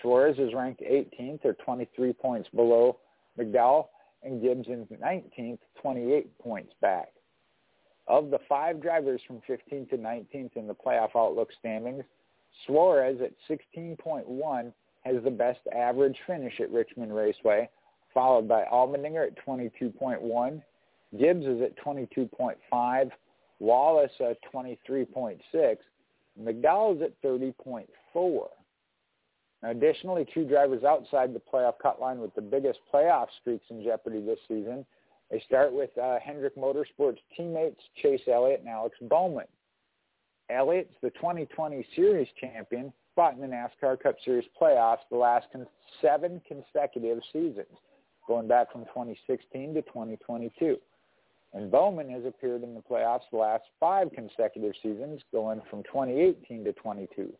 Suarez 0.00 0.38
is 0.38 0.54
ranked 0.54 0.80
18th 0.80 1.44
or 1.44 1.54
23 1.54 2.12
points 2.12 2.48
below 2.54 2.98
McDowell, 3.38 3.88
and 4.22 4.40
Gibbs 4.40 4.68
in 4.68 4.86
19th, 4.86 5.58
28 5.82 6.38
points 6.38 6.72
back. 6.80 7.08
Of 8.06 8.30
the 8.30 8.38
five 8.48 8.80
drivers 8.80 9.20
from 9.26 9.42
15th 9.48 9.90
to 9.90 9.96
19th 9.96 10.56
in 10.56 10.66
the 10.66 10.74
playoff 10.74 11.10
outlook 11.16 11.50
standings, 11.58 12.04
Suarez 12.66 13.18
at 13.20 13.32
16.1 13.48 14.72
has 15.04 15.16
the 15.22 15.30
best 15.30 15.60
average 15.74 16.16
finish 16.26 16.60
at 16.60 16.70
Richmond 16.70 17.14
Raceway, 17.14 17.68
followed 18.12 18.48
by 18.48 18.64
Allmendinger 18.72 19.26
at 19.26 19.46
22.1. 19.46 20.62
Gibbs 21.18 21.46
is 21.46 21.60
at 21.60 21.76
22.5. 21.84 23.10
Wallace 23.60 24.12
at 24.20 24.38
23.6. 24.52 25.76
McDowell 26.40 26.96
is 26.96 27.02
at 27.02 27.22
30.4. 27.22 28.48
Additionally, 29.62 30.26
two 30.32 30.44
drivers 30.44 30.84
outside 30.84 31.32
the 31.32 31.40
playoff 31.40 31.74
cut 31.82 32.00
line 32.00 32.20
with 32.20 32.34
the 32.34 32.42
biggest 32.42 32.80
playoff 32.92 33.28
streaks 33.40 33.64
in 33.70 33.82
jeopardy 33.82 34.20
this 34.20 34.38
season. 34.46 34.84
They 35.30 35.42
start 35.46 35.72
with 35.72 35.96
uh, 35.96 36.18
Hendrick 36.22 36.56
Motorsports 36.56 37.18
teammates 37.36 37.80
Chase 38.02 38.20
Elliott 38.30 38.60
and 38.60 38.68
Alex 38.68 38.96
Bowman. 39.00 39.46
Elliott's 40.50 40.94
the 41.02 41.10
2020 41.10 41.86
Series 41.96 42.28
champion, 42.38 42.92
fought 43.14 43.34
in 43.34 43.40
the 43.40 43.46
NASCAR 43.46 43.98
Cup 44.00 44.16
Series 44.24 44.44
playoffs 44.60 44.98
the 45.10 45.16
last 45.16 45.46
con- 45.50 45.66
seven 46.02 46.42
consecutive 46.46 47.20
seasons, 47.32 47.78
going 48.26 48.46
back 48.46 48.70
from 48.70 48.84
2016 48.84 49.74
to 49.74 49.82
2022. 49.82 50.76
And 51.54 51.70
Bowman 51.70 52.10
has 52.10 52.24
appeared 52.24 52.64
in 52.64 52.74
the 52.74 52.80
playoffs 52.80 53.30
the 53.30 53.38
last 53.38 53.62
five 53.78 54.10
consecutive 54.12 54.74
seasons, 54.82 55.20
going 55.32 55.62
from 55.70 55.84
2018 55.84 56.64
to 56.64 56.72
22. 56.72 57.32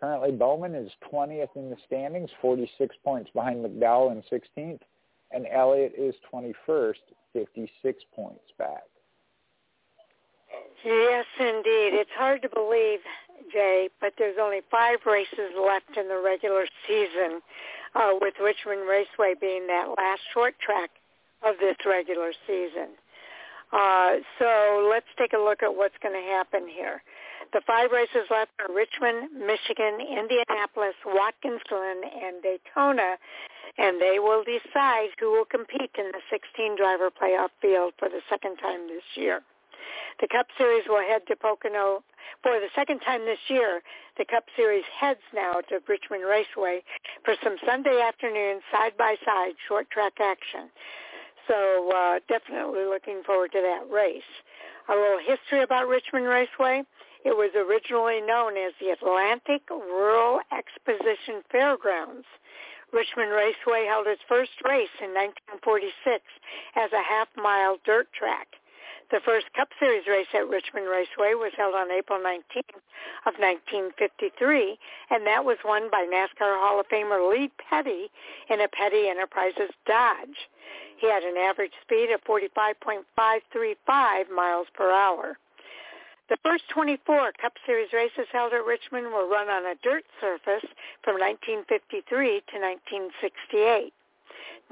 Currently, 0.00 0.32
Bowman 0.32 0.74
is 0.74 0.90
20th 1.12 1.54
in 1.54 1.70
the 1.70 1.76
standings, 1.86 2.28
46 2.42 2.96
points 3.04 3.30
behind 3.32 3.64
McDowell 3.64 4.10
in 4.10 4.22
16th, 4.22 4.80
and 5.30 5.46
Elliott 5.50 5.92
is 5.96 6.14
21st, 6.32 6.94
56 7.32 8.04
points 8.14 8.44
back. 8.58 8.82
Yes, 10.84 11.24
indeed. 11.38 11.94
It's 11.94 12.10
hard 12.16 12.42
to 12.42 12.48
believe, 12.48 13.00
Jay, 13.52 13.88
but 14.00 14.14
there's 14.18 14.36
only 14.40 14.60
five 14.70 14.98
races 15.06 15.54
left 15.56 15.96
in 15.96 16.08
the 16.08 16.20
regular 16.22 16.66
season, 16.86 17.40
uh, 17.94 18.12
with 18.20 18.34
Richmond 18.42 18.88
Raceway 18.88 19.34
being 19.40 19.66
that 19.68 19.94
last 19.96 20.22
short 20.34 20.58
track 20.58 20.90
of 21.42 21.56
this 21.60 21.76
regular 21.84 22.32
season. 22.46 22.96
Uh, 23.72 24.22
so 24.38 24.88
let's 24.90 25.10
take 25.18 25.32
a 25.32 25.38
look 25.38 25.62
at 25.62 25.74
what's 25.74 25.96
going 26.02 26.14
to 26.14 26.26
happen 26.30 26.68
here. 26.68 27.02
The 27.52 27.60
five 27.66 27.90
races 27.90 28.26
left 28.30 28.50
are 28.58 28.74
Richmond, 28.74 29.30
Michigan, 29.34 30.00
Indianapolis, 30.00 30.94
Watkins 31.04 31.60
Glen, 31.68 32.02
and 32.02 32.42
Daytona, 32.42 33.16
and 33.78 34.00
they 34.00 34.18
will 34.18 34.42
decide 34.42 35.10
who 35.18 35.30
will 35.32 35.44
compete 35.44 35.90
in 35.98 36.10
the 36.10 36.22
16-driver 36.30 37.10
playoff 37.10 37.50
field 37.60 37.94
for 37.98 38.08
the 38.08 38.22
second 38.28 38.56
time 38.56 38.88
this 38.88 39.04
year. 39.14 39.42
The 40.20 40.28
Cup 40.28 40.46
Series 40.58 40.84
will 40.88 41.04
head 41.06 41.22
to 41.28 41.36
Pocono 41.36 42.02
for 42.42 42.58
the 42.58 42.70
second 42.74 43.00
time 43.00 43.24
this 43.24 43.38
year. 43.48 43.82
The 44.18 44.24
Cup 44.24 44.44
Series 44.56 44.84
heads 44.98 45.20
now 45.34 45.60
to 45.68 45.80
Richmond 45.86 46.24
Raceway 46.24 46.82
for 47.24 47.34
some 47.44 47.56
Sunday 47.66 48.00
afternoon 48.00 48.60
side-by-side 48.72 49.54
short 49.68 49.90
track 49.90 50.14
action. 50.20 50.70
So 51.48 51.90
uh, 51.90 52.18
definitely 52.28 52.84
looking 52.84 53.22
forward 53.24 53.52
to 53.52 53.60
that 53.62 53.92
race. 53.92 54.30
A 54.88 54.94
little 54.94 55.18
history 55.18 55.62
about 55.62 55.88
Richmond 55.88 56.26
Raceway. 56.26 56.82
It 57.24 57.36
was 57.36 57.50
originally 57.56 58.20
known 58.20 58.56
as 58.56 58.72
the 58.80 58.90
Atlantic 58.90 59.62
Rural 59.70 60.40
Exposition 60.52 61.42
Fairgrounds. 61.50 62.26
Richmond 62.92 63.32
Raceway 63.32 63.86
held 63.86 64.06
its 64.06 64.22
first 64.28 64.54
race 64.64 64.94
in 65.02 65.10
1946 65.10 66.22
as 66.76 66.92
a 66.92 67.02
half-mile 67.02 67.78
dirt 67.84 68.06
track. 68.12 68.46
The 69.12 69.20
first 69.24 69.46
Cup 69.54 69.68
Series 69.78 70.04
race 70.08 70.26
at 70.34 70.48
Richmond 70.48 70.88
Raceway 70.88 71.34
was 71.34 71.52
held 71.56 71.76
on 71.76 71.92
April 71.92 72.18
19th 72.18 72.74
of 73.26 73.34
1953, 73.38 74.76
and 75.10 75.24
that 75.24 75.44
was 75.44 75.58
won 75.64 75.88
by 75.92 76.04
NASCAR 76.10 76.58
Hall 76.58 76.80
of 76.80 76.88
Famer 76.88 77.30
Lee 77.30 77.48
Petty 77.70 78.10
in 78.50 78.60
a 78.60 78.68
Petty 78.68 79.08
Enterprises 79.08 79.70
Dodge. 79.86 80.48
He 80.98 81.08
had 81.08 81.22
an 81.22 81.36
average 81.36 81.70
speed 81.82 82.10
of 82.10 82.20
45.535 82.24 84.28
miles 84.34 84.66
per 84.74 84.90
hour. 84.90 85.38
The 86.28 86.38
first 86.42 86.68
24 86.70 87.30
Cup 87.40 87.52
Series 87.64 87.92
races 87.92 88.26
held 88.32 88.52
at 88.54 88.66
Richmond 88.66 89.12
were 89.12 89.28
run 89.28 89.48
on 89.48 89.66
a 89.66 89.76
dirt 89.84 90.02
surface 90.20 90.68
from 91.04 91.20
1953 91.20 92.02
to 92.02 92.58
1968. 92.58 93.92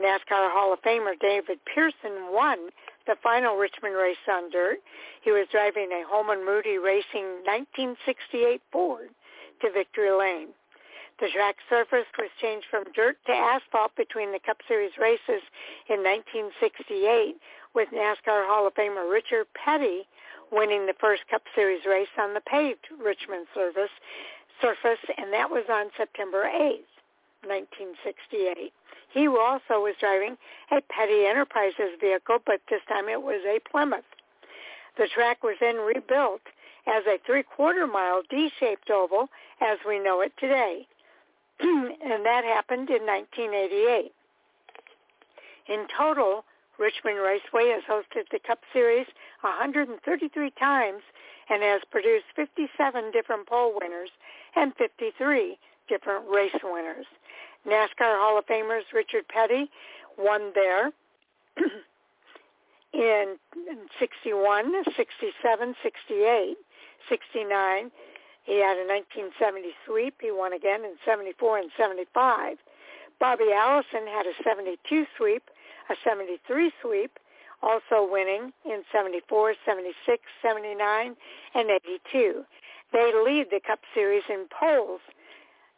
NASCAR 0.01 0.51
Hall 0.51 0.73
of 0.73 0.83
Famer 0.83 1.17
David 1.21 1.61
Pearson 1.73 2.33
won 2.33 2.71
the 3.07 3.17
final 3.23 3.57
Richmond 3.57 3.97
race 3.97 4.17
on 4.29 4.51
dirt. 4.51 4.79
He 5.23 5.31
was 5.31 5.47
driving 5.51 5.91
a 5.93 6.05
Holman 6.09 6.45
Moody 6.45 6.79
Racing 6.79 7.45
1968 7.45 8.61
Ford 8.73 9.11
to 9.63 9.71
victory 9.71 10.11
lane. 10.11 10.49
The 11.21 11.29
track 11.29 11.57
surface 11.71 12.07
was 12.19 12.31
changed 12.41 12.67
from 12.71 12.85
dirt 12.95 13.17
to 13.27 13.33
asphalt 13.33 13.95
between 13.97 14.33
the 14.33 14.41
Cup 14.41 14.59
Series 14.67 14.93
races 14.99 15.43
in 15.89 16.03
1968 16.03 17.37
with 17.75 17.89
NASCAR 17.91 18.47
Hall 18.47 18.67
of 18.67 18.75
Famer 18.75 19.11
Richard 19.11 19.47
Petty 19.55 20.07
winning 20.51 20.87
the 20.87 20.95
first 21.01 21.23
Cup 21.31 21.43
Series 21.55 21.85
race 21.87 22.11
on 22.19 22.35
the 22.35 22.41
paved 22.41 22.87
Richmond 23.03 23.47
service, 23.55 23.91
surface, 24.61 25.03
and 25.17 25.33
that 25.33 25.51
was 25.51 25.65
on 25.71 25.91
September 25.97 26.45
8th, 26.45 26.94
1968. 27.47 28.73
He 29.13 29.29
also 29.29 29.81
was 29.81 29.95
driving 30.01 30.37
a 30.71 30.81
Petty 30.91 31.27
Enterprises 31.27 31.95
vehicle, 32.01 32.39
but 32.45 32.61
this 32.69 32.83
time 32.89 33.09
it 33.09 33.23
was 33.23 33.41
a 33.47 33.61
Plymouth. 33.71 34.05
The 34.99 35.09
track 35.15 35.43
was 35.43 35.57
then 35.61 35.77
rebuilt 35.77 36.43
as 36.87 37.05
a 37.07 37.19
three-quarter 37.25 37.87
mile 37.87 38.23
D-shaped 38.29 38.91
oval 38.91 39.29
as 39.61 39.79
we 39.87 39.99
know 39.99 40.21
it 40.21 40.33
today. 40.39 40.87
and 41.61 42.25
that 42.25 42.45
happened 42.45 42.91
in 42.91 43.07
1988. 43.07 44.13
In 45.69 45.87
total, 45.97 46.45
Richmond 46.79 47.19
Raceway 47.19 47.71
has 47.71 47.83
hosted 47.89 48.29
the 48.31 48.41
Cup 48.45 48.59
Series 48.73 49.07
133 49.43 50.51
times 50.59 51.03
and 51.49 51.63
has 51.63 51.83
produced 51.91 52.27
57 52.35 53.13
different 53.13 53.47
pole 53.47 53.73
winners 53.81 54.11
and 54.57 54.75
53 54.77 55.57
different 55.89 56.25
race 56.29 56.59
winners. 56.63 57.07
NASCAR 57.67 58.19
Hall 58.21 58.39
of 58.39 58.47
Famers 58.47 58.93
Richard 58.93 59.27
Petty 59.29 59.71
won 60.19 60.53
there 60.55 60.93
in 62.93 63.37
61, 63.99 64.85
67, 64.97 65.75
68, 65.83 66.57
69. 67.09 67.91
He 68.45 68.61
had 68.61 68.77
a 68.77 68.87
1970 68.87 69.71
sweep. 69.87 70.15
He 70.21 70.31
won 70.31 70.53
again 70.53 70.85
in 70.85 70.95
74 71.05 71.59
and 71.59 71.71
75. 71.79 72.59
Bobby 73.19 73.53
Allison 73.55 74.07
had 74.07 74.27
a 74.27 74.35
72 74.45 75.07
sweep 75.17 75.45
a 75.91 75.95
73 76.05 76.73
sweep, 76.83 77.19
also 77.63 78.07
winning 78.09 78.53
in 78.65 78.83
74, 78.93 79.55
76, 79.65 80.23
79, 80.43 81.17
and 81.55 81.71
82. 81.71 82.45
They 82.93 83.13
lead 83.15 83.47
the 83.51 83.61
Cup 83.67 83.81
Series 83.95 84.25
in 84.29 84.47
poles. 84.49 85.01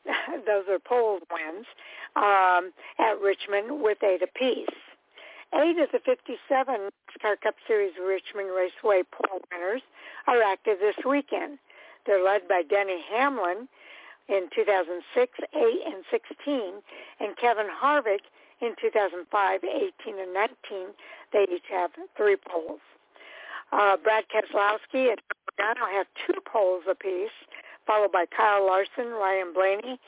Those 0.46 0.64
are 0.70 0.78
pole 0.78 1.18
wins 1.30 1.66
um, 2.16 2.72
at 2.98 3.20
Richmond 3.20 3.82
with 3.82 3.98
eight 4.02 4.22
apiece. 4.22 4.68
eight 5.54 5.78
of 5.78 5.90
the 5.92 6.00
57 6.04 6.38
NASCAR 6.74 7.40
Cup 7.40 7.54
Series 7.66 7.92
Richmond 8.04 8.50
Raceway 8.54 9.02
pole 9.10 9.40
winners 9.52 9.82
are 10.26 10.42
active 10.42 10.78
this 10.80 10.96
weekend. 11.04 11.58
They're 12.06 12.22
led 12.24 12.46
by 12.48 12.62
Denny 12.62 13.02
Hamlin 13.10 13.68
in 14.28 14.48
2006, 14.54 15.38
8, 15.54 15.62
and 15.86 16.04
16, 16.10 16.60
and 17.20 17.36
Kevin 17.36 17.66
Harvick 17.70 18.26
in 18.60 18.74
2005, 18.80 19.60
18, 19.64 20.18
and 20.18 20.34
19. 20.34 20.54
They 21.32 21.46
each 21.54 21.66
have 21.70 21.90
three 22.16 22.36
poles. 22.36 22.80
Uh, 23.72 23.96
Brad 23.96 24.24
Keselowski 24.30 25.10
and 25.10 25.20
Logano 25.58 25.90
have 25.92 26.06
two 26.26 26.40
poles 26.44 26.84
apiece, 26.88 27.30
followed 27.86 28.12
by 28.12 28.26
Kyle 28.26 28.66
Larson, 28.66 29.12
Ryan 29.12 29.52
Blaney, 29.52 30.00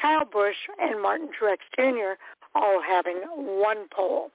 Kyle 0.00 0.24
Busch, 0.24 0.56
and 0.80 1.00
Martin 1.00 1.28
Truex 1.28 1.58
Jr., 1.76 2.20
all 2.54 2.80
having 2.80 3.16
one 3.36 3.88
pole. 3.90 4.30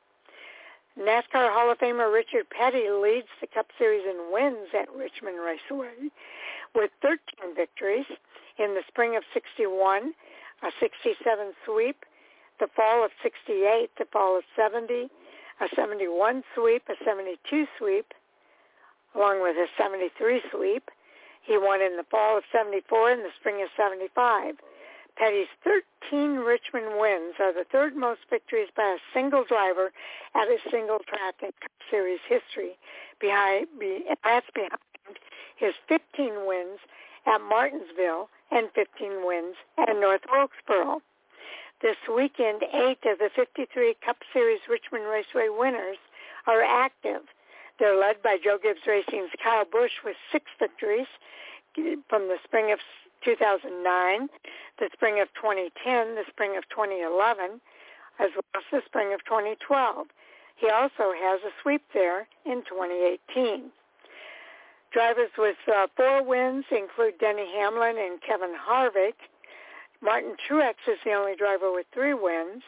NASCAR 0.99 1.51
Hall 1.53 1.71
of 1.71 1.77
Famer 1.79 2.13
Richard 2.13 2.49
Petty 2.49 2.89
leads 2.89 3.27
the 3.39 3.47
Cup 3.47 3.67
Series 3.77 4.03
in 4.05 4.31
wins 4.31 4.69
at 4.77 4.93
Richmond 4.93 5.37
Raceway 5.39 6.11
with 6.75 6.91
13 7.01 7.55
victories 7.55 8.05
in 8.59 8.75
the 8.75 8.83
spring 8.87 9.15
of 9.15 9.23
61, 9.33 10.13
a 10.63 10.71
67 10.79 11.53
sweep, 11.65 12.05
the 12.59 12.67
fall 12.75 13.03
of 13.03 13.11
68, 13.23 13.89
the 13.97 14.05
fall 14.11 14.37
of 14.37 14.43
70, 14.55 15.09
a 15.61 15.67
71 15.75 16.43
sweep, 16.55 16.83
a 16.89 16.95
72 17.03 17.65
sweep, 17.77 18.13
along 19.15 19.41
with 19.41 19.55
a 19.55 19.67
73 19.77 20.41
sweep. 20.51 20.91
He 21.41 21.57
won 21.57 21.81
in 21.81 21.97
the 21.97 22.05
fall 22.09 22.37
of 22.37 22.43
74 22.51 23.11
and 23.11 23.21
the 23.21 23.33
spring 23.39 23.61
of 23.61 23.69
75. 23.75 24.55
Petty's 25.17 25.47
13 25.63 26.37
Richmond 26.37 26.99
wins 26.99 27.35
are 27.39 27.53
the 27.53 27.65
third 27.71 27.95
most 27.95 28.21
victories 28.29 28.69
by 28.75 28.95
a 28.95 29.03
single 29.13 29.43
driver 29.43 29.91
at 30.35 30.47
a 30.47 30.57
single 30.71 30.99
track 30.99 31.35
in 31.41 31.49
Cup 31.59 31.71
Series 31.89 32.19
history. 32.27 32.77
Behind, 33.19 33.67
that's 34.23 34.47
behind 34.53 34.79
his 35.57 35.73
15 35.87 36.47
wins 36.47 36.79
at 37.27 37.41
Martinsville 37.41 38.29
and 38.51 38.69
15 38.73 39.25
wins 39.25 39.55
at 39.77 39.95
North 39.99 40.21
Wilkesboro. 40.31 41.01
This 41.81 41.97
weekend, 42.13 42.63
eight 42.73 42.99
of 43.05 43.17
the 43.19 43.29
53 43.35 43.95
Cup 44.05 44.17
Series 44.33 44.61
Richmond 44.69 45.05
Raceway 45.05 45.49
winners 45.49 45.97
are 46.47 46.63
active. 46.63 47.21
They're 47.81 47.97
led 47.97 48.21
by 48.21 48.37
Joe 48.37 48.59
Gibbs 48.61 48.85
Racing's 48.85 49.31
Kyle 49.43 49.65
Busch 49.65 50.05
with 50.05 50.15
six 50.31 50.45
victories 50.59 51.09
from 52.07 52.27
the 52.27 52.37
spring 52.43 52.71
of 52.71 52.77
2009, 53.25 54.29
the 54.77 54.89
spring 54.93 55.19
of 55.19 55.27
2010, 55.33 56.13
the 56.13 56.21
spring 56.29 56.55
of 56.55 56.63
2011, 56.69 57.59
as 58.19 58.29
well 58.37 58.53
as 58.53 58.61
the 58.71 58.81
spring 58.85 59.15
of 59.15 59.25
2012. 59.25 60.05
He 60.57 60.69
also 60.69 61.09
has 61.09 61.41
a 61.41 61.49
sweep 61.63 61.81
there 61.91 62.27
in 62.45 62.61
2018. 62.69 63.71
Drivers 64.93 65.31
with 65.35 65.57
uh, 65.65 65.87
four 65.97 66.21
wins 66.21 66.65
include 66.69 67.17
Denny 67.17 67.49
Hamlin 67.57 67.97
and 67.97 68.21
Kevin 68.21 68.53
Harvick. 68.53 69.17
Martin 70.03 70.35
Truex 70.37 70.77
is 70.85 70.99
the 71.03 71.13
only 71.13 71.35
driver 71.35 71.73
with 71.73 71.87
three 71.91 72.13
wins. 72.13 72.61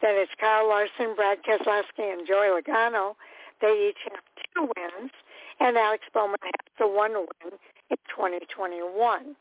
Then 0.00 0.16
it's 0.16 0.32
Kyle 0.40 0.66
Larson, 0.66 1.14
Brad 1.14 1.44
Keselowski, 1.44 2.10
and 2.16 2.26
Joey 2.26 2.48
Logano. 2.48 3.12
They 3.60 3.90
each 3.90 4.02
have 4.10 4.22
two 4.54 4.70
wins, 4.76 5.10
and 5.60 5.76
Alex 5.76 6.04
Bowman 6.14 6.38
has 6.42 6.72
the 6.78 6.86
one 6.86 7.12
win 7.14 7.52
in 7.90 7.96
2021. 8.14 9.36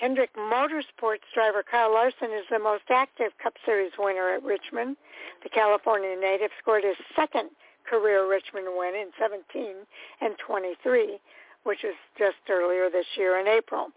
Hendrick 0.00 0.34
Motorsports 0.34 1.28
driver 1.34 1.62
Kyle 1.62 1.92
Larson 1.92 2.32
is 2.32 2.46
the 2.50 2.58
most 2.58 2.84
active 2.88 3.32
Cup 3.42 3.54
Series 3.66 3.92
winner 3.98 4.30
at 4.30 4.42
Richmond. 4.42 4.96
The 5.42 5.50
California 5.50 6.16
native 6.18 6.50
scored 6.58 6.84
his 6.84 6.96
second 7.14 7.50
career 7.84 8.28
Richmond 8.28 8.68
win 8.78 8.94
in 8.94 9.10
17 9.18 9.74
and 10.22 10.34
23, 10.38 11.18
which 11.64 11.80
was 11.84 11.94
just 12.16 12.38
earlier 12.48 12.88
this 12.88 13.04
year 13.18 13.38
in 13.38 13.46
April. 13.46 13.88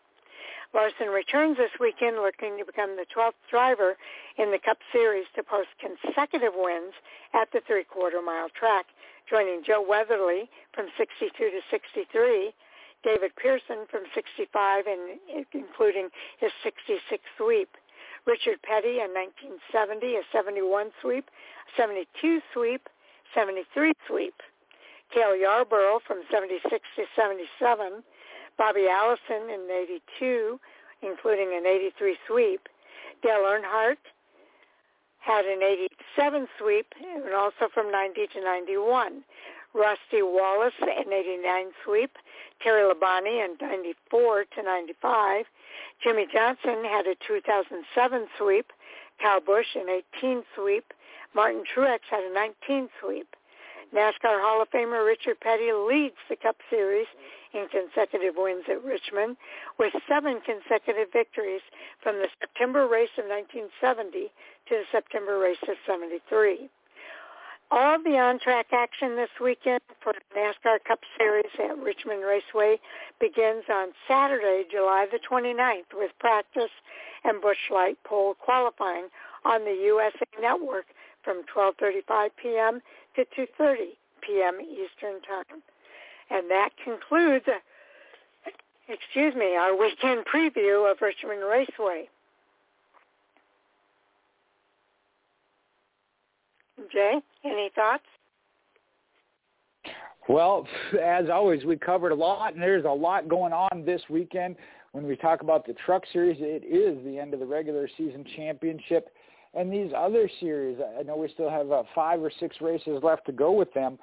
Larson 0.73 1.07
returns 1.07 1.57
this 1.57 1.71
weekend 1.79 2.17
looking 2.17 2.57
to 2.57 2.65
become 2.65 2.97
the 2.97 3.05
12th 3.15 3.39
driver 3.49 3.95
in 4.37 4.51
the 4.51 4.57
Cup 4.57 4.79
Series 4.91 5.25
to 5.35 5.43
post 5.43 5.69
consecutive 5.79 6.53
wins 6.55 6.93
at 7.33 7.47
the 7.53 7.61
three-quarter 7.67 8.21
mile 8.21 8.49
track, 8.57 8.87
joining 9.29 9.63
Joe 9.65 9.83
Weatherly 9.87 10.49
from 10.73 10.87
62 10.97 11.31
to 11.37 11.59
63 11.71 12.53
David 13.03 13.35
Pearson 13.35 13.85
from 13.91 14.03
65 14.15 14.85
and 14.87 15.19
including 15.53 16.09
his 16.39 16.51
66 16.63 17.21
sweep. 17.37 17.69
Richard 18.25 18.61
Petty 18.63 19.03
in 19.03 19.11
1970, 19.11 20.15
a 20.15 20.23
71 20.31 20.91
sweep, 21.01 21.27
72 21.75 22.39
sweep, 22.53 22.87
73 23.35 23.91
sweep. 24.07 24.35
Cale 25.13 25.35
Yarborough 25.35 25.99
from 26.07 26.23
76 26.31 26.63
to 26.71 27.03
77. 27.15 28.01
Bobby 28.57 28.87
Allison 28.87 29.51
in 29.51 29.67
82, 29.67 30.59
including 31.01 31.51
an 31.53 31.67
83 31.67 32.15
sweep. 32.27 32.61
Dale 33.21 33.43
Earnhardt 33.43 33.99
had 35.25 35.45
an 35.45 35.63
87 35.63 36.47
sweep 36.59 36.87
and 37.01 37.33
also 37.33 37.69
from 37.73 37.91
90 37.91 38.27
to 38.33 38.43
91. 38.43 39.23
Rusty 39.73 40.21
Wallace 40.21 40.73
an 40.81 41.11
89 41.11 41.71
sweep, 41.83 42.11
Terry 42.61 42.83
Labonte 42.83 43.43
in 43.43 43.55
94 43.59 44.45
to 44.55 44.63
95. 44.63 45.45
Jimmie 46.03 46.27
Johnson 46.31 46.83
had 46.83 47.07
a 47.07 47.15
2007 47.25 48.27
sweep, 48.37 48.71
Kyle 49.21 49.39
Busch 49.39 49.75
an 49.75 50.01
18 50.19 50.43
sweep, 50.55 50.93
Martin 51.33 51.63
Truex 51.63 51.99
had 52.11 52.23
a 52.23 52.33
19 52.33 52.89
sweep. 53.01 53.35
NASCAR 53.95 54.41
Hall 54.41 54.61
of 54.61 54.69
Famer 54.71 55.05
Richard 55.05 55.39
Petty 55.39 55.71
leads 55.71 56.17
the 56.27 56.35
Cup 56.35 56.57
Series 56.69 57.07
in 57.53 57.67
consecutive 57.69 58.33
wins 58.35 58.65
at 58.69 58.83
Richmond 58.83 59.37
with 59.77 59.93
seven 60.09 60.41
consecutive 60.41 61.13
victories 61.13 61.61
from 62.01 62.17
the 62.17 62.27
September 62.39 62.87
race 62.87 63.13
of 63.17 63.25
1970 63.25 64.31
to 64.69 64.75
the 64.75 64.83
September 64.91 65.39
race 65.39 65.57
of 65.67 65.75
73. 65.85 66.69
All 67.71 67.97
the 68.03 68.19
on-track 68.19 68.67
action 68.71 69.15
this 69.15 69.31
weekend 69.41 69.81
for 70.03 70.13
the 70.13 70.39
NASCAR 70.39 70.77
Cup 70.87 70.99
Series 71.17 71.49
at 71.57 71.77
Richmond 71.79 72.23
Raceway 72.23 72.79
begins 73.19 73.63
on 73.67 73.87
Saturday, 74.07 74.63
July 74.69 75.07
the 75.11 75.19
29th 75.19 75.97
with 75.97 76.11
practice 76.19 76.69
and 77.23 77.41
Busch 77.41 77.71
Light 77.71 77.97
pole 78.03 78.35
qualifying 78.35 79.07
on 79.43 79.65
the 79.65 79.73
USA 79.85 80.25
Network 80.39 80.85
from 81.23 81.41
12.35 81.55 82.29
p.m. 82.41 82.79
to 83.15 83.25
2.30 83.35 83.75
p.m. 84.21 84.59
Eastern 84.61 85.21
Time. 85.21 85.63
And 86.29 86.51
that 86.51 86.69
concludes, 86.83 87.45
excuse 88.87 89.35
me, 89.35 89.55
our 89.55 89.75
weekend 89.75 90.25
preview 90.25 90.89
of 90.91 91.01
Richmond 91.01 91.41
Raceway. 91.49 92.07
Jay, 96.93 97.19
any 97.43 97.71
thoughts? 97.75 98.03
Well, 100.29 100.65
as 101.01 101.25
always, 101.29 101.65
we 101.65 101.75
covered 101.75 102.11
a 102.11 102.15
lot, 102.15 102.53
and 102.53 102.61
there's 102.61 102.85
a 102.85 102.89
lot 102.89 103.27
going 103.27 103.51
on 103.51 103.83
this 103.83 104.01
weekend. 104.09 104.55
When 104.93 105.05
we 105.05 105.15
talk 105.15 105.41
about 105.41 105.65
the 105.65 105.73
Truck 105.85 106.03
Series, 106.13 106.37
it 106.39 106.63
is 106.63 107.03
the 107.03 107.19
end 107.19 107.33
of 107.33 107.39
the 107.39 107.45
regular 107.45 107.89
season 107.97 108.23
championship. 108.37 109.09
And 109.55 109.73
these 109.73 109.91
other 109.95 110.29
series, 110.39 110.77
I 110.99 111.03
know 111.03 111.17
we 111.17 111.29
still 111.33 111.49
have 111.49 111.71
uh, 111.71 111.83
five 111.93 112.21
or 112.21 112.31
six 112.39 112.57
races 112.61 112.99
left 113.03 113.25
to 113.25 113.31
go 113.31 113.51
with 113.51 113.73
them, 113.73 113.99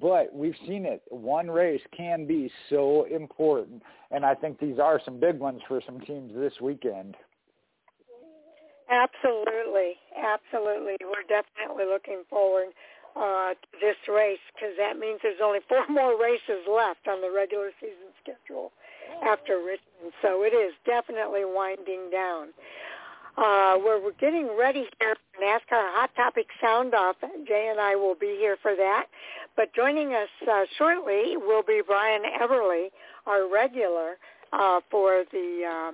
but 0.00 0.34
we've 0.34 0.56
seen 0.66 0.84
it. 0.84 1.02
One 1.10 1.50
race 1.50 1.80
can 1.96 2.26
be 2.26 2.50
so 2.68 3.04
important, 3.04 3.82
and 4.10 4.26
I 4.26 4.34
think 4.34 4.58
these 4.58 4.78
are 4.78 5.00
some 5.04 5.18
big 5.18 5.38
ones 5.38 5.60
for 5.68 5.80
some 5.86 6.00
teams 6.00 6.32
this 6.34 6.54
weekend. 6.60 7.16
Absolutely, 8.92 9.96
absolutely. 10.12 11.00
We're 11.00 11.24
definitely 11.24 11.86
looking 11.88 12.24
forward 12.28 12.76
uh, 13.16 13.56
to 13.56 13.76
this 13.80 13.96
race 14.04 14.44
because 14.52 14.76
that 14.76 14.98
means 14.98 15.20
there's 15.22 15.40
only 15.42 15.60
four 15.68 15.88
more 15.88 16.20
races 16.20 16.60
left 16.68 17.08
on 17.08 17.22
the 17.22 17.32
regular 17.32 17.70
season 17.80 18.12
schedule 18.20 18.72
after 19.24 19.56
Richmond. 19.56 20.12
So 20.20 20.42
it 20.44 20.52
is 20.52 20.74
definitely 20.84 21.44
winding 21.44 22.10
down. 22.12 22.48
Uh, 23.38 23.80
we're, 23.80 24.02
we're 24.02 24.18
getting 24.20 24.50
ready 24.58 24.84
here 25.00 25.16
for 25.16 25.40
NASCAR 25.42 25.88
Hot 25.96 26.10
Topic 26.14 26.46
Sound 26.60 26.92
Off. 26.92 27.16
Jay 27.48 27.68
and 27.70 27.80
I 27.80 27.96
will 27.96 28.14
be 28.14 28.36
here 28.38 28.58
for 28.60 28.76
that. 28.76 29.06
But 29.56 29.72
joining 29.74 30.12
us 30.12 30.28
uh, 30.46 30.64
shortly 30.76 31.38
will 31.38 31.62
be 31.62 31.80
Brian 31.86 32.22
Everly, 32.42 32.88
our 33.26 33.50
regular 33.50 34.16
uh, 34.52 34.80
for 34.90 35.24
the 35.32 35.62
uh, 35.64 35.92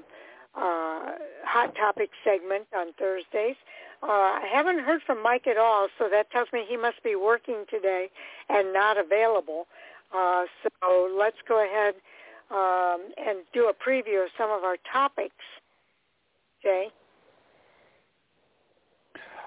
uh, 0.55 1.13
Hot 1.45 1.75
Topic 1.75 2.11
segment 2.25 2.67
on 2.77 2.93
Thursdays. 2.99 3.57
Uh, 4.03 4.07
I 4.07 4.49
haven't 4.53 4.81
heard 4.81 5.03
from 5.05 5.23
Mike 5.23 5.47
at 5.47 5.57
all, 5.57 5.89
so 5.99 6.09
that 6.11 6.31
tells 6.31 6.49
me 6.53 6.65
he 6.69 6.77
must 6.77 7.03
be 7.03 7.17
working 7.17 7.65
today 7.69 8.09
and 8.49 8.73
not 8.73 8.97
available. 8.97 9.67
Uh, 10.15 10.45
so 10.63 11.11
let's 11.19 11.37
go 11.47 11.65
ahead 11.65 11.95
um, 12.51 13.11
and 13.19 13.39
do 13.53 13.69
a 13.69 13.75
preview 13.75 14.23
of 14.23 14.31
some 14.39 14.51
of 14.51 14.65
our 14.65 14.77
topics. 14.91 15.35
Jay? 16.63 16.89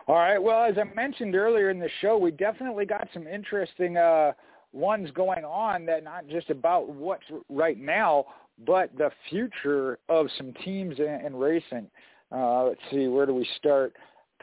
All 0.07 0.15
right. 0.15 0.41
Well, 0.41 0.63
as 0.63 0.77
I 0.77 0.83
mentioned 0.95 1.35
earlier 1.35 1.69
in 1.69 1.79
the 1.79 1.89
show, 2.01 2.17
we 2.17 2.31
definitely 2.31 2.85
got 2.85 3.07
some 3.13 3.27
interesting 3.27 3.97
uh, 3.97 4.33
ones 4.73 5.09
going 5.11 5.45
on 5.45 5.85
that 5.85 6.03
not 6.03 6.27
just 6.27 6.49
about 6.49 6.89
what's 6.89 7.23
right 7.49 7.79
now, 7.79 8.25
but 8.65 8.95
the 8.97 9.09
future 9.29 9.99
of 10.09 10.27
some 10.37 10.53
teams 10.65 10.99
in, 10.99 11.25
in 11.25 11.35
racing. 11.35 11.87
Uh, 12.31 12.65
let's 12.65 12.81
see, 12.91 13.07
where 13.07 13.25
do 13.25 13.33
we 13.33 13.47
start? 13.57 13.93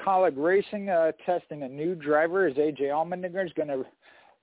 Kaulig 0.04 0.34
Racing 0.36 0.88
uh, 0.90 1.12
testing 1.26 1.62
a 1.62 1.68
new 1.68 1.94
driver 1.94 2.46
is 2.46 2.54
AJ 2.54 2.82
Allmendinger 2.82 3.44
is 3.44 3.52
going 3.54 3.68
to 3.68 3.84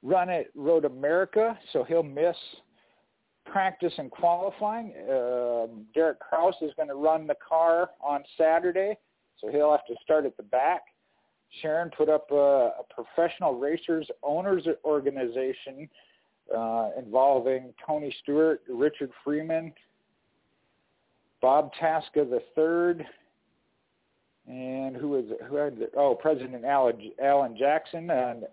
run 0.04 0.30
at 0.30 0.48
Road 0.56 0.86
America, 0.86 1.58
so 1.72 1.84
he'll 1.84 2.04
miss 2.04 2.36
practice 3.46 3.94
and 3.98 4.12
qualifying. 4.12 4.94
Uh, 5.10 5.68
Derek 5.94 6.20
Kraus 6.20 6.56
is 6.62 6.72
going 6.76 6.90
to 6.90 6.96
run 6.96 7.28
the 7.28 7.36
car 7.48 7.92
on 8.02 8.24
Saturday, 8.38 8.98
so 9.40 9.52
he'll 9.52 9.72
have 9.72 9.86
to 9.86 9.96
start 10.04 10.26
at 10.26 10.36
the 10.38 10.44
back. 10.44 10.82
Sharon 11.62 11.92
put 11.96 12.10
up 12.10 12.28
a, 12.32 12.36
a 12.36 12.84
professional 12.90 13.58
racers 13.58 14.08
owners 14.24 14.68
organization 14.84 15.88
uh, 16.56 16.90
involving 16.98 17.74
Tony 17.86 18.14
Stewart, 18.22 18.62
Richard 18.70 19.12
Freeman, 19.24 19.74
Bob 21.42 21.72
Tasca 21.82 22.26
III, 22.30 23.06
and 24.48 24.96
who 24.96 25.10
was 25.10 25.26
who 25.48 25.56
had 25.56 25.78
oh 25.98 26.16
President 26.16 26.66
Alan, 26.66 27.12
Alan 27.22 27.58
Jackson 27.58 28.10
and 28.10 28.46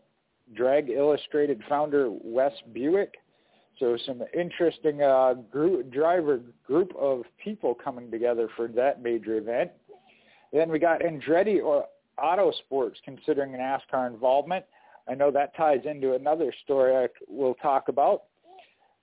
Drag 0.55 0.91
Illustrated 0.91 1.63
founder 1.69 2.09
Wes 2.11 2.53
Buck. 2.75 3.09
So 3.79 3.97
some 4.07 4.23
interesting 4.35 5.03
uh, 5.03 5.35
group, 5.51 5.91
driver 5.91 6.41
group 6.67 6.95
of 6.97 7.23
people 7.43 7.75
coming 7.75 8.11
together 8.11 8.49
for 8.57 8.69
that 8.69 9.03
major 9.03 9.39
event. 9.39 9.71
Then 10.53 10.71
we 10.71 10.79
got 10.79 11.01
Andretti 11.01 11.63
or 11.63 11.87
Auto 12.23 12.53
Sports 12.67 13.01
considering 13.05 13.53
NASCAR 13.53 14.07
involvement. 14.07 14.65
I 15.09 15.15
know 15.15 15.31
that 15.31 15.57
ties 15.57 15.81
into 15.85 16.15
another 16.15 16.53
story 16.65 16.97
I 16.97 17.09
will 17.29 17.55
talk 17.55 17.89
about. 17.89 18.25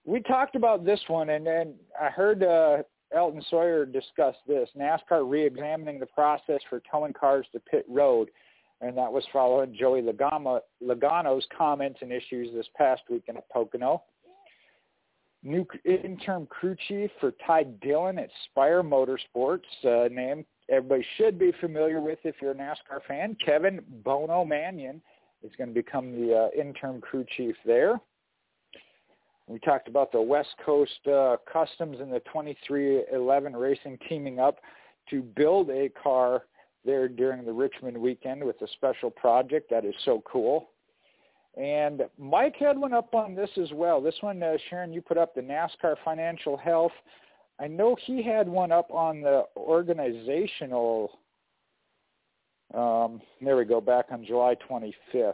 We 0.05 0.21
talked 0.21 0.55
about 0.55 0.85
this 0.85 1.01
one, 1.07 1.29
and 1.29 1.45
then 1.45 1.75
I 1.99 2.09
heard 2.09 2.43
uh, 2.43 2.83
Elton 3.15 3.43
Sawyer 3.49 3.85
discuss 3.85 4.35
this, 4.47 4.69
NASCAR 4.77 5.29
re-examining 5.29 5.99
the 5.99 6.05
process 6.05 6.61
for 6.69 6.81
towing 6.89 7.13
cars 7.13 7.45
to 7.51 7.59
pit 7.59 7.85
road, 7.89 8.29
and 8.81 8.97
that 8.97 9.11
was 9.11 9.23
following 9.33 9.75
Joey 9.77 10.01
Logano, 10.01 10.61
Logano's 10.81 11.45
comments 11.55 11.99
and 12.01 12.11
issues 12.11 12.53
this 12.53 12.67
past 12.77 13.01
weekend 13.09 13.37
at 13.37 13.49
Pocono. 13.49 14.03
New 15.43 15.65
interim 15.85 16.45
crew 16.47 16.75
chief 16.87 17.09
for 17.19 17.33
Ty 17.45 17.63
Dillon 17.81 18.19
at 18.19 18.29
Spire 18.45 18.83
Motorsports, 18.83 19.59
uh, 19.85 20.07
name 20.09 20.45
everybody 20.69 21.05
should 21.17 21.39
be 21.39 21.51
familiar 21.59 22.01
with 22.01 22.19
if 22.23 22.35
you're 22.41 22.51
a 22.51 22.55
NASCAR 22.55 23.01
fan. 23.07 23.35
Kevin 23.43 23.81
Bono 24.03 24.45
Manion 24.45 25.01
is 25.43 25.51
going 25.57 25.69
to 25.69 25.73
become 25.73 26.11
the 26.11 26.35
uh, 26.35 26.59
interim 26.59 27.01
crew 27.01 27.25
chief 27.35 27.55
there. 27.65 27.99
We 29.47 29.59
talked 29.59 29.87
about 29.87 30.11
the 30.11 30.21
West 30.21 30.49
Coast 30.63 31.07
uh, 31.07 31.37
Customs 31.51 31.97
and 31.99 32.11
the 32.11 32.21
23XI 32.33 33.59
Racing 33.59 33.97
teaming 34.07 34.39
up 34.39 34.59
to 35.09 35.23
build 35.23 35.71
a 35.71 35.89
car 35.89 36.43
there 36.85 37.07
during 37.07 37.45
the 37.45 37.51
Richmond 37.51 37.97
weekend 37.97 38.43
with 38.43 38.61
a 38.61 38.67
special 38.73 39.09
project. 39.09 39.69
That 39.71 39.85
is 39.85 39.95
so 40.05 40.21
cool. 40.31 40.69
And 41.57 42.03
Mike 42.17 42.55
had 42.57 42.77
one 42.77 42.93
up 42.93 43.13
on 43.15 43.35
this 43.35 43.49
as 43.61 43.71
well. 43.73 43.99
This 44.01 44.15
one, 44.21 44.41
uh, 44.41 44.57
Sharon, 44.69 44.93
you 44.93 45.01
put 45.01 45.17
up 45.17 45.33
the 45.33 45.41
NASCAR 45.41 45.95
Financial 46.05 46.55
Health. 46.55 46.91
I 47.59 47.67
know 47.67 47.97
he 48.05 48.23
had 48.23 48.47
one 48.47 48.71
up 48.71 48.91
on 48.91 49.21
the 49.21 49.43
organizational. 49.57 51.19
Um, 52.73 53.21
there 53.41 53.57
we 53.57 53.65
go, 53.65 53.81
back 53.81 54.05
on 54.11 54.23
July 54.23 54.55
25th 54.69 55.33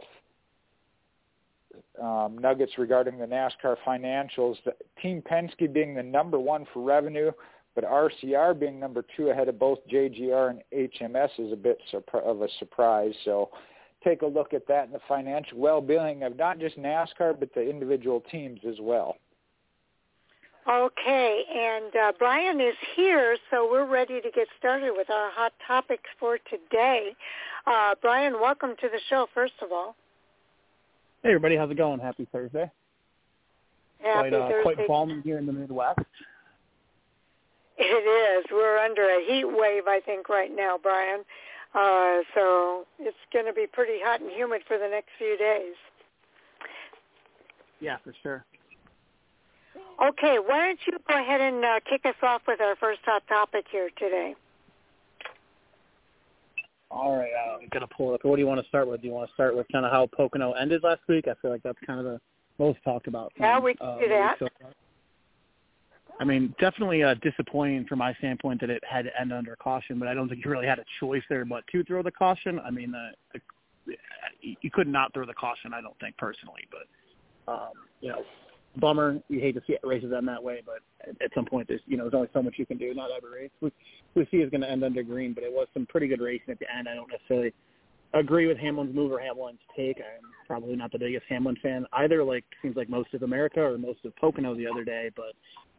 um, 2.02 2.38
nuggets 2.38 2.72
regarding 2.78 3.18
the 3.18 3.26
NASCAR 3.26 3.76
financials. 3.86 4.56
The, 4.64 4.74
Team 5.00 5.22
Penske 5.22 5.72
being 5.72 5.94
the 5.94 6.02
number 6.02 6.38
one 6.38 6.66
for 6.72 6.82
revenue, 6.82 7.30
but 7.74 7.84
RCR 7.84 8.58
being 8.58 8.80
number 8.80 9.04
two 9.16 9.28
ahead 9.28 9.48
of 9.48 9.58
both 9.58 9.78
JGR 9.90 10.50
and 10.50 10.62
HMS 10.72 11.30
is 11.38 11.52
a 11.52 11.56
bit 11.56 11.78
of 11.92 12.42
a 12.42 12.48
surprise. 12.58 13.12
So 13.24 13.50
take 14.04 14.22
a 14.22 14.26
look 14.26 14.54
at 14.54 14.66
that 14.68 14.84
and 14.84 14.94
the 14.94 15.00
financial 15.08 15.58
well-being 15.58 16.22
of 16.22 16.36
not 16.36 16.58
just 16.58 16.78
NASCAR, 16.78 17.38
but 17.38 17.52
the 17.54 17.68
individual 17.68 18.22
teams 18.30 18.60
as 18.68 18.76
well. 18.80 19.16
Okay, 20.68 21.44
and 21.54 21.94
uh, 21.94 22.12
Brian 22.18 22.60
is 22.60 22.74
here, 22.96 23.36
so 23.52 23.68
we're 23.70 23.86
ready 23.86 24.20
to 24.20 24.30
get 24.32 24.48
started 24.58 24.92
with 24.96 25.08
our 25.10 25.30
hot 25.30 25.52
topics 25.64 26.10
for 26.18 26.38
today. 26.50 27.14
Uh, 27.68 27.94
Brian, 28.02 28.34
welcome 28.40 28.70
to 28.80 28.88
the 28.88 28.98
show, 29.08 29.28
first 29.32 29.52
of 29.62 29.70
all. 29.70 29.94
Hey 31.22 31.28
everybody, 31.28 31.56
how's 31.56 31.70
it 31.70 31.76
going? 31.76 32.00
Happy 32.00 32.26
Thursday. 32.32 32.68
Happy 34.00 34.30
quite, 34.30 34.34
uh, 34.34 34.48
Thursday. 34.48 34.74
quite 34.74 34.88
balmy 34.88 35.20
here 35.22 35.38
in 35.38 35.46
the 35.46 35.52
Midwest. 35.52 36.00
It 37.78 38.40
is. 38.40 38.46
We're 38.50 38.78
under 38.78 39.02
a 39.02 39.24
heat 39.24 39.44
wave, 39.44 39.86
I 39.86 40.00
think, 40.04 40.28
right 40.28 40.50
now, 40.54 40.78
Brian. 40.82 41.20
Uh, 41.74 42.22
so 42.34 42.86
it's 42.98 43.16
going 43.32 43.46
to 43.46 43.52
be 43.52 43.66
pretty 43.72 44.00
hot 44.02 44.20
and 44.20 44.30
humid 44.32 44.62
for 44.66 44.78
the 44.78 44.88
next 44.88 45.10
few 45.16 45.36
days. 45.38 45.74
Yeah, 47.80 47.98
for 48.02 48.12
sure. 48.22 48.44
Okay, 50.02 50.38
why 50.44 50.66
don't 50.66 50.78
you 50.86 50.98
go 51.08 51.14
ahead 51.14 51.40
and 51.40 51.64
uh, 51.64 51.80
kick 51.88 52.02
us 52.04 52.14
off 52.22 52.42
with 52.46 52.60
our 52.60 52.76
first 52.76 53.00
hot 53.04 53.22
topic 53.28 53.66
here 53.70 53.90
today? 53.98 54.34
All 56.90 57.16
right, 57.16 57.30
uh, 57.32 57.58
I'm 57.60 57.68
gonna 57.72 57.86
pull 57.86 58.12
it 58.12 58.14
up. 58.14 58.24
What 58.24 58.36
do 58.36 58.42
you 58.42 58.46
want 58.46 58.60
to 58.60 58.68
start 58.68 58.88
with? 58.88 59.00
Do 59.00 59.08
you 59.08 59.12
want 59.12 59.28
to 59.28 59.34
start 59.34 59.56
with 59.56 59.66
kind 59.72 59.84
of 59.84 59.90
how 59.90 60.06
Pocono 60.06 60.52
ended 60.52 60.82
last 60.84 61.00
week? 61.08 61.26
I 61.28 61.34
feel 61.42 61.50
like 61.50 61.62
that's 61.62 61.78
kind 61.86 61.98
of 61.98 62.04
the 62.04 62.20
most 62.58 62.78
talked 62.84 63.06
about. 63.06 63.32
Yeah, 63.38 63.58
we 63.58 63.74
can 63.74 63.86
uh, 63.86 63.98
do 63.98 64.08
that. 64.08 64.36
So 64.38 64.48
I 66.18 66.24
mean, 66.24 66.54
definitely 66.58 67.02
uh, 67.02 67.14
disappointing 67.22 67.84
from 67.86 67.98
my 67.98 68.14
standpoint 68.14 68.60
that 68.60 68.70
it 68.70 68.82
had 68.88 69.04
to 69.04 69.20
end 69.20 69.32
under 69.32 69.56
caution, 69.56 69.98
but 69.98 70.08
I 70.08 70.14
don't 70.14 70.28
think 70.28 70.44
you 70.44 70.50
really 70.50 70.66
had 70.66 70.78
a 70.78 70.84
choice 71.00 71.22
there 71.28 71.44
but 71.44 71.64
to 71.72 71.84
throw 71.84 72.02
the 72.02 72.10
caution. 72.10 72.58
I 72.60 72.70
mean, 72.70 72.94
uh, 72.94 73.10
the, 73.34 73.96
you 74.42 74.70
could 74.70 74.88
not 74.88 75.12
throw 75.12 75.26
the 75.26 75.34
caution, 75.34 75.74
I 75.74 75.80
don't 75.80 75.98
think 76.00 76.16
personally, 76.16 76.66
but 76.70 77.52
um, 77.52 77.72
you 78.00 78.08
know, 78.08 78.22
bummer. 78.80 79.20
You 79.28 79.40
hate 79.40 79.54
to 79.54 79.62
see 79.66 79.76
races 79.82 80.12
end 80.16 80.28
that 80.28 80.42
way, 80.42 80.62
but 80.64 80.80
at, 81.22 81.30
some 81.34 81.44
point, 81.44 81.68
there's 81.68 81.80
you 81.86 81.96
know 81.96 82.04
there's 82.04 82.14
only 82.14 82.28
so 82.32 82.42
much 82.42 82.54
you 82.56 82.66
can 82.66 82.78
do. 82.78 82.94
Not 82.94 83.10
every 83.16 83.42
race 83.42 83.50
we 83.60 83.72
we 84.14 84.26
see 84.30 84.38
is 84.38 84.50
going 84.50 84.62
to 84.62 84.70
end 84.70 84.84
under 84.84 85.02
green, 85.02 85.32
but 85.32 85.44
it 85.44 85.52
was 85.52 85.66
some 85.74 85.86
pretty 85.86 86.08
good 86.08 86.20
racing 86.20 86.50
at 86.50 86.58
the 86.58 86.66
end. 86.74 86.88
I 86.88 86.94
don't 86.94 87.10
necessarily 87.10 87.52
agree 88.14 88.46
with 88.46 88.58
Hamlin's 88.58 88.94
move 88.94 89.12
or 89.12 89.20
Hamlin's 89.20 89.58
take. 89.76 89.98
I'm 89.98 90.30
probably 90.46 90.76
not 90.76 90.92
the 90.92 90.98
biggest 90.98 91.24
Hamlin 91.28 91.56
fan 91.62 91.86
either. 91.92 92.24
Like 92.24 92.44
seems 92.62 92.76
like 92.76 92.88
most 92.88 93.12
of 93.14 93.22
America 93.22 93.60
or 93.60 93.78
most 93.78 94.04
of 94.04 94.14
Pocono 94.16 94.54
the 94.54 94.66
other 94.66 94.84
day, 94.84 95.10
but 95.14 95.32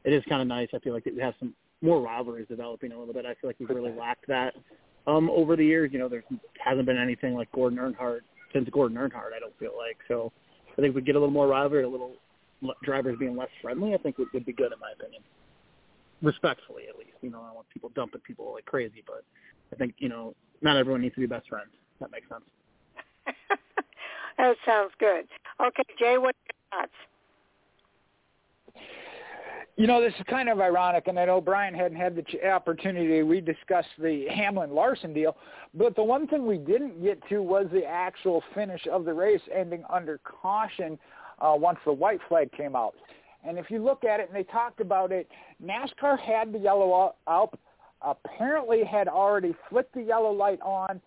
it 0.04 0.14
is 0.14 0.24
kind 0.30 0.42
of 0.42 0.48
nice. 0.48 0.70
I 0.74 0.80
feel 0.80 0.94
like 0.94 1.06
we 1.06 1.20
have 1.22 1.34
some 1.40 1.54
more 1.82 2.02
rivalries 2.02 2.48
developing 2.48 2.92
a 2.92 3.00
little 3.00 3.14
bit. 3.14 3.26
I 3.26 3.34
feel 3.36 3.50
like 3.50 3.58
we've 3.60 3.70
really 3.70 3.94
lacked 3.94 4.28
that 4.28 4.54
um, 5.06 5.30
over 5.30 5.56
the 5.56 5.66
years. 5.66 5.92
You 5.94 6.00
know, 6.00 6.10
there 6.10 6.24
hasn't 6.64 6.86
been 6.86 6.98
anything 6.98 7.34
like 7.34 7.52
Gordon 7.52 7.80
Earnhardt 7.80 8.22
since 8.54 8.70
Gordon 8.70 8.98
Earnhardt. 8.98 9.34
I 9.36 9.40
don't 9.40 9.58
feel 9.60 9.74
like 9.78 9.98
so. 10.08 10.32
I 10.78 10.82
think 10.82 10.96
we 10.96 11.02
get 11.02 11.16
a 11.16 11.20
little 11.20 11.34
more 11.34 11.48
rivalry, 11.48 11.84
a 11.84 11.90
little 11.90 12.14
drivers 12.84 13.18
being 13.20 13.36
less 13.36 13.50
friendly, 13.62 13.94
I 13.94 13.98
think 13.98 14.18
would, 14.18 14.28
would 14.34 14.46
be 14.46 14.54
good 14.54 14.72
in 14.72 14.80
my 14.80 14.92
opinion. 15.00 15.22
Respectfully, 16.22 16.84
at 16.90 16.98
least. 16.98 17.12
You 17.22 17.30
know, 17.30 17.42
I 17.42 17.48
don't 17.48 17.56
want 17.56 17.70
people 17.70 17.92
dumping 17.96 18.22
people 18.22 18.54
like 18.54 18.66
crazy, 18.66 19.04
but 19.06 19.24
I 19.72 19.76
think 19.76 19.96
you 20.00 20.10
know, 20.10 20.36
not 20.62 20.78
everyone 20.78 21.02
needs 21.02 21.16
to 21.16 21.22
be 21.22 21.28
best 21.28 21.48
friends. 21.48 21.70
That 22.00 22.12
makes 22.12 22.28
sense. 22.30 22.44
that 24.38 24.56
sounds 24.66 24.92
good. 25.00 25.26
Okay, 25.62 25.84
Jay, 26.00 26.18
what 26.18 26.36
are 26.36 26.78
your 26.78 26.82
thoughts? 26.82 26.94
You 29.76 29.86
know, 29.86 30.02
this 30.02 30.14
is 30.18 30.26
kind 30.28 30.50
of 30.50 30.60
ironic, 30.60 31.08
and 31.08 31.20
I 31.20 31.26
know 31.26 31.40
Brian 31.40 31.76
hadn't 31.76 31.98
had 31.98 32.16
the 32.16 32.50
opportunity. 32.50 33.22
We 33.22 33.42
discussed 33.42 33.90
the 34.00 34.26
Hamlin 34.28 34.72
Larson 34.72 35.14
deal, 35.14 35.38
but 35.76 35.96
the 35.96 36.04
one 36.04 36.26
thing 36.26 36.48
we 36.48 36.58
didn't 36.58 37.04
get 37.04 37.22
to 37.30 37.44
was 37.44 37.68
the 37.72 37.86
actual 37.86 38.44
finish 38.56 38.82
of 38.92 39.06
the 39.06 39.14
race 39.14 39.42
ending 39.54 39.84
under 39.88 40.20
caution 40.24 40.98
uh, 41.40 41.54
once 41.56 41.80
the 41.86 41.94
white 41.94 42.20
flag 42.28 42.52
came 42.52 42.76
out. 42.76 42.96
And 43.48 43.58
if 43.58 43.70
you 43.70 43.84
look 43.84 44.04
at 44.04 44.20
it, 44.20 44.28
and 44.28 44.36
they 44.36 44.44
talked 44.44 44.82
about 44.82 45.12
it, 45.12 45.30
NASCAR 45.64 46.20
had 46.20 46.52
the 46.52 46.60
yellow 46.60 47.16
out, 47.28 47.58
apparently 48.02 48.84
had 48.84 49.08
already 49.08 49.56
flicked 49.70 49.94
the 49.94 50.04
yellow 50.04 50.32
light 50.32 50.60
on 50.62 51.02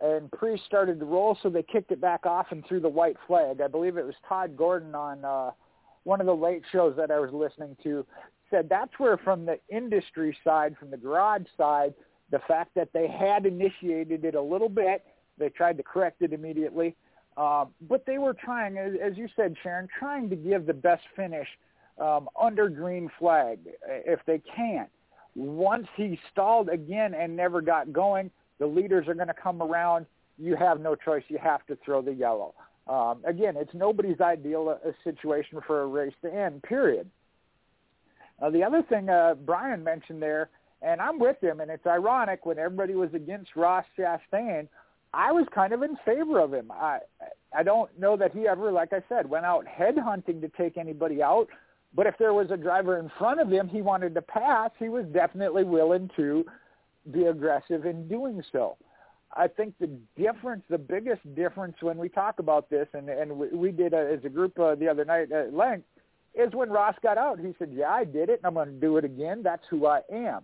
and 0.00 0.30
pre-started 0.32 0.98
the 0.98 1.04
roll, 1.04 1.36
so 1.42 1.50
they 1.50 1.62
kicked 1.62 1.90
it 1.90 2.00
back 2.00 2.24
off 2.24 2.46
and 2.50 2.64
threw 2.66 2.80
the 2.80 2.88
white 2.88 3.16
flag. 3.26 3.60
I 3.60 3.68
believe 3.68 3.96
it 3.96 4.06
was 4.06 4.14
Todd 4.26 4.56
Gordon 4.56 4.94
on 4.94 5.24
uh, 5.24 5.50
one 6.04 6.20
of 6.20 6.26
the 6.26 6.34
late 6.34 6.62
shows 6.72 6.96
that 6.96 7.10
I 7.10 7.18
was 7.18 7.30
listening 7.32 7.76
to 7.82 8.06
said 8.50 8.68
that's 8.68 8.98
where 8.98 9.16
from 9.18 9.46
the 9.46 9.58
industry 9.68 10.36
side, 10.42 10.76
from 10.78 10.90
the 10.90 10.96
garage 10.96 11.46
side, 11.56 11.94
the 12.30 12.40
fact 12.48 12.74
that 12.74 12.88
they 12.92 13.08
had 13.08 13.46
initiated 13.46 14.24
it 14.24 14.34
a 14.34 14.40
little 14.40 14.68
bit, 14.68 15.04
they 15.38 15.48
tried 15.48 15.76
to 15.76 15.82
correct 15.82 16.22
it 16.22 16.32
immediately, 16.32 16.96
uh, 17.36 17.64
but 17.88 18.04
they 18.06 18.18
were 18.18 18.34
trying, 18.34 18.76
as, 18.78 18.92
as 19.02 19.16
you 19.16 19.28
said, 19.36 19.54
Sharon, 19.62 19.88
trying 19.98 20.28
to 20.30 20.36
give 20.36 20.66
the 20.66 20.74
best 20.74 21.02
finish 21.14 21.48
um, 21.98 22.28
under 22.40 22.68
green 22.68 23.10
flag 23.18 23.58
if 23.86 24.20
they 24.26 24.40
can. 24.54 24.86
Once 25.34 25.86
he 25.96 26.18
stalled 26.32 26.68
again 26.68 27.14
and 27.14 27.36
never 27.36 27.60
got 27.60 27.92
going, 27.92 28.30
the 28.58 28.66
leaders 28.66 29.06
are 29.08 29.14
going 29.14 29.28
to 29.28 29.34
come 29.34 29.62
around, 29.62 30.06
you 30.38 30.56
have 30.56 30.80
no 30.80 30.94
choice. 30.94 31.22
You 31.28 31.38
have 31.38 31.64
to 31.66 31.76
throw 31.84 32.02
the 32.02 32.12
yellow. 32.12 32.54
Um, 32.88 33.22
again, 33.24 33.54
it's 33.56 33.72
nobody's 33.74 34.20
ideal 34.20 34.68
a, 34.68 34.72
uh, 34.72 34.90
a 34.90 34.94
situation 35.04 35.60
for 35.66 35.82
a 35.82 35.86
race 35.86 36.14
to 36.22 36.34
end. 36.34 36.62
Period. 36.62 37.08
Uh, 38.40 38.50
the 38.50 38.64
other 38.64 38.82
thing 38.82 39.08
uh, 39.08 39.34
Brian 39.34 39.84
mentioned 39.84 40.22
there, 40.22 40.48
and 40.82 41.00
I'm 41.00 41.18
with 41.18 41.42
him, 41.42 41.60
and 41.60 41.70
it's 41.70 41.86
ironic 41.86 42.46
when 42.46 42.58
everybody 42.58 42.94
was 42.94 43.12
against 43.12 43.54
Ross 43.54 43.84
Chastain, 43.98 44.66
I 45.12 45.32
was 45.32 45.46
kind 45.52 45.72
of 45.72 45.82
in 45.82 45.96
favor 46.04 46.38
of 46.38 46.52
him. 46.52 46.70
I 46.70 46.98
I 47.56 47.62
don't 47.62 47.90
know 47.98 48.16
that 48.16 48.32
he 48.32 48.46
ever, 48.46 48.70
like 48.70 48.92
I 48.92 49.02
said, 49.08 49.28
went 49.28 49.44
out 49.44 49.66
headhunting 49.66 50.40
to 50.40 50.48
take 50.56 50.76
anybody 50.76 51.22
out. 51.22 51.48
But 51.94 52.06
if 52.06 52.14
there 52.18 52.32
was 52.32 52.50
a 52.52 52.56
driver 52.56 52.98
in 52.98 53.10
front 53.18 53.40
of 53.40 53.50
him 53.50 53.68
he 53.68 53.82
wanted 53.82 54.14
to 54.14 54.22
pass, 54.22 54.70
he 54.78 54.88
was 54.88 55.04
definitely 55.06 55.64
willing 55.64 56.08
to 56.16 56.44
be 57.10 57.24
aggressive 57.24 57.86
in 57.86 58.06
doing 58.06 58.42
so. 58.52 58.76
I 59.36 59.48
think 59.48 59.74
the 59.80 59.90
difference, 60.16 60.62
the 60.68 60.78
biggest 60.78 61.22
difference 61.34 61.76
when 61.80 61.98
we 61.98 62.08
talk 62.08 62.38
about 62.38 62.70
this, 62.70 62.86
and, 62.94 63.08
and 63.08 63.32
we, 63.32 63.48
we 63.48 63.72
did 63.72 63.92
a, 63.92 64.12
as 64.12 64.24
a 64.24 64.28
group 64.28 64.58
uh, 64.58 64.74
the 64.74 64.88
other 64.88 65.04
night 65.04 65.32
at 65.32 65.52
length, 65.52 65.86
is 66.34 66.52
when 66.52 66.70
Ross 66.70 66.94
got 67.02 67.18
out. 67.18 67.40
He 67.40 67.54
said, 67.58 67.70
yeah, 67.72 67.90
I 67.90 68.04
did 68.04 68.28
it, 68.28 68.40
and 68.42 68.46
I'm 68.46 68.54
going 68.54 68.68
to 68.68 68.80
do 68.80 68.96
it 68.96 69.04
again. 69.04 69.42
That's 69.42 69.62
who 69.68 69.86
I 69.86 70.00
am. 70.12 70.42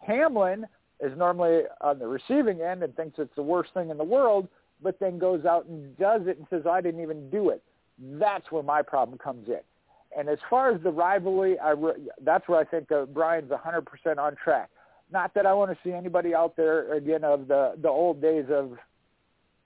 Hamlin 0.00 0.66
is 1.00 1.16
normally 1.16 1.62
on 1.80 1.98
the 1.98 2.06
receiving 2.06 2.60
end 2.60 2.82
and 2.82 2.94
thinks 2.96 3.18
it's 3.18 3.34
the 3.36 3.42
worst 3.42 3.72
thing 3.74 3.90
in 3.90 3.98
the 3.98 4.04
world, 4.04 4.48
but 4.82 4.98
then 5.00 5.18
goes 5.18 5.44
out 5.44 5.66
and 5.66 5.96
does 5.96 6.22
it 6.26 6.38
and 6.38 6.46
says, 6.50 6.62
I 6.68 6.80
didn't 6.80 7.02
even 7.02 7.30
do 7.30 7.50
it. 7.50 7.62
That's 7.98 8.50
where 8.50 8.62
my 8.62 8.82
problem 8.82 9.18
comes 9.18 9.48
in. 9.48 9.60
And 10.16 10.28
as 10.28 10.38
far 10.48 10.70
as 10.70 10.80
the 10.82 10.90
rivalry, 10.90 11.58
I 11.58 11.70
re- 11.70 12.08
that's 12.22 12.48
where 12.48 12.58
I 12.58 12.64
think 12.64 12.90
uh, 12.90 13.06
Brian's 13.06 13.50
100% 13.50 14.18
on 14.18 14.36
track. 14.42 14.70
Not 15.12 15.34
that 15.34 15.46
I 15.46 15.54
want 15.54 15.70
to 15.70 15.78
see 15.84 15.92
anybody 15.92 16.34
out 16.34 16.56
there 16.56 16.92
again 16.94 17.24
of 17.24 17.48
the 17.48 17.74
the 17.80 17.88
old 17.88 18.20
days 18.20 18.46
of 18.50 18.72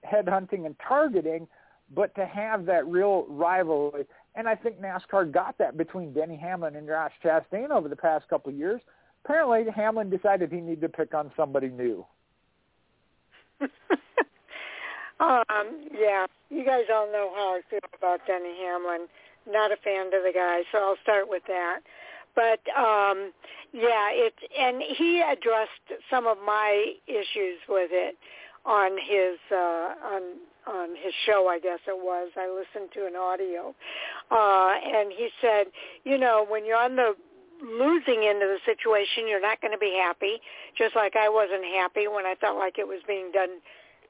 headhunting 0.04 0.66
and 0.66 0.76
targeting, 0.86 1.48
but 1.94 2.14
to 2.14 2.26
have 2.26 2.64
that 2.66 2.86
real 2.86 3.26
rivalry. 3.28 4.06
And 4.34 4.48
I 4.48 4.54
think 4.54 4.80
NASCAR 4.80 5.30
got 5.30 5.58
that 5.58 5.76
between 5.76 6.12
Denny 6.12 6.36
Hamlin 6.36 6.76
and 6.76 6.86
Josh 6.86 7.12
Chastain 7.24 7.70
over 7.70 7.88
the 7.88 7.96
past 7.96 8.28
couple 8.28 8.50
of 8.50 8.58
years. 8.58 8.80
Apparently, 9.24 9.70
Hamlin 9.72 10.10
decided 10.10 10.50
he 10.50 10.60
needed 10.60 10.80
to 10.82 10.88
pick 10.88 11.14
on 11.14 11.30
somebody 11.36 11.68
new. 11.68 12.04
um, 15.20 15.86
yeah, 15.96 16.26
you 16.50 16.64
guys 16.64 16.84
all 16.92 17.06
know 17.06 17.30
how 17.34 17.56
I 17.56 17.60
feel 17.70 17.80
about 17.96 18.20
Denny 18.26 18.56
Hamlin. 18.60 19.06
Not 19.48 19.72
a 19.72 19.76
fan 19.76 20.06
of 20.06 20.22
the 20.24 20.32
guy, 20.34 20.62
so 20.72 20.78
I'll 20.78 20.96
start 21.02 21.28
with 21.28 21.42
that. 21.46 21.80
But 22.34 22.60
um, 22.76 23.32
yeah, 23.72 24.08
it 24.10 24.34
and 24.58 24.82
he 24.82 25.20
addressed 25.20 26.02
some 26.10 26.26
of 26.26 26.38
my 26.44 26.94
issues 27.06 27.58
with 27.68 27.90
it 27.92 28.16
on 28.64 28.92
his 28.92 29.38
uh, 29.50 29.94
on 30.14 30.22
on 30.66 30.90
his 30.90 31.12
show, 31.26 31.48
I 31.48 31.58
guess 31.58 31.80
it 31.86 31.96
was. 31.96 32.30
I 32.36 32.48
listened 32.48 32.90
to 32.94 33.06
an 33.06 33.16
audio, 33.16 33.74
uh, 34.30 34.74
and 34.84 35.12
he 35.12 35.28
said, 35.40 35.66
you 36.04 36.18
know, 36.18 36.46
when 36.48 36.64
you're 36.64 36.76
on 36.76 36.96
the 36.96 37.14
losing 37.62 38.26
of 38.42 38.50
the 38.50 38.58
situation, 38.66 39.30
you're 39.30 39.40
not 39.40 39.60
going 39.60 39.72
to 39.72 39.78
be 39.78 39.94
happy. 39.94 40.42
Just 40.76 40.96
like 40.96 41.14
I 41.16 41.28
wasn't 41.28 41.64
happy 41.64 42.08
when 42.08 42.26
I 42.26 42.34
felt 42.40 42.58
like 42.58 42.78
it 42.78 42.86
was 42.86 43.00
being 43.06 43.30
done 43.32 43.62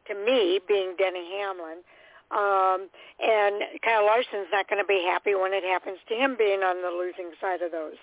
to 0.09 0.15
me, 0.15 0.59
being 0.67 0.97
Denny 0.99 1.39
Hamlin. 1.39 1.85
Um, 2.33 2.89
and 3.21 3.61
Kyle 3.85 4.07
Larson's 4.07 4.49
not 4.51 4.69
going 4.69 4.81
to 4.81 4.89
be 4.89 5.05
happy 5.07 5.35
when 5.35 5.53
it 5.53 5.63
happens 5.65 5.99
to 6.09 6.15
him 6.15 6.35
being 6.39 6.61
on 6.65 6.81
the 6.81 6.89
losing 6.89 7.31
side 7.41 7.61
of 7.61 7.71
those. 7.71 8.01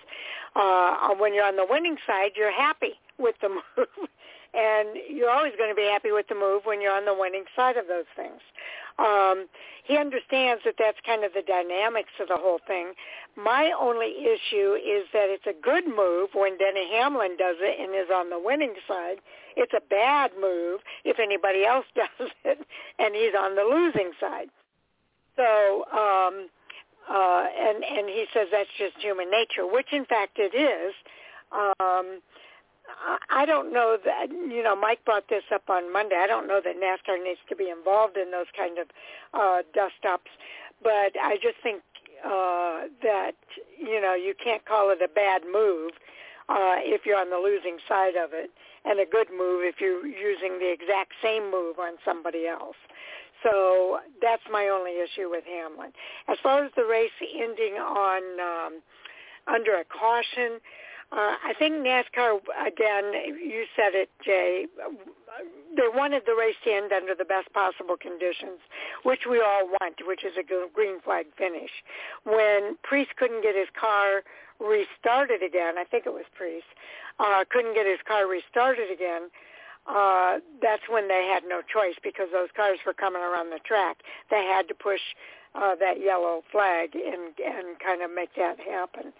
Uh, 0.54 1.10
when 1.18 1.34
you're 1.34 1.44
on 1.44 1.56
the 1.56 1.66
winning 1.68 1.96
side, 2.06 2.30
you're 2.36 2.54
happy 2.54 2.94
with 3.18 3.34
the 3.42 3.48
move. 3.76 4.08
And 4.54 4.96
you're 5.08 5.30
always 5.30 5.52
going 5.56 5.70
to 5.70 5.76
be 5.76 5.88
happy 5.90 6.12
with 6.12 6.26
the 6.28 6.34
move 6.34 6.62
when 6.64 6.80
you're 6.80 6.94
on 6.94 7.04
the 7.04 7.14
winning 7.14 7.44
side 7.54 7.76
of 7.76 7.86
those 7.86 8.08
things. 8.16 8.40
Um, 8.98 9.46
he 9.84 9.96
understands 9.96 10.62
that 10.64 10.74
that's 10.78 10.98
kind 11.06 11.24
of 11.24 11.32
the 11.32 11.42
dynamics 11.42 12.12
of 12.20 12.28
the 12.28 12.36
whole 12.36 12.60
thing. 12.66 12.92
My 13.36 13.72
only 13.78 14.26
issue 14.26 14.74
is 14.74 15.06
that 15.12 15.30
it's 15.30 15.46
a 15.46 15.56
good 15.62 15.86
move 15.86 16.30
when 16.34 16.58
Denny 16.58 16.90
Hamlin 16.92 17.36
does 17.38 17.56
it 17.60 17.80
and 17.80 17.94
is 17.94 18.10
on 18.12 18.28
the 18.30 18.38
winning 18.38 18.74
side. 18.86 19.18
It's 19.56 19.72
a 19.72 19.80
bad 19.88 20.32
move 20.40 20.80
if 21.04 21.18
anybody 21.18 21.64
else 21.64 21.86
does 21.94 22.30
it 22.44 22.58
and 22.98 23.14
he's 23.14 23.34
on 23.38 23.56
the 23.56 23.64
losing 23.64 24.12
side. 24.20 24.48
So, 25.36 25.84
um, 25.92 26.48
uh, 27.08 27.46
and 27.58 27.82
and 27.82 28.08
he 28.08 28.26
says 28.34 28.48
that's 28.52 28.70
just 28.78 28.94
human 28.98 29.30
nature, 29.30 29.66
which 29.66 29.88
in 29.92 30.04
fact 30.04 30.38
it 30.38 30.54
is. 30.54 30.94
Um, 31.50 32.20
I 33.30 33.46
don't 33.46 33.72
know 33.72 33.96
that 34.04 34.30
you 34.30 34.62
know 34.62 34.76
Mike 34.76 35.04
brought 35.04 35.28
this 35.28 35.44
up 35.52 35.68
on 35.68 35.92
Monday. 35.92 36.16
I 36.16 36.26
don't 36.26 36.46
know 36.46 36.60
that 36.64 36.76
NASCAR 36.76 37.22
needs 37.22 37.40
to 37.48 37.56
be 37.56 37.70
involved 37.70 38.16
in 38.16 38.30
those 38.30 38.46
kind 38.56 38.78
of 38.78 38.86
uh, 39.34 39.62
dust 39.74 40.04
ups, 40.08 40.30
but 40.82 41.12
I 41.20 41.36
just 41.42 41.56
think 41.62 41.82
uh, 42.24 42.88
that 43.02 43.36
you 43.78 44.00
know 44.00 44.14
you 44.14 44.34
can't 44.42 44.64
call 44.64 44.90
it 44.90 44.98
a 45.02 45.08
bad 45.08 45.42
move 45.50 45.92
uh, 46.48 46.76
if 46.80 47.06
you're 47.06 47.18
on 47.18 47.30
the 47.30 47.38
losing 47.38 47.78
side 47.88 48.16
of 48.16 48.30
it, 48.32 48.50
and 48.84 49.00
a 49.00 49.06
good 49.06 49.28
move 49.30 49.62
if 49.64 49.80
you're 49.80 50.06
using 50.06 50.58
the 50.58 50.70
exact 50.70 51.12
same 51.22 51.50
move 51.50 51.78
on 51.78 51.94
somebody 52.04 52.46
else. 52.46 52.76
So 53.42 54.00
that's 54.20 54.42
my 54.50 54.68
only 54.68 54.92
issue 55.00 55.30
with 55.30 55.44
Hamlin. 55.44 55.92
As 56.28 56.36
far 56.42 56.64
as 56.64 56.72
the 56.76 56.84
race 56.84 57.10
ending 57.22 57.74
on 57.74 58.22
um, 58.40 58.82
under 59.46 59.76
a 59.76 59.84
caution, 59.84 60.60
uh, 61.12 61.34
I 61.42 61.54
think 61.58 61.74
NASCAR, 61.74 62.38
again, 62.66 63.12
you 63.34 63.64
said 63.74 63.94
it, 63.94 64.10
Jay, 64.24 64.66
they 65.76 65.88
wanted 65.92 66.22
the 66.26 66.34
race 66.34 66.54
to 66.64 66.70
end 66.70 66.92
under 66.92 67.14
the 67.14 67.24
best 67.24 67.52
possible 67.52 67.96
conditions, 67.96 68.58
which 69.02 69.26
we 69.28 69.40
all 69.40 69.66
want, 69.66 69.96
which 70.06 70.24
is 70.24 70.34
a 70.38 70.42
green 70.42 71.00
flag 71.00 71.26
finish. 71.36 71.70
When 72.24 72.76
Preece 72.82 73.08
couldn't 73.16 73.42
get 73.42 73.56
his 73.56 73.68
car 73.78 74.22
restarted 74.60 75.42
again, 75.42 75.78
I 75.78 75.84
think 75.84 76.06
it 76.06 76.12
was 76.12 76.26
Preece, 76.34 76.66
uh, 77.18 77.44
couldn't 77.50 77.74
get 77.74 77.86
his 77.86 78.00
car 78.06 78.28
restarted 78.28 78.90
again, 78.90 79.30
uh, 79.88 80.38
that's 80.62 80.82
when 80.88 81.08
they 81.08 81.26
had 81.32 81.42
no 81.48 81.62
choice 81.62 81.96
because 82.02 82.28
those 82.32 82.48
cars 82.54 82.78
were 82.86 82.92
coming 82.92 83.22
around 83.22 83.50
the 83.50 83.58
track. 83.64 83.98
They 84.30 84.44
had 84.44 84.68
to 84.68 84.74
push 84.74 85.00
uh, 85.54 85.74
that 85.80 86.00
yellow 86.00 86.42
flag 86.52 86.94
and 86.94 87.34
and 87.40 87.78
kind 87.80 88.02
of 88.02 88.10
make 88.14 88.34
that 88.36 88.60
happen. 88.60 89.12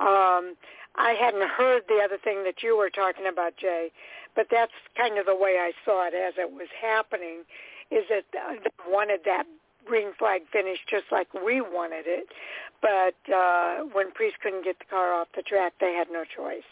Um, 0.00 0.54
I 0.96 1.16
hadn't 1.18 1.48
heard 1.48 1.82
the 1.88 2.00
other 2.04 2.18
thing 2.22 2.44
that 2.44 2.62
you 2.62 2.76
were 2.76 2.90
talking 2.90 3.26
about, 3.26 3.56
Jay, 3.56 3.90
but 4.36 4.46
that's 4.50 4.72
kind 4.96 5.18
of 5.18 5.26
the 5.26 5.36
way 5.36 5.56
I 5.58 5.72
saw 5.84 6.06
it 6.06 6.14
as 6.14 6.34
it 6.36 6.50
was 6.50 6.68
happening, 6.80 7.44
is 7.90 8.04
that 8.10 8.24
they 8.32 8.90
wanted 8.90 9.20
that 9.24 9.44
green 9.84 10.12
flag 10.18 10.42
finish 10.52 10.78
just 10.88 11.04
like 11.10 11.32
we 11.34 11.60
wanted 11.60 12.04
it, 12.06 12.26
but 12.80 13.32
uh, 13.32 13.84
when 13.92 14.12
Preece 14.12 14.34
couldn't 14.42 14.64
get 14.64 14.78
the 14.78 14.84
car 14.84 15.12
off 15.12 15.28
the 15.34 15.42
track, 15.42 15.72
they 15.80 15.92
had 15.92 16.08
no 16.10 16.24
choice. 16.24 16.62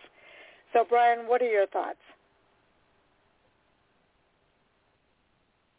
So, 0.72 0.84
Brian, 0.88 1.26
what 1.26 1.42
are 1.42 1.50
your 1.50 1.66
thoughts? 1.66 1.98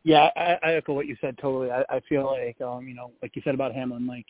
Yeah, 0.03 0.30
I, 0.35 0.57
I 0.63 0.73
echo 0.73 0.93
what 0.93 1.07
you 1.07 1.15
said 1.22 1.38
totally. 1.38 1.69
I, 1.69 1.84
I 1.89 2.01
feel 2.09 2.26
like, 2.26 2.59
um, 2.59 2.88
you 2.88 2.95
know, 2.95 3.11
like 3.22 3.35
you 3.35 3.41
said 3.43 3.53
about 3.53 3.73
Hamlin, 3.73 4.07
like 4.07 4.26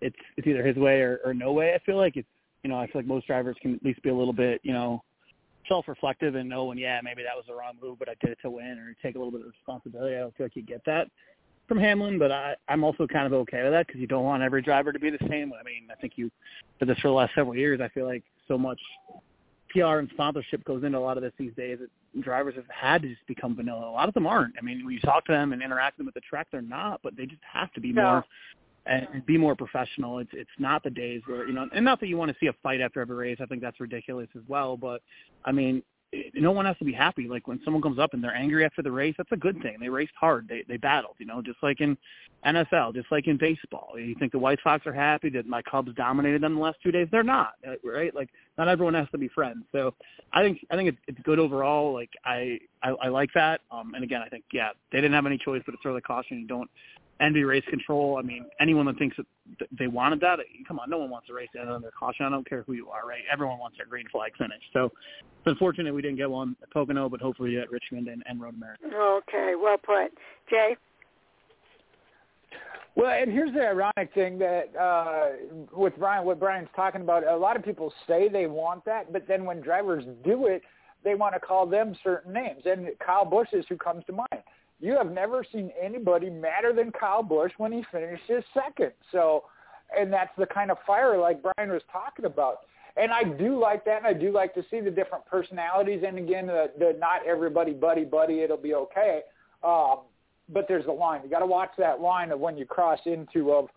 it's 0.00 0.16
it's 0.36 0.46
either 0.46 0.64
his 0.64 0.76
way 0.76 1.00
or, 1.00 1.20
or 1.24 1.34
no 1.34 1.52
way. 1.52 1.74
I 1.74 1.78
feel 1.84 1.96
like 1.96 2.16
it's 2.16 2.28
you 2.62 2.70
know, 2.70 2.78
I 2.78 2.86
feel 2.86 3.00
like 3.00 3.06
most 3.06 3.26
drivers 3.26 3.56
can 3.60 3.74
at 3.74 3.84
least 3.84 4.02
be 4.02 4.10
a 4.10 4.14
little 4.14 4.32
bit, 4.32 4.60
you 4.64 4.72
know, 4.72 5.02
self-reflective 5.68 6.34
and 6.34 6.48
know 6.48 6.64
when, 6.64 6.78
yeah, 6.78 7.00
maybe 7.02 7.22
that 7.22 7.36
was 7.36 7.44
the 7.46 7.54
wrong 7.54 7.74
move, 7.80 7.98
but 7.98 8.08
I 8.08 8.14
did 8.20 8.30
it 8.30 8.38
to 8.42 8.50
win 8.50 8.78
or 8.78 8.94
take 9.02 9.14
a 9.14 9.18
little 9.18 9.30
bit 9.30 9.42
of 9.42 9.48
responsibility. 9.48 10.16
I 10.16 10.20
don't 10.20 10.36
feel 10.36 10.46
like 10.46 10.56
you 10.56 10.62
get 10.62 10.82
that 10.86 11.08
from 11.68 11.78
Hamlin, 11.78 12.18
but 12.18 12.32
I, 12.32 12.56
I'm 12.68 12.82
also 12.82 13.06
kind 13.06 13.26
of 13.26 13.32
okay 13.34 13.62
with 13.62 13.72
that 13.72 13.86
because 13.86 14.00
you 14.00 14.06
don't 14.06 14.24
want 14.24 14.42
every 14.42 14.62
driver 14.62 14.92
to 14.92 14.98
be 14.98 15.10
the 15.10 15.18
same. 15.28 15.52
I 15.52 15.62
mean, 15.62 15.88
I 15.90 15.94
think 16.00 16.14
you 16.16 16.30
did 16.78 16.88
this 16.88 16.98
for 16.98 17.08
the 17.08 17.14
last 17.14 17.34
several 17.34 17.54
years. 17.54 17.80
I 17.80 17.88
feel 17.88 18.06
like 18.06 18.24
so 18.48 18.56
much 18.56 18.80
PR 19.70 19.98
and 19.98 20.08
sponsorship 20.14 20.64
goes 20.64 20.82
into 20.82 20.96
a 20.96 21.00
lot 21.00 21.18
of 21.18 21.22
this 21.22 21.32
these 21.38 21.52
days 21.56 21.78
that 21.80 22.22
drivers 22.22 22.54
have 22.56 22.64
had 22.74 23.02
to 23.02 23.08
just 23.08 23.26
become 23.26 23.54
vanilla. 23.54 23.88
A 23.88 23.92
lot 23.92 24.08
of 24.08 24.14
them 24.14 24.26
aren't. 24.26 24.54
I 24.58 24.64
mean, 24.64 24.84
when 24.84 24.94
you 24.94 25.00
talk 25.00 25.26
to 25.26 25.32
them 25.32 25.52
and 25.52 25.62
interact 25.62 25.98
with 25.98 26.06
them 26.06 26.08
at 26.08 26.14
the 26.14 26.20
track, 26.20 26.48
they're 26.50 26.62
not, 26.62 27.00
but 27.02 27.14
they 27.16 27.26
just 27.26 27.42
have 27.52 27.70
to 27.74 27.80
be 27.80 27.92
no. 27.92 28.02
more 28.02 28.24
and 28.88 29.24
be 29.26 29.36
more 29.36 29.54
professional. 29.54 30.18
It's 30.18 30.30
it's 30.32 30.50
not 30.58 30.82
the 30.82 30.90
days 30.90 31.22
where 31.26 31.46
you 31.46 31.52
know, 31.52 31.68
and 31.74 31.84
not 31.84 32.00
that 32.00 32.08
you 32.08 32.16
want 32.16 32.30
to 32.30 32.36
see 32.40 32.46
a 32.46 32.52
fight 32.62 32.80
after 32.80 33.00
every 33.00 33.16
race. 33.16 33.38
I 33.40 33.46
think 33.46 33.60
that's 33.60 33.80
ridiculous 33.80 34.28
as 34.36 34.42
well. 34.48 34.76
But 34.76 35.02
I 35.44 35.52
mean, 35.52 35.82
no 36.34 36.52
one 36.52 36.64
has 36.64 36.76
to 36.78 36.84
be 36.84 36.92
happy. 36.92 37.28
Like 37.28 37.46
when 37.46 37.60
someone 37.64 37.82
comes 37.82 37.98
up 37.98 38.14
and 38.14 38.24
they're 38.24 38.34
angry 38.34 38.64
after 38.64 38.82
the 38.82 38.90
race, 38.90 39.14
that's 39.18 39.32
a 39.32 39.36
good 39.36 39.60
thing. 39.62 39.76
They 39.80 39.88
raced 39.88 40.14
hard. 40.18 40.48
They 40.48 40.64
they 40.66 40.78
battled. 40.78 41.16
You 41.18 41.26
know, 41.26 41.42
just 41.42 41.58
like 41.62 41.80
in 41.80 41.96
NFL, 42.46 42.94
just 42.94 43.12
like 43.12 43.26
in 43.26 43.36
baseball. 43.36 43.98
You 43.98 44.14
think 44.18 44.32
the 44.32 44.38
White 44.38 44.58
Sox 44.64 44.86
are 44.86 44.92
happy 44.92 45.28
that 45.30 45.46
my 45.46 45.62
Cubs 45.62 45.92
dominated 45.94 46.42
them 46.42 46.54
the 46.54 46.60
last 46.60 46.78
two 46.82 46.90
days? 46.92 47.08
They're 47.10 47.22
not, 47.22 47.54
uh, 47.66 47.74
right? 47.84 48.14
Like 48.14 48.30
not 48.58 48.68
everyone 48.68 48.94
has 48.94 49.08
to 49.12 49.18
be 49.18 49.28
friends. 49.28 49.64
So 49.72 49.94
I 50.32 50.42
think 50.42 50.58
I 50.70 50.76
think 50.76 50.90
it's, 50.90 50.98
it's 51.06 51.18
good 51.22 51.38
overall. 51.38 51.94
Like 51.94 52.10
I 52.24 52.58
I, 52.82 52.90
I 52.90 53.08
like 53.08 53.30
that. 53.34 53.60
Um, 53.70 53.94
and 53.94 54.04
again, 54.04 54.20
I 54.24 54.28
think 54.28 54.44
yeah, 54.52 54.70
they 54.92 54.98
didn't 54.98 55.14
have 55.14 55.26
any 55.26 55.38
choice 55.38 55.62
but 55.64 55.72
to 55.72 55.78
throw 55.82 55.94
the 55.94 56.00
caution. 56.02 56.38
You 56.40 56.46
don't 56.46 56.70
envy 57.20 57.44
race 57.44 57.64
control. 57.68 58.16
I 58.18 58.22
mean, 58.22 58.46
anyone 58.60 58.86
that 58.86 58.98
thinks 58.98 59.16
that 59.16 59.26
they 59.76 59.86
wanted 59.86 60.20
that, 60.20 60.38
come 60.66 60.78
on, 60.78 60.90
no 60.90 60.98
one 60.98 61.10
wants 61.10 61.26
to 61.28 61.34
race 61.34 61.48
that 61.54 61.68
under 61.68 61.90
caution. 61.98 62.26
I 62.26 62.30
don't 62.30 62.48
care 62.48 62.62
who 62.66 62.74
you 62.74 62.88
are, 62.90 63.06
right? 63.06 63.22
Everyone 63.32 63.58
wants 63.58 63.76
their 63.76 63.86
green 63.86 64.06
flag 64.10 64.32
finish. 64.36 64.62
So 64.72 64.84
it's 64.84 65.46
unfortunate 65.46 65.94
we 65.94 66.02
didn't 66.02 66.18
get 66.18 66.30
one 66.30 66.56
at 66.62 66.70
Pocono, 66.70 67.08
but 67.08 67.20
hopefully 67.20 67.58
at 67.58 67.70
Richmond 67.70 68.08
and, 68.08 68.22
and 68.26 68.40
Road 68.40 68.54
America. 68.54 68.84
Okay, 68.86 69.54
well 69.60 69.78
put, 69.78 70.16
Jay. 70.48 70.76
Well, 72.98 73.12
and 73.12 73.30
here's 73.30 73.54
the 73.54 73.60
ironic 73.60 74.12
thing 74.12 74.40
that 74.40 74.74
uh, 74.76 75.28
with 75.72 75.92
Brian, 76.00 76.24
what 76.24 76.40
Brian's 76.40 76.68
talking 76.74 77.00
about, 77.00 77.24
a 77.24 77.36
lot 77.36 77.54
of 77.54 77.64
people 77.64 77.92
say 78.08 78.28
they 78.28 78.48
want 78.48 78.84
that, 78.86 79.12
but 79.12 79.28
then 79.28 79.44
when 79.44 79.60
drivers 79.60 80.02
do 80.24 80.46
it, 80.46 80.62
they 81.04 81.14
want 81.14 81.34
to 81.34 81.38
call 81.38 81.64
them 81.64 81.94
certain 82.02 82.32
names. 82.32 82.62
And 82.64 82.88
Kyle 82.98 83.24
Busch 83.24 83.50
is 83.52 83.64
who 83.68 83.76
comes 83.76 84.04
to 84.06 84.12
mind. 84.14 84.42
You 84.80 84.96
have 84.96 85.12
never 85.12 85.44
seen 85.52 85.70
anybody 85.80 86.28
madder 86.28 86.72
than 86.72 86.90
Kyle 86.90 87.22
Busch 87.22 87.52
when 87.56 87.70
he 87.70 87.84
finishes 87.92 88.42
second. 88.52 88.90
So, 89.12 89.44
and 89.96 90.12
that's 90.12 90.32
the 90.36 90.46
kind 90.46 90.72
of 90.72 90.78
fire 90.84 91.16
like 91.18 91.40
Brian 91.40 91.70
was 91.70 91.82
talking 91.92 92.24
about. 92.24 92.62
And 92.96 93.12
I 93.12 93.22
do 93.22 93.60
like 93.60 93.84
that, 93.84 93.98
and 93.98 94.08
I 94.08 94.12
do 94.12 94.32
like 94.32 94.54
to 94.54 94.64
see 94.72 94.80
the 94.80 94.90
different 94.90 95.24
personalities. 95.24 96.02
And 96.04 96.18
again, 96.18 96.48
the, 96.48 96.72
the 96.76 96.96
not 96.98 97.24
everybody 97.24 97.74
buddy 97.74 98.04
buddy, 98.04 98.40
it'll 98.40 98.56
be 98.56 98.74
okay. 98.74 99.20
Um, 99.62 99.98
but 100.52 100.66
there's 100.68 100.86
a 100.86 100.92
line. 100.92 101.20
You 101.24 101.30
got 101.30 101.40
to 101.40 101.46
watch 101.46 101.70
that 101.78 102.00
line 102.00 102.32
of 102.32 102.40
when 102.40 102.56
you 102.56 102.64
cross 102.64 102.98
into 103.04 103.52
of 103.52 103.68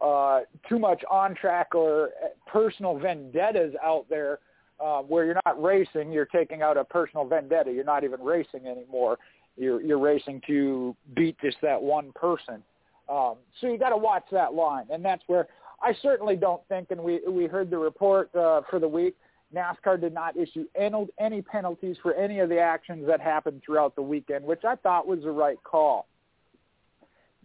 uh, 0.00 0.40
too 0.68 0.78
much 0.78 1.02
on 1.10 1.34
track 1.34 1.74
or 1.74 2.10
personal 2.46 2.98
vendettas 2.98 3.74
out 3.84 4.06
there 4.08 4.38
uh, 4.82 5.00
where 5.00 5.24
you're 5.26 5.40
not 5.44 5.62
racing, 5.62 6.10
you're 6.10 6.24
taking 6.24 6.62
out 6.62 6.76
a 6.76 6.84
personal 6.84 7.26
vendetta. 7.26 7.70
You're 7.70 7.84
not 7.84 8.04
even 8.04 8.20
racing 8.20 8.66
anymore. 8.66 9.18
You're 9.56 9.82
you're 9.82 9.98
racing 9.98 10.40
to 10.46 10.96
beat 11.14 11.36
just 11.42 11.58
that 11.62 11.80
one 11.80 12.12
person. 12.12 12.62
Um, 13.08 13.34
so 13.60 13.66
you 13.66 13.78
got 13.78 13.90
to 13.90 13.96
watch 13.96 14.24
that 14.32 14.54
line, 14.54 14.86
and 14.90 15.04
that's 15.04 15.22
where 15.26 15.48
I 15.82 15.92
certainly 16.00 16.36
don't 16.36 16.62
think. 16.68 16.90
And 16.90 17.02
we 17.02 17.20
we 17.28 17.46
heard 17.46 17.70
the 17.70 17.78
report 17.78 18.34
uh, 18.34 18.62
for 18.70 18.78
the 18.78 18.88
week. 18.88 19.16
NASCAR 19.54 20.00
did 20.00 20.14
not 20.14 20.36
issue 20.36 20.64
any 20.76 21.42
penalties 21.42 21.96
for 22.02 22.14
any 22.14 22.38
of 22.38 22.48
the 22.48 22.60
actions 22.60 23.04
that 23.08 23.20
happened 23.20 23.62
throughout 23.66 23.96
the 23.96 24.02
weekend, 24.02 24.44
which 24.44 24.64
I 24.64 24.76
thought 24.76 25.08
was 25.08 25.22
the 25.24 25.30
right 25.32 25.58
call. 25.64 26.06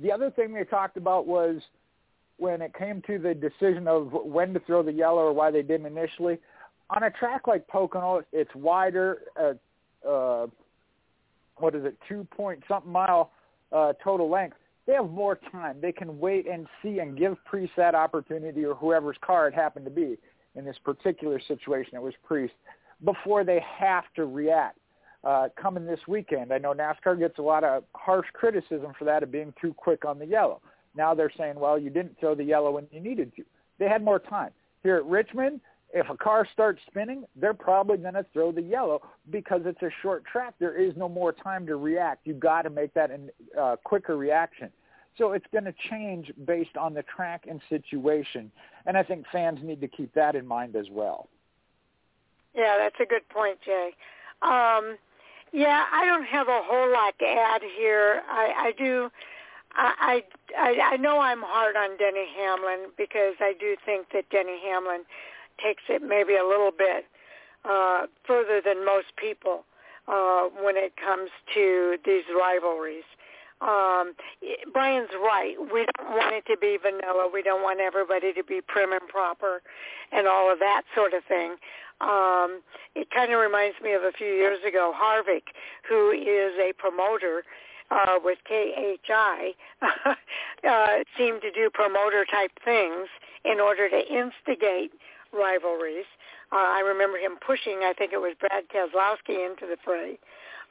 The 0.01 0.11
other 0.11 0.29
thing 0.29 0.53
they 0.53 0.63
talked 0.63 0.97
about 0.97 1.25
was 1.25 1.61
when 2.37 2.61
it 2.61 2.73
came 2.77 3.01
to 3.07 3.17
the 3.17 3.33
decision 3.33 3.87
of 3.87 4.11
when 4.11 4.53
to 4.53 4.59
throw 4.61 4.83
the 4.83 4.91
yellow 4.91 5.21
or 5.21 5.33
why 5.33 5.51
they 5.51 5.61
didn't 5.61 5.85
initially. 5.85 6.37
On 6.89 7.03
a 7.03 7.11
track 7.11 7.47
like 7.47 7.67
Pocono, 7.67 8.23
it's 8.31 8.53
wider. 8.53 9.19
Uh, 9.39 10.07
uh, 10.07 10.47
what 11.57 11.75
is 11.75 11.85
it? 11.85 11.97
Two 12.07 12.27
point 12.31 12.61
something 12.67 12.91
mile 12.91 13.31
uh, 13.71 13.93
total 14.03 14.29
length. 14.29 14.57
They 14.85 14.93
have 14.93 15.09
more 15.09 15.39
time. 15.51 15.77
They 15.81 15.91
can 15.91 16.19
wait 16.19 16.47
and 16.47 16.67
see 16.83 16.99
and 16.99 17.17
give 17.17 17.37
Preece 17.45 17.71
that 17.77 17.95
opportunity 17.95 18.63
or 18.63 18.75
whoever's 18.75 19.17
car 19.21 19.47
it 19.47 19.55
happened 19.55 19.85
to 19.85 19.91
be. 19.91 20.17
In 20.55 20.63
this 20.63 20.77
particular 20.83 21.41
situation, 21.47 21.95
it 21.95 22.01
was 22.01 22.13
Preece 22.23 22.51
before 23.03 23.43
they 23.43 23.61
have 23.79 24.05
to 24.15 24.25
react 24.25 24.77
uh, 25.25 25.49
coming 25.59 25.85
this 25.85 25.99
weekend. 26.07 26.53
I 26.53 26.59
know 26.59 26.73
NASCAR 26.73 27.17
gets 27.17 27.39
a 27.39 27.41
lot 27.41 27.63
of 27.63 27.83
harsh 27.95 28.27
criticism 28.33 28.93
for 28.97 29.05
that 29.05 29.23
of 29.23 29.31
being 29.31 29.53
too 29.59 29.73
quick 29.73 30.05
on 30.05 30.19
the 30.19 30.25
yellow. 30.25 30.61
Now 30.95 31.13
they're 31.13 31.31
saying, 31.37 31.59
well, 31.59 31.77
you 31.77 31.89
didn't 31.89 32.17
throw 32.19 32.35
the 32.35 32.43
yellow 32.43 32.71
when 32.71 32.87
you 32.91 32.99
needed 32.99 33.35
to. 33.35 33.43
They 33.79 33.89
had 33.89 34.03
more 34.03 34.19
time. 34.19 34.51
Here 34.83 34.97
at 34.97 35.05
Richmond, 35.05 35.59
if 35.93 36.09
a 36.09 36.17
car 36.17 36.47
starts 36.53 36.79
spinning, 36.87 37.25
they're 37.35 37.53
probably 37.53 37.97
going 37.97 38.13
to 38.13 38.25
throw 38.33 38.51
the 38.51 38.61
yellow 38.61 39.01
because 39.31 39.61
it's 39.65 39.81
a 39.81 39.89
short 40.01 40.23
track. 40.25 40.53
There 40.59 40.79
is 40.79 40.93
no 40.95 41.09
more 41.09 41.33
time 41.33 41.65
to 41.67 41.75
react. 41.75 42.27
You've 42.27 42.39
got 42.39 42.63
to 42.63 42.69
make 42.69 42.93
that 42.93 43.09
a 43.11 43.59
uh, 43.59 43.75
quicker 43.77 44.17
reaction. 44.17 44.69
So 45.17 45.31
it's 45.31 45.45
going 45.51 45.63
to 45.63 45.73
change 45.89 46.31
based 46.45 46.75
on 46.77 46.93
the 46.93 47.03
track 47.03 47.45
and 47.49 47.61
situation. 47.69 48.51
And 48.85 48.97
I 48.97 49.03
think 49.03 49.25
fans 49.31 49.59
need 49.63 49.81
to 49.81 49.87
keep 49.87 50.13
that 50.13 50.35
in 50.35 50.45
mind 50.45 50.75
as 50.75 50.87
well. 50.91 51.29
Yeah, 52.53 52.77
that's 52.77 52.95
a 53.01 53.05
good 53.05 53.27
point, 53.29 53.57
Jay. 53.65 53.91
Um, 54.41 54.97
yeah, 55.55 55.85
I 55.91 56.05
don't 56.05 56.25
have 56.25 56.49
a 56.49 56.61
whole 56.63 56.91
lot 56.91 57.17
to 57.19 57.25
add 57.25 57.61
here. 57.77 58.21
I, 58.29 58.53
I 58.57 58.71
do. 58.77 59.09
I, 59.73 60.21
I 60.57 60.93
I 60.93 60.97
know 60.97 61.19
I'm 61.19 61.41
hard 61.41 61.75
on 61.75 61.97
Denny 61.97 62.27
Hamlin 62.37 62.91
because 62.97 63.35
I 63.39 63.53
do 63.57 63.75
think 63.85 64.07
that 64.13 64.29
Denny 64.29 64.59
Hamlin 64.63 65.03
takes 65.63 65.83
it 65.87 66.01
maybe 66.01 66.35
a 66.35 66.45
little 66.45 66.71
bit 66.71 67.05
uh, 67.63 68.07
further 68.27 68.61
than 68.63 68.85
most 68.85 69.15
people 69.15 69.63
uh, 70.07 70.43
when 70.61 70.75
it 70.75 70.93
comes 70.97 71.29
to 71.53 71.97
these 72.05 72.23
rivalries. 72.37 73.07
Um, 73.61 74.13
Brian's 74.73 75.09
right. 75.15 75.55
We 75.59 75.87
don't 75.97 76.11
want 76.11 76.35
it 76.35 76.45
to 76.51 76.57
be 76.57 76.77
vanilla. 76.81 77.29
We 77.33 77.41
don't 77.41 77.63
want 77.63 77.79
everybody 77.79 78.33
to 78.33 78.43
be 78.43 78.59
prim 78.61 78.91
and 78.91 79.07
proper 79.07 79.61
and 80.11 80.27
all 80.27 80.51
of 80.51 80.59
that 80.59 80.83
sort 80.93 81.13
of 81.13 81.23
thing. 81.23 81.55
Um, 82.01 82.61
it 82.93 83.09
kind 83.11 83.31
of 83.31 83.39
reminds 83.39 83.77
me 83.81 83.93
of 83.93 84.03
a 84.03 84.11
few 84.11 84.27
years 84.27 84.59
ago, 84.67 84.93
Harvick, 84.95 85.53
who 85.87 86.11
is 86.11 86.53
a 86.59 86.73
promoter 86.77 87.43
uh, 87.91 88.19
with 88.23 88.39
KHI, 88.47 89.53
uh, 89.81 90.87
seemed 91.17 91.41
to 91.41 91.51
do 91.51 91.69
promoter 91.73 92.25
type 92.25 92.51
things 92.63 93.07
in 93.43 93.59
order 93.59 93.89
to 93.89 93.99
instigate 93.99 94.91
rivalries. 95.31 96.05
Uh, 96.51 96.55
I 96.57 96.79
remember 96.79 97.17
him 97.17 97.37
pushing, 97.45 97.79
I 97.83 97.93
think 97.93 98.13
it 98.13 98.17
was 98.17 98.33
Brad 98.39 98.65
Keselowski 98.69 99.45
into 99.45 99.65
the 99.67 99.77
fray. 99.83 100.17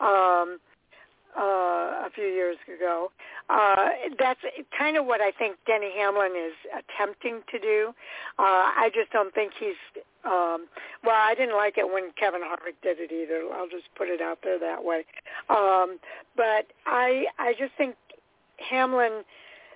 Um, 0.00 0.58
uh, 1.38 2.06
a 2.06 2.10
few 2.14 2.24
years 2.24 2.56
ago. 2.74 3.10
Uh, 3.50 3.88
that's 4.18 4.40
kind 4.76 4.96
of 4.96 5.06
what 5.06 5.20
I 5.20 5.30
think 5.32 5.56
Denny 5.66 5.90
Hamlin 5.96 6.32
is 6.36 6.54
attempting 6.72 7.42
to 7.50 7.58
do. 7.58 7.92
Uh, 8.38 8.70
I 8.76 8.90
just 8.94 9.10
don't 9.12 9.34
think 9.34 9.52
he's. 9.58 9.74
Um, 10.24 10.66
well, 11.04 11.16
I 11.16 11.34
didn't 11.36 11.56
like 11.56 11.76
it 11.76 11.84
when 11.92 12.12
Kevin 12.18 12.40
Harvick 12.40 12.80
did 12.82 12.98
it 12.98 13.12
either. 13.12 13.42
I'll 13.54 13.68
just 13.68 13.94
put 13.94 14.08
it 14.08 14.22
out 14.22 14.38
there 14.42 14.58
that 14.58 14.82
way. 14.82 15.04
Um, 15.50 15.98
but 16.36 16.66
I, 16.86 17.26
I 17.38 17.54
just 17.58 17.72
think 17.76 17.96
Hamlin. 18.70 19.22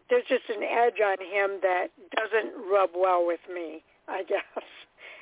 There's 0.08 0.24
just 0.26 0.48
an 0.48 0.62
edge 0.62 1.00
on 1.04 1.18
him 1.20 1.60
that 1.60 1.88
doesn't 2.16 2.54
rub 2.70 2.90
well 2.96 3.26
with 3.26 3.40
me. 3.52 3.82
I 4.08 4.22
guess, 4.28 4.64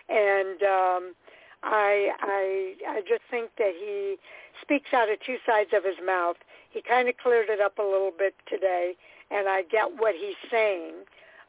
and 0.09 0.63
um, 0.63 1.15
I, 1.62 2.11
I, 2.20 2.74
I 2.89 3.01
just 3.01 3.23
think 3.31 3.51
that 3.59 3.73
he 3.78 4.16
speaks 4.62 4.93
out 4.93 5.11
of 5.11 5.19
two 5.24 5.37
sides 5.47 5.70
of 5.73 5.85
his 5.85 5.97
mouth. 6.05 6.37
He 6.70 6.83
kind 6.83 7.09
of 7.09 7.16
cleared 7.16 7.49
it 7.49 7.61
up 7.61 7.78
a 7.78 7.83
little 7.83 8.12
bit 8.16 8.35
today, 8.49 8.95
and 9.31 9.49
I 9.49 9.62
get 9.62 9.87
what 9.97 10.15
he's 10.15 10.37
saying, 10.51 10.93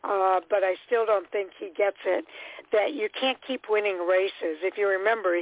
uh, 0.04 0.40
but 0.50 0.64
I 0.64 0.76
still 0.86 1.06
don't 1.06 1.30
think 1.32 1.52
he 1.60 1.70
gets 1.76 1.98
it. 2.06 2.26
That 2.72 2.94
you 2.94 3.10
can't 3.20 3.38
keep 3.46 3.64
winning 3.70 4.06
races. 4.08 4.64
If 4.64 4.78
you 4.78 4.88
remember, 4.88 5.38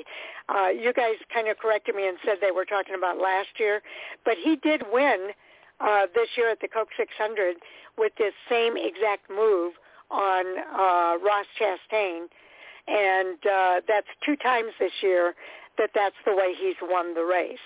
uh, 0.50 0.70
you 0.70 0.94
guys 0.94 1.16
kind 1.34 1.48
of 1.48 1.58
corrected 1.58 1.96
me 1.96 2.08
and 2.08 2.18
said 2.26 2.38
they 2.42 2.52
were 2.52 2.66
talking 2.66 2.96
about 2.96 3.18
last 3.18 3.60
year, 3.60 3.82
but 4.24 4.36
he 4.42 4.56
did 4.56 4.84
win 4.92 5.30
uh, 5.80 6.08
this 6.14 6.30
year 6.38 6.50
at 6.50 6.62
the 6.62 6.68
Coke 6.68 6.90
600 6.98 7.58
with 7.98 8.14
this 8.18 8.34
same 8.50 8.76
exact 8.78 9.30
move 9.30 9.74
on 10.12 10.46
uh, 10.74 11.18
Ross 11.24 11.46
Chastain, 11.60 12.28
and 12.88 13.38
uh, 13.46 13.82
that's 13.88 14.08
two 14.26 14.36
times 14.36 14.72
this 14.80 14.92
year 15.02 15.34
that 15.78 15.92
that's 15.94 16.16
the 16.26 16.36
way 16.36 16.54
he's 16.60 16.76
won 16.82 17.14
the 17.14 17.24
race. 17.24 17.58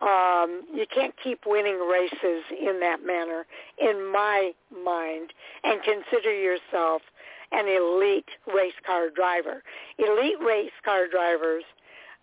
Um, 0.00 0.62
you 0.72 0.86
can't 0.92 1.14
keep 1.22 1.40
winning 1.44 1.80
races 1.80 2.44
in 2.50 2.78
that 2.80 3.04
manner, 3.04 3.46
in 3.78 4.12
my 4.12 4.52
mind, 4.72 5.32
and 5.64 5.80
consider 5.82 6.32
yourself 6.32 7.02
an 7.50 7.66
elite 7.66 8.28
race 8.54 8.78
car 8.86 9.08
driver. 9.10 9.62
Elite 9.98 10.38
race 10.44 10.70
car 10.84 11.08
drivers, 11.10 11.64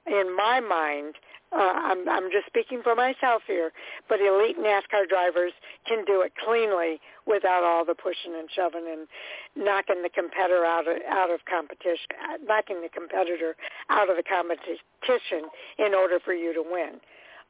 in 0.06 0.36
my 0.36 0.60
mind, 0.60 1.16
uh, 1.52 1.58
I'm, 1.58 2.08
I'm 2.10 2.32
just 2.32 2.48
speaking 2.48 2.82
for 2.84 2.96
myself 2.96 3.44
here, 3.48 3.72
but 4.10 4.20
elite 4.20 4.58
NASCAR 4.60 5.08
drivers 5.08 5.54
can 5.88 6.04
do 6.06 6.22
it 6.22 6.34
cleanly 6.44 7.00
without 7.26 7.64
all 7.64 7.86
the 7.86 7.96
pushing 7.96 8.36
and 8.38 8.50
shoving 8.54 8.86
and 8.92 9.08
knocking 9.56 10.02
the 10.04 10.10
competitor 10.10 10.66
out 10.66 10.88
of, 10.88 10.98
out 11.10 11.32
of 11.32 11.40
competition, 11.46 12.08
knocking 12.44 12.82
the 12.82 12.90
competitor 12.90 13.56
out 13.90 14.10
of 14.10 14.18
the 14.18 14.24
competition 14.24 15.50
in 15.78 15.94
order 15.94 16.20
for 16.24 16.34
you 16.34 16.54
to 16.54 16.64
win. 16.64 17.00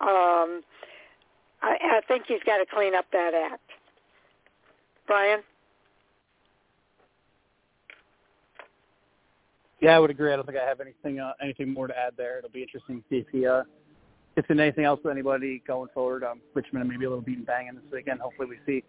Um, 0.02 0.62
I, 1.62 1.98
I 1.98 2.02
think 2.08 2.26
he's 2.28 2.44
got 2.46 2.58
to 2.58 2.66
clean 2.66 2.94
up 2.94 3.06
that 3.12 3.34
act. 3.34 3.62
Brian? 5.08 5.40
Yeah, 9.82 9.96
I 9.96 10.00
would 10.00 10.10
agree. 10.10 10.32
I 10.32 10.36
don't 10.36 10.46
think 10.46 10.58
I 10.58 10.68
have 10.68 10.80
anything 10.80 11.20
uh, 11.20 11.34
anything 11.42 11.72
more 11.72 11.88
to 11.88 11.98
add 11.98 12.14
there. 12.18 12.40
It'll 12.40 12.50
be 12.50 12.64
interesting 12.64 13.02
to 13.02 13.04
see 13.10 13.18
if 13.18 13.28
he 13.32 13.46
uh, 13.46 13.64
if 14.36 14.48
there's 14.48 14.60
anything 14.60 14.86
else 14.86 15.00
with 15.04 15.12
anybody 15.12 15.62
going 15.66 15.90
forward, 15.94 16.24
um, 16.24 16.42
Richmond 16.54 16.90
maybe 16.90 17.06
a 17.06 17.10
little 17.10 17.24
beat 17.24 17.38
and 17.38 17.46
banging 17.46 17.76
this 17.76 17.84
weekend. 17.92 18.20
Hopefully 18.20 18.48
we 18.50 18.58
see, 18.66 18.84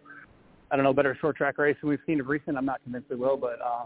I 0.71 0.75
don't 0.75 0.83
know, 0.83 0.93
better 0.93 1.17
short 1.19 1.37
track 1.37 1.57
race 1.57 1.77
than 1.81 1.89
we've 1.89 1.99
seen 2.05 2.19
of 2.19 2.27
recent. 2.27 2.57
I'm 2.57 2.65
not 2.65 2.83
convinced 2.83 3.09
we 3.09 3.15
will, 3.15 3.37
but 3.37 3.59
uh, 3.63 3.85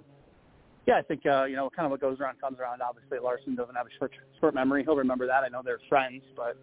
yeah, 0.87 0.97
I 0.97 1.01
think 1.03 1.25
uh, 1.25 1.45
you 1.45 1.55
know 1.55 1.69
kind 1.69 1.85
of 1.85 1.91
what 1.91 2.01
goes 2.01 2.19
around 2.19 2.41
comes 2.41 2.59
around. 2.59 2.81
Obviously 2.81 3.19
Larson 3.19 3.55
doesn't 3.55 3.75
have 3.75 3.85
a 3.85 3.97
short 3.99 4.11
short 4.39 4.55
memory. 4.55 4.83
He'll 4.83 4.95
remember 4.95 5.27
that. 5.27 5.43
I 5.43 5.47
know 5.47 5.61
they're 5.63 5.79
friends, 5.87 6.23
but 6.35 6.57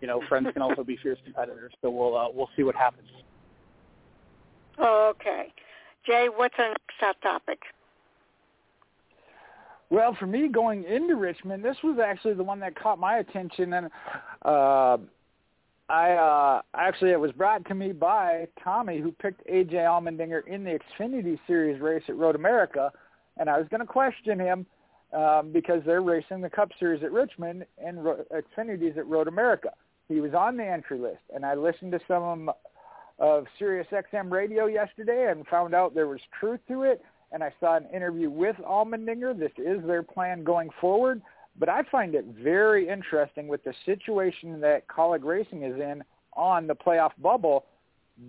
you 0.00 0.06
know, 0.06 0.22
friends 0.28 0.48
can 0.52 0.62
also 0.62 0.84
be 0.84 0.96
fierce 1.02 1.18
competitors. 1.24 1.72
So 1.82 1.90
we'll 1.90 2.16
uh, 2.16 2.28
we'll 2.32 2.50
see 2.56 2.62
what 2.62 2.76
happens. 2.76 3.08
Okay, 4.78 5.52
Jay, 6.06 6.28
what's 6.34 6.54
our 6.58 6.68
next 6.68 7.00
hot 7.00 7.16
topic? 7.22 7.58
Well, 9.90 10.14
for 10.18 10.26
me, 10.26 10.48
going 10.48 10.84
into 10.84 11.16
Richmond, 11.16 11.64
this 11.64 11.76
was 11.82 11.98
actually 11.98 12.34
the 12.34 12.44
one 12.44 12.60
that 12.60 12.78
caught 12.78 12.98
my 12.98 13.18
attention, 13.18 13.72
and 13.72 13.90
uh, 14.44 14.98
I 15.88 16.12
uh, 16.12 16.60
actually 16.74 17.12
it 17.12 17.20
was 17.20 17.32
brought 17.32 17.64
to 17.66 17.74
me 17.74 17.92
by 17.92 18.48
Tommy, 18.62 19.00
who 19.00 19.12
picked 19.12 19.46
AJ 19.46 19.72
Allmendinger 19.72 20.46
in 20.46 20.62
the 20.62 20.78
Xfinity 20.78 21.38
Series 21.46 21.80
race 21.80 22.02
at 22.08 22.16
Road 22.16 22.34
America, 22.34 22.92
and 23.38 23.48
I 23.48 23.56
was 23.56 23.66
going 23.68 23.80
to 23.80 23.86
question 23.86 24.38
him 24.38 24.66
um, 25.14 25.52
because 25.52 25.82
they're 25.86 26.02
racing 26.02 26.42
the 26.42 26.50
Cup 26.50 26.70
Series 26.78 27.02
at 27.02 27.10
Richmond 27.10 27.64
and 27.82 28.04
Ro- 28.04 28.24
Xfinity's 28.30 28.98
at 28.98 29.06
Road 29.06 29.26
America. 29.26 29.70
He 30.08 30.20
was 30.20 30.34
on 30.34 30.58
the 30.58 30.66
entry 30.66 30.98
list, 30.98 31.22
and 31.34 31.46
I 31.46 31.54
listened 31.54 31.92
to 31.92 32.00
some 32.06 32.50
of 33.18 33.46
Sirius 33.58 33.86
XM 33.90 34.30
radio 34.30 34.66
yesterday 34.66 35.30
and 35.30 35.46
found 35.46 35.74
out 35.74 35.94
there 35.94 36.06
was 36.06 36.20
truth 36.38 36.60
to 36.68 36.82
it. 36.82 37.02
And 37.32 37.42
I 37.42 37.52
saw 37.60 37.76
an 37.76 37.86
interview 37.92 38.30
with 38.30 38.56
Allmendinger. 38.56 39.38
This 39.38 39.52
is 39.58 39.84
their 39.86 40.02
plan 40.02 40.44
going 40.44 40.70
forward. 40.80 41.20
But 41.58 41.68
I 41.68 41.82
find 41.90 42.14
it 42.14 42.24
very 42.42 42.88
interesting 42.88 43.48
with 43.48 43.64
the 43.64 43.74
situation 43.84 44.60
that 44.60 44.86
Kaulig 44.88 45.24
Racing 45.24 45.62
is 45.62 45.74
in 45.74 46.04
on 46.34 46.66
the 46.66 46.74
playoff 46.74 47.10
bubble. 47.20 47.66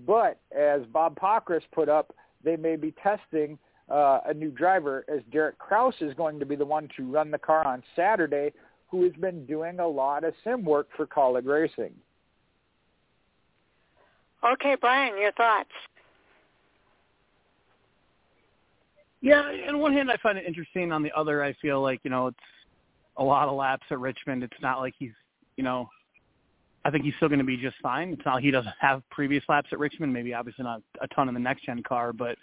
But 0.05 0.39
as 0.51 0.81
Bob 0.91 1.17
Pockrass 1.19 1.61
put 1.71 1.89
up, 1.89 2.15
they 2.43 2.55
may 2.55 2.75
be 2.75 2.93
testing 3.03 3.57
uh, 3.89 4.19
a 4.25 4.33
new 4.33 4.51
driver 4.51 5.05
as 5.07 5.21
Derek 5.31 5.57
Kraus 5.57 5.95
is 6.01 6.13
going 6.13 6.39
to 6.39 6.45
be 6.45 6.55
the 6.55 6.65
one 6.65 6.89
to 6.97 7.03
run 7.03 7.31
the 7.31 7.39
car 7.39 7.65
on 7.65 7.83
Saturday, 7.95 8.53
who 8.89 9.03
has 9.03 9.13
been 9.13 9.45
doing 9.45 9.79
a 9.79 9.87
lot 9.87 10.23
of 10.23 10.33
sim 10.43 10.63
work 10.63 10.87
for 10.95 11.05
Kaulig 11.07 11.45
Racing. 11.45 11.93
Okay, 14.43 14.75
Brian, 14.79 15.17
your 15.19 15.31
thoughts? 15.33 15.69
Yeah, 19.21 19.41
on 19.67 19.79
one 19.79 19.93
hand, 19.93 20.09
I 20.09 20.17
find 20.17 20.37
it 20.37 20.45
interesting. 20.45 20.91
On 20.91 21.03
the 21.03 21.11
other, 21.15 21.43
I 21.43 21.53
feel 21.61 21.81
like 21.81 21.99
you 22.03 22.09
know 22.09 22.27
it's 22.27 22.37
a 23.17 23.23
lot 23.23 23.49
of 23.49 23.55
laps 23.55 23.85
at 23.91 23.99
Richmond. 23.99 24.43
It's 24.43 24.61
not 24.61 24.79
like 24.79 24.93
he's, 24.97 25.11
you 25.57 25.63
know, 25.63 25.89
I 26.85 26.89
think 26.91 27.03
he's 27.03 27.13
still 27.17 27.27
going 27.27 27.39
to 27.39 27.45
be 27.45 27.57
just 27.57 27.75
fine. 27.81 28.13
It's 28.13 28.25
not 28.25 28.41
he 28.41 28.51
doesn't 28.51 28.75
have 28.79 29.03
previous 29.09 29.43
laps 29.49 29.69
at 29.71 29.79
Richmond. 29.79 30.13
Maybe 30.13 30.33
obviously 30.33 30.63
not 30.63 30.81
a 31.01 31.07
ton 31.09 31.27
in 31.27 31.33
the 31.33 31.39
next 31.39 31.65
gen 31.65 31.83
car, 31.83 32.13
but 32.13 32.37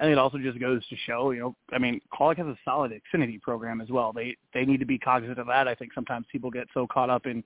I 0.00 0.04
think 0.04 0.12
it 0.12 0.18
also 0.18 0.38
just 0.38 0.58
goes 0.60 0.86
to 0.88 0.96
show, 1.06 1.32
you 1.32 1.40
know, 1.40 1.56
I 1.72 1.78
mean, 1.78 2.00
Kaulig 2.12 2.38
has 2.38 2.46
a 2.46 2.56
solid 2.64 2.92
Xfinity 2.92 3.40
program 3.42 3.80
as 3.80 3.90
well. 3.90 4.12
They 4.12 4.36
they 4.54 4.64
need 4.64 4.80
to 4.80 4.86
be 4.86 4.98
cognizant 4.98 5.38
of 5.38 5.46
that. 5.48 5.68
I 5.68 5.74
think 5.74 5.92
sometimes 5.92 6.26
people 6.32 6.50
get 6.50 6.68
so 6.72 6.86
caught 6.86 7.10
up 7.10 7.26
in 7.26 7.44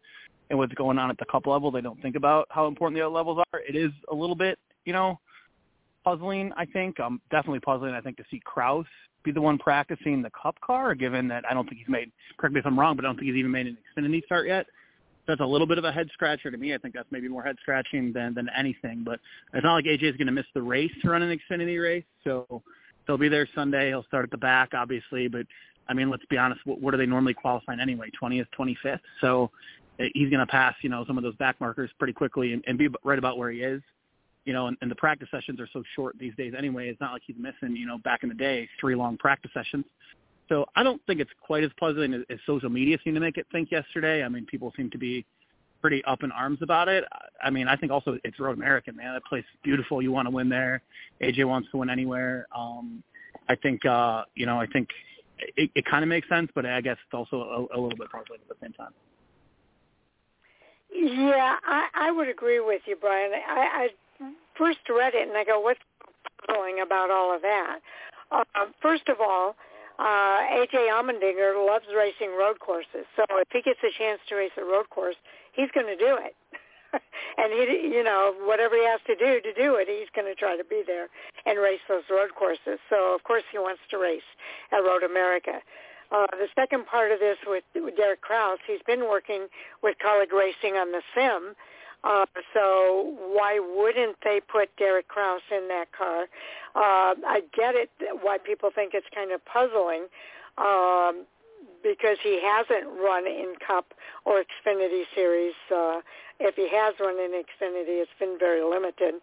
in 0.50 0.58
what's 0.58 0.74
going 0.74 0.98
on 0.98 1.10
at 1.10 1.18
the 1.18 1.24
cup 1.24 1.46
level, 1.46 1.70
they 1.70 1.80
don't 1.80 2.00
think 2.02 2.14
about 2.14 2.46
how 2.50 2.66
important 2.66 2.96
the 2.96 3.04
other 3.04 3.14
levels 3.14 3.38
are. 3.52 3.60
It 3.60 3.74
is 3.74 3.90
a 4.10 4.14
little 4.14 4.36
bit, 4.36 4.58
you 4.84 4.92
know, 4.92 5.18
puzzling. 6.04 6.52
I 6.56 6.64
think 6.66 6.98
um, 7.00 7.20
definitely 7.30 7.60
puzzling. 7.60 7.94
I 7.94 8.00
think 8.00 8.16
to 8.18 8.24
see 8.30 8.40
Kraus 8.44 8.86
be 9.24 9.32
the 9.32 9.40
one 9.40 9.58
practicing 9.58 10.22
the 10.22 10.30
Cup 10.30 10.60
car, 10.60 10.94
given 10.94 11.28
that 11.28 11.44
I 11.48 11.54
don't 11.54 11.68
think 11.68 11.78
he's 11.78 11.88
made. 11.88 12.10
Correct 12.38 12.54
me 12.54 12.60
if 12.60 12.66
I'm 12.66 12.78
wrong, 12.78 12.96
but 12.96 13.04
I 13.04 13.08
don't 13.08 13.16
think 13.16 13.26
he's 13.26 13.36
even 13.36 13.50
made 13.50 13.66
an 13.66 13.78
Xfinity 13.96 14.24
start 14.24 14.46
yet. 14.46 14.66
That's 15.26 15.40
a 15.40 15.46
little 15.46 15.68
bit 15.68 15.78
of 15.78 15.84
a 15.84 15.92
head 15.92 16.08
scratcher 16.12 16.50
to 16.50 16.56
me. 16.56 16.74
I 16.74 16.78
think 16.78 16.94
that's 16.94 17.10
maybe 17.12 17.28
more 17.28 17.44
head 17.44 17.56
scratching 17.62 18.12
than 18.12 18.34
than 18.34 18.48
anything. 18.56 19.02
But 19.04 19.20
it's 19.54 19.64
not 19.64 19.74
like 19.74 19.84
AJ 19.84 20.02
is 20.02 20.16
going 20.16 20.26
to 20.26 20.32
miss 20.32 20.46
the 20.54 20.62
race 20.62 20.90
to 21.02 21.10
run 21.10 21.22
an 21.22 21.38
Xfinity 21.38 21.80
race, 21.80 22.04
so 22.24 22.62
he'll 23.06 23.18
be 23.18 23.28
there 23.28 23.48
Sunday. 23.54 23.88
He'll 23.88 24.04
start 24.04 24.24
at 24.24 24.30
the 24.30 24.38
back, 24.38 24.70
obviously, 24.74 25.28
but 25.28 25.46
I 25.88 25.94
mean, 25.94 26.10
let's 26.10 26.24
be 26.26 26.38
honest. 26.38 26.60
What, 26.64 26.80
what 26.80 26.94
are 26.94 26.96
they 26.96 27.06
normally 27.06 27.34
qualifying 27.34 27.80
anyway? 27.80 28.10
20th, 28.20 28.46
25th. 28.58 29.00
So 29.20 29.50
eh, 30.00 30.08
he's 30.14 30.30
going 30.30 30.40
to 30.40 30.46
pass, 30.46 30.74
you 30.82 30.88
know, 30.88 31.04
some 31.06 31.18
of 31.18 31.24
those 31.24 31.36
back 31.36 31.60
markers 31.60 31.90
pretty 31.98 32.12
quickly 32.12 32.52
and, 32.52 32.64
and 32.66 32.78
be 32.78 32.88
right 33.04 33.18
about 33.18 33.38
where 33.38 33.50
he 33.50 33.60
is 33.60 33.82
you 34.44 34.52
know, 34.52 34.66
and, 34.66 34.76
and 34.80 34.90
the 34.90 34.96
practice 34.96 35.28
sessions 35.30 35.60
are 35.60 35.68
so 35.72 35.82
short 35.94 36.16
these 36.18 36.34
days 36.36 36.54
anyway. 36.56 36.88
It's 36.88 37.00
not 37.00 37.12
like 37.12 37.22
he's 37.26 37.36
missing, 37.38 37.76
you 37.76 37.86
know, 37.86 37.98
back 37.98 38.22
in 38.22 38.28
the 38.28 38.34
day, 38.34 38.68
three 38.80 38.94
long 38.94 39.16
practice 39.16 39.50
sessions. 39.54 39.84
So 40.48 40.66
I 40.74 40.82
don't 40.82 41.00
think 41.06 41.20
it's 41.20 41.30
quite 41.40 41.64
as 41.64 41.70
puzzling 41.78 42.14
as, 42.14 42.22
as 42.28 42.38
social 42.46 42.68
media 42.68 42.98
seemed 43.04 43.14
to 43.14 43.20
make 43.20 43.38
it 43.38 43.46
think 43.52 43.70
yesterday. 43.70 44.22
I 44.22 44.28
mean, 44.28 44.44
people 44.46 44.72
seem 44.76 44.90
to 44.90 44.98
be 44.98 45.24
pretty 45.80 46.04
up 46.04 46.22
in 46.22 46.32
arms 46.32 46.58
about 46.62 46.88
it. 46.88 47.04
I 47.42 47.50
mean, 47.50 47.68
I 47.68 47.76
think 47.76 47.92
also 47.92 48.18
it's 48.24 48.38
Road 48.38 48.56
American, 48.56 48.96
man. 48.96 49.14
That 49.14 49.24
place 49.24 49.44
is 49.44 49.58
beautiful. 49.62 50.02
You 50.02 50.12
want 50.12 50.26
to 50.26 50.30
win 50.30 50.48
there. 50.48 50.82
AJ 51.20 51.44
wants 51.46 51.70
to 51.72 51.78
win 51.78 51.90
anywhere. 51.90 52.46
Um, 52.56 53.02
I 53.48 53.56
think, 53.56 53.84
uh, 53.84 54.24
you 54.34 54.46
know, 54.46 54.60
I 54.60 54.66
think 54.66 54.88
it, 55.56 55.70
it 55.74 55.84
kind 55.84 56.02
of 56.02 56.08
makes 56.08 56.28
sense, 56.28 56.50
but 56.54 56.66
I 56.66 56.80
guess 56.80 56.96
it's 57.04 57.14
also 57.14 57.68
a, 57.72 57.76
a 57.76 57.78
little 57.80 57.98
bit 57.98 58.10
puzzling 58.10 58.40
at 58.40 58.48
the 58.48 58.54
same 58.62 58.72
time. 58.72 58.92
Yeah, 60.94 61.56
I, 61.64 61.88
I 61.94 62.10
would 62.10 62.28
agree 62.28 62.60
with 62.60 62.82
you, 62.86 62.96
Brian. 62.96 63.32
I, 63.32 63.88
I 64.20 64.28
first 64.56 64.78
read 64.88 65.14
it 65.14 65.28
and 65.28 65.36
I 65.36 65.44
go, 65.44 65.60
what's 65.60 65.80
puzzling 66.46 66.80
about 66.84 67.10
all 67.10 67.34
of 67.34 67.42
that? 67.42 67.78
Uh, 68.30 68.44
first 68.80 69.08
of 69.08 69.16
all, 69.20 69.56
uh, 69.98 70.38
AJ 70.56 70.88
Allmendinger 70.90 71.66
loves 71.66 71.84
racing 71.96 72.34
road 72.36 72.58
courses, 72.60 73.04
so 73.14 73.24
if 73.30 73.48
he 73.52 73.60
gets 73.62 73.78
a 73.84 73.92
chance 73.98 74.20
to 74.28 74.34
race 74.34 74.52
a 74.56 74.64
road 74.64 74.88
course, 74.90 75.16
he's 75.52 75.70
going 75.74 75.86
to 75.86 75.96
do 75.96 76.16
it. 76.18 76.34
and 77.38 77.52
he, 77.52 77.88
you 77.88 78.02
know, 78.02 78.34
whatever 78.44 78.76
he 78.76 78.84
has 78.84 79.00
to 79.06 79.16
do 79.16 79.40
to 79.40 79.52
do 79.54 79.76
it, 79.76 79.88
he's 79.88 80.08
going 80.14 80.26
to 80.26 80.34
try 80.34 80.56
to 80.56 80.64
be 80.64 80.82
there 80.86 81.08
and 81.46 81.58
race 81.58 81.80
those 81.88 82.04
road 82.10 82.30
courses. 82.36 82.80
So 82.90 83.14
of 83.14 83.22
course 83.24 83.44
he 83.50 83.58
wants 83.58 83.80
to 83.90 83.98
race 83.98 84.26
at 84.72 84.78
Road 84.78 85.02
America. 85.02 85.60
Uh, 86.12 86.26
the 86.32 86.48
second 86.54 86.86
part 86.86 87.10
of 87.10 87.20
this 87.20 87.38
with, 87.46 87.64
with 87.74 87.96
Derek 87.96 88.20
Kraus, 88.20 88.58
he's 88.66 88.82
been 88.86 89.08
working 89.08 89.46
with 89.82 89.96
Kaulig 90.04 90.32
Racing 90.32 90.76
on 90.76 90.92
the 90.92 91.00
sim, 91.14 91.54
uh, 92.04 92.26
so 92.52 93.14
why 93.32 93.60
wouldn't 93.60 94.16
they 94.24 94.40
put 94.40 94.74
Derek 94.76 95.08
Kraus 95.08 95.42
in 95.50 95.68
that 95.68 95.86
car? 95.96 96.22
Uh, 96.74 97.14
I 97.26 97.42
get 97.56 97.74
it 97.74 97.90
why 98.22 98.38
people 98.38 98.70
think 98.74 98.92
it's 98.94 99.06
kind 99.14 99.30
of 99.30 99.40
puzzling 99.44 100.06
um, 100.58 101.24
because 101.82 102.18
he 102.22 102.40
hasn't 102.42 102.90
run 103.00 103.26
in 103.26 103.54
Cup 103.64 103.94
or 104.24 104.42
Xfinity 104.42 105.04
Series. 105.14 105.54
Uh, 105.74 106.00
if 106.40 106.56
he 106.56 106.68
has 106.72 106.94
run 106.98 107.20
in 107.20 107.30
Xfinity, 107.30 108.02
it's 108.02 108.10
been 108.18 108.36
very 108.38 108.62
limited. 108.62 109.14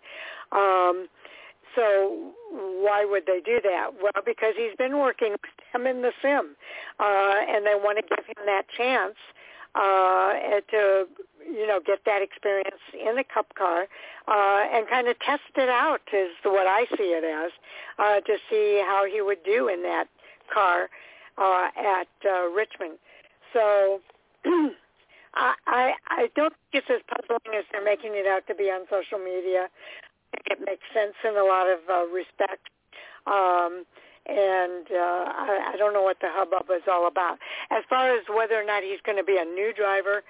Um, 0.53 1.10
so 1.76 2.32
why 2.49 3.06
would 3.06 3.26
they 3.28 3.41
do 3.44 3.60
that? 3.61 3.90
Well, 4.02 4.24
because 4.26 4.53
he's 4.57 4.76
been 4.78 4.98
working 4.99 5.34
with 5.34 5.52
them 5.73 5.87
in 5.87 6.01
the 6.01 6.11
sim, 6.21 6.55
uh, 6.99 7.33
and 7.47 7.65
they 7.65 7.75
want 7.75 7.97
to 7.97 8.03
give 8.03 8.25
him 8.25 8.45
that 8.45 8.63
chance 8.75 9.15
uh, 9.75 10.33
to 10.71 11.07
you 11.45 11.67
know 11.67 11.79
get 11.85 11.99
that 12.05 12.21
experience 12.21 12.81
in 12.93 13.15
the 13.15 13.23
cup 13.23 13.53
car 13.55 13.87
uh, 14.27 14.63
and 14.73 14.87
kind 14.87 15.07
of 15.07 15.17
test 15.19 15.41
it 15.55 15.69
out 15.69 16.01
is 16.13 16.29
what 16.43 16.67
I 16.67 16.85
see 16.97 17.13
it 17.15 17.23
as 17.23 17.51
uh, 17.97 18.21
to 18.21 18.37
see 18.49 18.83
how 18.85 19.05
he 19.11 19.21
would 19.21 19.43
do 19.43 19.67
in 19.67 19.83
that 19.83 20.05
car 20.51 20.89
uh, 21.37 21.67
at 21.77 22.07
uh, 22.25 22.49
Richmond. 22.49 22.97
So 23.53 24.01
I, 24.45 25.53
I 25.67 25.93
I 26.09 26.29
don't 26.35 26.53
think 26.71 26.83
it's 26.83 26.89
as 26.89 27.01
puzzling 27.07 27.57
as 27.57 27.65
they're 27.71 27.83
making 27.83 28.11
it 28.13 28.27
out 28.27 28.47
to 28.47 28.55
be 28.55 28.65
on 28.65 28.85
social 28.89 29.19
media. 29.19 29.67
It 30.45 30.59
makes 30.59 30.83
sense 30.93 31.15
in 31.23 31.37
a 31.37 31.43
lot 31.43 31.67
of 31.67 31.79
uh, 31.89 32.05
respect. 32.07 32.69
Um, 33.25 33.85
and 34.30 34.85
uh, 34.91 35.23
I, 35.34 35.72
I 35.73 35.77
don't 35.77 35.93
know 35.93 36.03
what 36.03 36.18
the 36.22 36.30
hubbub 36.30 36.68
is 36.76 36.84
all 36.89 37.07
about. 37.07 37.39
As 37.72 37.84
far 37.89 38.14
as 38.14 38.23
whether 38.30 38.56
or 38.56 38.65
not 38.65 38.84
he's 38.84 39.01
going 39.06 39.18
to 39.18 39.23
be 39.23 39.38
a 39.38 39.45
new 39.45 39.73
driver, 39.73 40.23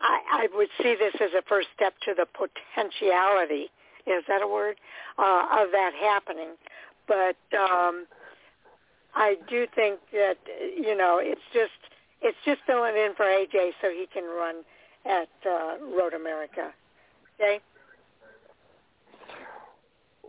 I, 0.00 0.46
I 0.46 0.48
would 0.54 0.68
see 0.82 0.96
this 0.98 1.14
as 1.20 1.30
a 1.38 1.42
first 1.48 1.68
step 1.74 1.94
to 2.04 2.14
the 2.16 2.26
potentiality, 2.26 3.70
is 4.06 4.24
that 4.28 4.42
a 4.42 4.48
word, 4.48 4.76
uh, 5.18 5.46
of 5.62 5.70
that 5.72 5.92
happening. 5.94 6.58
But 7.06 7.36
um, 7.56 8.06
I 9.14 9.36
do 9.48 9.66
think 9.74 10.00
that 10.12 10.38
you 10.76 10.96
know 10.96 11.20
it's 11.22 11.40
just 11.52 11.78
it's 12.22 12.38
just 12.44 12.60
filling 12.66 12.96
in 12.96 13.14
for 13.16 13.24
AJ 13.24 13.72
so 13.80 13.90
he 13.90 14.06
can 14.12 14.24
run 14.24 14.64
at 15.04 15.28
uh, 15.46 15.76
Road 15.96 16.14
America. 16.14 16.72
Okay. 17.38 17.60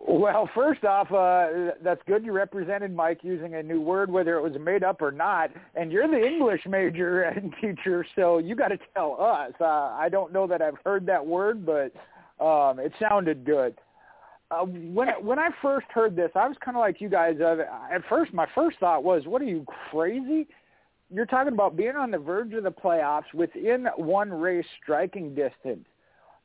Well, 0.08 0.48
first 0.54 0.84
off, 0.84 1.12
uh, 1.12 1.72
that's 1.84 2.02
good 2.06 2.24
you 2.24 2.32
represented 2.32 2.96
Mike 2.96 3.20
using 3.24 3.56
a 3.56 3.64
new 3.64 3.82
word, 3.82 4.12
whether 4.12 4.38
it 4.38 4.42
was 4.44 4.54
made 4.60 4.84
up 4.84 5.02
or 5.02 5.12
not. 5.12 5.50
And 5.74 5.92
you're 5.92 6.08
the 6.08 6.24
English 6.24 6.62
major 6.68 7.24
and 7.24 7.54
teacher, 7.60 8.06
so 8.16 8.38
you 8.38 8.56
got 8.56 8.68
to 8.68 8.78
tell 8.94 9.20
us. 9.20 9.54
Uh, 9.60 9.66
I 9.66 10.10
don't 10.12 10.32
know 10.32 10.46
that 10.46 10.62
I've 10.62 10.78
heard 10.86 11.08
that 11.08 11.26
word, 11.26 11.66
but 11.66 11.92
um, 12.44 12.80
it 12.80 12.94
sounded 13.00 13.46
good. 13.46 13.76
Uh, 14.52 14.66
when 14.66 15.08
when 15.24 15.40
I 15.40 15.50
first 15.60 15.88
heard 15.90 16.16
this, 16.16 16.30
I 16.36 16.48
was 16.48 16.56
kind 16.64 16.78
of 16.78 16.82
like 16.82 17.02
you 17.02 17.10
guys. 17.10 17.38
Uh, 17.42 17.64
at 17.92 18.02
first, 18.08 18.32
my 18.32 18.46
first 18.54 18.78
thought 18.78 19.04
was, 19.04 19.24
"What 19.26 19.42
are 19.42 19.46
you 19.46 19.66
crazy? 19.90 20.48
You're 21.10 21.26
talking 21.26 21.54
about 21.54 21.76
being 21.76 21.96
on 21.96 22.12
the 22.12 22.20
verge 22.20 22.54
of 22.54 22.64
the 22.64 22.72
playoffs 22.72 23.34
within 23.34 23.88
one 23.98 24.30
race 24.32 24.68
striking 24.84 25.34
distance." 25.34 25.88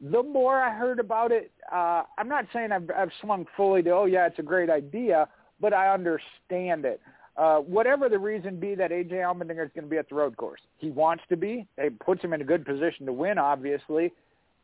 The 0.01 0.23
more 0.23 0.61
I 0.61 0.75
heard 0.75 0.99
about 0.99 1.33
it, 1.33 1.51
uh, 1.73 2.03
I'm 2.17 2.29
not 2.29 2.47
saying 2.53 2.73
I've, 2.73 2.91
I've 2.97 3.11
swung 3.21 3.47
fully 3.57 3.83
to, 3.83 3.91
oh 3.91 4.05
yeah, 4.07 4.27
it's 4.27 4.39
a 4.39 4.43
great 4.43 4.71
idea, 4.71 5.29
but 5.61 5.73
I 5.73 5.93
understand 5.93 6.85
it. 6.85 7.01
Uh, 7.37 7.59
whatever 7.59 8.09
the 8.09 8.19
reason 8.19 8.59
be 8.59 8.75
that 8.75 8.91
AJ 8.91 9.13
Allmendinger 9.13 9.65
is 9.65 9.71
going 9.75 9.85
to 9.85 9.91
be 9.91 9.99
at 9.99 10.09
the 10.09 10.15
road 10.15 10.37
course, 10.37 10.61
he 10.79 10.91
wants 10.91 11.23
to 11.29 11.37
be. 11.37 11.67
It 11.79 11.99
puts 12.01 12.23
him 12.23 12.33
in 12.33 12.41
a 12.41 12.45
good 12.45 12.65
position 12.65 13.07
to 13.07 13.13
win, 13.13 13.39
obviously. 13.39 14.13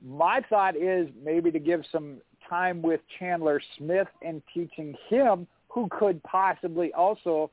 My 0.05 0.41
thought 0.49 0.77
is 0.77 1.09
maybe 1.25 1.51
to 1.53 1.59
give 1.59 1.83
some 1.91 2.19
time 2.49 2.83
with 2.83 3.01
Chandler 3.19 3.61
Smith 3.79 4.09
and 4.23 4.43
teaching 4.53 4.95
him 5.09 5.47
who 5.69 5.89
could 5.91 6.23
possibly 6.23 6.93
also 6.93 7.51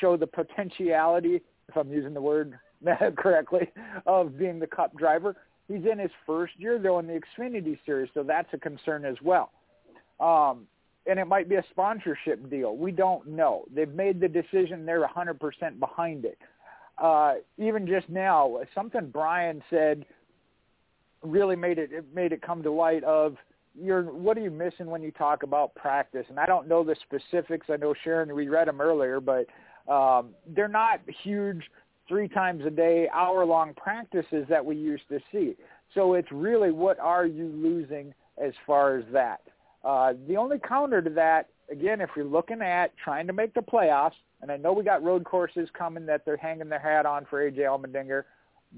show 0.00 0.16
the 0.16 0.26
potentiality, 0.26 1.40
if 1.68 1.76
I'm 1.76 1.92
using 1.92 2.14
the 2.14 2.20
word 2.20 2.58
correctly, 3.16 3.70
of 4.06 4.38
being 4.38 4.58
the 4.58 4.66
cup 4.66 4.96
driver. 4.96 5.36
He's 5.70 5.84
in 5.90 5.98
his 5.98 6.10
first 6.26 6.54
year, 6.58 6.78
though, 6.78 6.98
in 6.98 7.06
the 7.06 7.20
Xfinity 7.20 7.78
Series, 7.86 8.10
so 8.12 8.24
that's 8.24 8.48
a 8.52 8.58
concern 8.58 9.04
as 9.04 9.16
well. 9.22 9.52
Um, 10.18 10.66
and 11.06 11.18
it 11.18 11.26
might 11.26 11.48
be 11.48 11.54
a 11.54 11.64
sponsorship 11.70 12.50
deal. 12.50 12.76
We 12.76 12.90
don't 12.90 13.26
know. 13.26 13.64
They've 13.72 13.88
made 13.88 14.20
the 14.20 14.28
decision. 14.28 14.84
They're 14.84 15.06
100% 15.06 15.78
behind 15.78 16.24
it. 16.24 16.38
Uh, 16.98 17.34
even 17.56 17.86
just 17.86 18.08
now, 18.08 18.58
something 18.74 19.10
Brian 19.10 19.62
said 19.70 20.04
really 21.22 21.56
made 21.56 21.78
it, 21.78 21.92
it 21.92 22.04
made 22.14 22.32
it 22.32 22.42
come 22.42 22.62
to 22.62 22.70
light 22.70 23.04
of 23.04 23.36
you're 23.80 24.02
what 24.02 24.36
are 24.36 24.40
you 24.40 24.50
missing 24.50 24.86
when 24.86 25.00
you 25.00 25.12
talk 25.12 25.44
about 25.44 25.74
practice? 25.76 26.26
And 26.28 26.40
I 26.40 26.46
don't 26.46 26.66
know 26.66 26.82
the 26.82 26.96
specifics. 27.06 27.68
I 27.70 27.76
know 27.76 27.94
Sharon, 28.02 28.34
we 28.34 28.48
read 28.48 28.66
them 28.66 28.80
earlier, 28.80 29.20
but 29.20 29.46
um, 29.90 30.30
they're 30.48 30.68
not 30.68 31.00
huge 31.22 31.62
three 32.10 32.28
times 32.28 32.66
a 32.66 32.70
day, 32.70 33.08
hour 33.14 33.46
long 33.46 33.72
practices 33.74 34.44
that 34.48 34.66
we 34.66 34.76
used 34.76 35.08
to 35.08 35.20
see. 35.32 35.54
So 35.94 36.14
it's 36.14 36.30
really 36.32 36.72
what 36.72 36.98
are 36.98 37.24
you 37.24 37.46
losing 37.46 38.12
as 38.36 38.52
far 38.66 38.98
as 38.98 39.04
that? 39.12 39.40
Uh, 39.84 40.14
the 40.28 40.36
only 40.36 40.58
counter 40.58 41.00
to 41.00 41.10
that, 41.10 41.48
again, 41.70 42.00
if 42.00 42.10
you're 42.16 42.24
looking 42.24 42.60
at 42.60 42.92
trying 43.02 43.28
to 43.28 43.32
make 43.32 43.54
the 43.54 43.60
playoffs, 43.60 44.18
and 44.42 44.50
I 44.50 44.56
know 44.56 44.72
we 44.72 44.82
got 44.82 45.04
road 45.04 45.24
courses 45.24 45.68
coming 45.72 46.04
that 46.06 46.24
they're 46.24 46.36
hanging 46.36 46.68
their 46.68 46.80
hat 46.80 47.06
on 47.06 47.26
for 47.30 47.48
AJ 47.48 47.58
Allmendinger, 47.60 48.24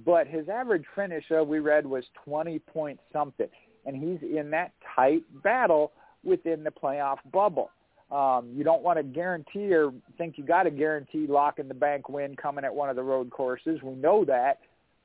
but 0.05 0.27
his 0.27 0.49
average 0.51 0.85
finish, 0.95 1.25
uh, 1.35 1.43
we 1.43 1.59
read, 1.59 1.87
was 1.87 2.05
20 2.27 2.59
point 2.59 3.01
something, 3.13 3.49
and 3.87 3.97
he's 3.97 4.21
in 4.23 4.51
that 4.51 4.73
tight 4.95 5.23
battle 5.43 5.93
within 6.23 6.65
the 6.65 6.71
playoff 6.71 7.19
bubble. 7.33 7.71
Um, 8.13 8.51
you 8.55 8.63
don't 8.63 8.83
want 8.83 8.99
to 8.99 9.03
guarantee 9.03 9.73
or 9.73 9.91
think 10.19 10.37
you 10.37 10.45
got 10.45 10.67
a 10.67 10.71
guaranteed 10.71 11.31
lock 11.31 11.59
in 11.59 11.67
the 11.67 11.75
bank 11.75 12.11
win 12.11 12.37
coming 12.37 12.63
at 12.63 12.75
one 12.75 12.91
of 12.91 12.97
the 12.97 13.03
road 13.03 13.31
courses. 13.31 13.81
We 13.83 13.95
know 13.95 14.25
that. 14.27 14.61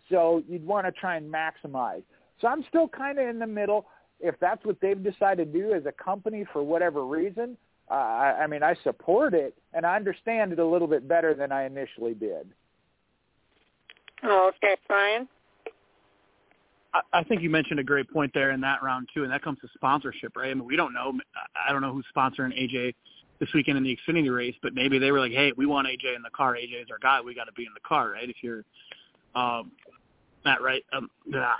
So 0.10 0.44
you'd 0.48 0.66
want 0.66 0.88
to 0.88 0.92
try 0.92 1.16
and 1.16 1.34
maximize. 1.34 2.04
So 2.42 2.48
I'm 2.48 2.66
still 2.68 2.90
kind 2.90 3.18
of 3.18 3.28
in 3.28 3.40
the 3.40 3.48
middle. 3.48 3.86
If 4.20 4.36
that's 4.42 4.64
what 4.66 4.82
they've 4.82 5.02
decided 5.02 5.54
to 5.54 5.60
do 5.60 5.74
as 5.74 5.86
a 5.86 5.92
company 5.92 6.46
for 6.52 6.62
whatever 6.64 7.06
reason, 7.06 7.56
uh, 7.90 7.94
I, 7.94 8.44
I 8.44 8.48
mean, 8.48 8.62
I 8.62 8.76
support 8.84 9.34
it 9.34 9.56
and 9.74 9.86
I 9.86 9.96
understand 9.96 10.52
it 10.52 10.60
a 10.60 10.66
little 10.66 10.88
bit 10.88 11.08
better 11.08 11.34
than 11.34 11.54
I 11.54 11.66
initially 11.66 12.14
did. 12.14 12.50
Oh, 14.24 14.52
okay, 14.56 14.76
Brian. 14.88 15.30
I 17.14 17.24
think 17.24 17.42
you 17.42 17.50
mentioned 17.50 17.80
a 17.80 17.84
great 17.84 18.10
point 18.12 18.32
there 18.34 18.52
in 18.52 18.62
that 18.62 18.84
round 18.84 19.10
too, 19.14 19.24
and 19.24 19.32
that 19.32 19.42
comes 19.42 19.60
to 19.62 19.68
sponsorship, 19.74 20.36
right? 20.36 20.52
I 20.52 20.54
mean, 20.54 20.66
we 20.66 20.76
don't 20.76 20.94
know. 20.94 21.14
I 21.68 21.72
don't 21.72 21.82
know 21.82 21.94
who's 21.94 22.06
sponsoring 22.16 22.58
AJ 22.58 22.94
this 23.40 23.50
weekend 23.54 23.78
in 23.78 23.84
the 23.84 23.98
Xfinity 24.08 24.36
race, 24.36 24.56
but 24.62 24.74
maybe 24.74 25.00
they 25.00 25.12
were 25.12 25.20
like, 25.20 25.32
"Hey, 25.32 25.52
we 25.56 25.66
want 25.66 25.88
AJ 25.88 26.16
in 26.16 26.22
the 26.22 26.30
car. 26.30 26.56
AJ 26.56 26.84
is 26.84 26.88
our 26.92 27.00
guy. 27.00 27.22
We 27.22 27.36
got 27.36 27.46
to 27.46 27.54
be 27.54 27.64
in 27.64 27.74
the 27.74 27.82
car, 27.82 28.12
right?" 28.12 28.30
If 28.30 28.38
you're 28.42 28.64
um, 29.36 29.72
Matt, 30.46 30.62
right? 30.62 30.84
Um, 30.94 31.10
ah, 31.36 31.58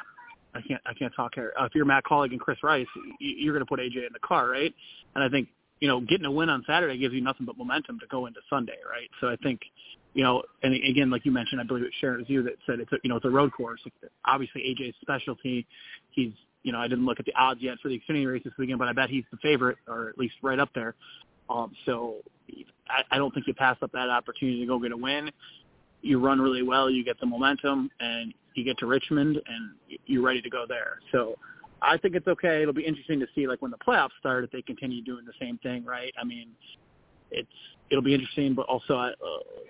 I 0.56 0.62
can't, 0.62 0.82
I 0.86 0.94
can't 0.94 1.14
talk 1.16 1.36
here. 1.36 1.54
Uh, 1.60 1.66
if 1.66 1.76
you're 1.76 1.86
Matt 1.86 2.04
Kaulig 2.06 2.32
and 2.32 2.40
Chris 2.40 2.64
Rice, 2.64 2.88
you're 3.20 3.54
going 3.54 3.66
to 3.66 3.70
put 3.70 3.80
AJ 3.80 4.08
in 4.08 4.14
the 4.14 4.20
car, 4.20 4.50
right? 4.50 4.74
And 5.16 5.24
I 5.24 5.30
think 5.30 5.50
you 5.80 5.88
know, 5.88 6.02
getting 6.02 6.26
a 6.26 6.32
win 6.32 6.50
on 6.50 6.64
Saturday 6.66 6.98
gives 6.98 7.14
you 7.14 7.22
nothing 7.22 7.46
but 7.46 7.58
momentum 7.58 8.00
to 8.00 8.08
go 8.08 8.26
into 8.26 8.40
Sunday, 8.50 8.78
right? 8.90 9.10
So 9.22 9.28
I 9.28 9.36
think 9.38 9.62
you 10.14 10.24
know, 10.24 10.42
and 10.64 10.74
again, 10.74 11.12
like 11.12 11.26
you 11.26 11.32
mentioned, 11.32 11.62
I 11.62 11.64
believe 11.64 11.84
it 11.84 11.92
Sharon 12.02 12.20
was 12.20 12.30
you 12.30 12.42
that 12.44 12.54
said 12.66 12.80
it's 12.80 12.92
a, 12.92 12.96
you 13.04 13.10
know 13.10 13.18
it's 13.18 13.26
a 13.26 13.30
road 13.30 13.52
course. 13.54 13.82
Obviously, 14.26 14.62
AJ's 14.62 14.96
specialty. 15.02 15.68
He's 16.10 16.32
you 16.64 16.72
know 16.72 16.80
I 16.80 16.88
didn't 16.88 17.06
look 17.06 17.20
at 17.20 17.26
the 17.26 17.36
odds 17.36 17.62
yet 17.62 17.78
for 17.82 17.90
the 17.90 18.02
Xfinity 18.02 18.32
race 18.32 18.42
this 18.44 18.54
weekend, 18.58 18.80
but 18.80 18.88
I 18.88 18.94
bet 18.94 19.10
he's 19.10 19.26
the 19.32 19.38
favorite 19.38 19.78
or 19.88 20.10
at 20.10 20.18
least 20.18 20.34
right 20.42 20.60
up 20.60 20.70
there. 20.74 20.96
Um, 21.50 21.72
so 21.86 22.16
I, 22.90 23.16
I 23.16 23.18
don't 23.18 23.34
think 23.34 23.48
you 23.48 23.54
pass 23.54 23.78
up 23.82 23.92
that 23.92 24.10
opportunity 24.10 24.62
to 24.62 24.66
go 24.66 24.80
get 24.80 24.92
a 24.92 24.98
win. 24.98 25.30
You 26.02 26.20
run 26.20 26.42
really 26.42 26.64
well, 26.64 26.90
you 26.90 27.04
get 27.04 27.20
the 27.20 27.26
momentum, 27.26 27.90
and 28.00 28.34
you 28.56 28.64
get 28.64 28.78
to 28.80 28.88
Richmond, 28.88 29.38
and 29.48 30.00
you're 30.08 30.24
ready 30.24 30.42
to 30.42 30.50
go 30.50 30.66
there. 30.68 31.00
So 31.12 31.36
I 31.82 31.98
think 31.98 32.16
it's 32.16 32.28
okay. 32.28 32.62
It'll 32.62 32.74
be 32.74 32.86
interesting 32.86 33.20
to 33.20 33.28
see 33.36 33.48
like 33.48 33.62
when 33.62 33.72
the 33.72 33.78
playoffs 33.78 34.18
start 34.20 34.44
if 34.44 34.52
they 34.52 34.62
continue 34.62 35.02
doing 35.02 35.26
the 35.26 35.34
same 35.40 35.58
thing, 35.60 35.86
right? 35.86 36.14
I 36.20 36.24
mean, 36.24 36.50
it's 37.32 37.48
it'll 37.90 38.04
be 38.04 38.14
interesting, 38.14 38.54
but 38.54 38.66
also 38.68 38.96
uh, 38.98 39.12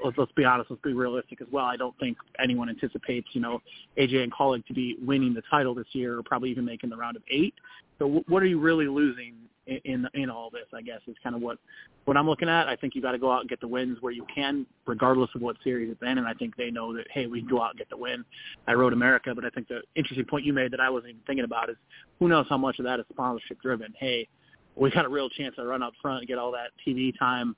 let's, 0.04 0.18
let's 0.18 0.32
be 0.32 0.46
honest, 0.46 0.72
let's 0.72 0.82
be 0.82 0.94
realistic 0.94 1.42
as 1.42 1.48
well. 1.52 1.66
I 1.66 1.76
don't 1.76 1.98
think 2.00 2.18
anyone 2.40 2.70
anticipates 2.70 3.28
you 3.34 3.42
know 3.42 3.62
AJ 3.98 4.24
and 4.24 4.32
Kaulig 4.32 4.66
to 4.68 4.74
be 4.74 4.98
winning 5.02 5.34
the 5.34 5.44
title 5.50 5.74
this 5.76 5.88
year, 5.92 6.18
or 6.18 6.24
probably 6.24 6.50
even 6.50 6.66
making 6.66 6.90
the 6.90 6.98
round 6.98 7.16
of 7.16 7.24
eight. 7.30 7.54
So 8.00 8.06
w- 8.06 8.24
what 8.28 8.44
are 8.44 8.48
you 8.48 8.60
really 8.60 8.88
losing 8.88 9.36
in, 9.68 10.08
in 10.14 10.30
all 10.30 10.50
this? 10.50 10.66
I 10.74 10.82
guess 10.82 11.02
is 11.08 11.16
kind 11.24 11.36
of 11.36 11.42
what 11.42 11.58
what 12.06 12.18
I'm 12.18 12.28
looking 12.28 12.50
at. 12.50 12.68
I 12.68 12.76
think 12.76 12.96
you 12.96 13.02
got 13.02 13.12
to 13.12 13.20
go 13.20 13.32
out 13.32 13.42
and 13.42 13.50
get 13.50 13.60
the 13.60 13.68
wins 13.68 13.98
where 14.02 14.14
you 14.14 14.26
can, 14.34 14.66
regardless 14.86 15.30
of 15.36 15.42
what 15.42 15.58
series 15.64 15.92
it's 15.92 16.02
in. 16.02 16.18
And 16.18 16.28
I 16.28 16.34
think 16.34 16.56
they 16.56 16.72
know 16.72 16.94
that 16.96 17.06
hey, 17.12 17.28
we 17.28 17.42
can 17.42 17.50
go 17.50 17.62
out 17.62 17.72
and 17.72 17.80
get 17.80 17.90
the 17.90 17.98
win. 17.98 18.24
I 18.68 18.74
Road 18.74 18.94
America, 18.94 19.34
but 19.36 19.46
I 19.46 19.50
think 19.50 19.68
the 19.68 19.82
interesting 19.96 20.26
point 20.26 20.46
you 20.46 20.54
made 20.54 20.72
that 20.72 20.80
I 20.80 20.90
wasn't 20.90 21.12
even 21.12 21.22
thinking 21.28 21.46
about 21.46 21.70
is 21.70 21.78
who 22.20 22.28
knows 22.28 22.46
how 22.50 22.58
much 22.58 22.80
of 22.80 22.86
that 22.86 23.00
is 23.00 23.06
sponsorship 23.12 23.62
driven. 23.62 23.94
Hey, 24.00 24.28
we 24.76 24.92
got 24.92 25.06
a 25.06 25.10
real 25.10 25.30
chance 25.30 25.56
to 25.56 25.66
run 25.66 25.84
up 25.84 25.94
front 26.02 26.20
and 26.20 26.28
get 26.28 26.38
all 26.38 26.52
that 26.52 26.72
TV 26.86 27.18
time 27.18 27.56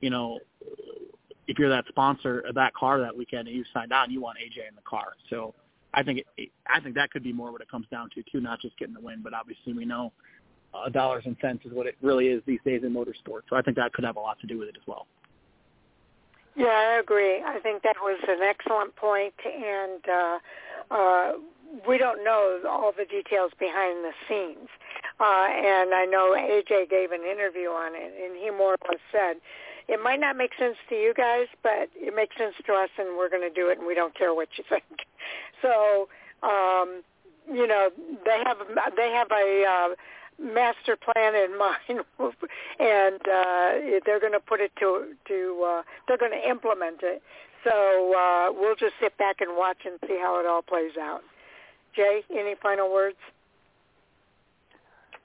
you 0.00 0.10
know, 0.10 0.38
if 1.46 1.58
you're 1.58 1.70
that 1.70 1.84
sponsor 1.88 2.40
of 2.40 2.54
that 2.54 2.74
car 2.74 3.00
that 3.00 3.16
weekend 3.16 3.48
and 3.48 3.56
you 3.56 3.64
signed 3.72 3.92
on, 3.92 4.10
you 4.10 4.20
want 4.20 4.38
AJ 4.38 4.68
in 4.68 4.74
the 4.74 4.82
car. 4.82 5.14
So 5.30 5.54
I 5.94 6.02
think 6.02 6.24
it, 6.36 6.50
I 6.66 6.80
think 6.80 6.94
that 6.96 7.10
could 7.10 7.22
be 7.22 7.32
more 7.32 7.50
what 7.50 7.62
it 7.62 7.70
comes 7.70 7.86
down 7.90 8.10
to 8.14 8.22
too, 8.30 8.40
not 8.40 8.60
just 8.60 8.78
getting 8.78 8.94
the 8.94 9.00
win, 9.00 9.20
but 9.22 9.32
obviously 9.32 9.72
we 9.72 9.84
know 9.84 10.12
uh, 10.74 10.88
dollars 10.88 11.24
and 11.26 11.36
cents 11.40 11.64
is 11.64 11.72
what 11.72 11.86
it 11.86 11.96
really 12.02 12.28
is 12.28 12.42
these 12.46 12.60
days 12.64 12.82
in 12.84 12.92
motorsport. 12.92 13.42
So 13.48 13.56
I 13.56 13.62
think 13.62 13.76
that 13.76 13.92
could 13.92 14.04
have 14.04 14.16
a 14.16 14.20
lot 14.20 14.38
to 14.40 14.46
do 14.46 14.58
with 14.58 14.68
it 14.68 14.76
as 14.76 14.86
well. 14.86 15.06
Yeah, 16.56 16.66
I 16.66 17.00
agree. 17.00 17.40
I 17.40 17.60
think 17.62 17.82
that 17.84 17.96
was 18.02 18.18
an 18.28 18.42
excellent 18.42 18.96
point, 18.96 19.34
and 19.46 20.02
uh, 20.08 20.38
uh, 20.90 21.32
we 21.86 21.98
don't 21.98 22.24
know 22.24 22.60
all 22.68 22.92
the 22.96 23.04
details 23.04 23.52
behind 23.60 24.04
the 24.04 24.12
scenes. 24.28 24.68
Uh, 25.20 25.46
and 25.50 25.94
I 25.94 26.04
know 26.04 26.34
AJ 26.34 26.90
gave 26.90 27.12
an 27.12 27.22
interview 27.22 27.68
on 27.68 27.92
it, 27.94 28.12
and 28.22 28.36
he 28.36 28.50
more 28.50 28.74
or 28.74 28.78
less 28.90 29.00
said 29.12 29.36
it 29.88 30.02
might 30.02 30.20
not 30.20 30.36
make 30.36 30.50
sense 30.58 30.76
to 30.90 30.94
you 30.94 31.14
guys, 31.14 31.46
but 31.62 31.88
it 31.94 32.14
makes 32.14 32.36
sense 32.36 32.54
to 32.66 32.72
us, 32.72 32.90
and 32.98 33.16
we're 33.16 33.30
going 33.30 33.42
to 33.42 33.54
do 33.54 33.68
it, 33.68 33.78
and 33.78 33.86
we 33.86 33.94
don't 33.94 34.14
care 34.16 34.34
what 34.34 34.48
you 34.56 34.64
think. 34.68 34.84
So, 35.60 36.08
um, 36.44 37.02
you 37.52 37.66
know, 37.66 37.90
they 38.24 38.40
have 38.46 38.58
they 38.96 39.10
have 39.10 39.26
a 39.32 39.64
uh, 39.66 39.94
master 40.40 40.96
plan 40.96 41.34
in 41.34 41.58
mind, 41.58 42.04
and 42.78 43.20
uh, 43.20 43.98
they're 44.04 44.20
going 44.20 44.32
to 44.32 44.40
put 44.40 44.60
it 44.60 44.72
to 44.80 45.12
to 45.26 45.66
uh, 45.66 45.82
they're 46.06 46.18
going 46.18 46.32
to 46.32 46.48
implement 46.48 47.00
it. 47.02 47.22
So 47.64 48.14
uh, 48.14 48.52
we'll 48.52 48.76
just 48.76 48.94
sit 49.00 49.16
back 49.18 49.40
and 49.40 49.56
watch 49.56 49.78
and 49.84 49.98
see 50.06 50.18
how 50.20 50.38
it 50.40 50.46
all 50.46 50.62
plays 50.62 50.92
out. 51.00 51.22
Jay, 51.94 52.22
any 52.30 52.54
final 52.62 52.92
words? 52.92 53.16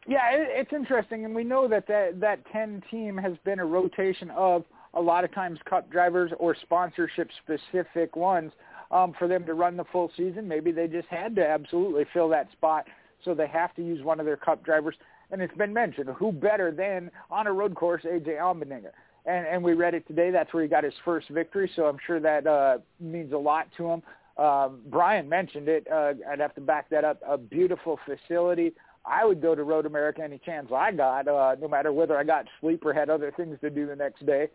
Yeah, 0.07 0.31
it, 0.33 0.47
it's 0.49 0.73
interesting, 0.73 1.25
and 1.25 1.33
we 1.33 1.43
know 1.43 1.67
that, 1.67 1.87
that 1.87 2.19
that 2.19 2.39
10 2.51 2.83
team 2.89 3.17
has 3.17 3.33
been 3.45 3.59
a 3.59 3.65
rotation 3.65 4.31
of 4.31 4.63
a 4.95 5.01
lot 5.01 5.23
of 5.23 5.33
times 5.33 5.59
cup 5.65 5.89
drivers 5.91 6.31
or 6.39 6.55
sponsorship 6.61 7.29
specific 7.43 8.15
ones 8.15 8.51
um, 8.91 9.13
for 9.17 9.27
them 9.27 9.45
to 9.45 9.53
run 9.53 9.77
the 9.77 9.85
full 9.91 10.11
season. 10.15 10.47
Maybe 10.47 10.71
they 10.71 10.87
just 10.87 11.07
had 11.07 11.35
to 11.35 11.47
absolutely 11.47 12.05
fill 12.13 12.29
that 12.29 12.51
spot, 12.51 12.85
so 13.23 13.33
they 13.33 13.47
have 13.47 13.73
to 13.75 13.83
use 13.83 14.03
one 14.03 14.19
of 14.19 14.25
their 14.25 14.37
cup 14.37 14.63
drivers. 14.63 14.95
And 15.31 15.41
it's 15.41 15.55
been 15.55 15.73
mentioned, 15.73 16.09
who 16.17 16.31
better 16.31 16.71
than 16.71 17.09
on 17.31 17.47
a 17.47 17.53
road 17.53 17.75
course, 17.75 18.03
AJ 18.03 18.37
Allmendinger? 18.37 18.91
And, 19.25 19.47
and 19.47 19.63
we 19.63 19.73
read 19.73 19.93
it 19.93 20.05
today. 20.05 20.31
That's 20.31 20.53
where 20.53 20.63
he 20.63 20.69
got 20.69 20.83
his 20.83 20.93
first 21.05 21.29
victory, 21.29 21.71
so 21.75 21.85
I'm 21.85 21.97
sure 22.05 22.19
that 22.19 22.45
uh, 22.45 22.77
means 22.99 23.31
a 23.33 23.37
lot 23.37 23.67
to 23.77 23.87
him. 23.87 24.03
Um, 24.37 24.81
Brian 24.87 25.29
mentioned 25.29 25.67
it. 25.69 25.87
Uh, 25.91 26.13
I'd 26.29 26.39
have 26.39 26.55
to 26.55 26.61
back 26.61 26.89
that 26.89 27.05
up. 27.05 27.21
A 27.27 27.37
beautiful 27.37 27.99
facility, 28.05 28.73
I 29.05 29.25
would 29.25 29.41
go 29.41 29.53
to 29.53 29.63
Road 29.63 29.85
America 29.85 30.21
any 30.23 30.39
chance 30.39 30.69
I 30.73 30.91
got, 30.91 31.27
uh, 31.27 31.55
no 31.59 31.67
matter 31.67 31.91
whether 31.91 32.17
I 32.17 32.23
got 32.23 32.45
sleep 32.61 32.85
or 32.85 32.93
had 32.93 33.09
other 33.09 33.31
things 33.35 33.57
to 33.61 33.69
do 33.69 33.85
the 33.85 33.95
next 33.95 34.25
day. 34.25 34.49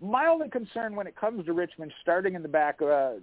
My 0.00 0.26
only 0.26 0.50
concern 0.50 0.94
when 0.94 1.06
it 1.06 1.16
comes 1.16 1.46
to 1.46 1.52
Richmond 1.54 1.92
starting 2.02 2.34
in 2.34 2.42
the 2.42 2.48
back, 2.48 2.82
uh, 2.82 3.14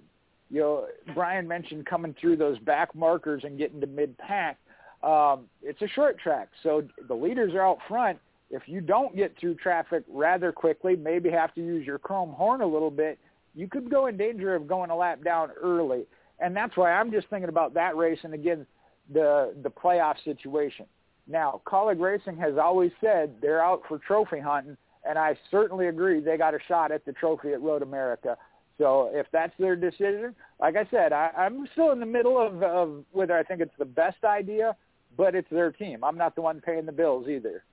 you 0.49 0.59
know, 0.59 0.87
Brian 1.13 1.47
mentioned 1.47 1.85
coming 1.85 2.15
through 2.19 2.37
those 2.37 2.57
back 2.59 2.95
markers 2.95 3.43
and 3.43 3.57
getting 3.57 3.79
to 3.81 3.87
mid-pack. 3.87 4.57
Um, 5.03 5.45
it's 5.61 5.81
a 5.81 5.87
short 5.87 6.17
track, 6.19 6.49
so 6.63 6.83
the 7.07 7.13
leaders 7.13 7.53
are 7.53 7.61
out 7.61 7.79
front. 7.87 8.19
If 8.49 8.63
you 8.67 8.79
don't 8.79 9.15
get 9.15 9.35
through 9.37 9.55
traffic 9.55 10.03
rather 10.07 10.51
quickly, 10.51 10.95
maybe 10.95 11.29
have 11.29 11.53
to 11.55 11.61
use 11.61 11.85
your 11.85 11.99
chrome 11.99 12.31
horn 12.31 12.61
a 12.61 12.67
little 12.67 12.91
bit, 12.91 13.19
you 13.53 13.67
could 13.67 13.89
go 13.89 14.07
in 14.07 14.15
danger 14.15 14.55
of 14.55 14.67
going 14.67 14.91
a 14.91 14.95
lap 14.95 15.23
down 15.23 15.49
early. 15.61 16.05
And 16.39 16.55
that's 16.55 16.77
why 16.77 16.93
I'm 16.93 17.11
just 17.11 17.27
thinking 17.29 17.49
about 17.49 17.73
that 17.73 17.95
race. 17.97 18.19
And 18.23 18.33
again, 18.33 18.65
the 19.11 19.53
the 19.61 19.69
playoff 19.69 20.15
situation. 20.23 20.85
Now, 21.27 21.61
Kaulig 21.65 21.99
Racing 21.99 22.37
has 22.37 22.57
always 22.57 22.91
said 23.01 23.35
they're 23.41 23.63
out 23.63 23.81
for 23.87 23.97
trophy 23.99 24.39
hunting, 24.39 24.77
and 25.07 25.17
I 25.17 25.37
certainly 25.51 25.87
agree 25.87 26.19
they 26.19 26.37
got 26.37 26.53
a 26.53 26.59
shot 26.67 26.91
at 26.91 27.05
the 27.05 27.13
trophy 27.13 27.53
at 27.53 27.61
Road 27.61 27.81
America. 27.81 28.37
So 28.77 29.09
if 29.13 29.27
that's 29.31 29.53
their 29.59 29.75
decision, 29.75 30.35
like 30.59 30.75
I 30.75 30.85
said, 30.89 31.13
I, 31.13 31.29
I'm 31.37 31.67
still 31.73 31.91
in 31.91 31.99
the 31.99 32.05
middle 32.05 32.39
of, 32.39 32.61
of 32.63 33.05
whether 33.11 33.37
I 33.37 33.43
think 33.43 33.61
it's 33.61 33.75
the 33.77 33.85
best 33.85 34.23
idea, 34.23 34.75
but 35.17 35.35
it's 35.35 35.49
their 35.49 35.71
team. 35.71 36.03
I'm 36.03 36.17
not 36.17 36.35
the 36.35 36.41
one 36.41 36.61
paying 36.61 36.85
the 36.85 36.91
bills 36.91 37.27
either. 37.27 37.63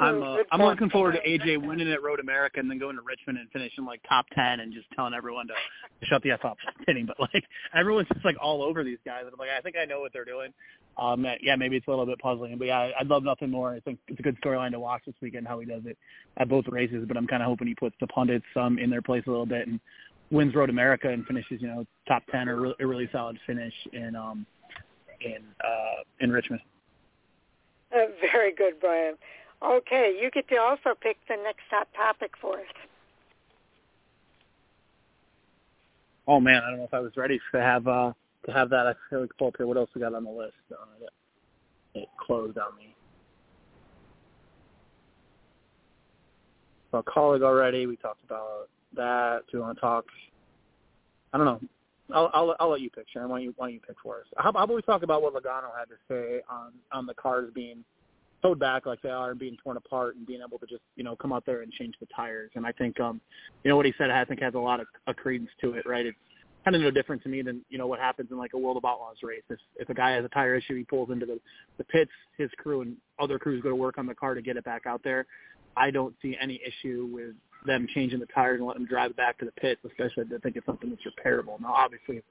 I'm 0.00 0.22
uh, 0.22 0.36
I'm 0.50 0.62
looking 0.62 0.90
forward 0.90 1.12
to 1.12 1.28
AJ 1.28 1.66
winning 1.66 1.90
at 1.92 2.02
Road 2.02 2.20
America 2.20 2.58
and 2.58 2.70
then 2.70 2.78
going 2.78 2.96
to 2.96 3.02
Richmond 3.02 3.38
and 3.38 3.50
finishing 3.50 3.84
like 3.84 4.00
top 4.08 4.26
ten 4.34 4.60
and 4.60 4.72
just 4.72 4.86
telling 4.96 5.14
everyone 5.14 5.46
to 5.48 5.54
shut 6.06 6.22
the 6.22 6.30
f 6.30 6.44
up. 6.44 6.56
kidding, 6.86 7.06
but 7.06 7.20
like 7.20 7.44
everyone's 7.74 8.08
just 8.12 8.24
like 8.24 8.36
all 8.40 8.62
over 8.62 8.82
these 8.82 8.98
guys. 9.04 9.22
And 9.24 9.32
I'm 9.32 9.38
like, 9.38 9.50
I 9.56 9.60
think 9.60 9.76
I 9.80 9.84
know 9.84 10.00
what 10.00 10.12
they're 10.12 10.24
doing. 10.24 10.52
Um, 10.96 11.26
yeah, 11.42 11.56
maybe 11.56 11.76
it's 11.76 11.86
a 11.86 11.90
little 11.90 12.06
bit 12.06 12.18
puzzling, 12.18 12.56
but 12.56 12.66
yeah, 12.66 12.90
I'd 12.98 13.08
love 13.08 13.24
nothing 13.24 13.50
more. 13.50 13.72
I 13.74 13.80
think 13.80 13.98
it's 14.08 14.20
a 14.20 14.22
good 14.22 14.40
storyline 14.40 14.70
to 14.70 14.80
watch 14.80 15.02
this 15.06 15.14
weekend 15.20 15.46
how 15.46 15.58
he 15.58 15.66
does 15.66 15.82
it 15.84 15.98
at 16.36 16.48
both 16.48 16.66
races. 16.68 17.04
But 17.06 17.16
I'm 17.16 17.26
kind 17.26 17.42
of 17.42 17.48
hoping 17.48 17.66
he 17.66 17.74
puts 17.74 17.96
the 18.00 18.06
pundits 18.06 18.46
um 18.56 18.78
in 18.78 18.90
their 18.90 19.02
place 19.02 19.24
a 19.26 19.30
little 19.30 19.46
bit 19.46 19.68
and 19.68 19.80
wins 20.30 20.54
Road 20.54 20.70
America 20.70 21.10
and 21.10 21.26
finishes 21.26 21.60
you 21.60 21.68
know 21.68 21.84
top 22.08 22.22
ten 22.30 22.48
or 22.48 22.72
a 22.80 22.86
really 22.86 23.08
solid 23.12 23.38
finish 23.46 23.74
and 23.92 24.16
um 24.16 24.46
in 25.24 25.42
uh 25.62 26.02
in 26.20 26.30
Richmond. 26.30 26.62
Uh, 27.92 28.06
very 28.32 28.52
good, 28.52 28.74
Brian. 28.80 29.14
Okay, 29.62 30.16
you 30.20 30.30
get 30.30 30.48
to 30.48 30.56
also 30.56 30.90
pick 31.00 31.16
the 31.28 31.36
next 31.36 31.62
top 31.70 31.88
topic 31.94 32.32
for 32.40 32.58
us. 32.58 32.66
Oh 36.26 36.40
man, 36.40 36.62
I 36.64 36.70
don't 36.70 36.78
know 36.78 36.84
if 36.84 36.94
I 36.94 37.00
was 37.00 37.16
ready 37.16 37.40
to 37.52 37.60
have 37.60 37.86
uh 37.86 38.12
to 38.46 38.52
have 38.52 38.70
that. 38.70 38.86
I 38.86 38.92
feel 39.08 39.20
like 39.22 39.30
pull 39.38 39.48
up 39.48 39.54
here. 39.56 39.66
What 39.66 39.76
else 39.76 39.90
we 39.94 40.00
got 40.00 40.14
on 40.14 40.24
the 40.24 40.30
list? 40.30 40.54
Uh, 40.70 41.06
it 41.94 42.08
closed 42.18 42.58
on 42.58 42.76
me. 42.76 42.94
About 46.92 47.06
Kaulig 47.06 47.42
already. 47.42 47.86
We 47.86 47.96
talked 47.96 48.24
about 48.24 48.68
that. 48.94 49.42
Do 49.50 49.58
you 49.58 49.62
want 49.62 49.76
to 49.76 49.80
talk? 49.80 50.04
I 51.32 51.38
don't 51.38 51.46
know. 51.46 51.60
I'll 52.12 52.30
I'll, 52.34 52.56
I'll 52.60 52.70
let 52.70 52.80
you 52.80 52.90
pick, 52.90 53.06
Sharon. 53.12 53.30
Why 53.30 53.38
don't 53.38 53.44
you 53.44 53.54
why 53.56 53.66
don't 53.66 53.74
you 53.74 53.80
pick 53.80 53.96
for 54.02 54.20
us? 54.20 54.26
How, 54.36 54.44
how 54.44 54.64
about 54.64 54.74
we 54.74 54.82
talk 54.82 55.02
about 55.02 55.22
what 55.22 55.34
Logano 55.34 55.70
had 55.76 55.88
to 55.88 55.96
say 56.08 56.42
on 56.48 56.72
on 56.92 57.06
the 57.06 57.14
cars 57.14 57.50
being 57.54 57.84
towed 58.42 58.58
back 58.58 58.84
like 58.84 59.00
they 59.00 59.08
are 59.08 59.30
and 59.30 59.40
being 59.40 59.56
torn 59.62 59.78
apart 59.78 60.16
and 60.16 60.26
being 60.26 60.40
able 60.46 60.58
to 60.58 60.66
just 60.66 60.82
you 60.96 61.04
know 61.04 61.16
come 61.16 61.32
out 61.32 61.46
there 61.46 61.62
and 61.62 61.72
change 61.72 61.94
the 62.00 62.06
tires. 62.14 62.50
And 62.54 62.66
I 62.66 62.72
think 62.72 63.00
um 63.00 63.20
you 63.62 63.70
know 63.70 63.76
what 63.76 63.86
he 63.86 63.94
said 63.96 64.10
I 64.10 64.24
think 64.24 64.40
has 64.40 64.54
a 64.54 64.58
lot 64.58 64.80
of 64.80 64.86
a 65.06 65.14
credence 65.14 65.50
to 65.62 65.74
it. 65.74 65.86
Right? 65.86 66.06
It's 66.06 66.18
kind 66.64 66.76
of 66.76 66.82
no 66.82 66.90
different 66.90 67.22
to 67.22 67.28
me 67.28 67.42
than 67.42 67.62
you 67.70 67.78
know 67.78 67.86
what 67.86 68.00
happens 68.00 68.30
in 68.30 68.38
like 68.38 68.52
a 68.54 68.58
World 68.58 68.76
of 68.76 68.84
Outlaws 68.84 69.16
race. 69.22 69.42
If 69.48 69.58
if 69.76 69.88
a 69.88 69.94
guy 69.94 70.12
has 70.12 70.24
a 70.24 70.28
tire 70.28 70.54
issue, 70.56 70.76
he 70.76 70.84
pulls 70.84 71.10
into 71.10 71.26
the 71.26 71.40
the 71.78 71.84
pits. 71.84 72.10
His 72.36 72.50
crew 72.58 72.82
and 72.82 72.96
other 73.18 73.38
crews 73.38 73.62
go 73.62 73.70
to 73.70 73.76
work 73.76 73.96
on 73.98 74.06
the 74.06 74.14
car 74.14 74.34
to 74.34 74.42
get 74.42 74.56
it 74.56 74.64
back 74.64 74.82
out 74.86 75.02
there. 75.04 75.26
I 75.76 75.90
don't 75.90 76.14
see 76.22 76.36
any 76.40 76.60
issue 76.64 77.08
with 77.12 77.34
them 77.64 77.86
changing 77.94 78.20
the 78.20 78.26
tires 78.26 78.58
and 78.58 78.66
letting 78.66 78.82
them 78.82 78.88
drive 78.88 79.16
back 79.16 79.38
to 79.38 79.44
the 79.44 79.52
pits, 79.52 79.80
especially 79.84 80.24
they 80.24 80.38
think 80.38 80.56
it's 80.56 80.66
something 80.66 80.90
that's 80.90 81.02
repairable. 81.02 81.60
Now, 81.60 81.72
obviously, 81.74 82.22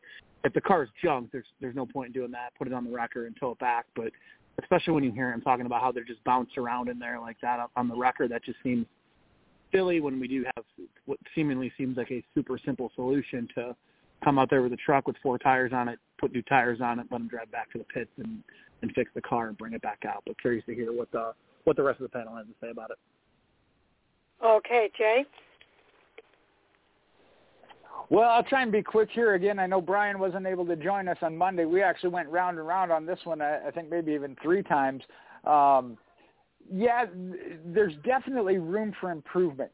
if 0.43 0.53
the 0.53 0.61
car's 0.61 0.89
junk, 1.03 1.29
there's 1.31 1.45
there's 1.61 1.75
no 1.75 1.85
point 1.85 2.07
in 2.07 2.13
doing 2.13 2.31
that. 2.31 2.53
Put 2.57 2.67
it 2.67 2.73
on 2.73 2.85
the 2.85 2.91
wrecker 2.91 3.25
and 3.25 3.35
tow 3.39 3.51
it 3.51 3.59
back. 3.59 3.85
But 3.95 4.11
especially 4.61 4.93
when 4.93 5.03
you 5.03 5.11
hear 5.11 5.31
him 5.31 5.41
talking 5.41 5.65
about 5.65 5.81
how 5.81 5.91
they're 5.91 6.03
just 6.03 6.23
bounced 6.23 6.57
around 6.57 6.89
in 6.89 6.99
there 6.99 7.19
like 7.19 7.37
that 7.41 7.59
on 7.75 7.87
the 7.87 7.95
record. 7.95 8.31
That 8.31 8.43
just 8.43 8.57
seems 8.63 8.85
silly 9.73 9.99
when 9.99 10.19
we 10.19 10.27
do 10.27 10.45
have 10.55 10.63
what 11.05 11.17
seemingly 11.33 11.71
seems 11.77 11.97
like 11.97 12.11
a 12.11 12.23
super 12.35 12.59
simple 12.63 12.91
solution 12.95 13.47
to 13.55 13.75
come 14.23 14.37
out 14.37 14.49
there 14.49 14.61
with 14.61 14.73
a 14.73 14.77
truck 14.77 15.07
with 15.07 15.15
four 15.21 15.37
tires 15.37 15.71
on 15.73 15.89
it, 15.89 15.99
put 16.19 16.31
new 16.31 16.43
tires 16.43 16.79
on 16.81 16.99
it, 16.99 17.07
let 17.11 17.17
them 17.17 17.27
drive 17.27 17.51
back 17.51 17.71
to 17.71 17.77
the 17.77 17.83
pits 17.85 18.11
and 18.17 18.43
and 18.81 18.91
fix 18.93 19.09
the 19.15 19.21
car 19.21 19.47
and 19.47 19.57
bring 19.57 19.73
it 19.73 19.81
back 19.81 20.03
out. 20.07 20.23
But 20.25 20.39
curious 20.39 20.65
to 20.65 20.75
hear 20.75 20.91
what 20.91 21.11
the 21.11 21.33
what 21.63 21.77
the 21.77 21.83
rest 21.83 22.01
of 22.01 22.11
the 22.11 22.17
panel 22.17 22.35
has 22.35 22.45
to 22.45 22.53
say 22.61 22.69
about 22.69 22.91
it. 22.91 22.97
Okay, 24.43 24.89
Jay. 24.97 25.25
Well, 28.09 28.29
I'll 28.29 28.43
try 28.43 28.61
and 28.61 28.71
be 28.71 28.83
quick 28.83 29.09
here 29.11 29.33
again. 29.33 29.57
I 29.57 29.65
know 29.65 29.81
Brian 29.81 30.19
wasn't 30.19 30.45
able 30.45 30.65
to 30.65 30.75
join 30.75 31.07
us 31.07 31.17
on 31.21 31.37
Monday. 31.37 31.65
We 31.65 31.81
actually 31.81 32.09
went 32.09 32.29
round 32.29 32.59
and 32.59 32.67
round 32.67 32.91
on 32.91 33.05
this 33.05 33.19
one. 33.23 33.41
I, 33.41 33.71
think 33.73 33.89
maybe 33.89 34.11
even 34.11 34.35
three 34.43 34.61
times. 34.61 35.01
Um, 35.45 35.97
yeah, 36.71 37.05
there's 37.65 37.93
definitely 38.05 38.57
room 38.57 38.93
for 38.99 39.11
improvement. 39.11 39.71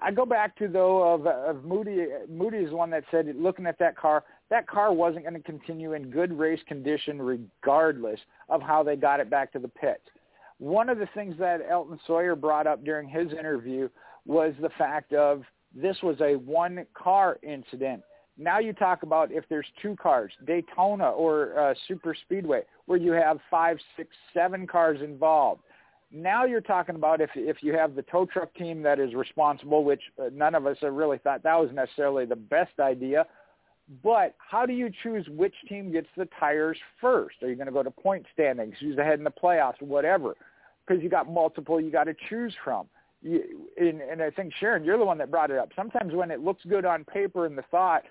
I 0.00 0.10
go 0.10 0.24
back 0.24 0.56
to 0.56 0.68
though 0.68 1.14
of, 1.14 1.26
of 1.26 1.64
Moody. 1.64 2.06
Moody 2.30 2.58
is 2.58 2.72
one 2.72 2.90
that 2.90 3.04
said, 3.10 3.26
looking 3.36 3.66
at 3.66 3.78
that 3.78 3.96
car, 3.96 4.24
that 4.48 4.66
car 4.66 4.92
wasn't 4.92 5.24
going 5.24 5.34
to 5.34 5.40
continue 5.40 5.92
in 5.92 6.10
good 6.10 6.32
race 6.32 6.60
condition 6.66 7.20
regardless 7.20 8.20
of 8.48 8.62
how 8.62 8.82
they 8.82 8.96
got 8.96 9.20
it 9.20 9.28
back 9.28 9.52
to 9.52 9.58
the 9.58 9.68
pits. 9.68 10.02
One 10.58 10.88
of 10.88 10.98
the 10.98 11.08
things 11.12 11.34
that 11.38 11.60
Elton 11.68 11.98
Sawyer 12.06 12.36
brought 12.36 12.66
up 12.66 12.84
during 12.84 13.08
his 13.08 13.32
interview 13.32 13.88
was 14.26 14.54
the 14.60 14.70
fact 14.78 15.12
of 15.12 15.42
this 15.74 15.96
was 16.02 16.16
a 16.20 16.34
one 16.36 16.86
car 16.94 17.38
incident. 17.42 18.02
Now 18.38 18.58
you 18.58 18.72
talk 18.72 19.02
about 19.02 19.30
if 19.30 19.44
there's 19.48 19.66
two 19.80 19.96
cars, 19.96 20.32
Daytona 20.46 21.10
or 21.10 21.58
uh, 21.58 21.74
Super 21.86 22.14
Speedway, 22.14 22.62
where 22.86 22.98
you 22.98 23.12
have 23.12 23.38
five, 23.50 23.78
six, 23.96 24.10
seven 24.32 24.66
cars 24.66 25.00
involved. 25.02 25.62
Now 26.10 26.44
you're 26.44 26.60
talking 26.60 26.94
about 26.94 27.20
if 27.20 27.30
if 27.34 27.58
you 27.62 27.72
have 27.74 27.94
the 27.94 28.02
tow 28.02 28.26
truck 28.26 28.54
team 28.54 28.82
that 28.82 28.98
is 28.98 29.14
responsible, 29.14 29.84
which 29.84 30.02
uh, 30.18 30.28
none 30.32 30.54
of 30.54 30.66
us 30.66 30.76
have 30.80 30.92
really 30.92 31.18
thought 31.18 31.42
that 31.42 31.58
was 31.58 31.70
necessarily 31.72 32.26
the 32.26 32.36
best 32.36 32.78
idea. 32.80 33.26
But 34.02 34.34
how 34.38 34.64
do 34.64 34.72
you 34.72 34.90
choose 35.02 35.26
which 35.28 35.54
team 35.68 35.90
gets 35.90 36.08
the 36.16 36.28
tires 36.38 36.78
first? 37.00 37.42
Are 37.42 37.48
you 37.48 37.56
going 37.56 37.66
to 37.66 37.72
go 37.72 37.82
to 37.82 37.90
point 37.90 38.24
standings, 38.32 38.74
who's 38.80 38.96
ahead 38.96 39.18
in 39.18 39.24
the 39.24 39.30
playoffs, 39.30 39.80
whatever? 39.80 40.34
Because 40.86 41.02
you 41.02 41.08
got 41.10 41.30
multiple 41.30 41.80
you 41.80 41.90
got 41.90 42.04
to 42.04 42.14
choose 42.28 42.54
from 42.64 42.86
you, 43.22 43.68
and, 43.76 44.00
and 44.00 44.22
I 44.22 44.30
think 44.30 44.52
Sharon, 44.58 44.84
you're 44.84 44.98
the 44.98 45.04
one 45.04 45.18
that 45.18 45.30
brought 45.30 45.50
it 45.50 45.58
up. 45.58 45.70
Sometimes 45.76 46.14
when 46.14 46.30
it 46.30 46.40
looks 46.40 46.62
good 46.68 46.84
on 46.84 47.04
paper 47.04 47.46
and 47.46 47.56
the 47.56 47.64
thought, 47.70 48.02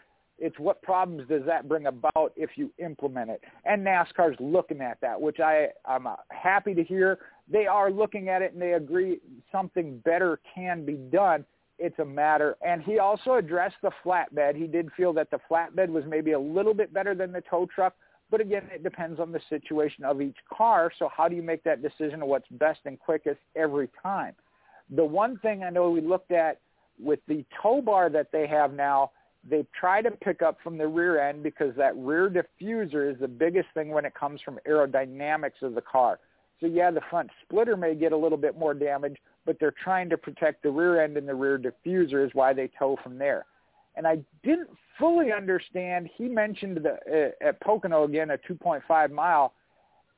it's 0.41 0.57
what 0.57 0.81
problems 0.81 1.27
does 1.29 1.43
that 1.45 1.69
bring 1.69 1.85
about 1.85 2.33
if 2.35 2.51
you 2.55 2.71
implement 2.79 3.29
it? 3.29 3.43
And 3.65 3.85
NASCAR's 3.85 4.37
looking 4.39 4.81
at 4.81 4.99
that, 5.01 5.21
which 5.21 5.39
I 5.39 5.67
I'm 5.85 6.07
uh, 6.07 6.15
happy 6.29 6.73
to 6.73 6.83
hear. 6.83 7.19
They 7.47 7.67
are 7.67 7.91
looking 7.91 8.29
at 8.29 8.41
it 8.41 8.53
and 8.53 8.61
they 8.61 8.73
agree 8.73 9.19
something 9.51 9.99
better 9.99 10.39
can 10.55 10.83
be 10.83 10.93
done. 10.93 11.45
It's 11.77 11.99
a 11.99 12.05
matter. 12.05 12.55
And 12.65 12.81
he 12.81 12.97
also 12.97 13.35
addressed 13.35 13.75
the 13.83 13.91
flatbed. 14.03 14.55
He 14.55 14.67
did 14.67 14.89
feel 14.97 15.13
that 15.13 15.29
the 15.29 15.39
flatbed 15.49 15.89
was 15.89 16.03
maybe 16.07 16.31
a 16.31 16.39
little 16.39 16.73
bit 16.73 16.93
better 16.93 17.13
than 17.13 17.31
the 17.31 17.41
tow 17.47 17.67
truck. 17.73 17.93
But 18.31 18.41
again, 18.41 18.63
it 18.73 18.81
depends 18.81 19.19
on 19.19 19.31
the 19.31 19.41
situation 19.49 20.05
of 20.05 20.21
each 20.21 20.37
car. 20.51 20.91
So 20.97 21.09
how 21.15 21.27
do 21.27 21.35
you 21.35 21.43
make 21.43 21.63
that 21.65 21.83
decision 21.83 22.21
of 22.21 22.29
what's 22.29 22.47
best 22.51 22.79
and 22.85 22.99
quickest 22.99 23.39
every 23.55 23.89
time? 24.01 24.33
The 24.91 25.05
one 25.05 25.37
thing 25.39 25.63
I 25.63 25.69
know 25.69 25.89
we 25.89 26.01
looked 26.01 26.31
at 26.31 26.59
with 26.99 27.19
the 27.27 27.45
tow 27.61 27.81
bar 27.81 28.09
that 28.09 28.31
they 28.31 28.47
have 28.47 28.73
now, 28.73 29.11
they 29.49 29.65
try 29.77 30.01
to 30.01 30.11
pick 30.11 30.41
up 30.41 30.57
from 30.63 30.77
the 30.77 30.87
rear 30.87 31.19
end 31.19 31.41
because 31.41 31.75
that 31.77 31.95
rear 31.97 32.29
diffuser 32.29 33.11
is 33.11 33.19
the 33.19 33.27
biggest 33.27 33.69
thing 33.73 33.89
when 33.89 34.05
it 34.05 34.13
comes 34.13 34.41
from 34.41 34.59
aerodynamics 34.67 35.61
of 35.61 35.73
the 35.73 35.81
car. 35.81 36.19
So 36.59 36.67
yeah, 36.67 36.91
the 36.91 37.01
front 37.09 37.31
splitter 37.41 37.75
may 37.75 37.95
get 37.95 38.11
a 38.11 38.17
little 38.17 38.37
bit 38.37 38.57
more 38.57 38.75
damage, 38.75 39.17
but 39.45 39.57
they're 39.59 39.73
trying 39.83 40.09
to 40.09 40.17
protect 40.17 40.61
the 40.61 40.69
rear 40.69 41.01
end 41.01 41.17
and 41.17 41.27
the 41.27 41.33
rear 41.33 41.57
diffuser 41.57 42.23
is 42.23 42.31
why 42.33 42.53
they 42.53 42.69
tow 42.77 42.97
from 43.01 43.17
there. 43.17 43.45
And 43.95 44.05
I 44.07 44.19
didn't 44.43 44.69
fully 44.99 45.31
understand. 45.31 46.07
He 46.15 46.27
mentioned 46.27 46.77
the, 46.77 47.31
uh, 47.41 47.47
at 47.47 47.59
Pocono 47.61 48.03
again 48.03 48.29
a 48.29 48.37
2.5 48.37 49.11
mile 49.11 49.53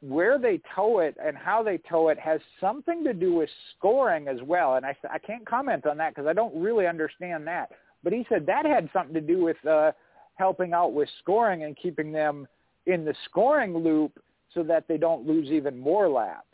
where 0.08 0.38
they 0.38 0.60
tow 0.76 1.00
it 1.00 1.16
and 1.24 1.38
how 1.38 1.64
they 1.64 1.78
tow 1.90 2.10
it 2.10 2.20
has 2.20 2.42
something 2.60 3.04
to 3.06 3.14
do 3.14 3.34
with 3.34 3.50
scoring 3.78 4.28
as 4.28 4.38
well. 4.44 4.76
And 4.76 4.86
I, 4.86 4.96
I 5.10 5.18
can't 5.18 5.46
comment 5.46 5.86
on 5.86 5.98
that 5.98 6.14
because 6.14 6.28
I 6.28 6.34
don't 6.34 6.56
really 6.56 6.88
understand 6.88 7.48
that. 7.48 7.72
But 8.04 8.12
he 8.12 8.26
said 8.28 8.46
that 8.48 8.66
had 8.66 8.90
something 8.92 9.14
to 9.14 9.22
do 9.22 9.42
with 9.42 9.64
uh, 9.66 9.94
helping 10.36 10.74
out 10.74 10.94
with 10.94 11.08
scoring 11.20 11.64
and 11.64 11.78
keeping 11.78 12.12
them 12.12 12.48
in 12.86 13.06
the 13.06 13.16
scoring 13.26 13.78
loop 13.78 14.22
so 14.54 14.62
that 14.64 14.88
they 14.88 14.98
don't 14.98 15.26
lose 15.26 15.50
even 15.50 15.80
more 15.80 16.10
laps. 16.10 16.48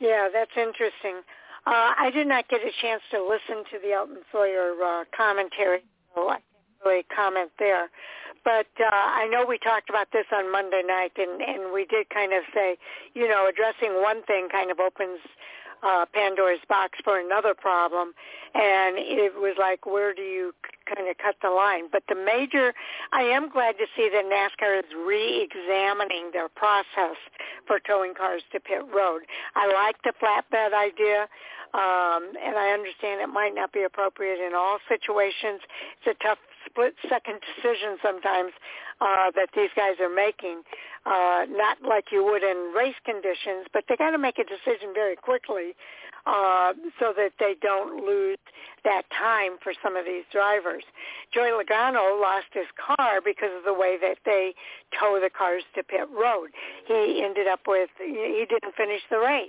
Yeah, 0.00 0.28
that's 0.32 0.50
interesting. 0.56 1.20
Uh, 1.66 1.92
I 1.98 2.10
did 2.14 2.26
not 2.26 2.48
get 2.48 2.60
a 2.62 2.70
chance 2.80 3.02
to 3.10 3.22
listen 3.22 3.64
to 3.70 3.78
the 3.82 3.92
Elton 3.92 4.22
Sawyer 4.32 4.72
uh, 4.82 5.04
commentary, 5.14 5.80
so 6.14 6.30
I 6.30 6.36
can't 6.36 6.44
really 6.86 7.04
comment 7.14 7.50
there. 7.58 7.90
But 8.44 8.68
uh, 8.80 8.88
I 8.90 9.28
know 9.30 9.44
we 9.46 9.58
talked 9.58 9.90
about 9.90 10.08
this 10.12 10.26
on 10.32 10.50
Monday 10.50 10.82
night, 10.86 11.12
and, 11.18 11.40
and 11.42 11.72
we 11.72 11.84
did 11.84 12.08
kind 12.10 12.32
of 12.32 12.42
say, 12.54 12.76
you 13.14 13.28
know, 13.28 13.48
addressing 13.48 14.00
one 14.00 14.22
thing 14.24 14.48
kind 14.50 14.70
of 14.70 14.80
opens 14.80 15.20
uh, 15.82 16.04
Pandora's 16.12 16.60
box 16.68 16.98
for 17.04 17.18
another 17.18 17.54
problem, 17.54 18.12
and 18.54 18.96
it 18.98 19.32
was 19.34 19.56
like, 19.58 19.86
where 19.86 20.14
do 20.14 20.22
you 20.22 20.52
kind 20.86 21.08
of 21.08 21.16
cut 21.18 21.36
the 21.42 21.50
line? 21.50 21.84
But 21.90 22.02
the 22.08 22.14
major, 22.14 22.74
I 23.12 23.22
am 23.22 23.48
glad 23.48 23.76
to 23.78 23.86
see 23.96 24.10
that 24.12 24.24
NASCAR 24.24 24.78
is 24.78 24.90
re-examining 25.06 26.30
their 26.32 26.48
process 26.48 27.16
for 27.66 27.78
towing 27.80 28.14
cars 28.14 28.42
to 28.52 28.60
pit 28.60 28.82
road. 28.94 29.22
I 29.54 29.72
like 29.72 29.96
the 30.02 30.12
flatbed 30.20 30.74
idea. 30.74 31.28
Um, 31.72 32.34
and 32.34 32.58
I 32.58 32.74
understand 32.74 33.20
it 33.20 33.28
might 33.28 33.54
not 33.54 33.72
be 33.72 33.84
appropriate 33.84 34.44
in 34.44 34.56
all 34.56 34.78
situations. 34.88 35.62
It's 36.02 36.18
a 36.18 36.24
tough 36.26 36.38
split 36.70 36.94
second 37.08 37.40
decision 37.42 37.98
sometimes 38.02 38.52
uh, 39.00 39.30
that 39.34 39.48
these 39.54 39.70
guys 39.76 39.98
are 40.00 40.12
making, 40.12 40.62
uh, 41.06 41.44
not 41.50 41.78
like 41.86 42.06
you 42.12 42.24
would 42.24 42.42
in 42.42 42.72
race 42.76 42.98
conditions, 43.04 43.66
but 43.72 43.84
they 43.88 43.96
got 43.96 44.10
to 44.10 44.18
make 44.18 44.38
a 44.38 44.44
decision 44.44 44.94
very 44.94 45.16
quickly 45.16 45.74
uh, 46.26 46.72
so 46.98 47.12
that 47.16 47.32
they 47.38 47.54
don't 47.60 48.04
lose 48.04 48.38
that 48.84 49.02
time 49.16 49.56
for 49.62 49.72
some 49.82 49.96
of 49.96 50.04
these 50.04 50.24
drivers. 50.32 50.84
Joey 51.32 51.50
Logano 51.50 52.20
lost 52.20 52.48
his 52.52 52.68
car 52.76 53.20
because 53.24 53.50
of 53.56 53.64
the 53.64 53.74
way 53.74 53.96
that 54.00 54.18
they 54.24 54.54
tow 54.98 55.18
the 55.20 55.30
cars 55.30 55.62
to 55.74 55.82
pit 55.82 56.08
road. 56.12 56.48
He 56.86 57.22
ended 57.24 57.46
up 57.46 57.60
with 57.66 57.90
he 57.98 58.44
didn't 58.48 58.74
finish 58.76 59.00
the 59.10 59.18
race. 59.18 59.48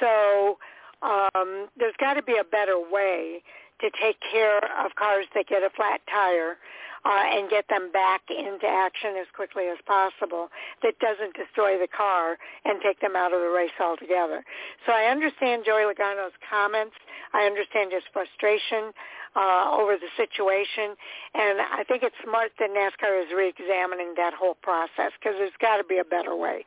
So 0.00 0.58
um, 1.02 1.68
there's 1.78 1.94
got 2.00 2.14
to 2.14 2.22
be 2.22 2.36
a 2.40 2.44
better 2.44 2.78
way 2.78 3.42
to 3.80 3.90
take 4.00 4.16
care 4.30 4.58
of 4.84 4.94
cars 4.96 5.26
that 5.34 5.46
get 5.46 5.62
a 5.62 5.70
flat 5.70 6.00
tire 6.10 6.56
uh, 7.04 7.22
and 7.36 7.50
get 7.50 7.68
them 7.68 7.92
back 7.92 8.22
into 8.30 8.66
action 8.66 9.16
as 9.20 9.26
quickly 9.36 9.64
as 9.68 9.76
possible 9.86 10.48
that 10.82 10.98
doesn't 11.00 11.36
destroy 11.36 11.78
the 11.78 11.88
car 11.88 12.36
and 12.64 12.80
take 12.80 13.00
them 13.00 13.14
out 13.14 13.32
of 13.32 13.40
the 13.40 13.52
race 13.52 13.76
altogether. 13.78 14.42
So 14.86 14.92
I 14.92 15.12
understand 15.12 15.64
Joey 15.66 15.84
Logano's 15.84 16.32
comments. 16.48 16.96
I 17.34 17.44
understand 17.44 17.92
his 17.92 18.02
frustration 18.12 18.92
uh, 19.36 19.76
over 19.76 19.96
the 20.00 20.08
situation, 20.16 20.96
and 21.34 21.60
I 21.60 21.84
think 21.86 22.02
it's 22.02 22.16
smart 22.24 22.52
that 22.58 22.70
NASCAR 22.70 23.20
is 23.20 23.28
reexamining 23.34 24.16
that 24.16 24.32
whole 24.32 24.56
process 24.62 25.12
because 25.20 25.36
there's 25.36 25.58
got 25.60 25.76
to 25.78 25.84
be 25.84 25.98
a 25.98 26.04
better 26.04 26.34
way. 26.34 26.64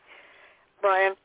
Brian? 0.82 1.16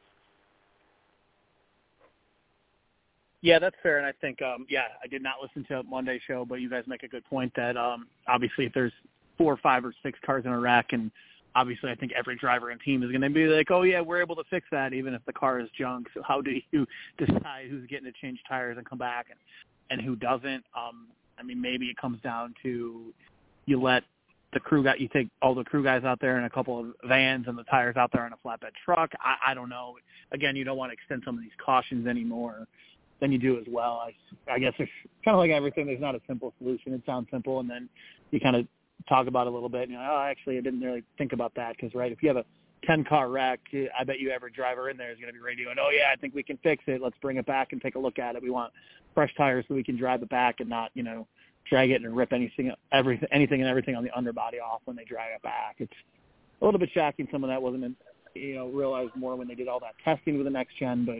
Yeah, 3.42 3.58
that's 3.58 3.76
fair, 3.82 3.98
and 3.98 4.06
I 4.06 4.12
think 4.20 4.40
um, 4.40 4.66
yeah, 4.70 4.84
I 5.02 5.08
did 5.08 5.20
not 5.20 5.34
listen 5.42 5.64
to 5.68 5.82
Monday's 5.82 6.22
show, 6.26 6.44
but 6.48 6.56
you 6.56 6.70
guys 6.70 6.84
make 6.86 7.02
a 7.02 7.08
good 7.08 7.24
point 7.24 7.52
that 7.56 7.76
um, 7.76 8.06
obviously 8.28 8.66
if 8.66 8.72
there's 8.72 8.92
four, 9.36 9.52
or 9.52 9.56
five, 9.56 9.84
or 9.84 9.92
six 10.02 10.16
cars 10.24 10.44
in 10.44 10.52
a 10.52 10.58
wreck, 10.58 10.86
and 10.92 11.10
obviously 11.56 11.90
I 11.90 11.96
think 11.96 12.12
every 12.12 12.36
driver 12.36 12.70
and 12.70 12.80
team 12.80 13.02
is 13.02 13.10
going 13.10 13.20
to 13.20 13.30
be 13.30 13.46
like, 13.46 13.70
oh 13.72 13.82
yeah, 13.82 14.00
we're 14.00 14.22
able 14.22 14.36
to 14.36 14.44
fix 14.48 14.66
that 14.70 14.92
even 14.92 15.12
if 15.12 15.24
the 15.26 15.32
car 15.32 15.58
is 15.58 15.68
junk. 15.76 16.06
So 16.14 16.22
how 16.22 16.40
do 16.40 16.52
you 16.70 16.86
decide 17.18 17.66
who's 17.68 17.86
getting 17.88 18.04
to 18.04 18.12
change 18.20 18.38
tires 18.48 18.78
and 18.78 18.88
come 18.88 18.98
back 18.98 19.26
and 19.30 19.38
and 19.90 20.00
who 20.00 20.14
doesn't? 20.14 20.64
Um, 20.76 21.08
I 21.36 21.42
mean, 21.42 21.60
maybe 21.60 21.86
it 21.86 21.96
comes 21.96 22.20
down 22.22 22.54
to 22.62 23.12
you 23.66 23.80
let 23.80 24.04
the 24.52 24.60
crew 24.60 24.84
guy, 24.84 24.94
you 24.98 25.08
take 25.08 25.28
all 25.40 25.54
the 25.54 25.64
crew 25.64 25.82
guys 25.82 26.04
out 26.04 26.20
there 26.20 26.38
in 26.38 26.44
a 26.44 26.50
couple 26.50 26.78
of 26.78 26.86
vans 27.08 27.46
and 27.48 27.58
the 27.58 27.64
tires 27.64 27.96
out 27.96 28.10
there 28.12 28.24
on 28.24 28.32
a 28.32 28.36
flatbed 28.46 28.70
truck. 28.84 29.10
I, 29.20 29.50
I 29.50 29.54
don't 29.54 29.68
know. 29.68 29.96
Again, 30.30 30.54
you 30.54 30.64
don't 30.64 30.76
want 30.76 30.90
to 30.90 30.94
extend 30.94 31.22
some 31.24 31.36
of 31.36 31.42
these 31.42 31.52
cautions 31.64 32.06
anymore 32.06 32.68
then 33.22 33.30
you 33.30 33.38
do 33.38 33.56
as 33.56 33.64
well. 33.68 34.02
I, 34.04 34.52
I 34.52 34.58
guess 34.58 34.72
it's 34.78 34.90
kind 35.24 35.36
of 35.36 35.38
like 35.38 35.52
everything. 35.52 35.86
There's 35.86 36.00
not 36.00 36.16
a 36.16 36.20
simple 36.26 36.52
solution. 36.58 36.92
It 36.92 37.02
sounds 37.06 37.28
simple, 37.30 37.60
and 37.60 37.70
then 37.70 37.88
you 38.32 38.40
kind 38.40 38.56
of 38.56 38.66
talk 39.08 39.28
about 39.28 39.46
it 39.46 39.50
a 39.50 39.52
little 39.52 39.68
bit. 39.68 39.82
And 39.82 39.92
you're 39.92 40.00
like, 40.00 40.10
oh, 40.10 40.26
actually, 40.28 40.58
I 40.58 40.60
didn't 40.60 40.80
really 40.80 41.04
think 41.18 41.32
about 41.32 41.54
that 41.54 41.76
because, 41.76 41.94
right, 41.94 42.10
if 42.10 42.20
you 42.20 42.28
have 42.28 42.36
a 42.36 42.44
10 42.84 43.04
car 43.04 43.30
wreck, 43.30 43.60
I 43.98 44.02
bet 44.02 44.18
you 44.18 44.30
every 44.30 44.50
driver 44.50 44.90
in 44.90 44.96
there 44.96 45.12
is 45.12 45.18
going 45.18 45.32
to 45.32 45.32
be 45.32 45.38
radioing, 45.38 45.76
oh, 45.80 45.90
yeah, 45.90 46.12
I 46.12 46.16
think 46.16 46.34
we 46.34 46.42
can 46.42 46.58
fix 46.64 46.82
it. 46.88 47.00
Let's 47.00 47.16
bring 47.22 47.36
it 47.36 47.46
back 47.46 47.68
and 47.70 47.80
take 47.80 47.94
a 47.94 47.98
look 47.98 48.18
at 48.18 48.34
it. 48.34 48.42
We 48.42 48.50
want 48.50 48.72
fresh 49.14 49.32
tires 49.36 49.64
so 49.68 49.74
we 49.74 49.84
can 49.84 49.96
drive 49.96 50.22
it 50.22 50.28
back 50.28 50.58
and 50.58 50.68
not, 50.68 50.90
you 50.94 51.04
know, 51.04 51.28
drag 51.70 51.92
it 51.92 52.02
and 52.02 52.16
rip 52.16 52.32
anything, 52.32 52.72
everything, 52.92 53.28
anything 53.30 53.60
and 53.60 53.70
everything 53.70 53.94
on 53.94 54.02
the 54.02 54.10
underbody 54.16 54.58
off 54.58 54.80
when 54.84 54.96
they 54.96 55.04
drag 55.04 55.32
it 55.32 55.42
back. 55.42 55.76
It's 55.78 55.92
a 56.60 56.64
little 56.64 56.80
bit 56.80 56.90
shocking. 56.92 57.28
Some 57.30 57.44
of 57.44 57.50
that 57.50 57.62
wasn't, 57.62 57.96
you 58.34 58.56
know, 58.56 58.68
realized 58.68 59.14
more 59.14 59.36
when 59.36 59.46
they 59.46 59.54
did 59.54 59.68
all 59.68 59.78
that 59.78 59.94
testing 60.04 60.38
with 60.38 60.46
the 60.46 60.50
next 60.50 60.76
gen, 60.76 61.04
but 61.04 61.18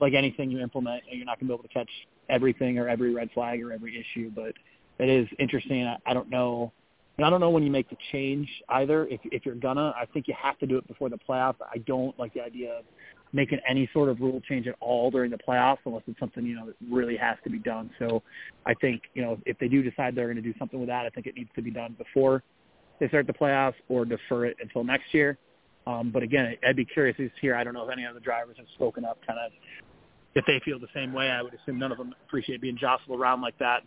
like 0.00 0.14
anything 0.14 0.50
you 0.50 0.60
implement, 0.60 1.02
you're 1.10 1.24
not 1.24 1.40
going 1.40 1.48
to 1.48 1.52
be 1.52 1.54
able 1.54 1.68
to 1.68 1.74
catch 1.74 1.90
everything 2.28 2.78
or 2.78 2.88
every 2.88 3.12
red 3.12 3.30
flag 3.32 3.62
or 3.62 3.72
every 3.72 3.98
issue. 3.98 4.30
But 4.34 4.52
it 4.98 5.08
is 5.08 5.28
interesting. 5.38 5.86
I, 5.86 5.96
I 6.06 6.14
don't 6.14 6.30
know. 6.30 6.72
And 7.16 7.26
I 7.26 7.30
don't 7.30 7.40
know 7.40 7.50
when 7.50 7.64
you 7.64 7.70
make 7.70 7.90
the 7.90 7.96
change 8.12 8.48
either. 8.68 9.06
If 9.06 9.20
if 9.24 9.44
you're 9.44 9.56
gonna, 9.56 9.92
I 10.00 10.06
think 10.06 10.28
you 10.28 10.34
have 10.40 10.56
to 10.60 10.66
do 10.66 10.76
it 10.78 10.86
before 10.86 11.08
the 11.08 11.18
playoffs. 11.28 11.56
I 11.60 11.78
don't 11.78 12.16
like 12.16 12.32
the 12.32 12.42
idea 12.42 12.78
of 12.78 12.84
making 13.32 13.58
any 13.68 13.90
sort 13.92 14.08
of 14.08 14.20
rule 14.20 14.40
change 14.48 14.68
at 14.68 14.76
all 14.80 15.10
during 15.10 15.30
the 15.30 15.38
playoffs 15.38 15.78
unless 15.84 16.02
it's 16.06 16.18
something 16.20 16.46
you 16.46 16.54
know 16.54 16.66
that 16.66 16.76
really 16.88 17.16
has 17.16 17.36
to 17.42 17.50
be 17.50 17.58
done. 17.58 17.90
So 17.98 18.22
I 18.66 18.74
think 18.74 19.02
you 19.14 19.22
know 19.22 19.38
if 19.46 19.58
they 19.58 19.66
do 19.66 19.82
decide 19.82 20.14
they're 20.14 20.32
going 20.32 20.36
to 20.36 20.42
do 20.42 20.54
something 20.60 20.78
with 20.78 20.88
that, 20.88 21.06
I 21.06 21.10
think 21.10 21.26
it 21.26 21.34
needs 21.34 21.50
to 21.56 21.62
be 21.62 21.72
done 21.72 21.96
before 21.98 22.44
they 23.00 23.08
start 23.08 23.26
the 23.26 23.32
playoffs 23.32 23.74
or 23.88 24.04
defer 24.04 24.46
it 24.46 24.56
until 24.60 24.84
next 24.84 25.12
year. 25.12 25.38
Um, 25.86 26.10
but 26.10 26.22
again, 26.22 26.54
I'd 26.66 26.76
be 26.76 26.84
curious 26.84 27.16
to 27.16 27.30
hear. 27.40 27.54
I 27.54 27.64
don't 27.64 27.72
know 27.72 27.84
if 27.84 27.90
any 27.90 28.04
of 28.04 28.14
the 28.14 28.20
drivers 28.20 28.56
have 28.58 28.66
spoken 28.74 29.04
up, 29.04 29.18
kind 29.26 29.38
of 29.38 29.52
if 30.38 30.46
they 30.46 30.60
feel 30.64 30.78
the 30.78 30.88
same 30.94 31.12
way, 31.12 31.30
I 31.30 31.42
would 31.42 31.54
assume 31.54 31.78
none 31.78 31.92
of 31.92 31.98
them 31.98 32.14
appreciate 32.26 32.60
being 32.60 32.76
jostled 32.76 33.18
around 33.18 33.40
like 33.40 33.58
that. 33.58 33.82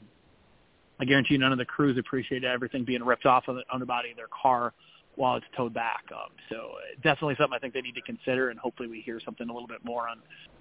I 0.99 1.05
guarantee 1.05 1.33
you 1.33 1.39
none 1.39 1.51
of 1.51 1.57
the 1.57 1.65
crews 1.65 1.97
appreciate 1.97 2.43
everything 2.43 2.85
being 2.85 3.03
ripped 3.03 3.25
off 3.25 3.47
of 3.47 3.55
the 3.55 3.63
underbody 3.73 4.11
of 4.11 4.17
their 4.17 4.27
car 4.27 4.73
while 5.15 5.35
it's 5.35 5.45
towed 5.57 5.73
back. 5.73 6.03
Um, 6.11 6.29
so 6.49 6.55
uh, 6.55 7.01
definitely 7.03 7.35
something 7.39 7.55
I 7.55 7.59
think 7.59 7.73
they 7.73 7.81
need 7.81 7.95
to 7.95 8.01
consider, 8.01 8.49
and 8.49 8.59
hopefully 8.59 8.87
we 8.87 9.01
hear 9.01 9.19
something 9.23 9.49
a 9.49 9.53
little 9.53 9.67
bit 9.67 9.83
more 9.83 10.07
on 10.07 10.19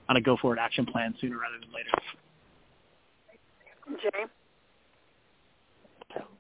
on 0.09 0.17
a 0.17 0.21
go 0.21 0.37
forward 0.37 0.59
action 0.59 0.87
plan 0.87 1.15
sooner 1.21 1.39
rather 1.39 1.59
than 1.61 1.73
later. 1.73 1.91
Jay. 4.03 4.25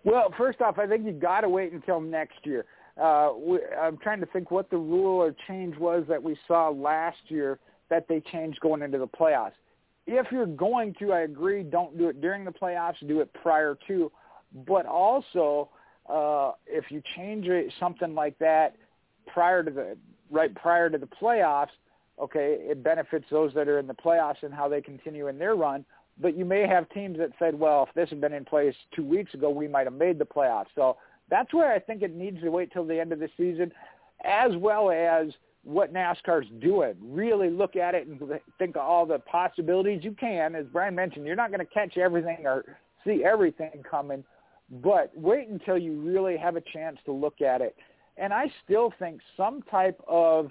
Well, 0.02 0.34
first 0.36 0.60
off, 0.60 0.78
I 0.78 0.86
think 0.86 1.04
you've 1.04 1.20
got 1.20 1.42
to 1.42 1.48
wait 1.48 1.72
until 1.72 2.00
next 2.00 2.38
year. 2.44 2.64
Uh, 3.00 3.30
we, 3.38 3.60
I'm 3.80 3.96
trying 3.98 4.20
to 4.20 4.26
think 4.26 4.50
what 4.50 4.70
the 4.70 4.76
rule 4.76 5.20
or 5.20 5.34
change 5.46 5.76
was 5.76 6.04
that 6.08 6.20
we 6.22 6.36
saw 6.48 6.68
last 6.70 7.18
year 7.28 7.58
that 7.90 8.08
they 8.08 8.20
changed 8.32 8.60
going 8.60 8.82
into 8.82 8.98
the 8.98 9.06
playoffs. 9.06 9.52
If 10.06 10.32
you're 10.32 10.46
going 10.46 10.94
to, 10.98 11.12
I 11.12 11.20
agree, 11.20 11.62
don't 11.62 11.98
do 11.98 12.08
it 12.08 12.20
during 12.20 12.44
the 12.44 12.50
playoffs, 12.50 12.94
do 13.06 13.20
it 13.20 13.32
prior 13.34 13.76
to. 13.88 14.10
But 14.66 14.86
also, 14.86 15.68
uh, 16.08 16.52
if 16.66 16.90
you 16.90 17.02
change 17.16 17.46
it, 17.46 17.72
something 17.78 18.14
like 18.14 18.38
that 18.38 18.76
prior 19.26 19.62
to 19.62 19.70
the 19.70 19.96
right 20.30 20.54
prior 20.54 20.88
to 20.88 20.98
the 20.98 21.06
playoffs, 21.06 21.68
okay, 22.18 22.56
it 22.60 22.82
benefits 22.82 23.26
those 23.30 23.52
that 23.54 23.68
are 23.68 23.78
in 23.78 23.86
the 23.86 23.94
playoffs 23.94 24.42
and 24.42 24.54
how 24.54 24.68
they 24.68 24.80
continue 24.80 25.28
in 25.28 25.38
their 25.38 25.54
run. 25.54 25.84
But 26.20 26.36
you 26.36 26.44
may 26.44 26.66
have 26.66 26.88
teams 26.90 27.18
that 27.18 27.30
said, 27.38 27.58
well, 27.58 27.86
if 27.88 27.94
this 27.94 28.10
had 28.10 28.20
been 28.20 28.32
in 28.32 28.44
place 28.44 28.74
two 28.94 29.04
weeks 29.04 29.34
ago, 29.34 29.50
we 29.50 29.68
might 29.68 29.86
have 29.86 29.94
made 29.94 30.18
the 30.18 30.24
playoffs. 30.24 30.66
So 30.74 30.96
that's 31.28 31.54
where 31.54 31.72
I 31.72 31.78
think 31.78 32.02
it 32.02 32.14
needs 32.14 32.40
to 32.42 32.50
wait 32.50 32.72
till 32.72 32.84
the 32.84 32.98
end 32.98 33.12
of 33.12 33.20
the 33.20 33.28
season, 33.36 33.72
as 34.24 34.56
well 34.56 34.90
as– 34.90 35.28
what 35.62 35.92
NASCAR's 35.92 36.46
doing. 36.60 36.94
Really 37.00 37.50
look 37.50 37.76
at 37.76 37.94
it 37.94 38.06
and 38.06 38.20
think 38.58 38.76
of 38.76 38.82
all 38.82 39.06
the 39.06 39.18
possibilities 39.18 40.02
you 40.02 40.12
can. 40.12 40.54
As 40.54 40.66
Brian 40.72 40.94
mentioned, 40.94 41.26
you're 41.26 41.36
not 41.36 41.50
going 41.50 41.64
to 41.64 41.72
catch 41.72 41.98
everything 41.98 42.38
or 42.44 42.64
see 43.04 43.24
everything 43.24 43.82
coming, 43.88 44.24
but 44.82 45.12
wait 45.14 45.48
until 45.48 45.76
you 45.76 46.00
really 46.00 46.36
have 46.36 46.56
a 46.56 46.62
chance 46.72 46.98
to 47.04 47.12
look 47.12 47.40
at 47.40 47.60
it. 47.60 47.76
And 48.16 48.32
I 48.32 48.50
still 48.64 48.92
think 48.98 49.20
some 49.36 49.62
type 49.70 50.00
of 50.06 50.50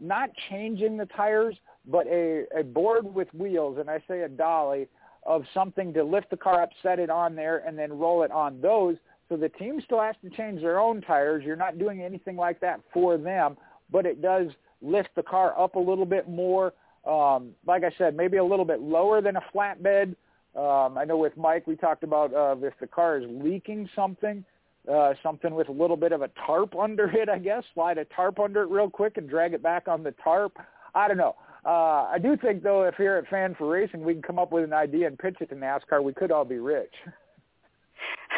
not 0.00 0.30
changing 0.48 0.96
the 0.96 1.06
tires, 1.06 1.54
but 1.86 2.06
a, 2.06 2.44
a 2.58 2.62
board 2.62 3.14
with 3.14 3.32
wheels, 3.34 3.78
and 3.78 3.90
I 3.90 4.02
say 4.08 4.22
a 4.22 4.28
dolly, 4.28 4.88
of 5.24 5.44
something 5.52 5.92
to 5.92 6.02
lift 6.02 6.30
the 6.30 6.36
car 6.36 6.62
up, 6.62 6.70
set 6.82 6.98
it 6.98 7.10
on 7.10 7.34
there, 7.36 7.58
and 7.66 7.78
then 7.78 7.92
roll 7.92 8.22
it 8.22 8.30
on 8.30 8.58
those. 8.62 8.96
So 9.28 9.36
the 9.36 9.50
team 9.50 9.80
still 9.84 10.00
has 10.00 10.16
to 10.24 10.30
change 10.30 10.62
their 10.62 10.80
own 10.80 11.02
tires. 11.02 11.44
You're 11.44 11.56
not 11.56 11.78
doing 11.78 12.02
anything 12.02 12.36
like 12.36 12.58
that 12.60 12.80
for 12.92 13.18
them 13.18 13.56
but 13.92 14.06
it 14.06 14.22
does 14.22 14.48
lift 14.82 15.10
the 15.16 15.22
car 15.22 15.58
up 15.58 15.74
a 15.74 15.78
little 15.78 16.06
bit 16.06 16.28
more. 16.28 16.72
Um, 17.06 17.52
like 17.66 17.82
I 17.84 17.90
said, 17.96 18.16
maybe 18.16 18.36
a 18.36 18.44
little 18.44 18.64
bit 18.64 18.80
lower 18.80 19.20
than 19.20 19.36
a 19.36 19.42
flatbed. 19.54 20.14
Um, 20.56 20.98
I 20.98 21.04
know 21.04 21.16
with 21.16 21.36
Mike 21.36 21.66
we 21.66 21.76
talked 21.76 22.02
about 22.02 22.34
uh, 22.34 22.56
if 22.60 22.74
the 22.80 22.86
car 22.86 23.18
is 23.18 23.24
leaking 23.28 23.88
something, 23.94 24.44
uh, 24.90 25.14
something 25.22 25.54
with 25.54 25.68
a 25.68 25.72
little 25.72 25.96
bit 25.96 26.12
of 26.12 26.22
a 26.22 26.30
tarp 26.46 26.74
under 26.76 27.10
it, 27.10 27.28
I 27.28 27.38
guess. 27.38 27.62
Slide 27.74 27.98
a 27.98 28.04
tarp 28.06 28.38
under 28.40 28.62
it 28.62 28.70
real 28.70 28.90
quick 28.90 29.16
and 29.16 29.28
drag 29.28 29.54
it 29.54 29.62
back 29.62 29.88
on 29.88 30.02
the 30.02 30.14
tarp. 30.22 30.58
I 30.94 31.08
don't 31.08 31.18
know. 31.18 31.36
Uh, 31.64 32.08
I 32.10 32.18
do 32.20 32.36
think 32.36 32.62
though, 32.62 32.84
if 32.84 32.94
here 32.96 33.16
at 33.16 33.28
Fan 33.28 33.54
for 33.54 33.68
Racing 33.68 34.02
we 34.02 34.14
can 34.14 34.22
come 34.22 34.38
up 34.38 34.50
with 34.50 34.64
an 34.64 34.72
idea 34.72 35.06
and 35.06 35.18
pitch 35.18 35.36
it 35.40 35.50
to 35.50 35.54
NASCAR, 35.54 36.02
we 36.02 36.12
could 36.12 36.32
all 36.32 36.44
be 36.44 36.58
rich. 36.58 36.94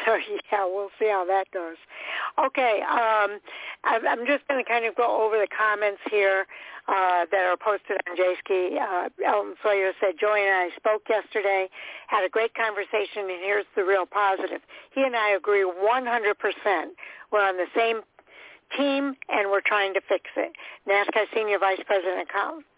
yeah, 0.53 0.65
we'll 0.65 0.91
see 0.99 1.09
how 1.09 1.24
that 1.27 1.51
goes. 1.51 1.77
Okay, 2.39 2.83
um, 2.83 3.39
I'm 3.85 4.27
just 4.27 4.47
going 4.49 4.62
to 4.62 4.69
kind 4.69 4.85
of 4.85 4.95
go 4.95 5.23
over 5.23 5.39
the 5.39 5.49
comments 5.49 6.01
here 6.11 6.47
uh, 6.89 7.27
that 7.31 7.47
are 7.47 7.57
posted 7.57 7.99
on 8.09 8.16
Jayski. 8.16 8.81
Uh, 8.81 9.09
Elton 9.24 9.55
Sawyer 9.62 9.93
said, 10.01 10.15
Joey 10.19 10.43
and 10.43 10.55
I 10.55 10.70
spoke 10.77 11.03
yesterday, 11.09 11.69
had 12.09 12.24
a 12.24 12.29
great 12.29 12.55
conversation, 12.55 13.31
and 13.31 13.41
here's 13.43 13.66
the 13.77 13.85
real 13.85 14.07
positive. 14.07 14.61
He 14.95 15.03
and 15.03 15.16
I 15.16 15.31
agree 15.31 15.65
100%. 15.65 16.35
We're 17.31 17.47
on 17.47 17.57
the 17.57 17.66
same 17.74 18.03
team, 18.77 19.15
and 19.28 19.51
we're 19.51 19.65
trying 19.65 19.94
to 19.94 20.01
fix 20.09 20.31
it. 20.36 20.53
NASCAR 20.89 21.27
Senior 21.35 21.59
Vice 21.59 21.81
President 21.86 22.28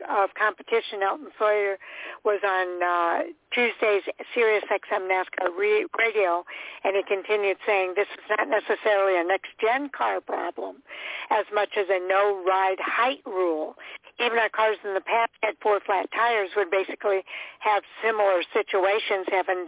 of 0.09 0.31
Competition, 0.35 1.03
Elton 1.03 1.29
Sawyer, 1.39 1.77
was 2.25 2.41
on 2.45 2.83
uh, 2.83 3.23
Tuesday's 3.53 4.03
Sirius 4.35 4.65
XM 4.71 5.09
NASCAR 5.09 5.57
radio, 5.57 6.45
and 6.85 6.97
he 6.97 7.03
continued 7.03 7.57
saying 7.67 7.95
this 7.97 8.09
is 8.13 8.25
not 8.37 8.49
necessarily 8.49 9.19
a 9.19 9.25
next-gen 9.25 9.91
car 9.97 10.21
problem 10.21 10.83
as 11.31 11.47
much 11.55 11.71
as 11.79 11.87
a 11.89 12.01
no-ride 12.07 12.81
height 12.81 13.21
rule. 13.27 13.77
Even 14.21 14.39
our 14.39 14.49
cars 14.49 14.77
in 14.85 14.95
the 14.95 15.01
past 15.01 15.33
had 15.43 15.55
four 15.61 15.81
flat 15.81 16.09
tires 16.13 16.51
would 16.57 16.71
basically 16.71 17.23
have 17.59 17.83
similar 18.05 18.43
situations 18.53 19.27
having 19.31 19.67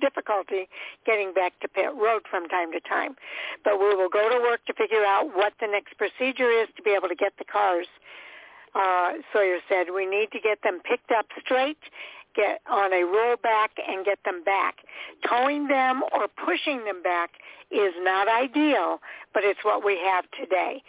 difficulty 0.00 0.68
getting 1.06 1.32
back 1.32 1.58
to 1.60 1.68
pit 1.68 1.90
road 1.96 2.22
from 2.30 2.48
time 2.48 2.70
to 2.72 2.80
time. 2.80 3.16
But 3.64 3.80
we 3.80 3.94
will 3.94 4.10
go 4.10 4.28
to 4.28 4.38
work 4.40 4.64
to 4.66 4.74
figure 4.74 5.04
out 5.04 5.34
what 5.34 5.54
the 5.60 5.66
next 5.66 5.96
procedure 5.96 6.50
is 6.50 6.68
to 6.76 6.82
be 6.82 6.90
able 6.90 7.08
to 7.08 7.16
get 7.16 7.32
the 7.38 7.44
cars. 7.44 7.86
Uh, 8.74 9.20
Sawyer 9.32 9.58
said 9.68 9.92
we 9.94 10.06
need 10.06 10.32
to 10.32 10.40
get 10.40 10.62
them 10.62 10.80
picked 10.84 11.10
up 11.10 11.26
straight 11.44 11.78
get 12.34 12.60
on 12.70 12.92
a 12.92 13.04
rollback 13.04 13.76
and 13.86 14.04
get 14.04 14.18
them 14.24 14.42
back. 14.44 14.76
Towing 15.28 15.68
them 15.68 16.02
or 16.12 16.28
pushing 16.28 16.84
them 16.84 17.02
back 17.02 17.32
is 17.70 17.92
not 17.98 18.28
ideal, 18.28 19.00
but 19.34 19.44
it's 19.44 19.60
what 19.62 19.84
we 19.84 19.98
have 20.04 20.24
today. 20.38 20.82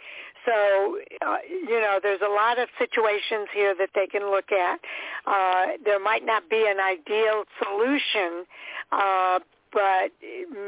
So, 0.44 0.98
uh, 1.26 1.36
you 1.48 1.80
know, 1.80 1.98
there's 2.02 2.20
a 2.20 2.30
lot 2.30 2.58
of 2.58 2.68
situations 2.78 3.48
here 3.54 3.74
that 3.78 3.90
they 3.94 4.06
can 4.06 4.30
look 4.30 4.52
at. 4.52 4.80
Uh, 5.26 5.76
there 5.84 6.00
might 6.00 6.24
not 6.24 6.48
be 6.50 6.66
an 6.68 6.80
ideal 6.80 7.44
solution, 7.62 8.44
uh, 8.92 9.38
but 9.72 10.12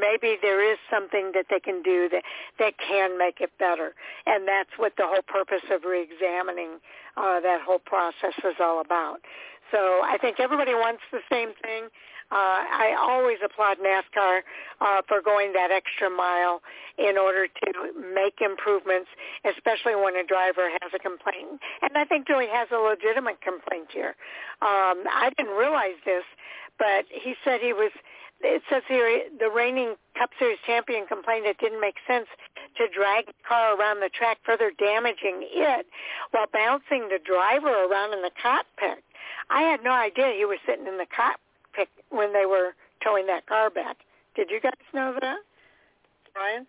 maybe 0.00 0.36
there 0.42 0.60
is 0.72 0.78
something 0.90 1.30
that 1.34 1.46
they 1.48 1.60
can 1.60 1.82
do 1.82 2.08
that 2.10 2.22
that 2.58 2.74
can 2.78 3.16
make 3.16 3.40
it 3.40 3.50
better, 3.58 3.94
and 4.26 4.48
that's 4.48 4.70
what 4.76 4.94
the 4.96 5.06
whole 5.06 5.22
purpose 5.22 5.62
of 5.70 5.82
reexamining 5.82 6.76
uh, 7.16 7.40
that 7.40 7.60
whole 7.62 7.78
process 7.78 8.34
is 8.38 8.56
all 8.60 8.80
about. 8.80 9.20
So 9.70 9.78
I 10.04 10.18
think 10.20 10.40
everybody 10.40 10.74
wants 10.74 11.02
the 11.12 11.20
same 11.30 11.50
thing. 11.62 11.88
Uh, 12.30 12.34
I 12.34 12.96
always 12.98 13.38
applaud 13.44 13.78
NASCAR 13.78 14.40
uh, 14.80 15.02
for 15.06 15.22
going 15.22 15.52
that 15.52 15.70
extra 15.70 16.10
mile 16.10 16.60
in 16.98 17.16
order 17.16 17.46
to 17.46 17.68
make 18.14 18.40
improvements, 18.40 19.08
especially 19.44 19.94
when 19.94 20.16
a 20.16 20.24
driver 20.24 20.68
has 20.82 20.90
a 20.94 20.98
complaint. 20.98 21.60
And 21.82 21.96
I 21.96 22.04
think 22.04 22.26
Joey 22.26 22.48
has 22.48 22.68
a 22.72 22.78
legitimate 22.78 23.40
complaint 23.42 23.88
here. 23.92 24.16
Um, 24.60 25.06
I 25.06 25.30
didn't 25.36 25.54
realize 25.54 26.02
this, 26.04 26.24
but 26.78 27.04
he 27.10 27.34
said 27.44 27.60
he 27.60 27.72
was 27.72 27.92
it 28.40 28.62
says 28.68 28.82
here 28.86 29.22
the 29.38 29.50
reigning 29.50 29.94
Cup 30.18 30.30
Series 30.38 30.58
champion 30.66 31.06
complained 31.06 31.46
it 31.46 31.58
didn't 31.58 31.80
make 31.80 31.96
sense 32.06 32.26
to 32.76 32.86
drag 32.88 33.26
the 33.26 33.32
car 33.48 33.78
around 33.78 34.00
the 34.00 34.10
track, 34.10 34.38
further 34.44 34.70
damaging 34.78 35.40
it 35.40 35.86
while 36.32 36.46
bouncing 36.52 37.08
the 37.08 37.18
driver 37.24 37.86
around 37.86 38.12
in 38.12 38.20
the 38.20 38.30
cockpit. 38.40 39.02
I 39.48 39.62
had 39.62 39.82
no 39.82 39.92
idea 39.92 40.34
he 40.36 40.44
was 40.44 40.58
sitting 40.66 40.86
in 40.86 40.98
the 40.98 41.06
cockpit 41.76 41.88
when 42.10 42.32
they 42.32 42.46
were 42.46 42.74
towing 43.04 43.26
that 43.26 43.46
car 43.46 43.70
back. 43.70 43.98
Did 44.34 44.50
you 44.50 44.60
guys 44.60 44.72
know 44.92 45.14
that, 45.20 45.38
Brian? 46.34 46.66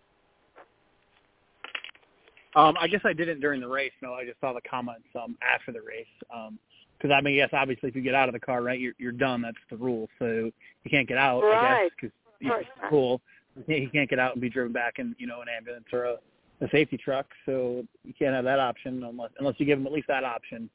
Um, 2.56 2.76
I 2.80 2.88
guess 2.88 3.02
I 3.06 3.14
didn't 3.14 3.40
during 3.40 3.62
the 3.62 3.68
race. 3.68 3.92
No, 4.02 4.14
I 4.14 4.26
just 4.26 4.40
saw 4.40 4.54
the 4.54 4.62
comments 4.70 5.08
um, 5.22 5.38
after 5.42 5.72
the 5.72 5.82
race. 5.82 6.06
Um, 6.34 6.58
because 6.98 7.14
I 7.16 7.22
mean, 7.22 7.36
yes, 7.36 7.50
obviously, 7.54 7.90
if 7.90 7.96
you 7.96 8.02
get 8.02 8.16
out 8.16 8.28
of 8.28 8.34
the 8.34 8.40
car, 8.40 8.64
right, 8.64 8.80
you're 8.80 8.94
you're 8.98 9.12
done. 9.12 9.42
That's 9.42 9.58
the 9.70 9.78
rule. 9.78 10.10
So 10.18 10.26
you 10.26 10.90
can't 10.90 11.08
get 11.08 11.18
out, 11.18 11.42
right. 11.42 11.58
I 11.58 11.84
guess, 11.84 11.92
because 11.96 12.16
it's 12.42 12.70
cool. 12.90 13.22
You 13.68 13.90
can't 13.92 14.10
get 14.10 14.18
out 14.18 14.34
and 14.34 14.42
be 14.42 14.50
driven 14.50 14.72
back 14.72 14.96
in, 14.98 15.16
you 15.20 15.28
know, 15.28 15.42
an 15.42 15.48
ambulance 15.56 15.86
or 15.92 16.06
a, 16.06 16.16
a 16.62 16.70
safety 16.72 16.98
truck. 16.98 17.28
So 17.46 17.84
you 18.04 18.14
can't 18.18 18.34
have 18.34 18.46
that 18.46 18.60
option 18.60 19.04
unless 19.04 19.30
unless 19.38 19.56
you 19.60 19.68
give 19.68 19.78
them 19.78 19.86
at 19.86 19.94
least 19.94 20.08
that 20.08 20.24
option 20.24 20.70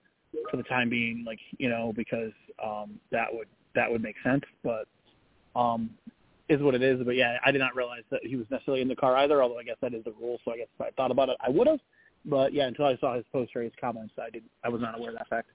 for 0.51 0.57
the 0.57 0.63
time 0.65 0.89
being, 0.89 1.25
like 1.27 1.41
you 1.59 1.69
know, 1.69 1.93
because 1.97 2.33
um, 2.65 3.01
that 3.11 3.27
would 3.33 3.49
that 3.75 3.91
would 3.91 4.03
make 4.03 4.17
sense. 4.25 4.43
But 4.63 4.87
um, 5.55 5.91
is 6.49 6.61
what 6.63 6.75
it 6.75 6.83
is. 6.83 7.01
But 7.05 7.17
yeah, 7.17 7.39
I 7.45 7.51
did 7.51 7.61
not 7.61 7.75
realize 7.75 8.03
that 8.11 8.21
he 8.25 8.37
was 8.37 8.47
necessarily 8.51 8.83
in 8.83 8.89
the 8.89 8.97
car 8.97 9.17
either. 9.19 9.43
Although 9.43 9.59
I 9.59 9.65
guess 9.65 9.77
that 9.81 9.95
is 9.95 10.05
the 10.05 10.13
rule. 10.21 10.39
So 10.45 10.53
I 10.53 10.59
guess 10.59 10.69
if 10.75 10.81
I 10.81 10.91
thought 10.91 11.11
about 11.11 11.29
it, 11.29 11.37
I 11.41 11.51
would 11.51 11.67
have. 11.67 11.81
But 12.25 12.53
yeah, 12.53 12.67
until 12.67 12.87
I 12.87 12.97
saw 12.99 13.17
his 13.17 13.25
post 13.33 13.55
race 13.55 13.73
comments, 13.81 14.15
I 14.19 14.31
did 14.31 14.45
I 14.65 14.69
was 14.69 14.81
not 14.81 14.99
aware 14.99 15.11
of 15.11 15.17
that 15.17 15.29
fact. 15.29 15.49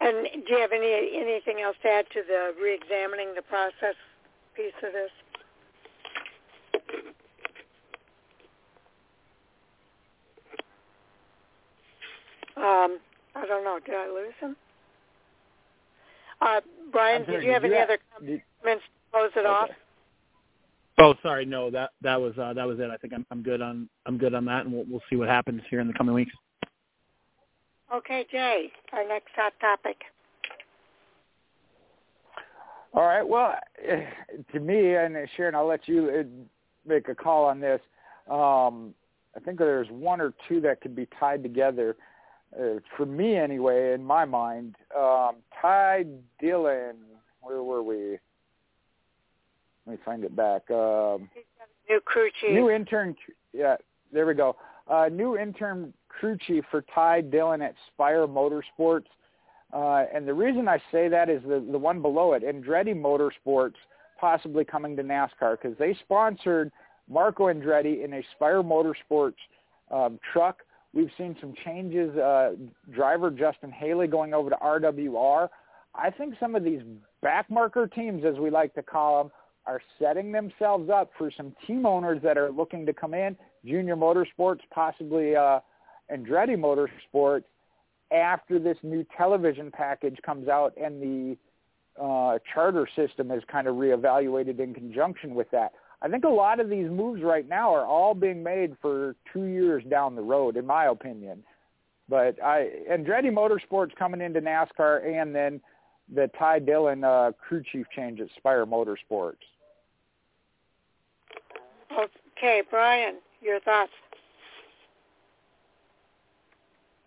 And 0.00 0.26
do 0.46 0.54
you 0.54 0.60
have 0.60 0.72
any 0.72 0.92
anything 1.16 1.60
else 1.62 1.76
to 1.82 1.88
add 1.88 2.06
to 2.12 2.22
the 2.26 2.52
reexamining 2.62 3.34
the 3.34 3.42
process 3.42 3.96
piece 4.54 4.72
of 4.86 4.92
this? 4.92 5.10
Um, 12.56 12.98
I 13.36 13.46
don't 13.46 13.64
know. 13.64 13.78
Did 13.84 13.94
I 13.94 14.08
lose 14.08 14.34
him? 14.40 14.56
Uh, 16.40 16.60
Brian, 16.92 17.24
did 17.24 17.42
you 17.42 17.50
have 17.50 17.64
any 17.64 17.76
other 17.76 17.98
comments 18.16 18.44
to 18.64 19.10
close 19.12 19.30
it 19.36 19.40
okay. 19.40 19.48
off? 19.48 19.68
Oh, 21.00 21.14
sorry, 21.22 21.44
no. 21.44 21.70
That 21.70 21.90
that 22.02 22.20
was 22.20 22.36
uh, 22.38 22.52
that 22.54 22.66
was 22.66 22.78
it. 22.80 22.90
I 22.90 22.96
think 22.96 23.12
I'm 23.12 23.24
I'm 23.30 23.42
good 23.42 23.62
on 23.62 23.88
I'm 24.06 24.18
good 24.18 24.34
on 24.34 24.44
that, 24.46 24.64
and 24.64 24.72
we'll 24.72 24.84
we'll 24.88 25.02
see 25.08 25.16
what 25.16 25.28
happens 25.28 25.62
here 25.70 25.80
in 25.80 25.86
the 25.86 25.92
coming 25.92 26.14
weeks. 26.14 26.32
Okay, 27.94 28.26
Jay, 28.30 28.70
our 28.92 29.06
next 29.06 29.28
hot 29.34 29.52
topic. 29.60 29.96
All 32.94 33.04
right. 33.04 33.26
Well, 33.26 33.54
to 34.52 34.60
me, 34.60 34.94
and 34.94 35.16
Sharon, 35.36 35.54
I'll 35.54 35.66
let 35.66 35.86
you 35.86 36.10
uh, 36.20 36.88
make 36.88 37.08
a 37.08 37.14
call 37.14 37.44
on 37.44 37.60
this. 37.60 37.80
Um, 38.30 38.94
I 39.36 39.40
think 39.40 39.58
there's 39.58 39.88
one 39.90 40.20
or 40.20 40.32
two 40.48 40.60
that 40.62 40.80
could 40.80 40.96
be 40.96 41.06
tied 41.18 41.42
together. 41.42 41.96
Uh, 42.58 42.80
for 42.96 43.06
me, 43.06 43.36
anyway, 43.36 43.92
in 43.92 44.02
my 44.02 44.24
mind, 44.24 44.74
um, 44.96 45.36
Ty 45.60 46.04
Dillon. 46.40 46.96
Where 47.40 47.62
were 47.62 47.82
we? 47.82 48.18
Let 49.86 49.92
me 49.92 49.98
find 50.04 50.24
it 50.24 50.36
back. 50.36 50.70
Um, 50.70 51.30
new 51.88 52.00
crew 52.04 52.28
chief. 52.40 52.50
New 52.50 52.70
intern. 52.70 53.16
Yeah, 53.52 53.76
there 54.12 54.26
we 54.26 54.34
go. 54.34 54.56
Uh, 54.88 55.08
new 55.10 55.36
intern 55.38 55.92
crew 56.08 56.36
chief 56.46 56.64
for 56.70 56.84
Ty 56.94 57.22
Dillon 57.22 57.62
at 57.62 57.74
Spire 57.92 58.26
Motorsports. 58.26 59.06
Uh, 59.72 60.04
and 60.14 60.26
the 60.26 60.34
reason 60.34 60.66
I 60.68 60.78
say 60.90 61.08
that 61.08 61.28
is 61.28 61.42
the, 61.42 61.64
the 61.70 61.78
one 61.78 62.00
below 62.00 62.32
it, 62.32 62.42
Andretti 62.42 62.94
Motorsports 62.94 63.74
possibly 64.18 64.64
coming 64.64 64.96
to 64.96 65.02
NASCAR 65.02 65.60
because 65.60 65.76
they 65.78 65.96
sponsored 66.04 66.72
Marco 67.08 67.44
Andretti 67.44 68.04
in 68.04 68.14
a 68.14 68.22
Spire 68.34 68.62
Motorsports 68.62 69.34
um, 69.90 70.18
truck. 70.32 70.58
We've 70.94 71.10
seen 71.18 71.36
some 71.40 71.54
changes. 71.64 72.16
Uh, 72.16 72.52
driver 72.90 73.30
Justin 73.30 73.70
Haley 73.70 74.06
going 74.06 74.34
over 74.34 74.50
to 74.50 74.56
RWR. 74.56 75.48
I 75.94 76.10
think 76.10 76.34
some 76.40 76.54
of 76.54 76.64
these 76.64 76.80
backmarker 77.24 77.92
teams, 77.92 78.24
as 78.24 78.36
we 78.36 78.50
like 78.50 78.74
to 78.74 78.82
call 78.82 79.24
them, 79.24 79.32
are 79.66 79.82
setting 80.00 80.32
themselves 80.32 80.88
up 80.88 81.10
for 81.18 81.30
some 81.36 81.54
team 81.66 81.84
owners 81.84 82.20
that 82.22 82.38
are 82.38 82.50
looking 82.50 82.86
to 82.86 82.92
come 82.92 83.12
in. 83.12 83.36
JR 83.66 83.94
Motorsports, 83.94 84.60
possibly 84.72 85.36
uh, 85.36 85.60
Andretti 86.10 86.56
Motorsports, 86.56 87.44
after 88.10 88.58
this 88.58 88.78
new 88.82 89.04
television 89.16 89.70
package 89.70 90.16
comes 90.24 90.48
out 90.48 90.72
and 90.82 91.02
the 91.02 91.36
uh, 92.02 92.38
charter 92.54 92.88
system 92.96 93.30
is 93.30 93.42
kind 93.50 93.66
of 93.66 93.74
reevaluated 93.76 94.58
in 94.60 94.72
conjunction 94.72 95.34
with 95.34 95.50
that. 95.50 95.72
I 96.00 96.08
think 96.08 96.24
a 96.24 96.28
lot 96.28 96.60
of 96.60 96.70
these 96.70 96.88
moves 96.88 97.22
right 97.22 97.48
now 97.48 97.74
are 97.74 97.84
all 97.84 98.14
being 98.14 98.42
made 98.42 98.76
for 98.80 99.16
two 99.32 99.44
years 99.44 99.82
down 99.90 100.14
the 100.14 100.22
road, 100.22 100.56
in 100.56 100.64
my 100.64 100.86
opinion. 100.86 101.42
But 102.08 102.42
I 102.42 102.70
Andretti 102.90 103.32
Motorsports 103.32 103.94
coming 103.96 104.20
into 104.20 104.40
NASCAR, 104.40 105.04
and 105.04 105.34
then 105.34 105.60
the 106.14 106.30
Ty 106.38 106.60
Dillon 106.60 107.04
uh, 107.04 107.32
crew 107.38 107.62
chief 107.70 107.86
change 107.94 108.20
at 108.20 108.28
Spire 108.36 108.64
Motorsports. 108.64 109.36
Okay, 112.36 112.62
Brian, 112.70 113.16
your 113.42 113.60
thoughts? 113.60 113.90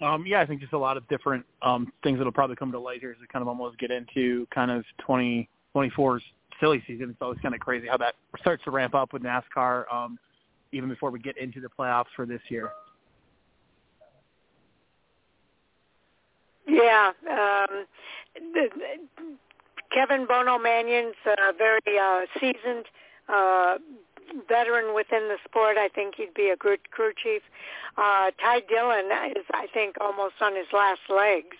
Um, 0.01 0.25
yeah, 0.25 0.41
I 0.41 0.45
think 0.45 0.61
just 0.61 0.73
a 0.73 0.77
lot 0.77 0.97
of 0.97 1.07
different 1.07 1.45
um, 1.61 1.91
things 2.03 2.17
that'll 2.17 2.31
probably 2.33 2.55
come 2.55 2.71
to 2.71 2.79
light 2.79 2.99
here 2.99 3.11
as 3.11 3.17
we 3.21 3.27
kind 3.27 3.41
of 3.41 3.47
almost 3.47 3.77
get 3.77 3.91
into 3.91 4.47
kind 4.53 4.71
of 4.71 4.83
2024's 5.07 6.23
silly 6.61 6.81
season. 6.87 7.15
So 7.19 7.31
it's 7.31 7.41
kind 7.41 7.53
of 7.53 7.59
crazy 7.59 7.87
how 7.87 7.97
that 7.97 8.15
starts 8.39 8.63
to 8.63 8.71
ramp 8.71 8.95
up 8.95 9.11
with 9.11 9.23
NASCAR 9.23 9.91
um, 9.93 10.17
even 10.71 10.87
before 10.87 11.11
we 11.11 11.19
get 11.19 11.37
into 11.37 11.59
the 11.59 11.67
playoffs 11.67 12.05
for 12.15 12.25
this 12.25 12.41
year. 12.47 12.69
Yeah, 16.67 17.11
um, 17.29 17.85
the, 18.53 18.69
Kevin 19.91 20.25
Bono 20.25 20.57
Manion's 20.57 21.15
uh, 21.25 21.51
very 21.57 21.81
uh, 22.01 22.21
seasoned 22.39 22.85
uh, 23.27 23.77
veteran 24.47 24.95
within 24.95 25.27
the 25.27 25.37
sport. 25.43 25.77
I 25.77 25.89
think 25.89 26.15
he'd 26.15 26.33
be 26.33 26.49
a 26.49 26.55
good 26.55 26.91
crew 26.91 27.11
chief. 27.21 27.41
Uh, 27.97 28.31
Ty 28.41 28.61
Dillon 28.69 29.05
is, 29.35 29.45
I 29.53 29.67
think, 29.73 29.95
almost 29.99 30.35
on 30.39 30.55
his 30.55 30.67
last 30.71 31.01
legs. 31.09 31.57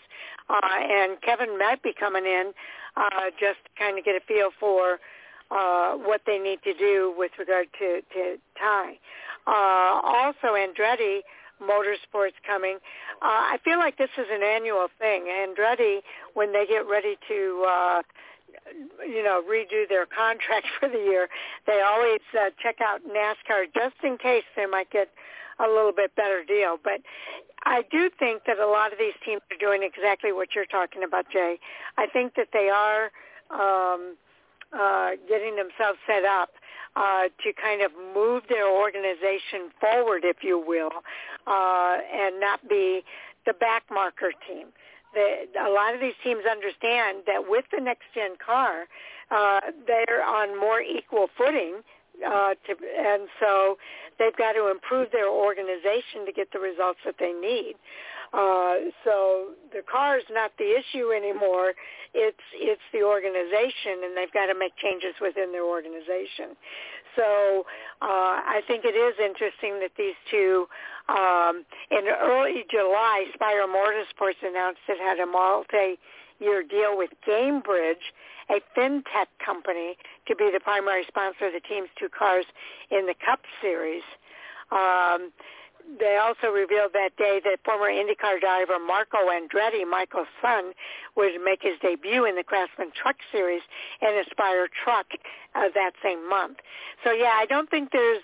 Uh, 0.49 0.59
and 0.63 1.21
Kevin 1.21 1.57
might 1.57 1.81
be 1.83 1.93
coming 1.97 2.25
in 2.25 2.53
uh, 2.97 3.29
just 3.39 3.59
to 3.65 3.69
kind 3.77 3.97
of 3.97 4.05
get 4.05 4.15
a 4.15 4.21
feel 4.21 4.49
for 4.59 4.99
uh, 5.51 5.93
what 5.95 6.21
they 6.25 6.39
need 6.39 6.59
to 6.63 6.73
do 6.73 7.13
with 7.17 7.31
regard 7.37 7.67
to, 7.79 8.01
to 8.13 8.37
Ty. 8.57 8.97
Uh, 9.47 9.99
also, 10.03 10.55
Andretti 10.55 11.19
Motorsports 11.61 12.39
coming. 12.45 12.77
Uh, 13.21 13.53
I 13.53 13.57
feel 13.63 13.77
like 13.77 13.97
this 13.97 14.09
is 14.17 14.27
an 14.31 14.41
annual 14.43 14.87
thing. 14.97 15.25
Andretti, 15.25 15.99
when 16.33 16.53
they 16.53 16.65
get 16.65 16.87
ready 16.87 17.17
to 17.27 17.65
uh, 17.67 18.01
you 19.05 19.23
know, 19.23 19.43
redo 19.49 19.87
their 19.87 20.05
contract 20.05 20.67
for 20.79 20.89
the 20.89 20.97
year, 20.97 21.27
they 21.67 21.81
always 21.81 22.21
uh, 22.33 22.49
check 22.61 22.77
out 22.81 23.01
NASCAR 23.07 23.65
just 23.73 23.95
in 24.03 24.17
case 24.17 24.43
they 24.55 24.65
might 24.65 24.89
get 24.89 25.09
a 25.63 25.67
little 25.67 25.93
bit 25.95 26.15
better 26.15 26.43
deal. 26.43 26.77
But 26.83 27.01
I 27.63 27.83
do 27.91 28.09
think 28.17 28.43
that 28.47 28.57
a 28.57 28.67
lot 28.67 28.91
of 28.91 28.99
these 28.99 29.13
teams 29.23 29.41
are 29.51 29.57
doing 29.59 29.83
exactly 29.83 30.31
what 30.31 30.55
you're 30.55 30.65
talking 30.65 31.03
about, 31.03 31.25
Jay. 31.31 31.59
I 31.97 32.07
think 32.07 32.35
that 32.35 32.49
they 32.53 32.69
are 32.69 33.11
um, 33.51 34.17
uh, 34.73 35.11
getting 35.29 35.55
themselves 35.55 35.99
set 36.07 36.25
up 36.25 36.49
uh, 36.95 37.23
to 37.43 37.53
kind 37.53 37.81
of 37.81 37.91
move 38.15 38.43
their 38.49 38.69
organization 38.69 39.71
forward, 39.79 40.23
if 40.25 40.37
you 40.43 40.57
will, 40.59 40.91
uh, 41.47 41.97
and 42.13 42.39
not 42.39 42.67
be 42.67 43.03
the 43.45 43.53
back 43.53 43.83
marker 43.91 44.31
team. 44.47 44.67
the, 45.13 45.47
a 45.59 45.69
lot 45.69 45.93
of 45.93 46.01
these 46.01 46.13
teams 46.23 46.43
understand 46.49 47.19
that 47.27 47.49
with 47.49 47.65
the 47.75 47.81
next 47.81 48.05
gen 48.13 48.35
car, 48.43 48.87
uh, 49.29 49.61
they're 49.87 50.23
on 50.23 50.59
more 50.59 50.81
equal 50.81 51.27
footing 51.37 51.81
uh, 52.25 52.53
to, 52.67 52.75
and 52.97 53.27
so 53.39 53.77
they've 54.19 54.35
got 54.35 54.53
to 54.53 54.69
improve 54.69 55.11
their 55.11 55.29
organization 55.29 56.25
to 56.25 56.31
get 56.31 56.51
the 56.51 56.59
results 56.59 56.99
that 57.05 57.15
they 57.19 57.33
need. 57.33 57.75
Uh, 58.33 58.87
so 59.03 59.51
the 59.73 59.81
car 59.91 60.17
is 60.17 60.23
not 60.31 60.51
the 60.57 60.71
issue 60.71 61.11
anymore. 61.11 61.73
It's 62.13 62.47
it's 62.55 62.81
the 62.93 63.03
organization, 63.03 64.07
and 64.07 64.15
they've 64.15 64.31
got 64.31 64.47
to 64.47 64.55
make 64.55 64.71
changes 64.77 65.15
within 65.19 65.51
their 65.51 65.65
organization. 65.65 66.55
So 67.15 67.65
uh, 68.01 68.39
I 68.39 68.61
think 68.67 68.85
it 68.85 68.95
is 68.95 69.15
interesting 69.19 69.79
that 69.83 69.91
these 69.97 70.15
two, 70.31 70.67
um, 71.09 71.65
in 71.91 72.07
early 72.07 72.63
July, 72.71 73.25
Spire 73.33 73.67
Motorsports 73.67 74.39
announced 74.43 74.79
it 74.87 74.99
had 74.99 75.19
a 75.19 75.27
multi-year 76.41 76.63
deal 76.63 76.97
with 76.97 77.11
Gainbridge, 77.27 78.11
a 78.49 78.61
fintech 78.77 79.27
company, 79.43 79.97
to 80.27 80.35
be 80.35 80.49
the 80.51 80.59
primary 80.59 81.03
sponsor 81.07 81.47
of 81.47 81.53
the 81.53 81.59
team's 81.59 81.89
two 81.97 82.09
cars 82.09 82.45
in 82.89 83.05
the 83.05 83.15
Cup 83.25 83.41
Series. 83.61 84.03
Um, 84.71 85.31
they 85.99 86.17
also 86.17 86.47
revealed 86.53 86.91
that 86.93 87.17
day 87.17 87.41
that 87.43 87.59
former 87.65 87.89
IndyCar 87.89 88.39
driver 88.39 88.77
Marco 88.79 89.17
Andretti, 89.17 89.87
Michael's 89.89 90.27
son, 90.41 90.73
would 91.17 91.31
make 91.43 91.61
his 91.61 91.73
debut 91.81 92.25
in 92.25 92.35
the 92.35 92.43
Craftsman 92.43 92.91
Truck 92.93 93.17
Series 93.31 93.61
and 94.01 94.15
Aspire 94.25 94.67
Truck 94.83 95.07
uh, 95.55 95.67
that 95.73 95.93
same 96.03 96.29
month. 96.29 96.57
So 97.03 97.11
yeah, 97.11 97.35
I 97.37 97.45
don't 97.45 97.69
think 97.69 97.91
there's, 97.91 98.21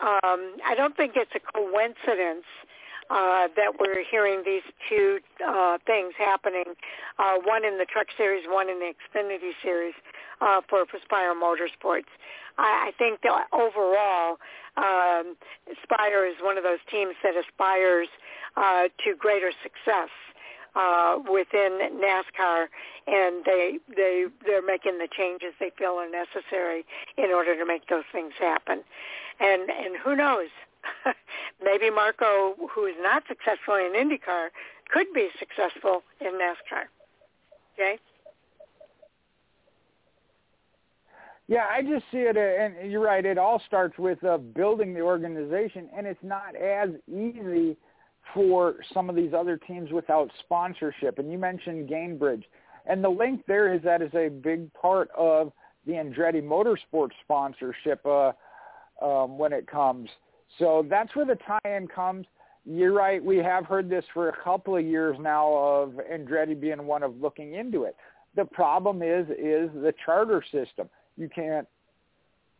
um, 0.00 0.56
I 0.66 0.74
don't 0.76 0.96
think 0.96 1.12
it's 1.14 1.30
a 1.34 1.40
coincidence 1.40 2.46
uh, 2.56 2.68
that 3.10 3.72
we're 3.80 4.04
hearing 4.04 4.42
these 4.44 4.62
two 4.88 5.18
uh, 5.46 5.78
things 5.86 6.14
happening, 6.18 6.74
uh, 7.18 7.36
one 7.44 7.64
in 7.64 7.78
the 7.78 7.86
Truck 7.86 8.08
Series, 8.16 8.44
one 8.48 8.68
in 8.68 8.78
the 8.78 8.92
Xfinity 8.92 9.52
Series 9.62 9.94
uh, 10.40 10.60
for 10.68 10.82
Aspire 10.82 11.34
Motorsports. 11.34 12.10
I, 12.58 12.88
I 12.88 12.92
think 12.98 13.22
that 13.22 13.46
overall, 13.52 14.38
um, 14.76 15.36
Spire 15.82 16.26
is 16.26 16.36
one 16.42 16.58
of 16.58 16.64
those 16.64 16.78
teams 16.90 17.14
that 17.22 17.34
aspires 17.36 18.08
uh, 18.56 18.84
to 19.04 19.14
greater 19.16 19.52
success 19.62 20.10
uh, 20.74 21.18
within 21.30 21.78
NASCAR, 21.98 22.66
and 23.06 23.44
they 23.44 23.78
they 23.96 24.26
they're 24.44 24.62
making 24.62 24.98
the 24.98 25.08
changes 25.10 25.54
they 25.58 25.72
feel 25.76 25.92
are 25.98 26.10
necessary 26.10 26.84
in 27.16 27.30
order 27.30 27.56
to 27.56 27.64
make 27.64 27.88
those 27.88 28.04
things 28.12 28.32
happen. 28.38 28.82
And 29.40 29.70
and 29.70 29.96
who 29.96 30.14
knows, 30.14 30.48
maybe 31.62 31.90
Marco, 31.90 32.54
who 32.74 32.86
is 32.86 32.94
not 33.00 33.24
successful 33.28 33.74
in 33.74 33.92
IndyCar, 33.94 34.48
could 34.90 35.06
be 35.14 35.28
successful 35.38 36.02
in 36.20 36.32
NASCAR. 36.34 36.84
Okay. 37.74 37.98
Yeah, 41.46 41.64
I 41.70 41.80
just 41.80 42.04
see 42.12 42.18
it, 42.18 42.36
uh, 42.36 42.40
and 42.40 42.90
you're 42.90 43.00
right. 43.00 43.24
It 43.24 43.38
all 43.38 43.62
starts 43.66 43.98
with 43.98 44.22
uh, 44.22 44.36
building 44.36 44.92
the 44.92 45.00
organization, 45.00 45.88
and 45.96 46.06
it's 46.06 46.22
not 46.22 46.54
as 46.54 46.90
easy 47.08 47.76
for 48.34 48.76
some 48.92 49.08
of 49.08 49.16
these 49.16 49.32
other 49.32 49.56
teams 49.56 49.90
without 49.90 50.30
sponsorship. 50.40 51.18
And 51.18 51.32
you 51.32 51.38
mentioned 51.38 51.88
Gainbridge, 51.88 52.44
and 52.84 53.02
the 53.02 53.08
link 53.08 53.44
there 53.46 53.72
is 53.72 53.82
that 53.82 54.02
is 54.02 54.12
a 54.14 54.28
big 54.28 54.70
part 54.74 55.08
of 55.16 55.52
the 55.86 55.92
Andretti 55.94 56.42
Motorsports 56.42 57.12
sponsorship 57.22 58.04
uh, 58.04 58.32
um, 59.00 59.38
when 59.38 59.54
it 59.54 59.66
comes. 59.66 60.10
So 60.58 60.86
that's 60.88 61.14
where 61.14 61.26
the 61.26 61.36
tie-in 61.46 61.88
comes. 61.88 62.26
You're 62.64 62.92
right. 62.92 63.24
We 63.24 63.38
have 63.38 63.66
heard 63.66 63.88
this 63.88 64.04
for 64.12 64.28
a 64.28 64.36
couple 64.44 64.76
of 64.76 64.84
years 64.84 65.16
now 65.20 65.54
of 65.54 65.92
Andretti 66.12 66.58
being 66.58 66.86
one 66.86 67.02
of 67.02 67.20
looking 67.20 67.54
into 67.54 67.84
it. 67.84 67.96
The 68.36 68.44
problem 68.44 69.02
is 69.02 69.26
is 69.30 69.70
the 69.74 69.94
charter 70.04 70.42
system 70.52 70.88
you 71.18 71.28
can't 71.28 71.66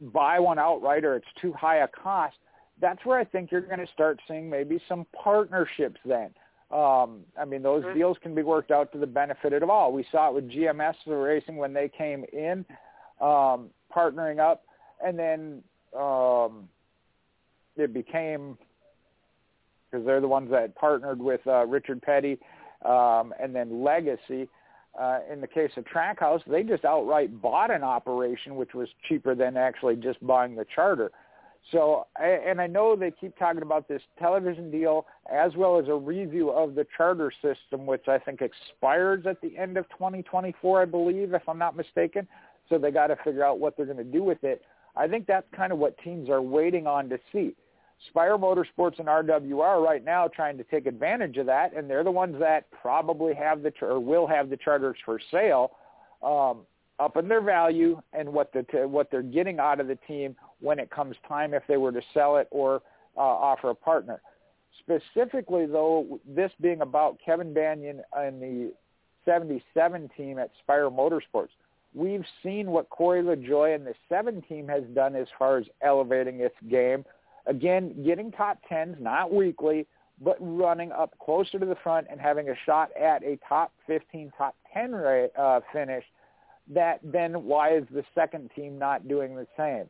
buy 0.01 0.39
one 0.39 0.59
outright 0.59 1.05
or 1.05 1.17
it's 1.17 1.27
too 1.41 1.53
high 1.53 1.79
a 1.79 1.89
cost, 1.89 2.37
that's 2.81 3.05
where 3.05 3.19
I 3.19 3.25
think 3.25 3.51
you're 3.51 3.61
going 3.61 3.79
to 3.79 3.93
start 3.93 4.21
seeing 4.29 4.51
maybe 4.51 4.81
some 4.89 5.07
partnerships 5.23 6.01
then. 6.05 6.31
Um, 6.71 7.21
I 7.41 7.45
mean, 7.47 7.63
those 7.63 7.83
mm-hmm. 7.83 7.99
deals 7.99 8.19
can 8.23 8.35
be 8.35 8.43
worked 8.43 8.71
out 8.71 8.93
to 8.93 8.99
the 8.99 9.07
benefit 9.07 9.55
of 9.55 9.71
all. 9.71 9.93
We 9.93 10.05
saw 10.13 10.29
it 10.29 10.35
with 10.35 10.51
GMS 10.51 10.95
Racing 11.07 11.57
when 11.57 11.73
they 11.73 11.89
came 11.89 12.25
in, 12.33 12.65
um, 13.21 13.71
partnering 13.95 14.39
up, 14.39 14.65
and 15.05 15.19
then 15.19 15.63
um, 15.99 16.69
it 17.79 17.93
became 17.93 18.59
because 19.91 20.05
they're 20.05 20.21
the 20.21 20.29
ones 20.29 20.51
that 20.51 20.75
partnered 20.75 21.19
with 21.19 21.41
uh, 21.47 21.65
Richard 21.67 22.03
Petty, 22.03 22.39
um, 22.85 23.33
and 23.41 23.55
then 23.55 23.83
Legacy 23.83 24.49
uh, 24.99 25.21
in 25.33 25.41
the 25.41 25.47
case 25.47 25.71
of 25.77 25.85
Trackhouse, 25.85 26.41
they 26.47 26.63
just 26.63 26.85
outright 26.85 27.41
bought 27.41 27.71
an 27.71 27.85
operation, 27.85 28.57
which 28.57 28.75
was 28.75 28.89
cheaper 29.09 29.35
than 29.35 29.57
actually 29.57 29.97
just 29.97 30.25
buying 30.27 30.57
the 30.57 30.67
charter. 30.75 31.11
So, 31.71 32.07
and 32.19 32.61
I 32.61 32.67
know 32.67 32.97
they 32.97 33.11
keep 33.11 33.37
talking 33.39 33.63
about 33.63 33.89
this 33.89 34.01
television 34.19 34.71
deal 34.71 35.07
as 35.31 35.53
well 35.55 35.79
as 35.79 35.87
a 35.89 35.95
review 35.95 36.51
of 36.51 36.75
the 36.75 36.87
charter 36.97 37.31
system, 37.43 37.87
which 37.87 38.09
I 38.09 38.19
think 38.19 38.41
expires 38.41 39.27
at 39.27 39.41
the 39.43 39.57
end 39.57 39.77
of 39.77 39.89
2024, 39.91 40.83
I 40.83 40.85
believe, 40.87 41.35
if 41.35 41.47
I'm 41.49 41.59
not 41.59 41.77
mistaken. 41.77 42.27
So 42.69 42.79
they 42.79 42.91
got 42.91 43.09
to 43.09 43.17
figure 43.23 43.45
out 43.45 43.59
what 43.59 43.77
they're 43.77 43.87
going 43.87 43.99
to 43.99 44.05
do 44.05 44.23
with 44.23 44.43
it. 44.45 44.63
I 44.97 45.09
think 45.09 45.27
that's 45.27 45.47
kind 45.55 45.73
of 45.73 45.79
what 45.79 45.97
teams 45.99 46.31
are 46.31 46.43
waiting 46.43 46.87
on 46.87 47.09
to 47.11 47.19
see. 47.33 47.55
Spire 48.07 48.39
Motorsports 48.39 48.99
and 48.99 49.09
RWR 49.09 49.61
are 49.61 49.83
right 49.83 50.05
now 50.05 50.29
trying 50.29 50.57
to 50.59 50.65
take 50.65 50.87
advantage 50.87 51.37
of 51.37 51.47
that, 51.47 51.75
and 51.77 51.91
they're 51.91 52.05
the 52.05 52.11
ones 52.11 52.37
that 52.39 52.71
probably 52.71 53.35
have 53.35 53.63
the 53.63 53.73
or 53.83 53.99
will 53.99 54.27
have 54.27 54.51
the 54.51 54.57
charters 54.57 54.97
for 55.05 55.21
sale 55.31 55.73
um, 56.23 56.61
up 57.01 57.17
in 57.17 57.29
their 57.29 57.41
value 57.41 58.01
and 58.13 58.33
what 58.33 58.53
the 58.53 58.65
what 58.87 59.11
they're 59.11 59.23
getting 59.23 59.59
out 59.59 59.81
of 59.81 59.89
the 59.89 59.99
team 60.07 60.37
when 60.61 60.79
it 60.79 60.91
comes 60.91 61.17
time 61.27 61.55
if 61.55 61.63
they 61.69 61.77
were 61.77 61.93
to 61.93 62.01
sell 62.15 62.37
it 62.37 62.47
or 62.51 62.83
uh, 63.17 63.21
offer 63.21 63.71
a 63.71 63.75
partner. 63.75 64.21
Specifically, 64.79 65.67
though, 65.67 66.21
this 66.25 66.53
being 66.61 66.83
about 66.83 67.19
Kevin 67.25 67.53
Manion 67.53 68.01
and 68.17 68.41
the 68.41 68.73
77 69.25 70.09
team 70.17 70.39
at 70.39 70.51
Spire 70.63 70.89
Motorsports, 70.89 71.49
we've 71.95 72.25
seen 72.45 72.71
what 72.71 72.89
Corey 72.91 73.23
LaJoie 73.23 73.75
and 73.75 73.85
the 73.85 73.95
7 74.09 74.41
team 74.43 74.69
has 74.69 74.85
done 74.95 75.17
as 75.17 75.27
far 75.37 75.59
as 75.59 75.67
elevating 75.83 76.41
its 76.41 76.55
game– 76.71 77.05
Again, 77.49 78.05
getting 78.05 78.31
top 78.31 78.59
tens, 78.69 78.97
not 79.01 79.33
weekly, 79.33 79.87
but 80.21 80.37
running 80.41 80.93
up 80.93 81.15
closer 81.19 81.59
to 81.59 81.67
the 81.67 81.77
front 81.83 82.07
and 82.11 82.21
having 82.21 82.51
a 82.51 82.55
shot 82.67 82.91
at 82.97 83.23
a 83.23 83.39
top 83.49 83.73
15, 83.87 84.33
top 84.37 84.55
10 84.75 84.95
uh, 84.95 85.61
finish, 85.73 86.05
that 86.75 87.01
then 87.03 87.45
why 87.45 87.75
is 87.75 87.85
the 87.91 88.05
second 88.15 88.51
team 88.55 88.79
not 88.79 89.09
doing 89.09 89.35
the 89.35 89.47
same? 89.57 89.89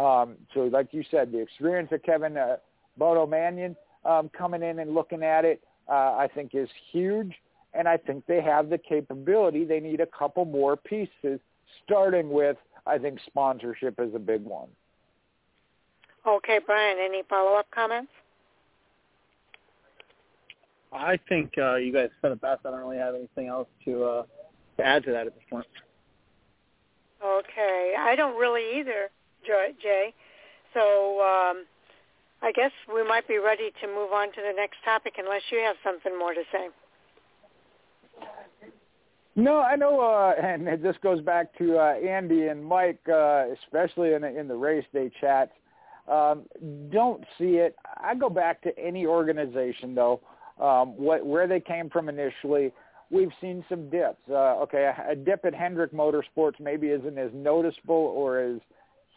Um, 0.00 0.36
so 0.54 0.60
like 0.72 0.88
you 0.92 1.02
said, 1.10 1.32
the 1.32 1.38
experience 1.38 1.90
of 1.92 2.02
Kevin 2.04 2.36
uh, 2.36 2.56
Bono 2.96 3.26
Manion 3.26 3.74
um, 4.04 4.30
coming 4.36 4.62
in 4.62 4.78
and 4.78 4.94
looking 4.94 5.24
at 5.24 5.44
it, 5.44 5.62
uh, 5.88 6.14
I 6.16 6.28
think 6.32 6.54
is 6.54 6.68
huge. 6.92 7.34
And 7.74 7.88
I 7.88 7.96
think 7.96 8.26
they 8.26 8.40
have 8.42 8.68
the 8.68 8.78
capability. 8.78 9.64
They 9.64 9.80
need 9.80 10.00
a 10.00 10.06
couple 10.06 10.44
more 10.44 10.76
pieces, 10.76 11.40
starting 11.84 12.30
with, 12.30 12.56
I 12.86 12.98
think, 12.98 13.20
sponsorship 13.26 13.98
is 13.98 14.14
a 14.14 14.18
big 14.18 14.42
one. 14.42 14.68
Okay, 16.26 16.60
Brian, 16.64 16.98
any 16.98 17.22
follow-up 17.28 17.66
comments? 17.74 18.12
I 20.92 21.18
think 21.28 21.52
uh, 21.56 21.76
you 21.76 21.92
guys 21.92 22.08
said 22.20 22.32
it 22.32 22.40
best. 22.40 22.60
I 22.66 22.70
don't 22.70 22.80
really 22.80 22.98
have 22.98 23.14
anything 23.14 23.46
else 23.46 23.68
to, 23.84 24.04
uh, 24.04 24.22
to 24.76 24.84
add 24.84 25.04
to 25.04 25.12
that 25.12 25.26
at 25.26 25.34
this 25.34 25.44
point. 25.48 25.66
Okay, 27.24 27.94
I 27.98 28.16
don't 28.16 28.38
really 28.38 28.80
either, 28.80 29.08
Jay. 29.46 30.14
So 30.74 31.20
um, 31.20 31.64
I 32.42 32.52
guess 32.52 32.72
we 32.92 33.06
might 33.06 33.28
be 33.28 33.38
ready 33.38 33.72
to 33.80 33.86
move 33.86 34.12
on 34.12 34.28
to 34.28 34.40
the 34.40 34.52
next 34.54 34.76
topic 34.84 35.14
unless 35.18 35.42
you 35.50 35.58
have 35.58 35.76
something 35.84 36.18
more 36.18 36.34
to 36.34 36.42
say. 36.50 36.68
No, 39.36 39.60
I 39.60 39.76
know, 39.76 40.00
uh, 40.00 40.34
and 40.42 40.66
this 40.82 40.96
goes 41.02 41.20
back 41.20 41.56
to 41.58 41.78
uh, 41.78 41.94
Andy 41.94 42.48
and 42.48 42.64
Mike, 42.64 43.00
uh, 43.08 43.44
especially 43.64 44.14
in, 44.14 44.24
in 44.24 44.48
the 44.48 44.56
race 44.56 44.84
day 44.92 45.10
chats. 45.20 45.52
Um, 46.10 46.42
don't 46.90 47.24
see 47.38 47.56
it. 47.56 47.76
I 48.02 48.14
go 48.14 48.28
back 48.28 48.60
to 48.62 48.76
any 48.78 49.06
organization 49.06 49.94
though, 49.94 50.20
um, 50.60 50.96
what, 50.96 51.24
where 51.24 51.46
they 51.46 51.60
came 51.60 51.88
from 51.88 52.08
initially. 52.08 52.72
We've 53.10 53.30
seen 53.40 53.64
some 53.68 53.90
dips. 53.90 54.20
Uh, 54.28 54.62
okay, 54.62 54.90
a, 55.08 55.12
a 55.12 55.16
dip 55.16 55.44
at 55.44 55.54
Hendrick 55.54 55.92
Motorsports 55.92 56.58
maybe 56.58 56.88
isn't 56.88 57.16
as 57.16 57.30
noticeable 57.32 57.94
or 57.94 58.40
as 58.40 58.60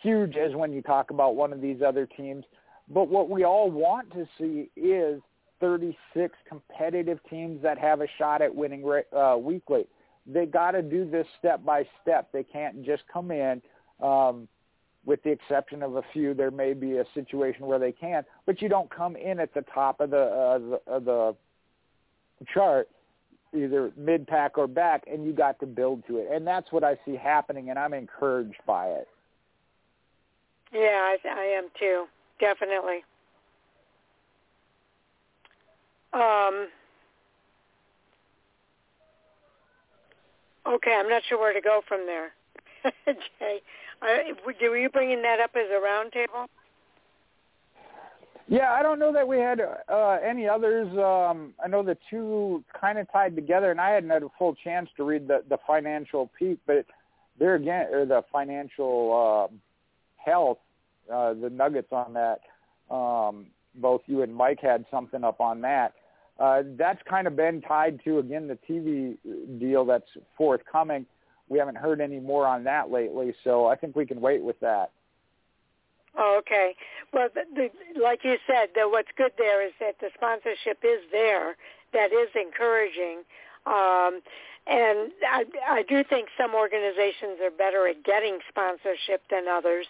huge 0.02 0.36
as 0.36 0.54
when 0.56 0.72
you 0.72 0.82
talk 0.82 1.10
about 1.10 1.36
one 1.36 1.52
of 1.52 1.62
these 1.62 1.82
other 1.86 2.06
teams. 2.06 2.46
But 2.90 3.08
what 3.08 3.30
we 3.30 3.44
all 3.44 3.72
want 3.72 4.12
to 4.12 4.28
see 4.38 4.70
is 4.80 5.22
36 5.60 6.36
competitive 6.48 7.20
teams 7.30 7.62
that 7.64 7.78
have 7.78 8.02
a 8.02 8.08
shot 8.18 8.42
at 8.42 8.54
winning 8.54 8.84
uh, 9.16 9.38
weekly. 9.38 9.86
They 10.28 10.46
got 10.46 10.72
to 10.72 10.82
do 10.82 11.10
this 11.10 11.26
step 11.40 11.64
by 11.66 11.88
step. 12.02 12.30
They 12.32 12.44
can't 12.44 12.84
just 12.86 13.04
come 13.12 13.32
in. 13.32 13.62
Um, 14.02 14.48
with 15.06 15.22
the 15.24 15.32
exception 15.32 15.84
of 15.84 15.96
a 15.96 16.04
few, 16.14 16.34
there 16.34 16.52
may 16.52 16.74
be 16.74 16.98
a 16.98 17.06
situation 17.14 17.66
where 17.66 17.80
they 17.80 17.92
can, 17.92 18.24
but 18.46 18.62
you 18.62 18.70
don't 18.70 18.90
come 18.90 19.16
in 19.16 19.40
at 19.40 19.54
the 19.54 19.64
top 19.74 20.00
of 20.00 20.10
the 20.10 20.18
uh, 20.18 20.60
the, 20.60 20.82
of 20.88 21.06
the 21.06 21.36
chart 22.54 22.90
either 23.56 23.92
mid 23.96 24.28
pack 24.28 24.58
or 24.58 24.68
back, 24.68 25.04
and 25.12 25.26
you 25.26 25.34
got 25.34 25.60
to 25.60 25.66
build 25.66 26.04
to 26.08 26.18
it. 26.18 26.28
And 26.32 26.46
that's 26.46 26.72
what 26.72 26.84
I 26.84 26.98
see 27.06 27.16
happening, 27.16 27.70
and 27.70 27.78
I'm 27.78 27.94
encouraged 27.94 28.62
by 28.66 28.88
it. 28.88 29.08
Yeah, 30.72 31.16
I, 31.16 31.18
I 31.30 31.44
am 31.58 31.68
too. 31.80 32.06
Definitely. 32.40 33.04
Um, 36.14 36.68
okay, 40.68 40.96
I'm 41.00 41.10
not 41.10 41.22
sure 41.28 41.40
where 41.40 41.54
to 41.54 41.62
go 41.62 41.82
from 41.88 42.06
there. 42.06 42.34
Jay, 43.40 43.62
uh, 44.04 44.34
were 44.46 44.78
you 44.78 44.90
bringing 44.90 45.22
that 45.22 45.40
up 45.40 45.52
as 45.56 45.70
a 45.70 45.80
roundtable? 45.80 46.48
Yeah, 48.48 48.72
I 48.72 48.84
don't 48.84 49.00
know 49.00 49.14
that 49.14 49.28
we 49.28 49.38
had 49.38 49.62
uh, 49.62 50.18
any 50.24 50.48
others. 50.48 50.88
Um, 50.98 51.54
I 51.64 51.68
know 51.68 51.82
the 51.82 51.98
two 52.10 52.64
kind 52.80 53.00
of 53.00 53.10
tied 53.12 53.36
together, 53.36 53.72
and 53.72 53.80
I 53.80 53.92
hadn't 53.92 54.10
had 54.10 54.24
a 54.24 54.30
full 54.38 54.54
chance 54.56 54.90
to 54.98 55.04
read 55.04 55.28
the 55.28 55.44
the 55.50 55.58
financial 55.66 56.30
peak, 56.38 56.60
but 56.68 56.86
there 57.40 57.56
again, 57.56 57.88
or 57.92 58.06
the 58.06 58.24
financial 58.32 59.50
uh, 59.50 59.56
health, 60.18 60.60
uh, 61.12 61.34
the 61.34 61.50
nuggets 61.50 61.92
on 61.92 62.14
that. 62.14 62.42
Um, 62.94 63.48
both 63.76 64.02
you 64.06 64.22
and 64.22 64.36
Mike 64.36 64.60
had 64.62 64.86
something 64.92 65.24
up 65.24 65.40
on 65.40 65.62
that. 65.62 65.94
Uh, 66.40 66.64
that's 66.78 67.02
kind 67.10 67.28
of 67.28 67.36
been 67.36 67.62
tied 67.62 68.00
to 68.04 68.20
again 68.20 68.48
the 68.48 68.58
TV 68.70 69.18
deal 69.60 69.86
that's 69.86 70.10
forthcoming. 70.38 71.06
We 71.50 71.60
haven't 71.60 71.78
heard 71.78 72.02
any 72.02 72.20
more 72.20 72.48
on 72.48 72.64
that 72.64 72.90
lately, 72.90 73.34
so 73.44 73.68
I 73.68 73.76
think 73.76 73.96
we 73.96 74.06
can 74.06 74.22
wait 74.22 74.42
with 74.42 74.60
that. 74.62 74.92
Oh, 76.18 76.38
okay. 76.40 76.76
Well, 77.12 77.30
the, 77.34 77.44
the, 77.56 78.00
like 78.02 78.24
you 78.24 78.38
said, 78.46 78.70
the, 78.76 78.88
what's 78.88 79.10
good 79.18 79.32
there 79.38 79.66
is 79.66 79.74
that 79.80 79.96
the 80.00 80.10
sponsorship 80.14 80.80
is 80.84 81.02
there. 81.12 81.56
That 81.92 82.12
is 82.12 82.30
encouraging. 82.36 83.24
Um, 83.66 84.22
and 84.66 85.12
I, 85.28 85.46
I 85.70 85.84
do 85.88 86.04
think 86.04 86.30
some 86.38 86.54
organizations 86.54 87.40
are 87.44 87.52
better 87.52 87.88
at 87.88 88.04
getting 88.04 88.40
sponsorship 88.48 89.22
than 89.30 89.48
others. 89.48 89.88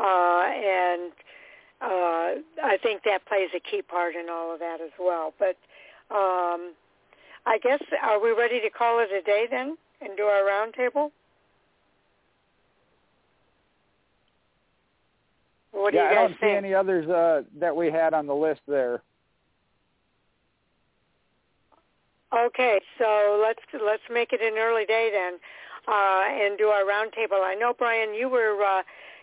Uh, 0.00 0.44
and 0.48 1.12
uh, 1.80 2.64
I 2.64 2.78
think 2.82 3.02
that 3.04 3.26
plays 3.26 3.50
a 3.54 3.60
key 3.60 3.82
part 3.82 4.14
in 4.14 4.28
all 4.30 4.52
of 4.52 4.60
that 4.60 4.80
as 4.80 4.92
well. 4.98 5.34
But 5.38 5.56
um, 6.10 6.74
I 7.46 7.58
guess, 7.62 7.80
are 8.02 8.20
we 8.20 8.30
ready 8.30 8.60
to 8.60 8.70
call 8.70 9.00
it 9.00 9.10
a 9.12 9.22
day 9.22 9.46
then 9.50 9.76
and 10.00 10.16
do 10.16 10.24
our 10.24 10.42
roundtable? 10.42 11.10
What 15.72 15.92
do 15.92 15.98
yeah, 15.98 16.04
you 16.04 16.08
guys 16.08 16.16
I 16.16 16.22
don't 16.22 16.28
think? 16.28 16.40
see 16.40 16.56
any 16.56 16.74
others 16.74 17.08
uh, 17.08 17.42
that 17.58 17.74
we 17.74 17.90
had 17.90 18.14
on 18.14 18.26
the 18.26 18.34
list 18.34 18.60
there. 18.66 19.02
Okay, 22.36 22.80
so 22.98 23.40
let's 23.42 23.60
let's 23.84 24.02
make 24.12 24.32
it 24.32 24.42
an 24.42 24.58
early 24.58 24.84
day 24.84 25.10
then, 25.10 25.38
uh, 25.86 26.24
and 26.28 26.58
do 26.58 26.68
our 26.68 26.84
roundtable. 26.84 27.42
I 27.42 27.54
know, 27.54 27.72
Brian, 27.76 28.12
you 28.12 28.28
were 28.28 28.62
uh, 28.62 28.82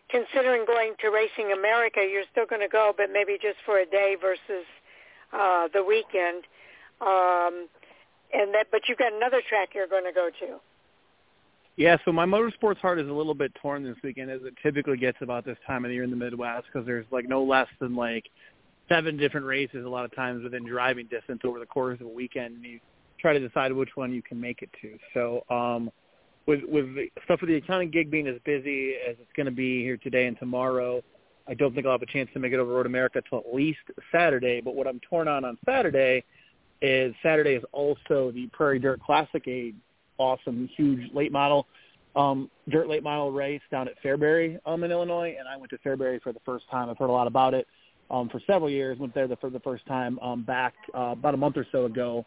considering 0.09 0.65
going 0.65 0.93
to 1.01 1.09
Racing 1.09 1.51
America. 1.51 1.99
You're 2.01 2.23
still 2.31 2.47
going 2.47 2.61
to 2.61 2.67
go, 2.67 2.93
but 2.97 3.11
maybe 3.11 3.37
just 3.39 3.57
for 3.63 3.77
a 3.77 3.85
day 3.85 4.15
versus 4.19 4.65
uh, 5.33 5.67
the 5.73 5.83
weekend. 5.83 6.45
Um, 7.01 7.67
and 8.35 8.53
that, 8.53 8.67
but 8.71 8.81
you've 8.87 8.97
got 8.97 9.13
another 9.13 9.41
track 9.47 9.69
you're 9.73 9.87
going 9.87 10.03
to 10.03 10.11
go 10.13 10.29
to. 10.39 10.59
Yeah, 11.77 11.97
so 12.05 12.11
my 12.11 12.25
motorsports 12.25 12.77
heart 12.77 12.99
is 12.99 13.09
a 13.09 13.13
little 13.13 13.33
bit 13.33 13.53
torn 13.61 13.83
this 13.83 13.97
weekend, 14.03 14.31
as 14.31 14.41
it 14.43 14.53
typically 14.63 14.97
gets 14.97 15.17
about 15.21 15.45
this 15.45 15.57
time 15.67 15.83
of 15.83 15.89
the 15.89 15.95
year 15.95 16.03
in 16.03 16.09
the 16.09 16.15
Midwest, 16.15 16.67
because 16.71 16.85
there's 16.85 17.05
like 17.11 17.27
no 17.27 17.43
less 17.43 17.67
than 17.79 17.95
like 17.95 18.25
seven 18.87 19.17
different 19.17 19.45
races 19.45 19.85
a 19.85 19.89
lot 19.89 20.05
of 20.05 20.15
times 20.15 20.43
within 20.43 20.65
driving 20.65 21.07
distance 21.07 21.41
over 21.43 21.59
the 21.59 21.65
course 21.65 21.99
of 21.99 22.07
a 22.07 22.09
weekend, 22.09 22.55
and 22.55 22.63
you 22.63 22.79
try 23.19 23.33
to 23.33 23.45
decide 23.45 23.73
which 23.73 23.89
one 23.95 24.13
you 24.13 24.21
can 24.21 24.39
make 24.39 24.61
it 24.61 24.69
to. 24.81 24.97
So, 25.13 25.43
um, 25.53 25.91
with 26.45 26.61
with 26.67 26.95
the 26.95 27.09
stuff 27.25 27.41
with 27.41 27.49
the 27.49 27.55
accounting 27.55 27.89
gig 27.89 28.09
being 28.09 28.27
as 28.27 28.35
busy 28.45 28.93
as 29.07 29.15
it's 29.19 29.31
going 29.35 29.47
to 29.47 29.51
be 29.51 29.81
here 29.81 29.97
today 29.97 30.27
and 30.27 30.37
tomorrow, 30.39 31.03
I 31.47 31.55
don't 31.55 31.73
think 31.73 31.85
I'll 31.85 31.93
have 31.93 32.01
a 32.01 32.05
chance 32.05 32.29
to 32.33 32.39
make 32.39 32.53
it 32.53 32.59
over 32.59 32.71
Road 32.71 32.85
America 32.85 33.21
till 33.29 33.39
at 33.39 33.53
least 33.53 33.79
Saturday. 34.13 34.61
But 34.61 34.75
what 34.75 34.87
I'm 34.87 35.01
torn 35.01 35.27
on 35.27 35.43
on 35.43 35.57
Saturday 35.65 36.23
is 36.81 37.13
Saturday 37.23 37.53
is 37.53 37.63
also 37.71 38.31
the 38.31 38.47
Prairie 38.47 38.79
Dirt 38.79 39.01
Classic, 39.01 39.43
a 39.47 39.73
awesome, 40.17 40.69
huge 40.75 41.13
late 41.13 41.31
model 41.31 41.67
um, 42.15 42.49
dirt 42.69 42.87
late 42.87 43.03
model 43.03 43.31
race 43.31 43.61
down 43.71 43.87
at 43.87 44.01
Fairbury 44.01 44.59
um, 44.65 44.83
in 44.83 44.91
Illinois, 44.91 45.35
and 45.37 45.47
I 45.47 45.57
went 45.57 45.69
to 45.71 45.77
Fairbury 45.79 46.21
for 46.21 46.31
the 46.31 46.39
first 46.45 46.65
time. 46.69 46.89
I've 46.89 46.97
heard 46.97 47.09
a 47.09 47.13
lot 47.13 47.27
about 47.27 47.53
it 47.53 47.67
um, 48.09 48.29
for 48.29 48.39
several 48.47 48.69
years. 48.69 48.97
Went 48.97 49.13
there 49.13 49.27
the, 49.27 49.35
for 49.37 49.49
the 49.49 49.59
first 49.59 49.85
time 49.85 50.17
um, 50.19 50.43
back 50.43 50.73
uh, 50.93 51.11
about 51.11 51.33
a 51.33 51.37
month 51.37 51.57
or 51.57 51.67
so 51.71 51.85
ago. 51.85 52.25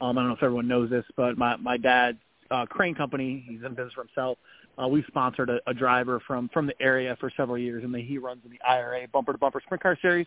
Um, 0.00 0.16
I 0.16 0.22
don't 0.22 0.28
know 0.28 0.36
if 0.36 0.42
everyone 0.42 0.68
knows 0.68 0.90
this, 0.90 1.04
but 1.16 1.38
my 1.38 1.56
my 1.56 1.76
dad's 1.76 2.18
uh, 2.50 2.66
crane 2.66 2.94
company, 2.94 3.44
he's 3.48 3.62
in 3.64 3.74
business 3.74 3.94
for 3.94 4.02
himself. 4.02 4.38
Uh, 4.80 4.88
we've 4.88 5.04
sponsored 5.08 5.50
a, 5.50 5.60
a 5.66 5.74
driver 5.74 6.20
from 6.26 6.48
from 6.52 6.66
the 6.66 6.74
area 6.80 7.16
for 7.18 7.30
several 7.36 7.58
years, 7.58 7.84
and 7.84 7.94
they, 7.94 8.02
he 8.02 8.18
runs 8.18 8.42
in 8.44 8.50
the 8.50 8.60
IRA 8.66 9.06
Bumper 9.08 9.32
to 9.32 9.38
Bumper 9.38 9.60
Sprint 9.64 9.82
Car 9.82 9.98
Series. 10.00 10.26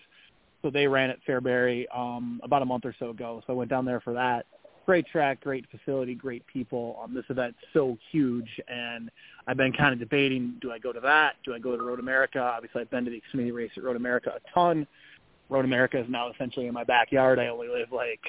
So 0.64 0.72
they 0.72 0.88
ran 0.88 1.12
at 1.12 1.20
Fairbury 1.28 1.86
um, 1.96 2.42
about 2.44 2.64
a 2.64 2.66
month 2.66 2.86
or 2.86 2.96
so 2.98 3.12
ago. 3.12 3.44
So 3.46 3.54
I 3.54 3.56
went 3.56 3.70
down 3.70 3.86
there 3.86 4.00
for 4.00 4.14
that 4.14 4.46
great 4.86 5.06
track, 5.08 5.42
great 5.42 5.66
facility, 5.70 6.16
great 6.16 6.46
people. 6.48 7.00
Um, 7.04 7.14
this 7.14 7.26
event's 7.30 7.58
so 7.74 7.98
huge, 8.12 8.50
and 8.68 9.10
I've 9.48 9.58
been 9.58 9.74
kind 9.74 9.94
of 9.94 10.00
debating: 10.00 10.56
do 10.62 10.72
I 10.72 10.80
go 10.80 10.92
to 10.92 11.00
that? 11.02 11.36
Do 11.44 11.54
I 11.54 11.60
go 11.60 11.76
to 11.76 11.84
Road 11.84 12.00
America? 12.00 12.40
Obviously, 12.40 12.82
I've 12.82 12.90
been 12.90 13.06
to 13.06 13.12
the 13.12 13.22
Xfinity 13.34 13.54
race 13.54 13.72
at 13.78 13.84
Road 13.84 13.96
America 13.96 14.34
a 14.36 14.54
ton. 14.54 14.88
Road 15.50 15.66
America 15.66 16.00
is 16.00 16.06
now 16.10 16.32
essentially 16.32 16.68
in 16.68 16.74
my 16.74 16.84
backyard. 16.84 17.40
I 17.40 17.48
only 17.48 17.68
live 17.68 17.92
like 17.92 18.22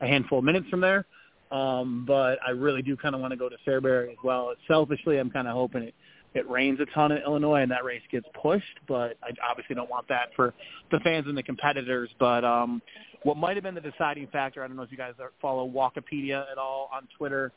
a 0.00 0.06
handful 0.06 0.38
of 0.38 0.44
minutes 0.44 0.68
from 0.68 0.80
there, 0.80 1.04
um, 1.50 2.04
but 2.06 2.38
I 2.46 2.50
really 2.50 2.82
do 2.82 2.96
kind 2.96 3.14
of 3.14 3.20
want 3.20 3.32
to 3.32 3.36
go 3.36 3.48
to 3.48 3.56
Fairbury 3.66 4.10
as 4.10 4.18
well. 4.24 4.52
Selfishly, 4.66 5.18
I'm 5.18 5.30
kind 5.30 5.46
of 5.46 5.54
hoping 5.54 5.82
it 5.82 5.94
it 6.34 6.48
rains 6.48 6.80
a 6.80 6.86
ton 6.86 7.12
in 7.12 7.18
Illinois 7.18 7.62
and 7.62 7.70
that 7.70 7.84
race 7.84 8.02
gets 8.10 8.26
pushed, 8.40 8.78
but 8.88 9.16
I 9.22 9.30
obviously 9.48 9.74
don't 9.74 9.90
want 9.90 10.08
that 10.08 10.30
for 10.34 10.54
the 10.90 10.98
fans 11.00 11.26
and 11.26 11.36
the 11.36 11.42
competitors. 11.42 12.10
But 12.18 12.44
um, 12.44 12.80
what 13.22 13.36
might 13.36 13.56
have 13.56 13.62
been 13.62 13.74
the 13.74 13.80
deciding 13.80 14.28
factor, 14.28 14.64
I 14.64 14.66
don't 14.66 14.76
know 14.76 14.82
if 14.82 14.90
you 14.90 14.96
guys 14.96 15.14
follow 15.40 15.68
Walkipedia 15.68 16.50
at 16.50 16.58
all 16.58 16.90
on 16.92 17.06
Twitter. 17.16 17.52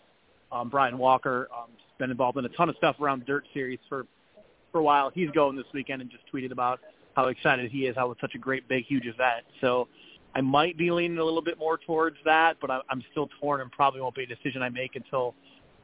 Um, 0.51 0.69
Brian 0.69 0.97
Walker 0.97 1.47
um, 1.53 1.69
has 1.71 1.97
been 1.97 2.11
involved 2.11 2.37
in 2.37 2.45
a 2.45 2.49
ton 2.49 2.69
of 2.69 2.75
stuff 2.77 2.97
around 2.99 3.25
Dirt 3.25 3.45
Series 3.53 3.79
for 3.89 4.05
for 4.71 4.79
a 4.79 4.83
while. 4.83 5.09
He's 5.09 5.31
going 5.31 5.55
this 5.55 5.65
weekend 5.73 6.01
and 6.01 6.11
just 6.11 6.23
tweeted 6.33 6.51
about 6.51 6.81
how 7.15 7.27
excited 7.27 7.71
he 7.71 7.87
is, 7.87 7.95
how 7.95 8.11
it's 8.11 8.19
such 8.19 8.35
a 8.35 8.37
great, 8.37 8.67
big, 8.67 8.85
huge 8.85 9.05
event. 9.05 9.45
So 9.61 9.87
I 10.35 10.41
might 10.41 10.77
be 10.77 10.91
leaning 10.91 11.17
a 11.17 11.23
little 11.23 11.41
bit 11.41 11.57
more 11.57 11.77
towards 11.77 12.17
that, 12.25 12.57
but 12.59 12.69
I'm 12.69 13.01
still 13.11 13.29
torn 13.39 13.61
and 13.61 13.71
probably 13.71 14.01
won't 14.01 14.15
be 14.15 14.23
a 14.23 14.27
decision 14.27 14.61
I 14.61 14.67
make 14.67 14.97
until 14.97 15.33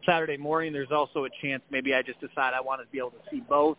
Saturday 0.06 0.38
morning. 0.38 0.74
There's 0.74 0.92
also 0.92 1.26
a 1.26 1.30
chance 1.42 1.62
maybe 1.70 1.94
I 1.94 2.02
just 2.02 2.20
decide 2.20 2.54
I 2.54 2.62
want 2.62 2.82
to 2.82 2.88
be 2.92 2.98
able 2.98 3.12
to 3.12 3.22
see 3.30 3.42
both, 3.42 3.78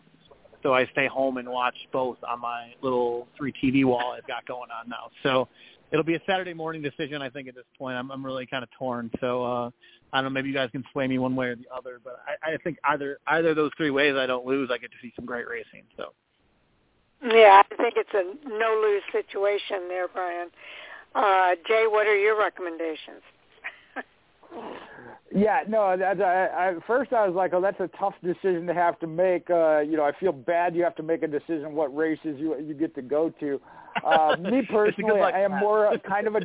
so 0.61 0.73
I 0.73 0.85
stay 0.87 1.07
home 1.07 1.37
and 1.37 1.47
watch 1.49 1.75
both 1.91 2.17
on 2.27 2.39
my 2.39 2.73
little 2.81 3.27
three 3.37 3.53
TV 3.53 3.85
wall 3.85 4.13
I've 4.17 4.27
got 4.27 4.45
going 4.45 4.69
on 4.71 4.89
now. 4.89 5.09
So 5.21 5.47
it'll 5.91 6.03
be 6.03 6.15
a 6.15 6.21
Saturday 6.25 6.53
morning 6.53 6.81
decision. 6.81 7.21
I 7.21 7.29
think 7.29 7.47
at 7.47 7.55
this 7.55 7.65
point, 7.77 7.97
I'm 7.97 8.11
I'm 8.11 8.25
really 8.25 8.45
kind 8.45 8.63
of 8.63 8.69
torn. 8.77 9.11
So 9.19 9.43
uh, 9.43 9.69
I 10.11 10.17
don't 10.17 10.25
know. 10.25 10.29
Maybe 10.29 10.49
you 10.49 10.55
guys 10.55 10.69
can 10.71 10.83
sway 10.91 11.07
me 11.07 11.19
one 11.19 11.35
way 11.35 11.47
or 11.47 11.55
the 11.55 11.67
other, 11.75 11.99
but 12.03 12.19
I, 12.27 12.53
I 12.53 12.57
think 12.57 12.77
either 12.85 13.19
either 13.27 13.53
those 13.53 13.71
three 13.77 13.91
ways 13.91 14.15
I 14.15 14.25
don't 14.25 14.45
lose, 14.45 14.69
I 14.71 14.77
get 14.77 14.91
to 14.91 14.97
see 15.01 15.13
some 15.15 15.25
great 15.25 15.47
racing. 15.47 15.83
So. 15.97 16.13
Yeah, 17.25 17.61
I 17.71 17.75
think 17.75 17.93
it's 17.95 18.13
a 18.13 18.49
no-lose 18.49 19.03
situation 19.13 19.87
there, 19.87 20.09
Brian. 20.09 20.49
Uh, 21.15 21.55
Jay, 21.65 21.85
what 21.87 22.05
are 22.05 22.17
your 22.17 22.37
recommendations? 22.37 23.21
Yeah, 25.35 25.61
no. 25.67 25.97
That, 25.97 26.21
I, 26.21 26.69
I, 26.69 26.73
first, 26.85 27.11
I 27.11 27.25
was 27.27 27.35
like, 27.35 27.53
"Oh, 27.53 27.61
that's 27.61 27.79
a 27.79 27.89
tough 27.97 28.13
decision 28.23 28.67
to 28.67 28.73
have 28.73 28.99
to 28.99 29.07
make." 29.07 29.49
Uh, 29.49 29.79
you 29.79 29.97
know, 29.97 30.03
I 30.03 30.11
feel 30.19 30.31
bad. 30.31 30.75
You 30.75 30.83
have 30.83 30.95
to 30.95 31.03
make 31.03 31.23
a 31.23 31.27
decision 31.27 31.73
what 31.73 31.95
races 31.95 32.37
you 32.37 32.55
you 32.59 32.73
get 32.73 32.93
to 32.95 33.01
go 33.01 33.31
to. 33.39 33.59
Uh, 34.05 34.35
me 34.39 34.61
personally, 34.69 35.21
I 35.21 35.41
am 35.41 35.59
more 35.59 35.85
a, 35.85 35.99
kind 36.07 36.27
of 36.27 36.35
a 36.35 36.41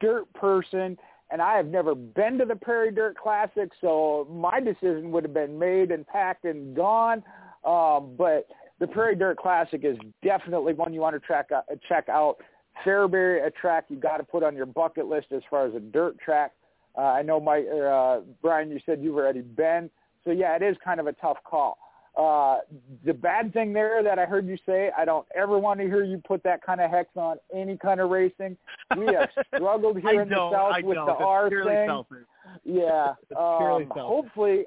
dirt 0.00 0.32
person, 0.34 0.98
and 1.30 1.40
I 1.40 1.56
have 1.56 1.66
never 1.66 1.94
been 1.94 2.38
to 2.38 2.44
the 2.44 2.56
Prairie 2.56 2.92
Dirt 2.92 3.16
Classic, 3.16 3.70
so 3.80 4.26
my 4.30 4.58
decision 4.60 5.12
would 5.12 5.24
have 5.24 5.34
been 5.34 5.58
made 5.58 5.92
and 5.92 6.06
packed 6.06 6.44
and 6.44 6.74
gone. 6.74 7.22
Um, 7.64 8.14
but 8.18 8.48
the 8.80 8.88
Prairie 8.88 9.14
Dirt 9.14 9.38
Classic 9.38 9.84
is 9.84 9.96
definitely 10.24 10.74
one 10.74 10.92
you 10.92 11.00
want 11.00 11.14
to 11.14 11.20
track 11.20 11.52
out, 11.52 11.64
check 11.88 12.08
out. 12.08 12.38
Fairbury, 12.84 13.46
a 13.46 13.50
track 13.50 13.84
you 13.90 13.96
got 13.96 14.16
to 14.16 14.24
put 14.24 14.42
on 14.42 14.56
your 14.56 14.66
bucket 14.66 15.06
list 15.06 15.26
as 15.30 15.42
far 15.50 15.66
as 15.66 15.74
a 15.74 15.78
dirt 15.78 16.18
track. 16.18 16.52
Uh, 16.96 17.00
I 17.02 17.22
know, 17.22 17.40
my 17.40 17.60
uh, 17.62 18.20
Brian, 18.42 18.70
you 18.70 18.80
said 18.84 19.00
you've 19.02 19.16
already 19.16 19.40
been. 19.40 19.90
So 20.24 20.30
yeah, 20.30 20.54
it 20.56 20.62
is 20.62 20.76
kind 20.84 21.00
of 21.00 21.06
a 21.06 21.12
tough 21.14 21.38
call. 21.44 21.78
Uh, 22.16 22.58
the 23.06 23.14
bad 23.14 23.54
thing 23.54 23.72
there 23.72 24.02
that 24.02 24.18
I 24.18 24.26
heard 24.26 24.46
you 24.46 24.58
say, 24.66 24.90
I 24.96 25.06
don't 25.06 25.26
ever 25.34 25.58
want 25.58 25.80
to 25.80 25.86
hear 25.86 26.04
you 26.04 26.20
put 26.26 26.42
that 26.42 26.62
kind 26.62 26.78
of 26.82 26.90
hex 26.90 27.08
on 27.16 27.38
any 27.54 27.78
kind 27.78 28.00
of 28.00 28.10
racing. 28.10 28.56
We 28.98 29.06
have 29.14 29.30
struggled 29.56 29.98
here 29.98 30.20
in 30.20 30.28
the 30.28 30.34
south 30.52 30.74
I 30.76 30.82
with 30.82 30.96
don't. 30.96 31.06
the 31.06 31.12
It's 31.12 31.22
R 31.22 31.48
thing. 31.50 31.88
selfish. 31.88 32.18
Yeah. 32.64 33.14
Um, 33.36 33.86
hopefully, 33.96 34.64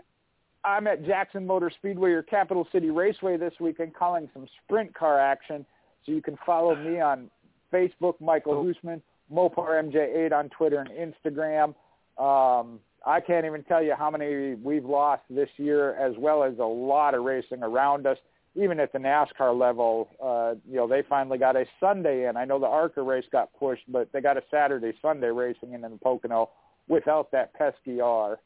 I'm 0.63 0.87
at 0.87 1.05
Jackson 1.05 1.45
Motor 1.45 1.69
Speedway 1.77 2.09
or 2.11 2.23
Capital 2.23 2.67
City 2.71 2.89
Raceway 2.89 3.37
this 3.37 3.53
weekend 3.59 3.93
calling 3.93 4.27
some 4.33 4.47
sprint 4.63 4.91
car 4.95 5.19
action. 5.19 5.63
So 6.03 6.11
you 6.11 6.23
can 6.23 6.37
follow 6.43 6.75
me 6.75 6.99
on 6.99 7.29
Facebook, 7.71 8.19
Michael 8.19 8.53
Oh. 8.53 8.63
Husmann, 8.65 9.01
Mopar 9.31 9.79
MJ8 9.83 10.31
on 10.33 10.49
Twitter 10.49 10.79
and 10.79 11.13
Instagram. 11.13 11.75
Um, 12.17 12.79
I 13.05 13.19
can't 13.19 13.45
even 13.45 13.63
tell 13.63 13.83
you 13.83 13.93
how 13.97 14.09
many 14.09 14.55
we've 14.55 14.85
lost 14.85 15.23
this 15.29 15.49
year, 15.57 15.95
as 15.95 16.15
well 16.17 16.43
as 16.43 16.57
a 16.59 16.63
lot 16.63 17.13
of 17.13 17.23
racing 17.23 17.61
around 17.61 18.07
us. 18.07 18.17
Even 18.55 18.79
at 18.79 18.93
the 18.93 18.99
NASCAR 18.99 19.57
level, 19.57 20.07
uh, 20.23 20.55
you 20.67 20.77
know, 20.77 20.87
they 20.87 21.03
finally 21.09 21.37
got 21.37 21.57
a 21.57 21.65
Sunday 21.79 22.29
in. 22.29 22.37
I 22.37 22.45
know 22.45 22.57
the 22.57 22.67
ARCA 22.67 23.01
race 23.01 23.25
got 23.29 23.49
pushed, 23.59 23.83
but 23.89 24.09
they 24.13 24.21
got 24.21 24.37
a 24.37 24.43
Saturday, 24.49 24.93
Sunday 25.01 25.27
racing 25.27 25.73
in 25.73 25.83
in 25.83 25.91
the 25.91 25.97
Pocono 25.97 26.49
without 26.87 27.31
that 27.31 27.53
pesky 27.53 27.99
R. 27.99 28.39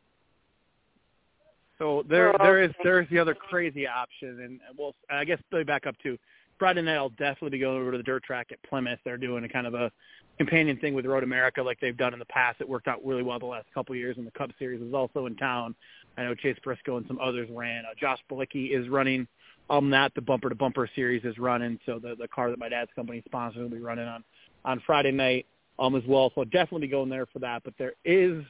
So 1.78 2.04
there, 2.10 2.34
there 2.40 2.62
is 2.62 2.72
there 2.84 3.00
is 3.00 3.08
the 3.10 3.20
other 3.20 3.34
crazy 3.34 3.88
option, 3.88 4.42
and 4.42 4.60
well, 4.78 4.96
I 5.10 5.24
guess 5.24 5.40
let 5.52 5.60
me 5.60 5.64
back 5.64 5.88
up 5.88 5.96
to 6.04 6.18
Friday 6.60 6.82
night. 6.82 6.98
I'll 6.98 7.10
definitely 7.10 7.52
be 7.52 7.60
going 7.60 7.82
over 7.82 7.92
to 7.92 7.98
the 7.98 8.04
dirt 8.04 8.24
track 8.24 8.48
at 8.52 8.62
Plymouth. 8.70 9.00
They're 9.04 9.18
doing 9.18 9.46
a 9.46 9.50
kind 9.50 9.66
of 9.66 9.74
a 9.74 9.92
companion 10.38 10.78
thing 10.78 10.94
with 10.94 11.06
Road 11.06 11.24
America, 11.24 11.64
like 11.64 11.80
they've 11.80 11.98
done 11.98 12.14
in 12.14 12.20
the 12.20 12.26
past. 12.26 12.62
It 12.62 12.70
worked 12.70 12.88
out 12.88 13.04
really 13.04 13.24
well 13.24 13.40
the 13.40 13.46
last 13.46 13.68
couple 13.74 13.94
of 13.94 13.98
years, 13.98 14.18
and 14.18 14.28
the 14.28 14.32
Cup 14.32 14.52
Series 14.60 14.82
is 14.82 14.94
also 14.94 15.26
in 15.26 15.36
town. 15.36 15.74
I 16.18 16.24
know 16.24 16.36
Chase 16.36 16.58
Briscoe 16.64 16.98
and 16.98 17.08
some 17.08 17.18
others 17.20 17.50
ran. 17.52 17.86
Uh, 17.86 17.94
Josh 18.00 18.20
Bilicki 18.30 18.78
is 18.78 18.90
running 18.90 19.28
um 19.70 19.90
that. 19.92 20.14
The 20.16 20.22
Bumper 20.22 20.50
to 20.50 20.56
Bumper 20.56 20.90
Series 20.96 21.24
is 21.24 21.38
running, 21.38 21.80
so 21.86 22.00
the 22.00 22.16
the 22.16 22.28
car 22.28 22.50
that 22.50 22.60
my 22.60 22.70
dad's 22.70 22.92
company 22.96 23.24
sponsors 23.26 23.62
will 23.62 23.70
be 23.70 23.80
running 23.80 24.08
on 24.08 24.24
on 24.66 24.82
Friday 24.86 25.12
night 25.12 25.46
um 25.78 25.96
as 25.96 26.04
well. 26.08 26.32
So 26.36 26.42
I'll 26.42 26.46
definitely 26.46 26.88
be 26.88 26.92
going 26.92 27.10
there 27.10 27.26
for 27.28 27.40
that. 27.40 27.64
But 27.64 27.74
there 27.78 27.94
is 28.04 28.44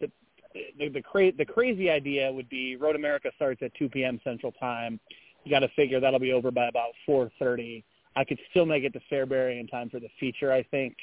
the 0.00 0.10
the, 0.78 1.02
cra- 1.02 1.32
the 1.32 1.44
crazy 1.44 1.90
idea 1.90 2.32
would 2.32 2.48
be 2.48 2.76
Road 2.76 2.96
America 2.96 3.30
starts 3.36 3.62
at 3.62 3.74
2 3.74 3.88
p.m. 3.88 4.20
Central 4.24 4.52
Time. 4.52 4.98
You 5.44 5.50
got 5.50 5.60
to 5.60 5.68
figure 5.76 6.00
that'll 6.00 6.20
be 6.20 6.32
over 6.32 6.50
by 6.50 6.68
about 6.68 6.90
4:30. 7.08 7.82
I 8.16 8.24
could 8.24 8.38
still 8.50 8.66
make 8.66 8.84
it 8.84 8.92
to 8.92 9.00
Fairbury 9.10 9.60
in 9.60 9.66
time 9.66 9.88
for 9.88 10.00
the 10.00 10.08
feature, 10.18 10.52
I 10.52 10.62
think. 10.64 10.96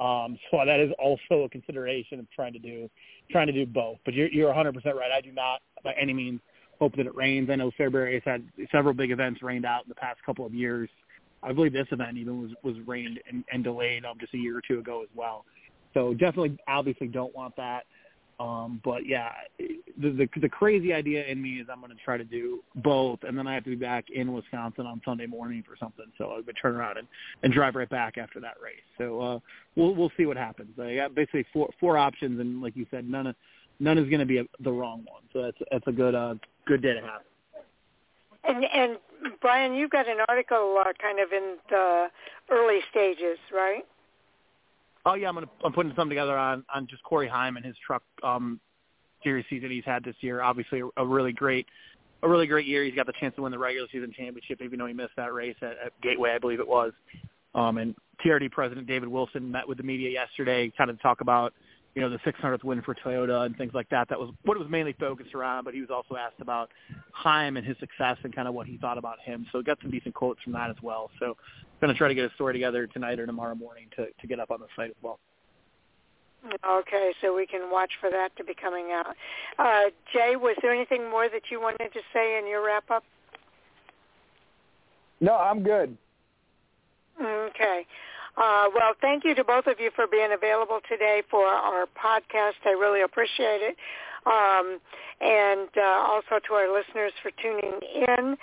Um, 0.00 0.38
so 0.50 0.60
that 0.64 0.80
is 0.80 0.90
also 0.98 1.44
a 1.44 1.48
consideration 1.48 2.18
of 2.18 2.30
trying 2.30 2.52
to 2.52 2.58
do 2.58 2.90
trying 3.30 3.46
to 3.46 3.52
do 3.52 3.66
both. 3.66 3.98
But 4.04 4.14
you're 4.14 4.28
you're 4.28 4.52
100% 4.52 4.74
right. 4.94 5.10
I 5.10 5.20
do 5.20 5.32
not 5.32 5.60
by 5.84 5.94
any 6.00 6.12
means 6.12 6.40
hope 6.78 6.96
that 6.96 7.06
it 7.06 7.14
rains. 7.14 7.50
I 7.50 7.56
know 7.56 7.70
Fairbury 7.78 8.14
has 8.14 8.22
had 8.24 8.44
several 8.72 8.94
big 8.94 9.10
events 9.10 9.42
rained 9.42 9.66
out 9.66 9.84
in 9.84 9.88
the 9.88 9.94
past 9.94 10.18
couple 10.24 10.46
of 10.46 10.54
years. 10.54 10.88
I 11.42 11.52
believe 11.52 11.72
this 11.72 11.86
event 11.90 12.16
even 12.18 12.40
was 12.40 12.50
was 12.62 12.76
rained 12.86 13.20
and, 13.28 13.44
and 13.52 13.62
delayed 13.64 14.04
um, 14.04 14.16
just 14.18 14.34
a 14.34 14.38
year 14.38 14.56
or 14.56 14.62
two 14.66 14.78
ago 14.78 15.02
as 15.02 15.08
well. 15.14 15.44
So 15.94 16.14
definitely, 16.14 16.58
obviously, 16.68 17.08
don't 17.08 17.34
want 17.34 17.56
that. 17.56 17.84
Um, 18.40 18.80
but 18.82 19.06
yeah, 19.06 19.32
the, 19.58 20.10
the 20.10 20.28
the 20.40 20.48
crazy 20.48 20.94
idea 20.94 21.26
in 21.26 21.42
me 21.42 21.60
is 21.60 21.66
I'm 21.70 21.80
going 21.80 21.94
to 21.94 22.02
try 22.02 22.16
to 22.16 22.24
do 22.24 22.60
both, 22.76 23.18
and 23.22 23.36
then 23.36 23.46
I 23.46 23.52
have 23.52 23.64
to 23.64 23.70
be 23.70 23.76
back 23.76 24.06
in 24.08 24.32
Wisconsin 24.32 24.86
on 24.86 25.02
Sunday 25.04 25.26
morning 25.26 25.62
for 25.68 25.76
something. 25.78 26.06
So 26.16 26.24
I'm 26.24 26.30
going 26.42 26.46
to 26.46 26.52
turn 26.54 26.74
around 26.74 26.96
and, 26.96 27.06
and 27.42 27.52
drive 27.52 27.74
right 27.74 27.88
back 27.88 28.16
after 28.16 28.40
that 28.40 28.54
race. 28.62 28.80
So 28.96 29.20
uh, 29.20 29.38
we'll 29.76 29.94
we'll 29.94 30.12
see 30.16 30.24
what 30.24 30.38
happens. 30.38 30.70
I 30.80 30.94
got 30.94 31.14
basically 31.14 31.44
four 31.52 31.68
four 31.78 31.98
options, 31.98 32.40
and 32.40 32.62
like 32.62 32.74
you 32.76 32.86
said, 32.90 33.06
none 33.06 33.26
of 33.26 33.36
none 33.78 33.98
is 33.98 34.08
going 34.08 34.20
to 34.20 34.26
be 34.26 34.38
a, 34.38 34.44
the 34.60 34.72
wrong 34.72 35.04
one. 35.04 35.22
So 35.34 35.42
that's 35.42 35.58
that's 35.70 35.86
a 35.86 35.92
good 35.92 36.14
uh, 36.14 36.36
good 36.66 36.80
day 36.80 36.94
to 36.94 37.02
have. 37.02 37.20
And 38.44 38.64
and 38.64 38.96
Brian, 39.42 39.74
you've 39.74 39.90
got 39.90 40.08
an 40.08 40.16
article 40.28 40.78
uh, 40.80 40.92
kind 40.98 41.20
of 41.20 41.30
in 41.32 41.56
the 41.68 42.06
early 42.50 42.80
stages, 42.90 43.38
right? 43.52 43.84
Oh 45.06 45.14
yeah, 45.14 45.28
I'm 45.28 45.34
gonna 45.34 45.48
I'm 45.64 45.72
putting 45.72 45.92
something 45.92 46.10
together 46.10 46.36
on 46.36 46.64
on 46.74 46.86
just 46.88 47.02
Corey 47.02 47.28
Heim 47.28 47.56
and 47.56 47.64
his 47.64 47.76
truck 47.86 48.02
um 48.22 48.60
series 49.22 49.44
season 49.50 49.70
he's 49.70 49.84
had 49.84 50.04
this 50.04 50.16
year. 50.20 50.42
Obviously, 50.42 50.82
a, 50.96 51.06
really 51.06 51.32
great 51.32 51.66
a 52.22 52.28
really 52.28 52.46
great 52.46 52.66
year. 52.66 52.84
He's 52.84 52.94
got 52.94 53.06
the 53.06 53.12
chance 53.18 53.34
to 53.36 53.42
win 53.42 53.52
the 53.52 53.58
regular 53.58 53.88
season 53.90 54.12
championship, 54.16 54.60
even 54.62 54.78
though 54.78 54.86
he 54.86 54.94
missed 54.94 55.16
that 55.16 55.32
race 55.32 55.56
at, 55.62 55.72
at 55.84 56.00
Gateway, 56.02 56.32
I 56.32 56.38
believe 56.38 56.60
it 56.60 56.68
was. 56.68 56.92
Um, 57.54 57.78
and 57.78 57.94
TRD 58.24 58.50
President 58.50 58.86
David 58.86 59.08
Wilson 59.08 59.50
met 59.50 59.66
with 59.66 59.78
the 59.78 59.84
media 59.84 60.10
yesterday, 60.10 60.72
kind 60.76 60.90
of 60.90 61.00
talk 61.00 61.20
about 61.20 61.52
you 61.94 62.02
know, 62.02 62.08
the 62.08 62.18
600th 62.18 62.62
win 62.62 62.82
for 62.82 62.94
Toyota 62.94 63.46
and 63.46 63.56
things 63.56 63.72
like 63.74 63.88
that. 63.90 64.08
That 64.08 64.18
was 64.18 64.30
what 64.44 64.56
it 64.56 64.60
was 64.60 64.70
mainly 64.70 64.94
focused 64.98 65.34
around, 65.34 65.64
but 65.64 65.74
he 65.74 65.80
was 65.80 65.90
also 65.90 66.16
asked 66.16 66.40
about 66.40 66.70
Heim 67.12 67.56
and 67.56 67.66
his 67.66 67.76
success 67.78 68.16
and 68.22 68.34
kind 68.34 68.46
of 68.46 68.54
what 68.54 68.66
he 68.66 68.76
thought 68.78 68.98
about 68.98 69.18
him. 69.20 69.46
So 69.50 69.60
got 69.62 69.78
some 69.82 69.90
decent 69.90 70.14
quotes 70.14 70.40
from 70.42 70.52
that 70.52 70.70
as 70.70 70.76
well. 70.82 71.10
So 71.18 71.36
going 71.80 71.92
to 71.92 71.98
try 71.98 72.08
to 72.08 72.14
get 72.14 72.30
a 72.30 72.34
story 72.34 72.52
together 72.52 72.86
tonight 72.86 73.18
or 73.18 73.26
tomorrow 73.26 73.54
morning 73.54 73.86
to, 73.96 74.06
to 74.20 74.26
get 74.26 74.38
up 74.38 74.50
on 74.50 74.60
the 74.60 74.66
site 74.76 74.90
as 74.90 74.96
well. 75.02 75.18
Okay, 76.66 77.12
so 77.20 77.36
we 77.36 77.46
can 77.46 77.70
watch 77.70 77.90
for 78.00 78.08
that 78.10 78.34
to 78.36 78.44
be 78.44 78.54
coming 78.54 78.92
out. 78.92 79.14
Uh, 79.58 79.90
Jay, 80.12 80.36
was 80.36 80.56
there 80.62 80.72
anything 80.72 81.10
more 81.10 81.28
that 81.28 81.42
you 81.50 81.60
wanted 81.60 81.92
to 81.92 82.00
say 82.14 82.38
in 82.38 82.46
your 82.46 82.64
wrap-up? 82.64 83.04
No, 85.20 85.36
I'm 85.36 85.62
good. 85.62 85.98
Okay. 87.20 87.86
Uh, 88.36 88.66
well, 88.74 88.94
thank 89.00 89.24
you 89.24 89.34
to 89.34 89.44
both 89.44 89.66
of 89.66 89.80
you 89.80 89.90
for 89.94 90.06
being 90.06 90.30
available 90.32 90.80
today 90.88 91.22
for 91.30 91.46
our 91.46 91.86
podcast. 91.86 92.60
I 92.64 92.70
really 92.70 93.02
appreciate 93.02 93.60
it. 93.62 93.76
Um, 94.26 94.78
and 95.20 95.68
uh, 95.76 96.06
also 96.08 96.38
to 96.46 96.54
our 96.54 96.72
listeners 96.72 97.12
for 97.22 97.30
tuning 97.42 97.80
in. 97.94 98.36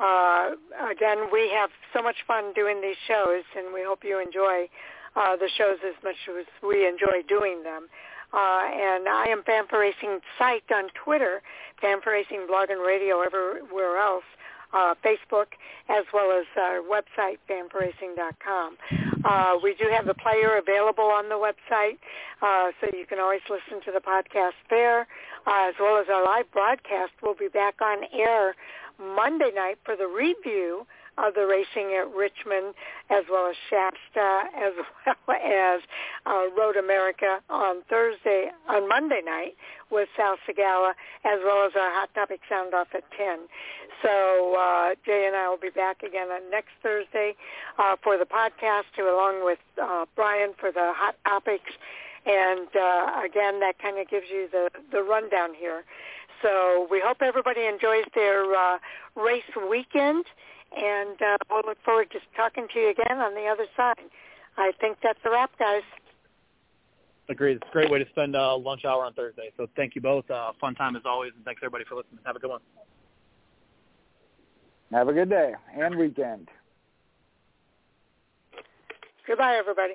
Uh, 0.00 0.50
again, 0.90 1.30
we 1.32 1.50
have 1.54 1.70
so 1.92 2.02
much 2.02 2.16
fun 2.26 2.52
doing 2.54 2.80
these 2.80 2.96
shows, 3.06 3.44
and 3.56 3.72
we 3.72 3.82
hope 3.84 4.02
you 4.02 4.18
enjoy 4.18 4.68
uh, 5.16 5.36
the 5.36 5.48
shows 5.56 5.78
as 5.86 5.94
much 6.02 6.16
as 6.38 6.46
we 6.66 6.86
enjoy 6.86 7.22
doing 7.28 7.62
them. 7.62 7.86
Uh, 8.32 8.66
and 8.66 9.08
I 9.08 9.26
am 9.28 9.44
Fan 9.44 9.64
Racing 9.72 10.18
site 10.38 10.64
on 10.74 10.88
Twitter, 11.04 11.40
Fan 11.80 11.98
Racing 12.04 12.46
blog 12.48 12.70
and 12.70 12.80
radio 12.80 13.20
everywhere 13.20 13.98
else 13.98 14.24
uh, 14.74 14.94
Facebook 15.04 15.54
as 15.88 16.04
well 16.12 16.32
as 16.32 16.46
our 16.60 16.80
website, 16.80 17.38
fanforracing.com. 17.48 18.76
Uh, 19.24 19.58
we 19.62 19.74
do 19.74 19.88
have 19.90 20.06
the 20.06 20.14
player 20.14 20.56
available 20.56 21.04
on 21.04 21.28
the 21.28 21.36
website, 21.36 21.98
uh, 22.42 22.72
so 22.80 22.88
you 22.96 23.06
can 23.06 23.18
always 23.18 23.40
listen 23.48 23.82
to 23.84 23.92
the 23.92 24.00
podcast 24.00 24.58
there, 24.68 25.06
uh, 25.46 25.68
as 25.68 25.74
well 25.80 25.98
as 25.98 26.06
our 26.08 26.24
live 26.24 26.50
broadcast. 26.52 27.12
We'll 27.22 27.34
be 27.34 27.48
back 27.48 27.80
on 27.80 28.04
air 28.12 28.54
Monday 28.98 29.50
night 29.54 29.78
for 29.84 29.96
the 29.96 30.06
review 30.06 30.86
of 31.18 31.34
the 31.34 31.46
racing 31.46 31.94
at 31.94 32.12
Richmond, 32.14 32.74
as 33.10 33.24
well 33.30 33.46
as 33.46 33.56
Shasta, 33.70 34.50
as 34.56 34.72
well 35.28 35.36
as 35.36 35.80
uh, 36.26 36.50
Road 36.56 36.76
America 36.76 37.40
on 37.48 37.82
Thursday, 37.88 38.50
on 38.68 38.88
Monday 38.88 39.20
night 39.24 39.54
with 39.90 40.08
Sal 40.16 40.36
Segala, 40.48 40.92
as 41.24 41.38
well 41.44 41.66
as 41.66 41.72
our 41.78 41.92
Hot 41.92 42.10
Topic 42.14 42.40
Sound 42.48 42.74
Off 42.74 42.88
at 42.94 43.04
10. 43.16 43.46
So 44.02 44.56
uh, 44.58 44.94
Jay 45.06 45.24
and 45.26 45.36
I 45.36 45.48
will 45.48 45.58
be 45.58 45.70
back 45.70 46.02
again 46.02 46.28
on 46.28 46.50
next 46.50 46.72
Thursday 46.82 47.34
uh, 47.78 47.96
for 48.02 48.18
the 48.18 48.26
podcast, 48.26 48.90
too, 48.96 49.04
along 49.04 49.44
with 49.44 49.60
uh, 49.80 50.06
Brian 50.16 50.52
for 50.58 50.72
the 50.72 50.92
Hot 50.94 51.16
Topics. 51.24 51.70
And 52.26 52.68
uh, 52.74 53.20
again, 53.24 53.60
that 53.60 53.74
kind 53.80 53.98
of 53.98 54.08
gives 54.08 54.26
you 54.30 54.48
the, 54.50 54.70
the 54.90 55.02
rundown 55.02 55.50
here. 55.54 55.84
So 56.42 56.86
we 56.90 57.00
hope 57.04 57.18
everybody 57.22 57.66
enjoys 57.66 58.04
their 58.14 58.54
uh, 58.54 58.78
race 59.16 59.42
weekend 59.70 60.24
and 60.76 61.20
uh, 61.20 61.36
we'll 61.50 61.62
look 61.66 61.78
forward 61.84 62.10
to 62.12 62.18
talking 62.36 62.66
to 62.72 62.78
you 62.78 62.90
again 62.90 63.18
on 63.18 63.34
the 63.34 63.46
other 63.46 63.66
side. 63.76 64.10
I 64.56 64.72
think 64.80 64.98
that's 65.02 65.18
a 65.24 65.30
wrap, 65.30 65.50
guys. 65.58 65.82
Agreed. 67.28 67.56
It's 67.56 67.66
a 67.68 67.72
great 67.72 67.90
way 67.90 67.98
to 67.98 68.08
spend 68.10 68.36
uh, 68.36 68.56
lunch 68.56 68.84
hour 68.84 69.04
on 69.04 69.14
Thursday. 69.14 69.50
So 69.56 69.66
thank 69.76 69.94
you 69.94 70.00
both. 70.00 70.30
Uh, 70.30 70.52
fun 70.60 70.74
time 70.74 70.94
as 70.94 71.02
always, 71.06 71.32
and 71.34 71.44
thanks 71.44 71.60
everybody 71.62 71.84
for 71.88 71.94
listening. 71.96 72.20
Have 72.26 72.36
a 72.36 72.38
good 72.38 72.50
one. 72.50 72.60
Have 74.92 75.08
a 75.08 75.12
good 75.12 75.30
day 75.30 75.54
and 75.76 75.96
weekend. 75.96 76.48
Goodbye, 79.26 79.56
everybody. 79.56 79.94